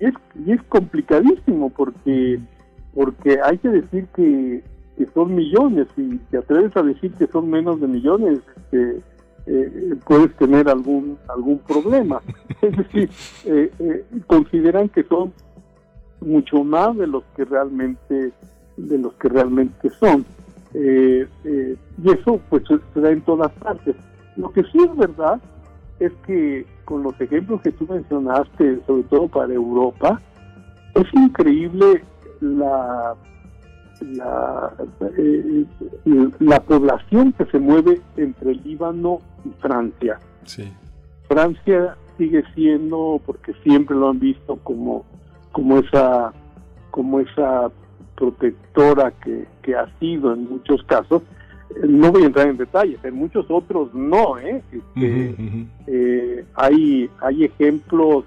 Es, 0.00 0.14
y 0.44 0.50
es 0.50 0.60
complicadísimo 0.64 1.70
porque 1.70 2.40
porque 2.92 3.38
hay 3.40 3.58
que 3.58 3.68
decir 3.68 4.08
que, 4.16 4.64
que 4.98 5.06
son 5.14 5.32
millones 5.32 5.86
y 5.96 6.16
te 6.32 6.38
atreves 6.38 6.76
a 6.76 6.82
decir 6.82 7.12
que 7.12 7.28
son 7.28 7.48
menos 7.48 7.80
de 7.80 7.86
millones 7.86 8.40
este, 8.56 9.00
eh, 9.46 9.94
puedes 10.04 10.34
tener 10.38 10.68
algún 10.68 11.18
algún 11.28 11.60
problema. 11.60 12.20
Es 12.62 12.76
decir 12.76 13.10
eh, 13.44 14.04
consideran 14.26 14.88
que 14.88 15.04
son 15.04 15.32
mucho 16.20 16.64
más 16.64 16.96
de 16.96 17.06
los 17.06 17.24
que 17.36 17.44
realmente 17.44 18.32
de 18.76 18.98
los 18.98 19.14
que 19.14 19.28
realmente 19.28 19.90
son. 19.98 20.24
Eh, 20.74 21.26
eh, 21.44 21.76
y 22.02 22.10
eso 22.10 22.40
pues 22.50 22.62
se 22.92 23.00
da 23.00 23.10
en 23.10 23.22
todas 23.22 23.50
partes. 23.52 23.96
Lo 24.36 24.52
que 24.52 24.62
sí 24.64 24.78
es 24.78 24.96
verdad 24.96 25.40
es 25.98 26.12
que 26.26 26.66
con 26.84 27.02
los 27.02 27.18
ejemplos 27.20 27.62
que 27.62 27.72
tú 27.72 27.86
mencionaste 27.88 28.80
sobre 28.86 29.02
todo 29.04 29.28
para 29.28 29.52
Europa 29.54 30.20
es 30.94 31.06
increíble 31.14 32.04
la 32.40 33.16
la, 34.00 34.72
eh, 35.16 35.64
la 36.40 36.60
población 36.60 37.32
que 37.32 37.46
se 37.46 37.58
mueve 37.58 38.00
entre 38.16 38.54
Líbano 38.54 39.20
y 39.44 39.50
Francia. 39.60 40.18
Sí. 40.44 40.70
Francia 41.28 41.96
sigue 42.18 42.44
siendo, 42.54 43.20
porque 43.24 43.52
siempre 43.62 43.96
lo 43.96 44.10
han 44.10 44.20
visto 44.20 44.56
como, 44.56 45.04
como 45.56 45.78
esa, 45.78 46.34
como 46.90 47.18
esa 47.18 47.70
protectora 48.14 49.10
que, 49.24 49.46
que 49.62 49.74
ha 49.74 49.86
sido 49.98 50.34
en 50.34 50.50
muchos 50.50 50.82
casos. 50.82 51.22
Eh, 51.70 51.86
No 51.88 52.12
voy 52.12 52.24
a 52.24 52.26
entrar 52.26 52.48
en 52.48 52.58
detalles, 52.58 53.02
en 53.02 53.14
muchos 53.14 53.46
otros 53.48 53.94
no, 53.94 54.36
¿eh? 54.36 54.62
Este, 54.70 55.34
eh, 55.86 56.44
hay, 56.56 57.08
hay 57.22 57.44
ejemplos 57.44 58.26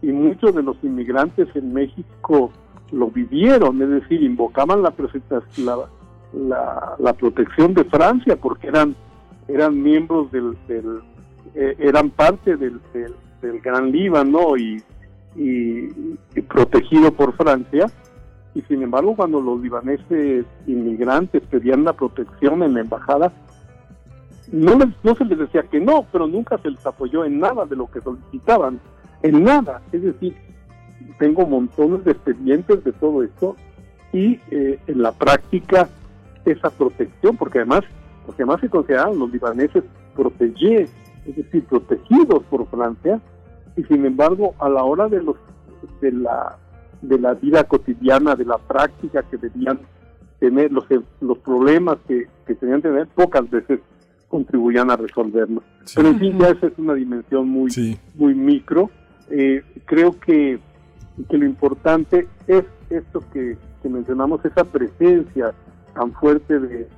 y 0.00 0.06
muchos 0.06 0.54
de 0.54 0.62
los 0.62 0.78
inmigrantes 0.82 1.46
en 1.54 1.74
México 1.74 2.50
lo 2.90 3.08
vivieron, 3.08 3.82
es 3.82 3.90
decir, 3.90 4.22
invocaban 4.22 4.80
la, 4.82 4.94
la, 5.58 5.76
la, 6.32 6.96
la 6.98 7.12
protección 7.12 7.74
de 7.74 7.84
Francia 7.84 8.36
porque 8.36 8.68
eran, 8.68 8.96
eran 9.46 9.82
miembros 9.82 10.32
del, 10.32 10.56
del 10.68 11.00
eh, 11.54 11.76
eran 11.78 12.08
parte 12.08 12.56
del, 12.56 12.80
del, 12.94 13.12
del 13.42 13.60
Gran 13.60 13.92
Líbano 13.92 14.56
y, 14.56 14.82
y, 15.36 15.88
protegido 16.42 17.12
por 17.12 17.34
Francia. 17.36 17.86
Y 18.54 18.60
sin 18.62 18.82
embargo, 18.82 19.16
cuando 19.16 19.40
los 19.40 19.60
libaneses 19.60 20.44
inmigrantes 20.66 21.42
pedían 21.50 21.84
la 21.84 21.94
protección 21.94 22.62
en 22.62 22.74
la 22.74 22.80
embajada, 22.80 23.32
no, 24.50 24.76
les- 24.78 24.94
no 25.02 25.14
se 25.14 25.24
les 25.24 25.38
decía 25.38 25.62
que 25.62 25.80
no, 25.80 26.04
pero 26.12 26.26
nunca 26.26 26.58
se 26.58 26.70
les 26.70 26.84
apoyó 26.84 27.24
en 27.24 27.38
nada 27.40 27.64
de 27.64 27.76
lo 27.76 27.90
que 27.90 28.00
solicitaban, 28.02 28.78
en 29.22 29.42
nada. 29.44 29.80
Es 29.92 30.02
decir, 30.02 30.36
tengo 31.18 31.46
montones 31.46 32.04
de 32.04 32.12
expedientes 32.12 32.84
de 32.84 32.92
todo 32.92 33.22
esto 33.22 33.56
y 34.12 34.38
eh, 34.50 34.78
en 34.86 35.00
la 35.02 35.12
práctica 35.12 35.88
esa 36.44 36.68
protección, 36.70 37.36
porque 37.36 37.60
además, 37.60 37.82
porque 38.26 38.42
además 38.42 38.60
se 38.60 38.68
consideraban 38.68 39.18
los 39.18 39.30
libaneses 39.32 39.84
protegés, 40.14 40.92
es 41.24 41.36
decir, 41.36 41.64
protegidos 41.64 42.42
por 42.50 42.66
Francia, 42.66 43.20
y 43.76 43.82
sin 43.84 44.04
embargo 44.04 44.54
a 44.58 44.68
la 44.68 44.82
hora 44.84 45.08
de 45.08 45.22
los 45.22 45.36
de 46.00 46.12
la 46.12 46.58
de 47.02 47.18
la 47.18 47.34
vida 47.34 47.64
cotidiana, 47.64 48.36
de 48.36 48.44
la 48.44 48.58
práctica 48.58 49.22
que 49.24 49.36
debían 49.36 49.80
tener, 50.38 50.70
los, 50.72 50.84
los 51.20 51.38
problemas 51.38 51.98
que, 52.06 52.28
que 52.46 52.54
tenían 52.54 52.80
que 52.80 52.88
tener, 52.88 53.08
pocas 53.08 53.48
veces 53.50 53.80
contribuían 54.28 54.90
a 54.90 54.96
resolverlos. 54.96 55.64
Pero 55.94 56.08
en 56.08 56.18
fin, 56.18 56.38
ya 56.38 56.50
esa 56.50 56.68
es 56.68 56.78
una 56.78 56.94
dimensión 56.94 57.48
muy, 57.48 57.98
muy 58.14 58.34
micro. 58.34 58.90
Eh, 59.30 59.62
creo 59.84 60.18
que, 60.18 60.58
que 61.28 61.38
lo 61.38 61.44
importante 61.44 62.28
es 62.46 62.64
esto 62.88 63.22
que, 63.32 63.56
que 63.82 63.88
mencionamos, 63.88 64.44
esa 64.44 64.64
presencia 64.64 65.52
tan 65.94 66.12
fuerte 66.12 66.58
de, 66.58 66.88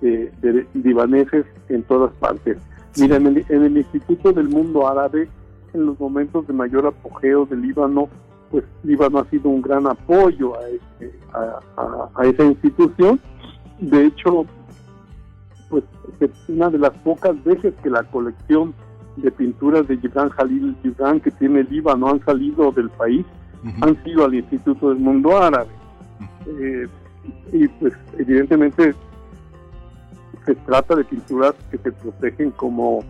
de, 0.00 0.32
de 0.40 0.66
libaneses 0.74 1.46
en 1.68 1.82
todas 1.84 2.12
partes. 2.14 2.58
Mira, 2.98 3.16
en 3.16 3.28
el, 3.28 3.44
en 3.48 3.62
el 3.62 3.76
Instituto 3.78 4.32
del 4.32 4.48
Mundo 4.48 4.88
Árabe, 4.88 5.28
en 5.74 5.86
los 5.86 5.98
momentos 6.00 6.46
de 6.46 6.52
mayor 6.52 6.86
apogeo 6.86 7.46
del 7.46 7.62
Líbano, 7.62 8.08
pues 8.50 8.64
Líbano 8.82 9.18
ha 9.20 9.24
sido 9.30 9.48
un 9.48 9.62
gran 9.62 9.86
apoyo 9.86 10.58
a, 10.58 10.68
este- 10.68 11.18
a, 11.32 11.60
a- 11.80 12.08
a 12.14 12.26
esa 12.26 12.44
institución. 12.44 13.18
De 13.80 14.06
hecho, 14.06 14.44
pues 15.70 15.84
es 16.20 16.30
una 16.48 16.68
de 16.70 16.78
las 16.78 16.90
pocas 16.98 17.42
veces 17.44 17.72
que 17.82 17.88
la 17.90 18.02
colección 18.04 18.74
de 19.16 19.30
pinturas 19.30 19.86
de 19.88 19.96
Gibran 19.98 20.28
Jalil 20.30 20.76
Gibran 20.82 21.20
que 21.20 21.30
tiene 21.32 21.60
el 21.60 21.68
Líbano 21.70 22.08
han 22.08 22.24
salido 22.24 22.70
del 22.72 22.90
país, 22.90 23.24
han 23.80 24.02
sido 24.04 24.24
al 24.24 24.34
Instituto 24.34 24.88
del 24.90 24.98
Mundo 24.98 25.36
Árabe. 25.40 25.70
Eh, 26.46 26.86
y 27.52 27.68
pues 27.68 27.94
evidentemente 28.18 28.94
se 30.44 30.54
trata 30.56 30.96
de 30.96 31.04
pinturas 31.04 31.54
que 31.70 31.78
se 31.78 31.92
protegen 31.92 32.50
como 32.50 33.04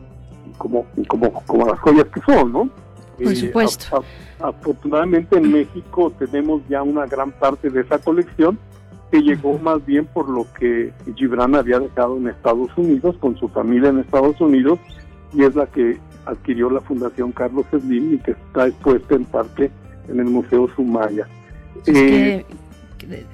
como 0.59 0.87
como, 1.09 1.33
como 1.47 1.67
las 1.67 1.79
joyas 1.81 2.07
que 2.15 2.21
son, 2.23 2.53
¿no? 2.53 2.71
Por 3.23 3.33
Eh, 3.33 3.37
supuesto. 3.37 3.97
a- 4.41 4.45
a- 4.47 4.49
afortunadamente 4.49 5.37
en 5.37 5.53
México 5.53 6.13
tenemos 6.19 6.63
ya 6.69 6.83
una 6.83 7.07
gran 7.07 7.31
parte 7.33 7.71
de 7.71 7.81
esa 7.83 7.99
colección 7.99 8.59
que 9.11 9.21
llegó 9.21 9.59
más 9.59 9.85
bien 9.85 10.07
por 10.07 10.29
lo 10.29 10.47
que 10.59 10.93
Gibran 11.17 11.55
había 11.55 11.79
dejado 11.79 12.17
en 12.17 12.29
Estados 12.29 12.71
Unidos, 12.77 13.15
con 13.21 13.37
su 13.37 13.49
familia 13.49 13.91
en 13.91 13.99
Estados 13.99 14.41
Unidos, 14.41 14.79
y 15.35 15.45
es 15.45 15.55
la 15.55 15.67
que 15.67 15.99
adquirió 16.25 16.71
la 16.71 16.81
Fundación 16.81 17.31
Carlos 17.33 17.67
Slim 17.71 18.15
y 18.15 18.19
que 18.19 18.31
está 18.31 18.67
expuesta 18.69 19.15
en 19.15 19.25
parte 19.27 19.71
en 20.09 20.19
el 20.19 20.25
Museo 20.27 20.69
Sumaya. 20.75 21.27
Es 21.85 21.89
Eh, 21.89 21.93
que- 21.95 22.47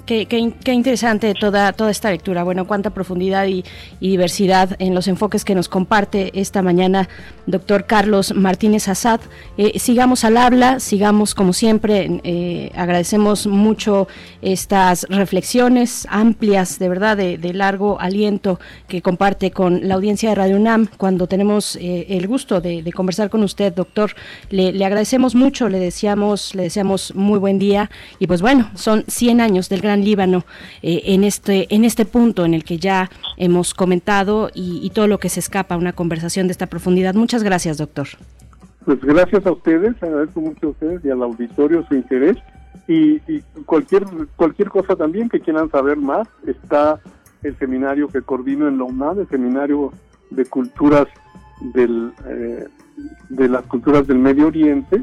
Qué, 0.07 0.26
qué- 0.26 0.73
interesante 0.73 1.34
toda, 1.34 1.73
toda 1.73 1.90
esta 1.90 2.10
lectura. 2.10 2.44
Bueno, 2.44 2.66
cuánta 2.66 2.90
profundidad 2.90 3.47
y, 3.47 3.65
diversidad 4.00 4.76
en 4.78 4.94
los 4.94 5.07
enfoques 5.08 5.44
que 5.44 5.55
nos 5.55 5.68
comparte 5.68 6.31
esta 6.39 6.62
mañana 6.62 7.08
doctor 7.47 7.84
Carlos 7.86 8.34
Martínez 8.34 8.89
Azad. 8.89 9.20
Eh, 9.57 9.78
sigamos 9.78 10.24
al 10.24 10.36
habla, 10.36 10.81
sigamos 10.81 11.34
como 11.34 11.52
siempre. 11.52 12.20
eh, 12.24 12.70
agradecemos 12.74 13.47
mucho 13.47 14.08
estas 14.42 15.07
reflexiones 15.08 16.07
amplias, 16.10 16.78
de 16.78 16.89
verdad, 16.89 17.16
de, 17.16 17.39
largo 17.52 17.98
aliento 18.00 18.60
que 18.86 19.02
comparte 19.02 19.50
con 19.50 19.89
la 19.89 19.94
audiencia 19.94 20.28
de 20.28 20.34
Radio 20.34 20.57
UNAM 20.57 20.86
cuando 20.97 21.26
tenemos 21.26 21.76
eh, 21.76 22.07
el 22.10 22.28
gusto 22.28 22.60
de, 22.60 22.84
conversar 22.92 23.31
con 23.31 23.42
usted, 23.42 23.73
doctor. 23.73 24.12
Le, 24.50 24.73
le 24.73 24.84
agradecemos 24.84 25.34
mucho, 25.34 25.68
le 25.68 25.78
deseamos, 25.78 26.55
le 26.55 26.65
deseamos 26.65 27.15
muy 27.15 27.39
buen 27.39 27.58
día 27.58 27.90
y 28.18 28.26
pues 28.26 28.42
bueno, 28.42 28.70
son 28.74 29.05
100 29.07 29.40
años 29.40 29.67
del 29.68 29.80
Gran 29.80 30.05
Líbano 30.05 30.44
eh, 30.82 31.02
en 31.06 31.24
este 31.24 31.72
en 31.74 31.84
este 31.84 32.05
punto 32.05 32.44
en 32.44 32.55
el 32.55 32.64
que 32.64 32.78
ya 32.78 33.10
hemos 33.36 33.74
comentado 33.74 34.50
y, 34.55 34.90
todo 34.90 35.06
lo 35.06 35.18
que 35.18 35.28
se 35.28 35.40
escapa 35.40 35.74
a 35.74 35.78
una 35.78 35.92
conversación 35.92 36.47
de 36.47 36.52
esta 36.52 36.66
profundidad. 36.66 37.14
Muchas 37.14 37.42
gracias, 37.42 37.78
doctor. 37.78 38.08
Pues 38.84 39.00
gracias 39.00 39.47
a 39.47 39.52
ustedes, 39.52 40.02
agradezco 40.02 40.40
mucho 40.40 40.68
a 40.68 40.70
ustedes 40.70 41.05
y 41.05 41.10
al 41.10 41.22
auditorio 41.22 41.84
su 41.88 41.94
interés 41.94 42.36
y, 42.86 43.20
y 43.30 43.42
cualquier 43.66 44.05
cualquier 44.36 44.70
cosa 44.70 44.97
también 44.97 45.28
que 45.28 45.40
quieran 45.40 45.70
saber 45.70 45.98
más 45.98 46.26
está 46.47 47.00
el 47.42 47.56
seminario 47.58 48.08
que 48.08 48.22
coordino 48.22 48.66
en 48.66 48.78
la 48.78 48.84
UNAM, 48.84 49.20
el 49.20 49.28
seminario 49.28 49.92
de 50.30 50.44
culturas 50.47 51.06
del 51.74 52.12
eh, 52.26 52.66
de 53.28 53.48
las 53.48 53.62
culturas 53.64 54.06
del 54.06 54.18
Medio 54.18 54.47
Oriente 54.47 55.02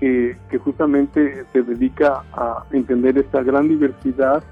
que, 0.00 0.36
justamente 0.64 1.44
se 1.52 1.62
dedica 1.62 2.24
a 2.32 2.64
entender 2.72 3.18
esta 3.18 3.42
gran 3.42 3.68
diversidad 3.68 4.42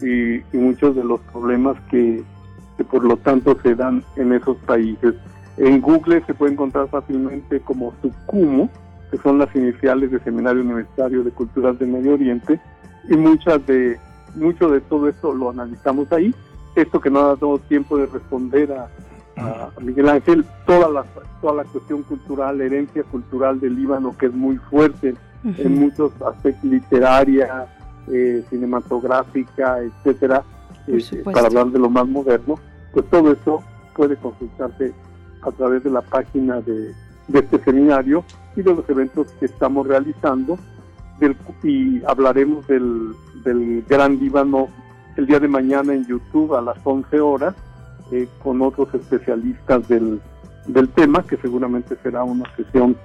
y, 0.00 0.42
muchos 0.56 0.94
de 0.94 1.02
los 1.02 1.20
problemas 1.32 1.76
que, 1.90 2.22
que 2.76 2.84
por 2.84 3.02
lo 3.02 3.16
tanto 3.16 3.56
se 3.62 3.74
dan 3.74 4.04
en 4.16 4.34
esos 4.34 4.58
países. 4.58 5.14
En 5.56 5.80
Google 5.80 6.22
se 6.26 6.34
puede 6.34 6.52
encontrar 6.52 6.88
fácilmente 6.88 7.58
como 7.60 7.92
SUCUMO, 8.02 8.70
que 9.10 9.18
son 9.18 9.38
las 9.38 9.52
iniciales 9.56 10.10
de 10.10 10.20
Seminario 10.20 10.62
Universitario 10.62 11.24
de 11.24 11.30
Culturas 11.30 11.78
del 11.78 11.88
Medio 11.88 12.14
Oriente, 12.14 12.60
y 13.08 13.16
muchas 13.16 13.66
de 13.66 13.98
mucho 14.34 14.68
de 14.68 14.82
todo 14.82 15.08
esto 15.08 15.32
lo 15.32 15.50
analizamos 15.50 16.12
ahí. 16.12 16.34
Esto 16.76 17.00
que 17.00 17.10
no 17.10 17.20
ha 17.20 17.28
dado 17.28 17.58
tiempo 17.58 17.96
de 17.96 18.06
responder 18.06 18.70
a, 18.72 18.88
a 19.38 19.70
Miguel 19.80 20.08
Ángel, 20.08 20.44
toda 20.66 20.88
la, 20.88 21.04
toda 21.40 21.54
la 21.54 21.64
cuestión 21.64 22.02
cultural, 22.02 22.58
la 22.58 22.64
herencia 22.64 23.02
cultural 23.04 23.60
del 23.60 23.76
Líbano, 23.76 24.16
que 24.16 24.26
es 24.26 24.34
muy 24.34 24.56
fuerte 24.56 25.14
en 25.44 25.78
muchos 25.78 26.12
aspectos, 26.22 26.64
literaria, 26.64 27.66
eh, 28.08 28.44
cinematográfica, 28.50 29.78
etcétera, 29.80 30.42
eh, 30.86 31.22
para 31.24 31.46
hablar 31.46 31.66
de 31.66 31.78
lo 31.78 31.90
más 31.90 32.06
moderno, 32.06 32.58
pues 32.92 33.06
todo 33.10 33.32
eso 33.32 33.62
puede 33.94 34.16
consultarse 34.16 34.92
a 35.42 35.50
través 35.52 35.84
de 35.84 35.90
la 35.90 36.02
página 36.02 36.60
de, 36.60 36.92
de 37.28 37.38
este 37.38 37.58
seminario 37.60 38.24
y 38.56 38.62
de 38.62 38.74
los 38.74 38.88
eventos 38.88 39.28
que 39.38 39.46
estamos 39.46 39.86
realizando 39.86 40.58
del, 41.20 41.36
y 41.62 42.02
hablaremos 42.04 42.66
del, 42.66 43.12
del 43.44 43.84
Gran 43.88 44.18
Líbano 44.18 44.68
el 45.16 45.26
día 45.26 45.40
de 45.40 45.48
mañana 45.48 45.94
en 45.94 46.06
YouTube 46.06 46.54
a 46.54 46.60
las 46.60 46.78
11 46.84 47.20
horas 47.20 47.54
eh, 48.12 48.28
con 48.42 48.62
otros 48.62 48.92
especialistas 48.94 49.86
del, 49.88 50.20
del 50.66 50.88
tema, 50.90 51.22
que 51.24 51.36
seguramente 51.36 51.96
será 52.02 52.24
una 52.24 52.44
sesión 52.56 52.96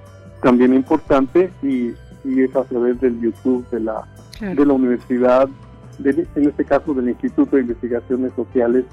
también 0.42 0.74
importante 0.74 1.50
y, 1.62 1.92
y 2.24 2.40
es 2.42 2.54
a 2.56 2.64
través 2.64 3.00
del 3.00 3.20
YouTube 3.20 3.68
de 3.70 3.80
la, 3.80 4.04
Claro. 4.38 4.54
de 4.60 4.66
la 4.66 4.72
universidad, 4.72 5.48
de- 5.98 6.26
en 6.34 6.48
este 6.48 6.64
caso 6.64 6.92
del 6.94 7.08
Instituto 7.08 7.56
de 7.56 7.62
Investigaciones 7.62 8.32
Sociales, 8.34 8.84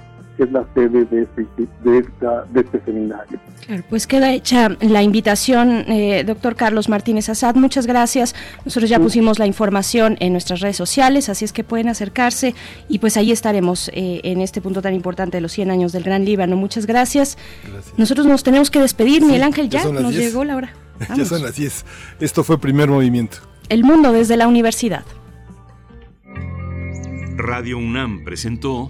que 0.41 0.45
es 0.45 0.51
la 0.51 0.65
sede 0.73 1.05
de 1.05 1.21
este, 1.21 1.45
de 1.83 1.97
esta, 1.99 2.45
de 2.45 2.61
este 2.61 2.81
seminario. 2.83 3.39
Claro, 3.63 3.83
pues 3.89 4.07
queda 4.07 4.33
hecha 4.33 4.69
la 4.81 5.03
invitación, 5.03 5.85
eh, 5.87 6.23
doctor 6.25 6.55
Carlos 6.55 6.89
Martínez 6.89 7.29
Azad. 7.29 7.53
Muchas 7.53 7.85
gracias. 7.85 8.33
Nosotros 8.65 8.89
ya 8.89 8.99
pusimos 8.99 9.37
la 9.37 9.45
información 9.45 10.17
en 10.19 10.31
nuestras 10.31 10.61
redes 10.61 10.77
sociales, 10.77 11.29
así 11.29 11.45
es 11.45 11.53
que 11.53 11.63
pueden 11.63 11.89
acercarse 11.89 12.55
y 12.89 12.97
pues 12.97 13.17
ahí 13.17 13.31
estaremos 13.31 13.89
eh, 13.93 14.21
en 14.23 14.41
este 14.41 14.61
punto 14.61 14.81
tan 14.81 14.95
importante 14.95 15.37
de 15.37 15.41
los 15.41 15.51
100 15.51 15.69
años 15.69 15.91
del 15.91 16.03
Gran 16.03 16.25
Líbano. 16.25 16.55
Muchas 16.55 16.87
gracias. 16.87 17.37
Nosotros 17.97 18.25
nos 18.25 18.41
tenemos 18.41 18.71
que 18.71 18.79
despedir, 18.79 19.23
Miguel 19.23 19.43
Ángel, 19.43 19.69
ya 19.69 19.85
nos 19.85 20.09
10. 20.09 20.15
llegó 20.15 20.43
la 20.43 20.55
hora. 20.55 20.73
ya 21.15 21.23
son 21.23 21.43
las 21.43 21.55
10. 21.55 21.85
Esto 22.19 22.43
fue 22.43 22.59
primer 22.59 22.89
movimiento. 22.89 23.37
El 23.69 23.83
mundo 23.83 24.11
desde 24.11 24.37
la 24.37 24.47
universidad. 24.47 25.03
Radio 27.37 27.77
UNAM 27.77 28.23
presentó 28.23 28.89